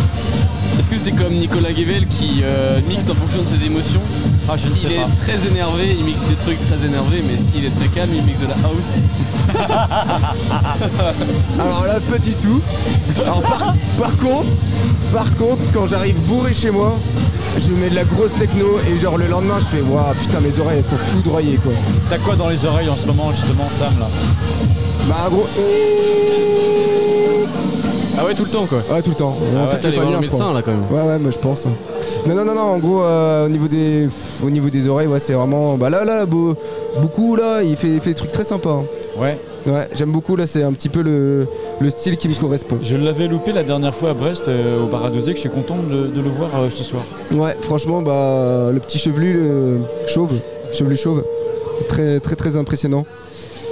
Est-ce 0.78 0.88
que 0.88 0.96
c'est 1.02 1.12
comme 1.12 1.32
Nicolas 1.32 1.72
Guevel 1.72 2.06
qui 2.06 2.42
euh, 2.44 2.80
mixe 2.88 3.08
en 3.10 3.14
fonction 3.14 3.42
de 3.42 3.48
ses 3.48 3.66
émotions? 3.66 4.00
Ah, 4.50 4.56
je 4.56 4.66
ne 4.68 4.72
S'il 4.72 4.88
sais 4.88 4.94
est 4.94 5.00
pas. 5.00 5.08
très 5.20 5.46
énervé, 5.46 5.94
il 5.98 6.04
mixe 6.06 6.22
des 6.22 6.34
trucs 6.36 6.58
très 6.66 6.82
énervés, 6.86 7.22
mais 7.26 7.36
s'il 7.36 7.66
est 7.66 7.70
très 7.78 7.88
calme, 7.88 8.10
il 8.14 8.22
mixe 8.22 8.40
de 8.40 8.46
la 8.46 8.54
house. 8.64 8.94
Alors 11.60 11.84
là, 11.86 12.00
pas 12.10 12.16
du 12.18 12.32
tout. 12.32 12.60
Alors 13.22 13.42
par, 13.42 13.74
par 13.98 14.16
contre, 14.16 14.48
par 15.12 15.34
contre, 15.36 15.64
quand 15.74 15.86
j'arrive 15.86 16.16
bourré 16.26 16.54
chez 16.54 16.70
moi, 16.70 16.96
je 17.58 17.70
mets 17.72 17.90
de 17.90 17.94
la 17.94 18.04
grosse 18.04 18.34
techno 18.38 18.78
et 18.90 18.96
genre 18.96 19.18
le 19.18 19.26
lendemain, 19.26 19.58
je 19.60 19.66
fais 19.76 19.82
waouh, 19.82 20.14
putain, 20.22 20.40
mes 20.40 20.58
oreilles 20.60 20.78
elles 20.78 20.84
sont 20.90 20.96
foudroyées 21.12 21.58
quoi. 21.62 21.72
T'as 22.08 22.16
quoi 22.18 22.34
dans 22.36 22.48
les 22.48 22.64
oreilles 22.64 22.88
en 22.88 22.96
ce 22.96 23.04
moment, 23.06 23.30
justement, 23.32 23.68
Sam 23.78 23.98
là? 24.00 24.08
Bah, 25.08 25.16
un 25.26 25.30
gros. 25.30 25.46
Ah 28.20 28.24
ouais, 28.26 28.34
tout 28.34 28.44
le 28.44 28.50
temps 28.50 28.66
quoi. 28.66 28.78
Ouais, 28.92 29.02
tout 29.02 29.10
le 29.10 29.16
temps. 29.16 29.36
Ah 29.38 29.60
en 29.60 29.64
ouais, 29.66 29.70
fait, 29.72 29.78
t'es 29.78 29.92
pas 29.96 30.04
bien, 30.04 30.16
je 30.16 30.20
médecin, 30.22 30.38
crois. 30.38 30.54
là, 30.54 30.62
quand 30.62 30.72
même. 30.72 30.82
Ouais, 30.90 31.08
ouais, 31.12 31.18
mais 31.20 31.30
je 31.30 31.38
pense. 31.38 31.66
Non, 32.26 32.34
non, 32.34 32.44
non, 32.44 32.54
non. 32.54 32.60
En 32.62 32.78
gros, 32.78 33.02
euh, 33.02 33.46
au 33.46 33.48
niveau 33.48 33.68
des, 33.68 34.04
pff, 34.06 34.42
au 34.44 34.50
niveau 34.50 34.70
des 34.70 34.88
oreilles, 34.88 35.06
ouais, 35.06 35.20
c'est 35.20 35.34
vraiment. 35.34 35.76
Bah 35.76 35.88
là, 35.90 36.04
là, 36.04 36.26
beau- 36.26 36.54
beaucoup 37.00 37.36
là, 37.36 37.62
il 37.62 37.76
fait, 37.76 37.88
il 37.88 38.00
fait 38.00 38.10
des 38.10 38.14
trucs 38.16 38.32
très 38.32 38.44
sympas. 38.44 38.70
hein. 38.70 38.84
Ouais. 39.20 39.38
Ouais, 39.66 39.88
j'aime 39.94 40.12
beaucoup 40.12 40.34
là. 40.36 40.46
C'est 40.46 40.62
un 40.62 40.72
petit 40.72 40.88
peu 40.88 41.02
le, 41.02 41.46
le 41.80 41.90
style 41.90 42.16
qui 42.16 42.28
me 42.28 42.34
correspond. 42.34 42.78
Je 42.82 42.96
l'avais 42.96 43.28
loupé 43.28 43.52
la 43.52 43.62
dernière 43.64 43.94
fois 43.94 44.10
à 44.10 44.14
Brest, 44.14 44.48
euh, 44.48 44.82
au 44.82 44.86
bar 44.86 45.04
à 45.04 45.10
doser, 45.10 45.32
que 45.32 45.36
je 45.36 45.42
suis 45.42 45.50
content 45.50 45.76
de, 45.76 46.06
de 46.06 46.20
le 46.22 46.28
voir 46.30 46.48
euh, 46.58 46.70
ce 46.70 46.82
soir. 46.84 47.02
Ouais, 47.32 47.56
franchement, 47.62 48.00
bah 48.02 48.70
le 48.72 48.80
petit 48.80 48.98
chevelu, 48.98 49.34
le 49.34 49.78
chauve, 50.06 50.32
chevelu 50.72 50.96
chauve, 50.96 51.22
très, 51.88 52.18
très, 52.20 52.34
très 52.36 52.56
impressionnant. 52.56 53.04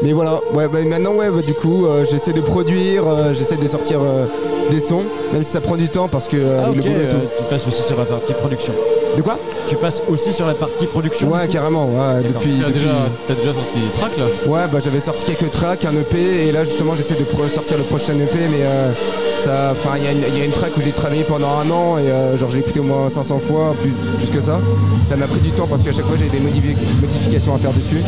Mais 0.02 0.12
voilà, 0.12 0.40
ouais, 0.52 0.68
bah, 0.68 0.78
maintenant, 0.84 1.14
ouais, 1.14 1.30
bah, 1.30 1.40
du 1.42 1.54
coup, 1.54 1.86
euh, 1.86 2.04
j'essaie 2.04 2.32
de 2.34 2.40
produire, 2.42 3.04
euh, 3.06 3.32
j'essaie 3.34 3.56
de 3.56 3.66
sortir 3.66 3.98
euh, 4.02 4.26
des 4.70 4.80
sons, 4.80 5.04
même 5.32 5.42
si 5.42 5.50
ça 5.50 5.60
prend 5.60 5.76
du 5.76 5.88
temps 5.88 6.06
parce 6.08 6.28
que 6.28 6.36
euh, 6.36 6.60
Ah 6.62 6.66
le 6.66 6.72
ok, 6.72 6.76
boulot 6.86 6.90
et 6.90 7.06
euh, 7.06 7.10
tout. 7.12 7.16
tu 7.38 7.44
passes 7.50 7.66
aussi 7.66 7.82
sur 7.82 7.96
la 7.98 8.04
partie 8.04 8.32
production. 8.34 8.72
De 9.16 9.22
quoi? 9.22 9.38
Tu 9.66 9.74
passes 9.76 10.02
aussi 10.10 10.32
sur 10.34 10.46
la 10.46 10.52
partie 10.52 10.84
production 10.86 11.30
Ouais, 11.32 11.48
carrément, 11.48 11.86
ouais, 11.86 12.22
depuis. 12.22 12.58
T'as 12.60 12.66
depuis- 12.66 12.72
déjà, 12.82 12.94
t'as 13.26 13.34
déjà 13.34 13.54
sorti 13.54 13.72
des 13.80 13.98
tracks 13.98 14.16
là? 14.18 14.24
Ouais, 14.46 14.68
bah 14.70 14.78
j'avais 14.84 15.00
sorti 15.00 15.24
quelques 15.24 15.50
tracks, 15.50 15.84
un 15.86 15.94
EP, 15.94 16.46
et 16.48 16.52
là 16.52 16.64
justement 16.64 16.94
j'essaie 16.94 17.14
de 17.14 17.24
pro- 17.24 17.48
sortir 17.48 17.78
le 17.78 17.84
prochain 17.84 18.12
EP, 18.12 18.38
mais 18.50 18.62
euh, 18.66 18.92
ça, 19.38 19.72
enfin 19.72 19.96
il 19.96 20.04
y, 20.04 20.06
a 20.08 20.12
une- 20.12 20.24
il 20.34 20.38
y 20.38 20.42
a 20.42 20.44
une 20.44 20.50
track 20.52 20.76
où 20.76 20.82
j'ai 20.82 20.90
travaillé 20.92 21.22
pendant 21.24 21.48
un 21.48 21.70
an 21.70 21.96
et 21.98 22.02
euh, 22.10 22.36
genre 22.36 22.50
j'ai 22.50 22.58
écouté 22.58 22.80
au 22.80 22.84
moins 22.84 23.08
500 23.08 23.38
fois, 23.38 23.74
plus, 23.80 23.92
plus 24.18 24.28
que 24.38 24.44
ça. 24.44 24.60
Ça 25.08 25.16
m'a 25.16 25.26
pris 25.26 25.40
du 25.40 25.50
temps 25.50 25.66
parce 25.66 25.82
qu'à 25.82 25.92
chaque 25.92 26.04
fois 26.04 26.16
j'ai 26.18 26.28
des 26.28 26.38
modifi- 26.44 26.76
modifications 27.00 27.54
à 27.54 27.58
faire 27.58 27.72
dessus. 27.72 28.02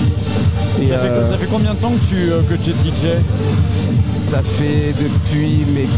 Et, 0.81 0.87
ça, 0.87 0.99
fait, 0.99 1.09
euh, 1.09 1.25
ça 1.25 1.37
fait 1.37 1.47
combien 1.47 1.75
de 1.75 1.79
temps 1.79 1.91
que 1.91 2.09
tu, 2.09 2.31
euh, 2.31 2.43
que 2.43 2.55
tu 2.55 2.71
es 2.71 2.73
DJ 2.73 3.15
ça 4.15 4.43
fait 4.43 4.93
depuis 5.01 5.65
mes 5.73 5.89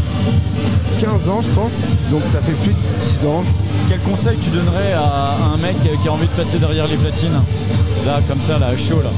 15 1.01 1.27
ans 1.29 1.41
je 1.41 1.49
pense, 1.49 1.71
donc 2.11 2.21
ça 2.31 2.39
fait 2.39 2.53
plus 2.53 2.71
de 2.71 3.19
10 3.19 3.27
ans. 3.27 3.43
Quel 3.89 3.99
conseil 3.99 4.37
tu 4.37 4.49
donnerais 4.51 4.93
à 4.93 5.35
un 5.53 5.57
mec 5.57 5.75
qui 6.01 6.07
a 6.07 6.11
envie 6.13 6.27
de 6.27 6.31
passer 6.31 6.57
derrière 6.59 6.87
les 6.87 6.95
platines 6.95 7.41
Là, 8.05 8.19
comme 8.27 8.41
ça, 8.41 8.57
là, 8.57 8.75
chaud, 8.77 9.01
là. 9.03 9.09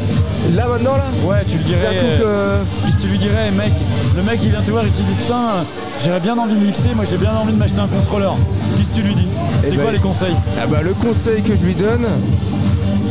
Là 0.56 0.68
maintenant 0.68 0.98
là 0.98 1.06
Ouais, 1.26 1.44
tu 1.48 1.58
le 1.58 1.64
dirais. 1.64 1.88
Euh, 1.94 2.62
Qu'est-ce 2.86 2.98
que 2.98 3.02
tu 3.04 3.08
lui 3.08 3.18
dirais, 3.18 3.52
mec 3.52 3.72
Le 4.16 4.24
mec, 4.24 4.40
il 4.44 4.50
vient 4.50 4.62
te 4.62 4.72
voir, 4.72 4.84
il 4.86 4.92
te 4.92 4.98
dit 4.98 5.14
Putain, 5.22 5.64
j'aurais 6.04 6.20
bien 6.20 6.38
envie 6.38 6.56
de 6.56 6.66
mixer, 6.66 6.90
moi 6.96 7.06
j'ai 7.10 7.18
bien 7.18 7.34
envie 7.34 7.54
de 7.54 7.58
m'acheter 7.58 7.80
un 7.80 7.88
contrôleur. 7.88 8.36
Qu'est-ce 8.78 8.90
que 8.90 8.96
tu 8.96 9.02
lui 9.02 9.16
dis 9.16 9.28
Eh 9.64 9.68
C'est 9.68 9.76
ben, 9.76 9.84
quoi 9.84 9.92
les 9.92 10.00
conseils 10.00 10.36
Ah 10.62 10.66
bah 10.68 10.82
le 10.82 10.94
conseil 10.94 11.42
que 11.44 11.56
je 11.56 11.64
lui 11.64 11.76
donne, 11.76 12.06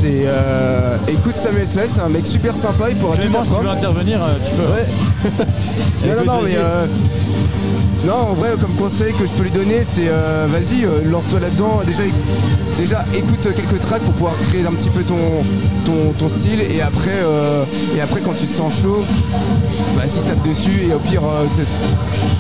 c'est 0.03 0.25
euh, 0.27 0.97
écoute 1.07 1.37
Samuel 1.37 1.65
Slade, 1.65 1.89
c'est 1.89 2.01
un 2.01 2.09
mec 2.09 2.27
super 2.27 2.57
sympa, 2.57 2.91
il 2.91 2.97
pourra 2.97 3.15
tout 3.15 3.21
Clément, 3.21 3.45
si 3.45 3.53
tu 3.53 3.61
veux 3.61 3.69
intervenir, 3.69 4.19
euh, 4.21 4.35
tu 4.45 4.53
peux. 4.57 4.73
Ouais. 4.73 4.87
non, 6.09 6.25
non, 6.25 6.33
non, 6.39 6.43
mais 6.43 6.57
euh, 6.57 6.87
non, 8.05 8.31
en 8.31 8.33
vrai, 8.35 8.51
comme 8.61 8.73
conseil 8.75 9.13
que 9.15 9.25
je 9.27 9.31
peux 9.33 9.45
lui 9.45 9.51
donner, 9.51 9.83
c'est 9.89 10.09
euh, 10.09 10.47
vas-y, 10.51 10.85
euh, 10.85 11.03
lance-toi 11.05 11.39
là-dedans. 11.39 11.83
Déjà, 11.87 12.03
déjà, 12.77 13.05
écoute 13.15 13.43
quelques 13.43 13.81
tracks 13.81 14.03
pour 14.03 14.13
pouvoir 14.15 14.35
créer 14.49 14.67
un 14.67 14.73
petit 14.73 14.89
peu 14.89 15.03
ton, 15.05 15.17
ton, 16.19 16.29
style, 16.29 16.61
et 16.61 16.81
après, 16.81 17.21
euh, 17.23 17.65
et 17.97 18.01
après, 18.01 18.21
quand 18.21 18.33
tu 18.39 18.47
te 18.47 18.53
sens 18.53 18.75
chaud, 18.83 19.05
vas-y, 19.97 20.21
tape 20.27 20.43
dessus, 20.43 20.89
et 20.89 20.93
au 20.95 20.99
pire, 20.99 21.23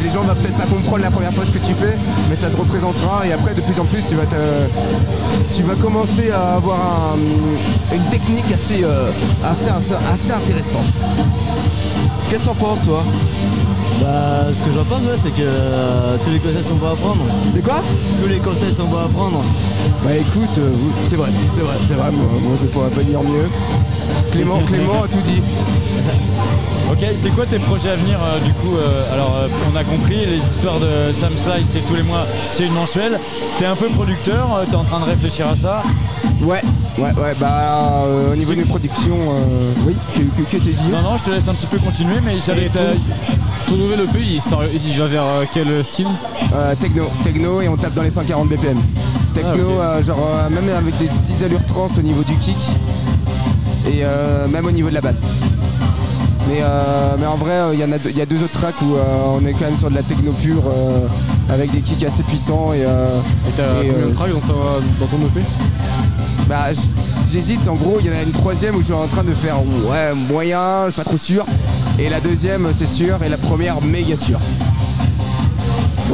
les 0.02 0.10
gens 0.10 0.22
vont 0.22 0.34
peut-être 0.34 0.56
pas 0.58 0.66
comprendre 0.66 1.02
la 1.04 1.10
première 1.12 1.32
fois 1.32 1.44
ce 1.44 1.50
que 1.52 1.64
tu 1.64 1.74
fais, 1.74 1.96
mais 2.28 2.34
ça 2.34 2.48
te 2.50 2.56
représentera, 2.56 3.24
et 3.26 3.32
après, 3.32 3.54
de 3.54 3.60
plus 3.60 3.78
en 3.80 3.84
plus, 3.84 4.02
tu 4.08 4.16
vas, 4.16 4.24
tu 5.54 5.62
vas 5.62 5.74
commencer 5.76 6.32
à 6.32 6.54
avoir 6.56 7.14
un- 7.14 7.94
une 7.94 8.04
technique 8.10 8.50
assez, 8.52 8.84
assez, 9.44 9.68
assez, 9.70 9.94
assez 9.94 10.32
intéressante. 10.32 10.90
Qu'est-ce 12.28 12.40
que 12.40 12.46
t'en 12.46 12.54
penses, 12.54 12.84
toi? 12.84 13.04
Bah, 14.02 14.46
ce 14.52 14.62
que 14.64 14.74
j'en 14.74 14.84
pense, 14.84 15.02
ouais, 15.02 15.16
c'est 15.16 15.30
que 15.30 15.42
euh, 15.42 16.16
tous 16.24 16.30
les 16.30 16.38
conseils 16.40 16.62
sont 16.64 16.74
bons 16.74 16.88
à 16.92 16.96
prendre. 16.96 17.22
De 17.54 17.60
quoi? 17.60 17.82
Tous 18.20 18.28
les 18.28 18.38
conseils 18.38 18.72
sont 18.72 18.84
bons 18.86 18.98
à 18.98 19.08
prendre. 19.08 19.42
Bah 20.04 20.16
écoute, 20.16 20.58
euh, 20.58 20.70
vous- 20.74 20.92
c'est 21.08 21.14
vrai, 21.16 21.28
c'est 21.54 21.60
vrai, 21.60 21.74
c'est 21.86 21.94
vrai, 21.94 22.10
moi, 22.10 22.26
moi 22.42 22.56
je 22.60 22.66
pourrais 22.66 22.90
pas 22.90 23.02
dire 23.02 23.20
mieux. 23.22 23.48
Clément, 24.32 24.58
Clément 24.66 25.04
a 25.04 25.08
tout 25.08 25.20
dit. 25.24 25.40
Ok, 26.90 26.98
c'est 27.14 27.30
quoi 27.30 27.46
tes 27.46 27.58
projets 27.60 27.90
à 27.90 27.96
venir 27.96 28.18
euh, 28.22 28.40
du 28.44 28.52
coup 28.54 28.76
euh, 28.76 29.14
Alors, 29.14 29.36
euh, 29.38 29.48
on 29.72 29.76
a 29.76 29.84
compris, 29.84 30.26
les 30.26 30.36
histoires 30.38 30.80
de 30.80 31.12
Sam 31.14 31.32
Slice, 31.36 31.68
c'est 31.72 31.86
tous 31.86 31.94
les 31.94 32.02
mois, 32.02 32.26
c'est 32.50 32.66
une 32.66 32.72
mensuelle. 32.74 33.18
T'es 33.58 33.66
un 33.66 33.76
peu 33.76 33.86
producteur, 33.88 34.48
euh, 34.56 34.64
t'es 34.68 34.74
en 34.76 34.84
train 34.84 35.00
de 35.00 35.04
réfléchir 35.06 35.48
à 35.48 35.54
ça? 35.56 35.82
Ouais, 36.42 36.60
ouais, 36.98 37.12
ouais, 37.12 37.34
bah 37.40 38.02
euh, 38.04 38.32
au 38.32 38.36
niveau 38.36 38.54
des 38.54 38.64
productions, 38.64 39.14
euh, 39.16 39.72
oui, 39.86 39.94
que, 40.14 40.20
que, 40.20 40.42
que 40.50 40.56
t'es 40.56 40.70
dit 40.72 40.88
Non, 40.90 41.02
non, 41.02 41.16
je 41.16 41.22
te 41.24 41.30
laisse 41.30 41.46
un 41.48 41.54
petit 41.54 41.66
peu 41.68 41.78
continuer, 41.78 42.16
mais 42.24 42.34
Et 42.34 42.68
te- 42.68 42.78
ton, 43.68 43.76
nouvel 43.76 44.00
EP, 44.00 44.18
il, 44.22 44.40
sort- 44.40 44.62
il 44.64 44.98
va 44.98 45.06
vers 45.06 45.24
euh, 45.24 45.44
quel 45.52 45.84
style 45.84 46.06
Euh, 46.54 46.74
techno, 46.80 47.04
techno 47.24 47.60
et 47.62 47.68
on 47.68 47.76
tape 47.76 47.94
dans 47.94 48.02
les 48.02 48.10
140 48.10 48.48
BPM. 48.48 48.78
Techno, 49.34 49.78
Ah, 49.80 49.84
euh, 49.96 50.02
genre 50.02 50.18
même 50.50 50.68
avec 50.76 50.96
des 50.98 51.06
petites 51.06 51.42
allures 51.42 51.64
trans 51.66 51.88
au 51.98 52.02
niveau 52.02 52.22
du 52.22 52.34
kick 52.36 52.56
et 53.88 54.02
même 54.50 54.66
au 54.66 54.70
niveau 54.70 54.88
de 54.90 54.94
la 54.94 55.00
basse. 55.00 55.22
Mais, 56.48 56.60
mais 57.18 57.26
en 57.26 57.36
vrai, 57.36 57.60
il 57.72 57.80
y, 57.80 57.84
en 57.84 57.92
a 57.92 57.98
deux- 57.98 58.10
y 58.10 58.20
a 58.20 58.26
deux 58.26 58.36
autres 58.42 58.58
tracks 58.60 58.80
où 58.82 58.94
on 58.96 59.44
est 59.46 59.52
quand 59.52 59.64
même 59.64 59.78
sur 59.78 59.88
de 59.90 59.94
la 59.94 60.02
techno 60.02 60.32
pure 60.32 60.62
avec 61.50 61.70
des 61.72 61.80
kicks 61.80 62.04
assez 62.04 62.22
puissants. 62.22 62.72
Et 62.74 62.80
Et 62.80 63.52
t'as 63.56 63.74
combien 63.76 64.08
de 64.08 64.12
tracks 64.14 64.32
dans, 64.32 64.40
ta- 64.40 64.80
dans 65.00 65.06
ton 65.06 65.16
EP 65.26 65.40
Bah 66.48 66.66
j'hésite, 67.30 67.66
en 67.68 67.74
gros 67.74 67.96
il 68.00 68.06
y 68.06 68.10
en 68.10 68.12
a 68.12 68.22
une 68.22 68.32
troisième 68.32 68.74
où 68.76 68.80
je 68.80 68.86
suis 68.86 68.94
en 68.94 69.06
train 69.06 69.24
de 69.24 69.32
faire 69.32 69.56
ouais 69.88 70.12
moyen, 70.30 70.84
je 70.86 70.92
suis 70.92 70.98
pas 71.00 71.04
trop 71.08 71.16
sûr. 71.18 71.44
Et 71.98 72.08
la 72.08 72.20
deuxième 72.20 72.68
c'est 72.76 72.86
sûr 72.86 73.18
et 73.24 73.28
la 73.28 73.36
première 73.36 73.80
méga 73.82 74.16
sûr. 74.16 74.38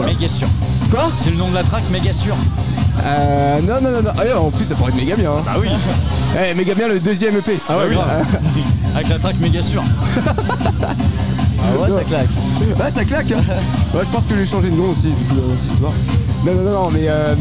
Méga 0.06 0.28
sûr. 0.28 0.48
Quoi? 0.90 1.10
C'est 1.16 1.30
le 1.30 1.36
nom 1.36 1.48
de 1.48 1.54
la 1.54 1.62
track, 1.64 1.82
méga 1.90 2.12
sûr. 2.12 2.34
Euh 3.04 3.60
non 3.60 3.80
non 3.80 3.90
non 3.90 4.02
non. 4.02 4.10
Ah 4.18 4.22
ouais, 4.22 4.32
en 4.32 4.50
plus 4.50 4.64
ça 4.64 4.74
pourrait 4.74 4.90
être 4.90 4.96
méga 4.96 5.16
bien. 5.16 5.30
hein. 5.30 5.42
Bah 5.44 5.56
oui. 5.60 5.68
Eh 6.50 6.54
méga 6.54 6.74
bien 6.74 6.88
le 6.88 7.00
deuxième 7.00 7.36
EP. 7.36 7.58
Ah 7.68 7.78
ouais, 7.78 7.94
grave. 7.94 8.24
Avec 8.94 9.08
la 9.08 9.18
track 9.18 9.36
méga 9.40 9.62
sûr. 9.62 9.82
Ah 11.60 11.82
ouais, 11.82 11.90
ça 11.90 12.04
claque. 12.04 12.28
Ouais 12.78 12.90
ça 12.94 13.04
claque 13.04 13.32
hein. 13.32 13.42
Ouais, 13.92 14.00
je 14.04 14.08
pense 14.10 14.24
que 14.24 14.34
je 14.34 14.40
vais 14.40 14.46
changer 14.46 14.70
de 14.70 14.76
nom 14.76 14.90
aussi 14.92 15.08
du 15.08 15.24
coup 15.24 15.34
dans 15.34 15.54
cette 15.56 15.72
histoire. 15.72 15.92
Non 16.46 16.54
non 16.54 16.62
non 16.62 16.70
non 16.84 16.90
mais 16.90 17.04
euh, 17.08 17.34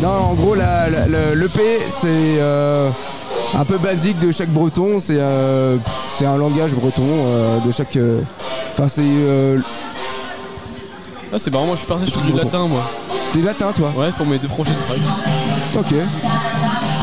non 0.00 0.08
en 0.30 0.34
gros 0.34 0.54
la, 0.54 0.88
la- 0.88 1.06
le- 1.08 1.34
l'EP 1.34 1.60
c'est 1.88 2.06
euh, 2.38 2.90
un 3.54 3.64
peu 3.64 3.78
basique 3.78 4.18
de 4.18 4.32
chaque 4.32 4.48
breton, 4.50 4.98
c'est 5.00 5.16
euh, 5.18 5.76
c'est 6.16 6.26
un 6.26 6.36
langage 6.36 6.72
breton 6.72 7.02
euh, 7.06 7.58
de 7.66 7.70
chaque. 7.72 7.96
euh, 7.96 8.20
Enfin 8.74 8.88
c'est 8.88 9.02
euh, 9.04 9.58
Ah, 11.32 11.36
c'est 11.38 11.50
marrant, 11.52 11.66
moi 11.66 11.74
je 11.74 11.80
suis 11.80 11.88
parti 11.88 12.10
sur 12.10 12.20
du 12.22 12.32
breton. 12.32 12.46
latin, 12.46 12.68
moi. 12.68 12.82
T'es 13.32 13.40
latin 13.40 13.72
toi 13.76 13.92
Ouais, 13.96 14.10
pour 14.16 14.26
mes 14.26 14.38
deux 14.38 14.48
prochaines 14.48 14.74
tracks. 14.86 14.98
Ok. 15.78 15.94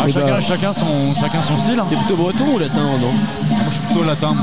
Ah, 0.02 0.06
Eh 0.08 0.12
chacun, 0.12 0.28
bah, 0.28 0.42
chacun, 0.42 0.74
son, 0.74 1.14
chacun 1.20 1.42
son 1.42 1.58
style. 1.64 1.80
hein. 1.80 1.86
T'es 1.90 1.96
plutôt 1.96 2.16
breton 2.16 2.46
ou 2.56 2.60
latin, 2.60 2.82
non? 3.02 3.12
Moi 3.50 3.58
je 3.70 3.74
suis 3.76 3.86
plutôt 3.88 4.04
latin. 4.04 4.36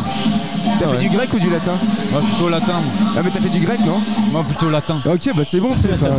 T'as 0.78 0.86
fait 0.88 0.96
ouais. 0.96 0.98
du 0.98 1.08
grec 1.08 1.28
ou 1.32 1.38
du 1.38 1.48
latin? 1.48 1.72
Moi 2.12 2.20
plutôt 2.20 2.48
latin. 2.48 2.72
moi. 2.74 3.12
Ah 3.16 3.20
mais 3.24 3.30
t'as 3.30 3.40
fait 3.40 3.48
du 3.48 3.60
grec 3.60 3.78
non? 3.86 4.00
Moi 4.32 4.44
plutôt 4.46 4.68
latin. 4.70 4.96
Ok 5.06 5.30
bah 5.34 5.42
c'est 5.48 5.60
bon 5.60 5.70
c'est 5.80 5.88
Moi 6.00 6.10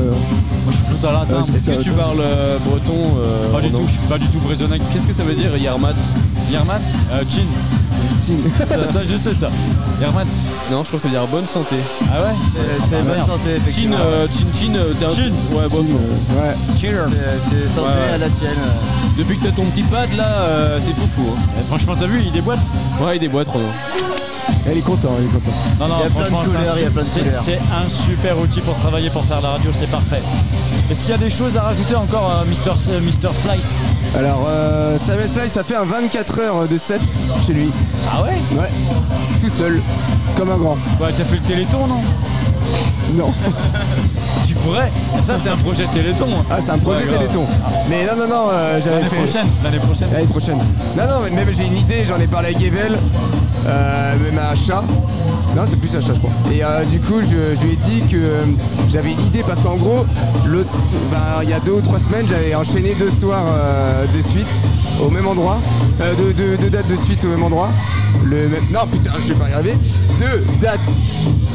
je 0.69 0.75
suis 0.75 0.83
latin. 1.05 1.43
Est-ce 1.55 1.65
que 1.69 1.81
tu 1.83 1.91
parles 1.91 2.19
euh, 2.21 2.57
breton 2.59 3.17
euh, 3.23 3.51
Pas 3.51 3.61
du 3.61 3.69
tout, 3.69 3.83
je 3.85 3.91
suis 3.91 3.99
pas 4.09 4.17
du 4.17 4.27
tout 4.27 4.39
brésilien. 4.39 4.77
Qu'est-ce 4.91 5.07
que 5.07 5.13
ça 5.13 5.23
veut 5.23 5.33
dire 5.33 5.55
Yarmat? 5.57 5.93
Yermat 6.51 6.79
euh, 7.11 7.23
Chin. 7.29 7.43
Chin. 8.21 8.33
Ça, 8.57 8.65
ça, 8.91 8.99
je 9.07 9.15
sais 9.17 9.33
ça. 9.33 9.49
Yermat. 10.01 10.23
Non, 10.71 10.83
je 10.83 10.87
crois 10.87 10.97
que 10.97 11.01
ça 11.03 11.07
veut 11.09 11.13
dire 11.15 11.27
bonne 11.27 11.45
santé. 11.45 11.75
Ah 12.11 12.21
ouais? 12.23 12.35
C'est 12.79 12.95
Ah, 12.95 13.01
bonne 13.03 13.13
merde. 13.15 13.27
santé, 13.27 13.43
Chin, 13.49 13.55
effectivement. 13.57 13.95
euh, 13.99 14.27
chin, 14.27 14.45
chin, 14.53 14.75
euh, 14.75 14.93
t'es 14.99 15.05
un... 15.05 15.11
Chin. 15.11 15.31
Ouais. 15.51 15.69
Chin, 15.69 15.77
euh, 15.77 16.41
ouais. 16.41 16.55
Cheers. 16.79 17.07
C'est 17.49 17.67
santé 17.67 17.87
Ouais. 17.89 18.13
à 18.13 18.17
la 18.17 18.29
tienne. 18.29 18.49
Depuis 19.17 19.37
que 19.37 19.43
t'as 19.45 19.51
ton 19.51 19.63
petit 19.65 19.83
pad 19.83 20.09
là, 20.15 20.25
euh, 20.41 20.79
c'est 20.81 20.93
foufou. 20.95 21.23
Hein. 21.35 21.61
Franchement, 21.67 21.93
t'as 21.99 22.07
vu, 22.07 22.21
il 22.25 22.31
déboîte. 22.31 22.59
Ouais, 23.01 23.17
il 23.17 23.19
déboîte, 23.19 23.47
Ronan. 23.47 23.65
Il 24.69 24.77
est 24.77 24.81
content, 24.81 25.09
il 25.19 25.25
est 25.25 25.29
content. 25.29 25.51
Non, 25.79 25.87
non, 25.87 25.95
Il 25.99 26.03
y 26.03 26.07
a 26.07 26.09
plein 26.09 26.23
de 26.23 26.27
franchement, 26.29 26.39
c'est 26.43 26.57
un 26.57 26.59
couleurs, 26.59 26.77
il 26.77 26.83
y 26.83 26.85
a 26.85 26.89
plein 26.89 27.03
de 27.03 27.09
couleurs. 27.09 27.43
C'est 27.43 27.57
un 27.57 27.89
super 28.05 28.39
outil 28.39 28.61
pour 28.61 28.75
travailler, 28.77 29.09
pour 29.09 29.23
faire 29.25 29.41
la 29.41 29.49
radio, 29.51 29.71
c'est 29.73 29.89
parfait. 29.89 30.21
Est-ce 30.91 31.01
qu'il 31.01 31.09
y 31.09 31.13
a 31.13 31.17
des 31.17 31.29
choses 31.29 31.57
à 31.57 31.61
rajouter 31.63 31.95
encore, 31.95 32.31
euh, 32.31 32.45
Mister, 32.49 32.71
euh, 32.89 33.01
Mister 33.01 33.29
Slice? 33.33 33.71
Alors, 34.17 34.45
euh, 34.47 34.97
Samuel 34.99 35.29
Slice, 35.29 35.51
ça 35.53 35.63
fait 35.63 35.75
un 35.75 35.85
24 35.85 36.39
heures 36.39 36.67
de 36.67 36.77
set 36.77 37.01
chez 37.45 37.53
lui. 37.53 37.69
Ah 38.11 38.23
ouais? 38.23 38.37
Ouais, 38.57 38.69
tout 39.39 39.49
seul, 39.49 39.81
comme 40.37 40.49
un 40.51 40.57
grand. 40.57 40.77
Ouais, 40.99 41.11
t'as 41.17 41.23
fait 41.25 41.35
le 41.35 41.41
téléthon, 41.41 41.87
non? 41.87 42.01
Non. 43.15 43.33
Tu 44.45 44.53
pourrais 44.53 44.91
Ça, 45.25 45.35
c'est 45.41 45.49
un 45.49 45.57
projet 45.57 45.85
téléthon. 45.93 46.27
Ah, 46.49 46.57
c'est 46.63 46.71
un 46.71 46.77
projet 46.77 46.99
Ouais, 47.01 47.05
grave. 47.07 47.19
Téléthon. 47.19 47.45
Mais 47.89 48.05
non, 48.05 48.15
non, 48.17 48.27
non, 48.27 48.49
euh, 48.51 48.79
j'avais 48.81 48.97
L'année 48.97 49.09
fait. 49.09 49.15
prochaine, 49.17 49.47
l'année 49.63 49.77
prochaine. 49.79 50.07
L'année 50.13 50.25
prochaine. 50.27 50.57
Non, 50.57 51.03
non, 51.03 51.19
mais 51.23 51.31
même 51.31 51.53
j'ai 51.53 51.65
une 51.65 51.77
idée, 51.77 52.03
j'en 52.07 52.19
ai 52.19 52.27
parlé 52.27 52.49
avec 52.49 52.61
Evel, 52.61 52.97
euh, 53.65 54.15
même 54.19 54.39
à 54.39 54.49
Achat. 54.51 54.83
Non, 55.55 55.63
c'est 55.67 55.75
plus 55.77 55.95
Achat, 55.95 56.13
je 56.13 56.19
crois. 56.19 56.31
Et 56.51 56.63
euh, 56.63 56.83
du 56.85 56.99
coup, 56.99 57.19
je, 57.21 57.55
je 57.59 57.65
lui 57.65 57.73
ai 57.73 57.75
dit 57.77 58.01
que 58.09 58.17
euh, 58.17 58.43
j'avais 58.89 59.11
une 59.13 59.21
idée 59.21 59.43
parce 59.45 59.61
qu'en 59.61 59.75
gros, 59.75 60.05
l'autre, 60.45 60.73
il 61.43 61.49
y 61.49 61.53
a 61.53 61.59
deux 61.59 61.73
ou 61.73 61.81
trois 61.81 61.99
semaines, 61.99 62.25
j'avais 62.27 62.53
enchaîné 62.55 62.95
deux 62.99 63.11
soirs 63.11 63.43
euh, 63.47 64.05
de 64.15 64.21
suite 64.21 64.47
au 65.03 65.09
même 65.09 65.27
endroit. 65.27 65.57
Euh, 66.01 66.13
deux, 66.15 66.33
deux- 66.33 66.57
deux 66.57 66.69
dates 66.69 66.87
de 66.87 66.95
suite 66.97 67.23
au 67.25 67.29
même 67.29 67.43
endroit. 67.43 67.69
Le 68.23 68.47
même... 68.49 68.63
Non, 68.73 68.81
putain, 68.91 69.11
je 69.21 69.33
vais 69.33 69.39
pas 69.39 69.49
y 69.49 69.53
arriver. 69.53 69.77
Deux 70.19 70.45
dates 70.61 70.79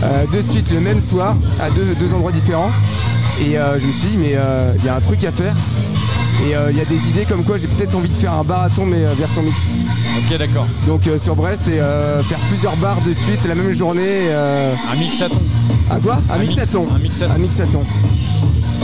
euh, 0.05 0.25
de 0.33 0.43
suite 0.43 0.71
le 0.73 0.81
même 0.81 1.01
soir 1.03 1.35
à 1.61 1.71
deux, 1.71 1.85
deux 1.99 2.13
endroits 2.15 2.33
différents. 2.33 2.71
Et 3.41 3.59
euh, 3.59 3.79
je 3.81 3.87
me 3.87 3.93
suis 3.93 4.09
dit, 4.11 4.17
mais 4.19 4.33
euh, 4.35 4.73
il 4.79 4.85
y 4.85 4.89
a 4.89 4.95
un 4.97 5.01
truc 5.01 5.25
à 5.25 5.33
faire. 5.33 5.55
Et 6.49 6.57
euh, 6.57 6.71
il 6.73 6.77
y 6.77 6.81
a 6.81 6.85
des 6.85 7.09
idées 7.09 7.25
comme 7.25 7.45
quoi 7.45 7.57
j'ai 7.57 7.69
peut-être 7.69 7.95
envie 7.95 8.09
de 8.09 8.17
faire 8.17 8.33
un 8.33 8.43
marathon 8.43 8.85
mais 8.85 9.05
euh, 9.05 9.15
version 9.17 9.43
mix. 9.43 9.71
Ok, 10.19 10.39
d'accord. 10.39 10.67
Donc 10.89 11.07
euh, 11.07 11.17
sur 11.19 11.37
Brest 11.37 11.69
et 11.69 11.79
euh, 11.81 12.23
faire 12.25 12.39
plusieurs 12.49 12.77
bars 12.77 13.01
de 13.03 13.15
suite 13.15 13.45
la 13.47 13.55
même 13.55 13.73
journée. 13.73 14.03
euh, 14.29 14.75
Un 14.93 14.97
mixathon. 14.97 15.41
À 15.91 15.97
quoi? 15.97 16.19
Un, 16.31 16.35
Un 16.35 16.39
mix- 16.39 16.57
mixathon. 16.57 16.89
un 16.95 16.99
mixathon. 16.99 17.33
Un 17.35 17.39
mixathon. 17.39 17.83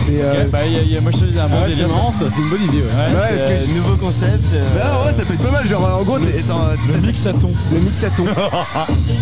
C'est. 0.06 0.12
euh, 0.22 0.44
bah, 0.52 0.64
y 0.66 0.76
a- 0.76 0.82
y 0.82 0.96
a- 0.96 1.00
moi 1.00 1.10
je 1.12 1.18
te 1.18 1.24
dis 1.24 1.38
un 1.38 1.48
bon 1.48 1.56
Ah 1.58 1.62
ouais, 1.64 1.68
délire. 1.70 1.88
c'est 2.18 2.40
une 2.40 2.48
bonne 2.48 2.62
idée, 2.62 2.78
ouais. 2.78 2.84
Ouais, 2.84 3.44
que 3.46 3.52
euh, 3.52 3.74
Nouveau 3.76 3.96
concept. 3.96 4.44
euh, 4.54 4.64
Bah 4.76 5.02
ouais, 5.06 5.14
ça 5.18 5.24
peut 5.24 5.34
être 5.34 5.42
pas 5.42 5.50
mal. 5.50 5.66
Genre 5.66 5.98
en 6.00 6.02
gros, 6.04 6.18
t'es- 6.20 6.38
attends, 6.38 6.60
Le 6.92 7.00
mixaton. 7.00 7.50
le 7.72 7.80
mixaton. 7.80 8.24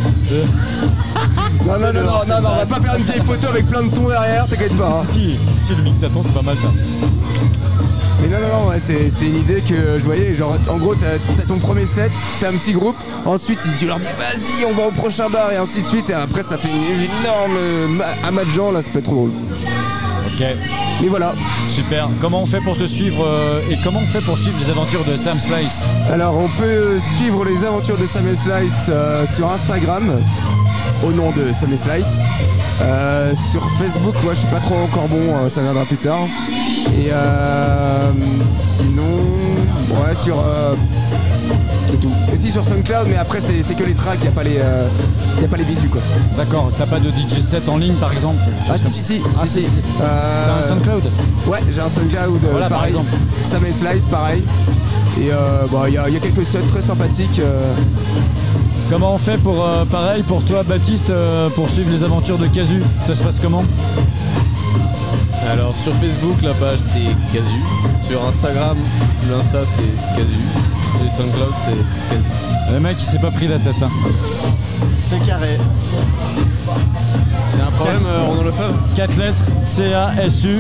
non, 1.67 1.79
non, 1.79 1.93
non, 1.93 1.93
non, 1.93 2.03
non, 2.27 2.41
non, 2.43 2.49
on 2.53 2.57
va 2.57 2.67
pas 2.67 2.81
faire 2.81 2.97
une 2.97 3.05
vieille 3.05 3.23
photo 3.25 3.49
avec 3.49 3.67
plein 3.69 3.83
de 3.85 3.95
tons 3.95 4.09
derrière, 4.09 4.47
t'inquiète 4.49 4.77
pas. 4.77 5.01
hein. 5.01 5.05
Si, 5.05 5.13
si, 5.13 5.39
si, 5.67 5.75
le 5.77 5.83
mixaton, 5.83 6.23
c'est 6.25 6.33
pas 6.35 6.43
mal 6.43 6.57
ça. 6.57 6.69
Mais 8.23 8.29
non, 8.29 8.39
non, 8.41 8.63
non, 8.65 8.69
ouais, 8.71 8.81
c'est 8.85 9.11
c'est 9.11 9.27
une 9.27 9.37
idée 9.37 9.61
que 9.61 9.99
je 9.99 10.05
voyais. 10.05 10.35
Genre, 10.35 10.57
en 10.71 10.79
gros, 10.79 10.95
t'as 10.95 11.43
as 11.43 11.47
ton 11.47 11.59
premier 11.59 11.87
set, 11.87 12.11
t'as 12.41 12.49
un 12.49 12.57
petit 12.57 12.73
groupe. 12.73 12.97
Ensuite, 13.25 13.61
tu 13.79 13.87
leur 13.87 13.99
dis, 13.99 14.07
vas-y, 14.07 14.65
on 14.65 14.75
va 14.75 14.89
au 14.89 14.91
prochain 14.93 15.29
bar, 15.29 15.53
et 15.53 15.57
ainsi 15.57 15.83
de 15.83 15.87
suite. 15.87 16.09
Et 16.11 16.15
après, 16.15 16.43
ça 16.43 16.57
fait 16.59 16.69
une 16.69 17.03
énorme 17.03 17.57
euh, 17.59 17.89
ma- 17.89 18.27
amas 18.27 18.45
de 18.45 18.51
gens, 18.51 18.71
là, 18.73 18.81
peut 18.83 18.99
être 18.99 19.05
trop 19.05 19.15
drôle. 19.29 19.31
Ok. 20.37 20.47
Mais 21.01 21.09
voilà. 21.09 21.35
Super. 21.67 22.09
Comment 22.21 22.43
on 22.43 22.47
fait 22.47 22.61
pour 22.61 22.77
te 22.77 22.87
suivre 22.87 23.25
euh, 23.27 23.61
et 23.71 23.79
comment 23.83 24.01
on 24.01 24.07
fait 24.07 24.21
pour 24.21 24.37
suivre 24.37 24.59
les 24.63 24.71
aventures 24.71 25.05
de 25.05 25.17
Sam 25.17 25.41
Slice 25.41 25.83
Alors, 26.13 26.37
on 26.37 26.49
peut 26.61 26.99
suivre 27.17 27.45
les 27.45 27.65
aventures 27.65 27.97
de 27.97 28.07
Samuel 28.07 28.37
Slice 28.37 28.87
euh, 28.91 29.27
sur 29.35 29.51
Instagram, 29.51 30.19
au 31.03 31.13
nom 31.13 31.31
de 31.31 31.53
Samuel 31.55 31.79
Slice. 31.79 32.21
Euh, 32.83 33.33
sur 33.51 33.63
Facebook, 33.79 34.15
moi, 34.23 34.35
je 34.35 34.41
suis 34.41 34.49
pas 34.49 34.61
trop 34.61 34.77
encore 34.77 35.09
bon, 35.09 35.37
euh, 35.37 35.49
ça 35.49 35.63
viendra 35.63 35.87
plus 35.87 35.97
tard. 35.97 36.27
Et 36.99 37.09
euh, 37.11 38.11
sinon, 38.47 39.17
ouais, 39.91 40.15
sur. 40.15 40.37
Euh, 42.37 42.43
c'est 42.43 42.43
tout. 42.43 42.43
Et 42.43 42.47
si 42.47 42.53
sur 42.53 42.65
SoundCloud, 42.65 43.09
mais 43.09 43.17
après, 43.17 43.41
c'est 43.45 43.63
c'est 43.63 43.75
que 43.75 43.85
les 43.85 43.95
tracks, 43.95 44.23
y 44.23 44.29
a 44.29 44.31
pas 44.31 44.43
les, 44.45 44.59
euh, 44.59 44.87
y 45.41 45.45
a 45.45 45.49
pas 45.49 45.57
les 45.57 45.65
visus, 45.65 45.89
quoi. 45.89 46.01
D'accord. 46.37 46.71
T'as 46.77 46.87
pas 46.87 46.99
de 47.01 47.11
DJ 47.11 47.41
set 47.41 47.69
en 47.69 47.77
ligne 47.79 47.95
par 47.95 48.13
exemple 48.13 48.39
Ah 48.69 48.75
si 48.79 48.91
si 48.91 49.03
si, 49.03 49.23
Ah, 49.39 49.45
si, 49.47 49.63
si. 49.63 49.69
Euh, 50.01 50.47
T'as 50.47 50.65
un 50.67 50.69
SoundCloud 50.69 51.03
Ouais, 51.47 51.59
j'ai 51.73 51.81
un 51.81 51.89
SoundCloud 51.89 52.45
euh, 52.45 52.49
Voilà, 52.51 52.69
par 52.69 52.79
pareil. 52.79 52.93
exemple. 52.95 53.11
Sam 53.47 53.65
et 53.67 53.73
Slice 53.73 54.03
pareil. 54.11 54.43
Et 55.21 55.33
euh, 55.33 55.63
bah, 55.73 55.85
il 55.89 55.95
y, 55.95 55.99
a- 55.99 56.09
il 56.09 56.15
y 56.15 56.17
a 56.17 56.21
quelques 56.21 56.45
sets 56.45 56.61
très 56.71 56.83
sympathiques. 56.83 57.41
Comment 58.91 59.15
on 59.15 59.19
fait 59.19 59.39
pour 59.39 59.67
pareil 59.91 60.23
pour 60.23 60.45
toi 60.45 60.63
Baptiste 60.63 61.11
pour 61.55 61.69
suivre 61.71 61.91
les 61.91 62.05
aventures 62.05 62.39
de 62.39 62.47
Casu? 62.47 62.83
Ça 63.07 63.17
se 63.17 63.23
passe 63.23 63.39
comment? 63.41 63.65
Alors 65.51 65.75
sur 65.77 65.93
Facebook 65.95 66.43
la 66.43 66.55
page 66.55 66.81
c'est 66.81 67.15
Casu, 67.33 67.63
sur 68.09 68.25
Instagram 68.27 68.77
l'insta 69.31 69.59
c'est 69.65 70.17
Casu, 70.17 70.39
et 71.05 71.11
SoundCloud 71.11 71.53
c'est 71.65 71.71
Casu. 72.11 72.73
Le 72.73 72.81
mec 72.81 72.97
il 72.99 73.05
s'est 73.05 73.19
pas 73.19 73.31
pris 73.31 73.47
la 73.47 73.59
tête. 73.59 73.75
hein. 73.83 73.91
C'est 75.09 75.25
carré. 75.25 75.57
Il 77.55 77.59
y 77.61 77.63
a 77.63 77.67
un 77.67 77.71
problème 77.71 78.03
euh, 78.07 78.25
Ronan 78.27 78.43
Lefebvre 78.43 78.75
4 78.97 79.17
lettres 79.17 79.45
C-A-S-U. 79.65 80.59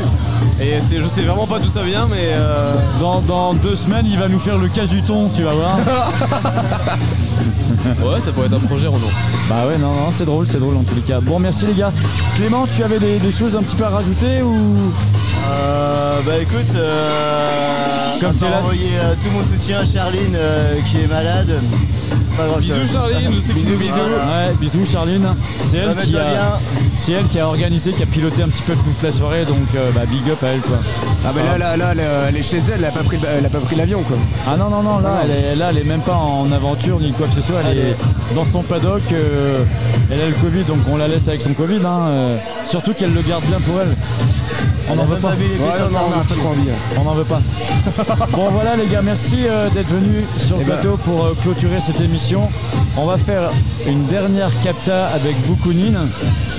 Et 0.61 0.79
c'est- 0.81 1.01
je 1.01 1.09
sais 1.09 1.23
vraiment 1.23 1.47
pas 1.47 1.59
d'où 1.59 1.69
ça 1.69 1.83
vient 1.83 2.07
mais 2.09 2.29
euh, 2.33 2.75
Dans, 3.01 3.21
dans 3.23 3.55
deux 3.55 3.75
semaines 3.75 4.07
il 4.09 4.17
va 4.19 4.29
nous 4.29 4.39
faire 4.39 4.57
le 4.59 4.69
Casuton, 4.69 5.31
tu 5.35 5.43
vas 5.43 5.53
voir. 5.53 5.79
ouais 8.03 8.21
ça 8.21 8.33
pourrait 8.33 8.47
être 8.47 8.55
un 8.55 8.61
projet 8.61 8.87
Ronan. 8.87 9.07
bah 9.49 9.67
ouais 9.67 9.79
non 9.79 9.95
non 9.95 10.11
c'est 10.13 10.25
drôle, 10.25 10.47
c'est 10.47 10.59
drôle 10.59 10.77
en 10.77 10.83
tous 10.83 10.95
les 10.95 11.01
cas. 11.03 11.21
Bon 11.21 11.39
merci 11.39 11.67
les 11.67 11.75
gars. 11.75 11.93
Clément 12.37 12.67
tu 12.75 12.83
avais 12.83 12.99
des, 12.99 13.19
des 13.19 13.33
choses 13.33 13.55
un 13.57 13.63
petit 13.63 13.77
peu 13.77 13.85
à 13.85 13.91
rajouter 13.91 14.43
ou? 14.43 14.93
Euh, 15.49 16.21
bah 16.27 16.39
écoute, 16.41 16.75
euh, 16.75 18.19
Comme 18.21 18.33
va 18.33 18.51
là- 18.51 18.59
envoyer 18.59 18.91
euh, 19.01 19.15
tout 19.23 19.31
mon 19.31 19.45
soutien 19.45 19.81
à 19.81 19.85
Charline 19.85 20.35
euh, 20.35 20.75
qui 20.87 20.99
est 20.99 21.07
malade. 21.07 21.61
Pas 22.37 22.47
grand 22.47 22.59
Bisous 22.59 22.93
Charline, 22.93 23.31
je 23.33 23.41
sais 23.41 23.53
que 23.53 23.59
Bisous, 23.59 23.77
bisous. 23.77 23.95
Ouais, 23.97 24.55
bisous 24.61 24.87
Charline. 24.87 25.27
C'est 25.59 25.79
elle, 25.79 25.97
qui 25.97 26.17
a, 26.17 26.21
bien. 26.25 26.41
c'est 26.95 27.13
elle 27.13 27.27
qui 27.29 27.39
a 27.39 27.47
organisé, 27.47 27.93
qui 27.93 28.03
a 28.03 28.07
piloté 28.07 28.43
un 28.43 28.49
petit 28.49 28.63
peu 28.63 28.75
toute 28.75 29.03
la 29.03 29.11
soirée, 29.13 29.45
donc 29.45 29.57
euh, 29.75 29.91
bah, 29.95 30.03
big 30.07 30.29
up 30.31 30.43
à 30.43 30.49
elle 30.49 30.61
quoi. 30.61 30.77
Ah 31.27 31.33
bah 31.35 31.41
là, 31.45 31.57
là, 31.59 31.77
là, 31.77 31.95
là, 31.95 32.03
elle 32.29 32.37
est 32.37 32.43
chez 32.43 32.59
elle, 32.59 32.75
elle 32.79 32.85
a 32.85 32.91
pas 32.91 33.03
pris, 33.03 33.17
le- 33.17 33.29
elle 33.39 33.47
a 33.47 33.49
pas 33.49 33.59
pris 33.61 33.75
l'avion 33.77 34.03
quoi. 34.03 34.17
Ah 34.47 34.57
non 34.57 34.69
non 34.69 34.83
non 34.83 34.99
là 34.99 35.21
elle 35.25 35.31
est, 35.31 35.55
là 35.57 35.69
elle 35.71 35.79
est 35.79 35.85
même 35.85 36.01
pas 36.03 36.15
en 36.15 36.51
aventure 36.53 37.01
ni 37.01 37.13
quoi 37.13 37.27
que 37.27 37.35
ce 37.35 37.41
soit, 37.43 37.61
elle 37.71 37.79
est 37.79 37.97
dans 38.35 38.45
son 38.45 38.63
paddock, 38.63 39.03
euh, 39.13 39.65
elle 40.11 40.21
a 40.21 40.27
le 40.29 40.35
Covid 40.35 40.65
donc 40.65 40.79
on 40.91 40.97
la 40.97 41.09
laisse 41.09 41.27
avec 41.29 41.41
son 41.43 41.53
Covid 41.55 41.81
hein, 41.85 42.01
euh, 42.09 42.37
surtout 42.69 42.93
qu'elle 42.93 43.15
le 43.15 43.23
garde 43.23 43.45
bien 43.45 43.61
pour 43.61 43.81
elle. 43.81 43.97
On 44.89 44.95
n'en 44.95 45.05
veut 45.05 45.15
même 45.15 45.23
pas. 45.23 45.31
Ouais, 45.31 45.35
non, 45.91 45.99
on 45.99 46.21
hein. 46.21 47.05
N'en 47.05 47.13
veut 47.15 47.25
pas. 47.25 47.41
bon 48.31 48.51
voilà 48.53 48.77
les 48.77 48.87
gars, 48.87 49.03
merci 49.03 49.39
euh, 49.45 49.69
d'être 49.71 49.89
venus 49.89 50.23
sur 50.47 50.57
le 50.59 50.63
Eh 50.63 50.65
ben. 50.65 50.75
plateau 50.75 50.97
pour 51.05 51.25
euh, 51.25 51.35
clôturer 51.43 51.79
cette 51.85 52.01
émission. 52.01 52.26
On 52.97 53.07
va 53.07 53.19
faire 53.19 53.51
une 53.87 54.05
dernière 54.07 54.51
capta 54.63 55.07
avec 55.09 55.37
Bukunin. 55.47 56.07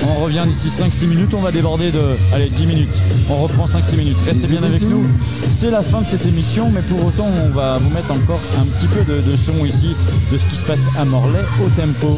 On 0.08 0.24
revient 0.24 0.46
d'ici 0.48 0.70
5-6 0.70 1.08
minutes, 1.08 1.34
on 1.34 1.42
va 1.42 1.52
déborder 1.52 1.92
de... 1.92 2.16
Allez 2.34 2.50
10 2.50 2.66
minutes. 2.66 2.94
On 3.30 3.36
reprend 3.36 3.66
5-6 3.66 3.98
minutes. 3.98 4.18
Restez 4.26 4.48
bien 4.48 4.64
avec 4.64 4.82
nous. 4.84 5.06
C'est 5.52 5.72
la 5.72 5.82
fin 5.82 6.02
de 6.02 6.08
cette 6.08 6.26
émission, 6.26 6.70
mais 6.74 6.82
pour 6.82 7.04
autant 7.06 7.28
on 7.46 7.50
va 7.50 7.80
vous 7.80 7.90
mettre 7.90 8.12
encore 8.12 8.40
un 8.58 8.64
petit 8.64 8.88
peu 8.88 9.04
de, 9.04 9.20
de 9.20 9.36
son 9.36 9.66
ici 9.66 9.94
de 10.32 10.38
ce 10.38 10.46
qui 10.46 10.56
se 10.56 10.64
passe 10.64 10.86
à 10.98 11.04
Morlaix 11.04 11.44
au 11.62 11.70
tempo. 11.70 12.18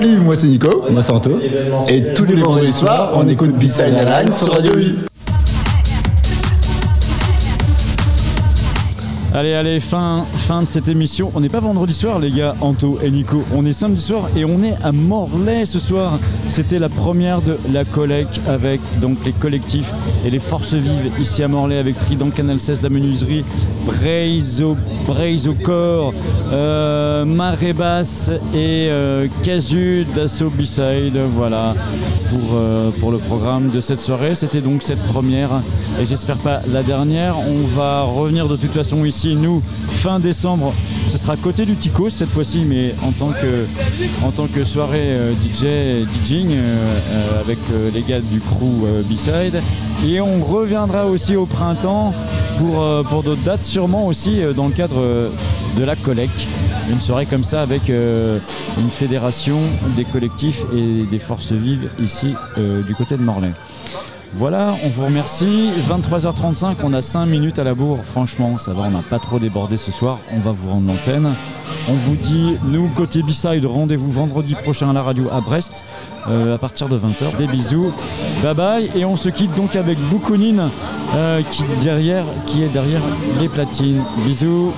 Salut, 0.00 0.20
moi 0.20 0.34
c'est 0.34 0.46
Nico. 0.46 0.86
Moi 0.90 1.02
c'est 1.02 1.12
Anto. 1.12 1.38
Et 1.90 2.14
tous 2.14 2.24
les 2.24 2.36
vendredis 2.36 2.72
soirs, 2.72 3.12
on 3.16 3.28
écoute 3.28 3.54
B-Side 3.58 3.92
Airlines 3.92 4.32
sur 4.32 4.50
Radio 4.50 4.72
U. 4.78 4.94
Allez, 9.32 9.52
allez, 9.52 9.78
fin, 9.78 10.24
fin 10.34 10.62
de 10.62 10.68
cette 10.68 10.88
émission. 10.88 11.30
On 11.36 11.40
n'est 11.40 11.48
pas 11.48 11.60
vendredi 11.60 11.94
soir, 11.94 12.18
les 12.18 12.32
gars, 12.32 12.56
Anto 12.60 12.98
et 13.00 13.10
Nico. 13.10 13.44
On 13.54 13.64
est 13.64 13.72
samedi 13.72 14.02
soir 14.02 14.28
et 14.36 14.44
on 14.44 14.62
est 14.64 14.74
à 14.82 14.90
Morlaix 14.90 15.66
ce 15.66 15.78
soir. 15.78 16.18
C'était 16.48 16.80
la 16.80 16.88
première 16.88 17.40
de 17.40 17.56
la 17.72 17.84
collecte 17.84 18.40
avec 18.48 18.80
donc 19.00 19.18
les 19.24 19.32
collectifs 19.32 19.92
et 20.26 20.30
les 20.30 20.40
forces 20.40 20.74
vives 20.74 21.12
ici 21.20 21.44
à 21.44 21.48
Morlaix 21.48 21.78
avec 21.78 21.96
Trident 21.96 22.30
Canal 22.30 22.58
16, 22.58 22.82
la 22.82 22.88
menuiserie, 22.88 23.44
Au 25.46 25.54
corps, 25.54 26.12
euh, 26.52 27.24
Basse 27.74 28.30
et 28.52 28.88
euh, 28.90 29.26
Casu 29.42 30.06
d'Assaut 30.14 30.50
B-Side. 30.50 31.18
Voilà 31.30 31.74
pour, 32.28 32.54
euh, 32.54 32.90
pour 33.00 33.10
le 33.10 33.18
programme 33.18 33.68
de 33.68 33.80
cette 33.80 34.00
soirée. 34.00 34.34
C'était 34.34 34.60
donc 34.60 34.82
cette 34.82 35.02
première 35.04 35.50
et 36.00 36.04
j'espère 36.04 36.36
pas 36.36 36.58
la 36.72 36.82
dernière. 36.82 37.36
On 37.38 37.66
va 37.76 38.02
revenir 38.02 38.48
de 38.48 38.56
toute 38.56 38.72
façon 38.72 39.04
ici, 39.04 39.34
nous, 39.34 39.62
fin 39.88 40.20
décembre. 40.20 40.72
Ce 41.08 41.18
sera 41.18 41.36
côté 41.36 41.64
du 41.64 41.74
Tico 41.74 42.08
cette 42.10 42.30
fois-ci, 42.30 42.64
mais 42.66 42.94
en 43.02 43.12
tant 43.12 44.46
que, 44.46 44.64
soirée 44.64 45.10
euh, 45.12 45.32
DJ, 45.32 46.06
DJing 46.22 46.52
euh, 46.52 47.40
avec 47.40 47.58
les 47.94 48.02
gars 48.02 48.20
du 48.20 48.40
crew 48.40 48.86
B-Side. 49.08 49.60
Et 50.06 50.20
on 50.20 50.42
reviendra 50.44 51.06
aussi 51.06 51.36
au 51.36 51.46
printemps 51.46 52.12
pour, 52.60 52.82
euh, 52.82 53.02
pour 53.02 53.22
d'autres 53.22 53.42
dates, 53.42 53.62
sûrement 53.62 54.06
aussi 54.06 54.42
euh, 54.42 54.52
dans 54.52 54.66
le 54.66 54.74
cadre 54.74 54.98
euh, 54.98 55.30
de 55.78 55.82
la 55.84 55.96
collecte. 55.96 56.46
Une 56.90 57.00
soirée 57.00 57.24
comme 57.24 57.44
ça 57.44 57.62
avec 57.62 57.88
une 57.88 58.90
fédération 58.90 59.58
des 59.96 60.04
collectifs 60.04 60.64
et 60.74 61.06
des 61.06 61.18
forces 61.20 61.52
vives 61.52 61.88
ici 62.00 62.34
du 62.56 62.94
côté 62.96 63.16
de 63.16 63.22
Morlaix. 63.22 63.52
Voilà, 64.34 64.74
on 64.84 64.88
vous 64.88 65.06
remercie. 65.06 65.70
23h35, 65.88 66.76
on 66.82 66.92
a 66.92 67.00
5 67.00 67.26
minutes 67.26 67.60
à 67.60 67.64
la 67.64 67.74
bourre. 67.74 67.98
Franchement, 68.02 68.58
ça 68.58 68.72
va, 68.72 68.84
on 68.84 68.90
n'a 68.90 69.02
pas 69.02 69.20
trop 69.20 69.38
débordé 69.38 69.76
ce 69.76 69.92
soir. 69.92 70.18
On 70.32 70.40
va 70.40 70.50
vous 70.50 70.68
rendre 70.68 70.88
l'antenne. 70.88 71.32
On 71.88 71.94
vous 71.94 72.16
dit, 72.16 72.56
nous, 72.64 72.88
côté 72.88 73.22
B-Side, 73.22 73.64
rendez-vous 73.66 74.10
vendredi 74.10 74.54
prochain 74.54 74.90
à 74.90 74.92
la 74.92 75.02
radio 75.02 75.28
à 75.30 75.40
Brest 75.40 75.84
à 76.26 76.58
partir 76.58 76.88
de 76.88 76.98
20h. 76.98 77.36
Des 77.38 77.46
bisous, 77.46 77.92
bye 78.42 78.54
bye. 78.54 78.90
Et 78.94 79.04
on 79.04 79.16
se 79.16 79.28
quitte 79.28 79.54
donc 79.56 79.76
avec 79.76 79.98
Boukounine 80.10 80.68
euh, 81.14 81.42
qui, 81.50 81.64
qui 82.46 82.62
est 82.62 82.68
derrière 82.68 83.02
les 83.40 83.48
platines. 83.48 84.02
Bisous. 84.24 84.72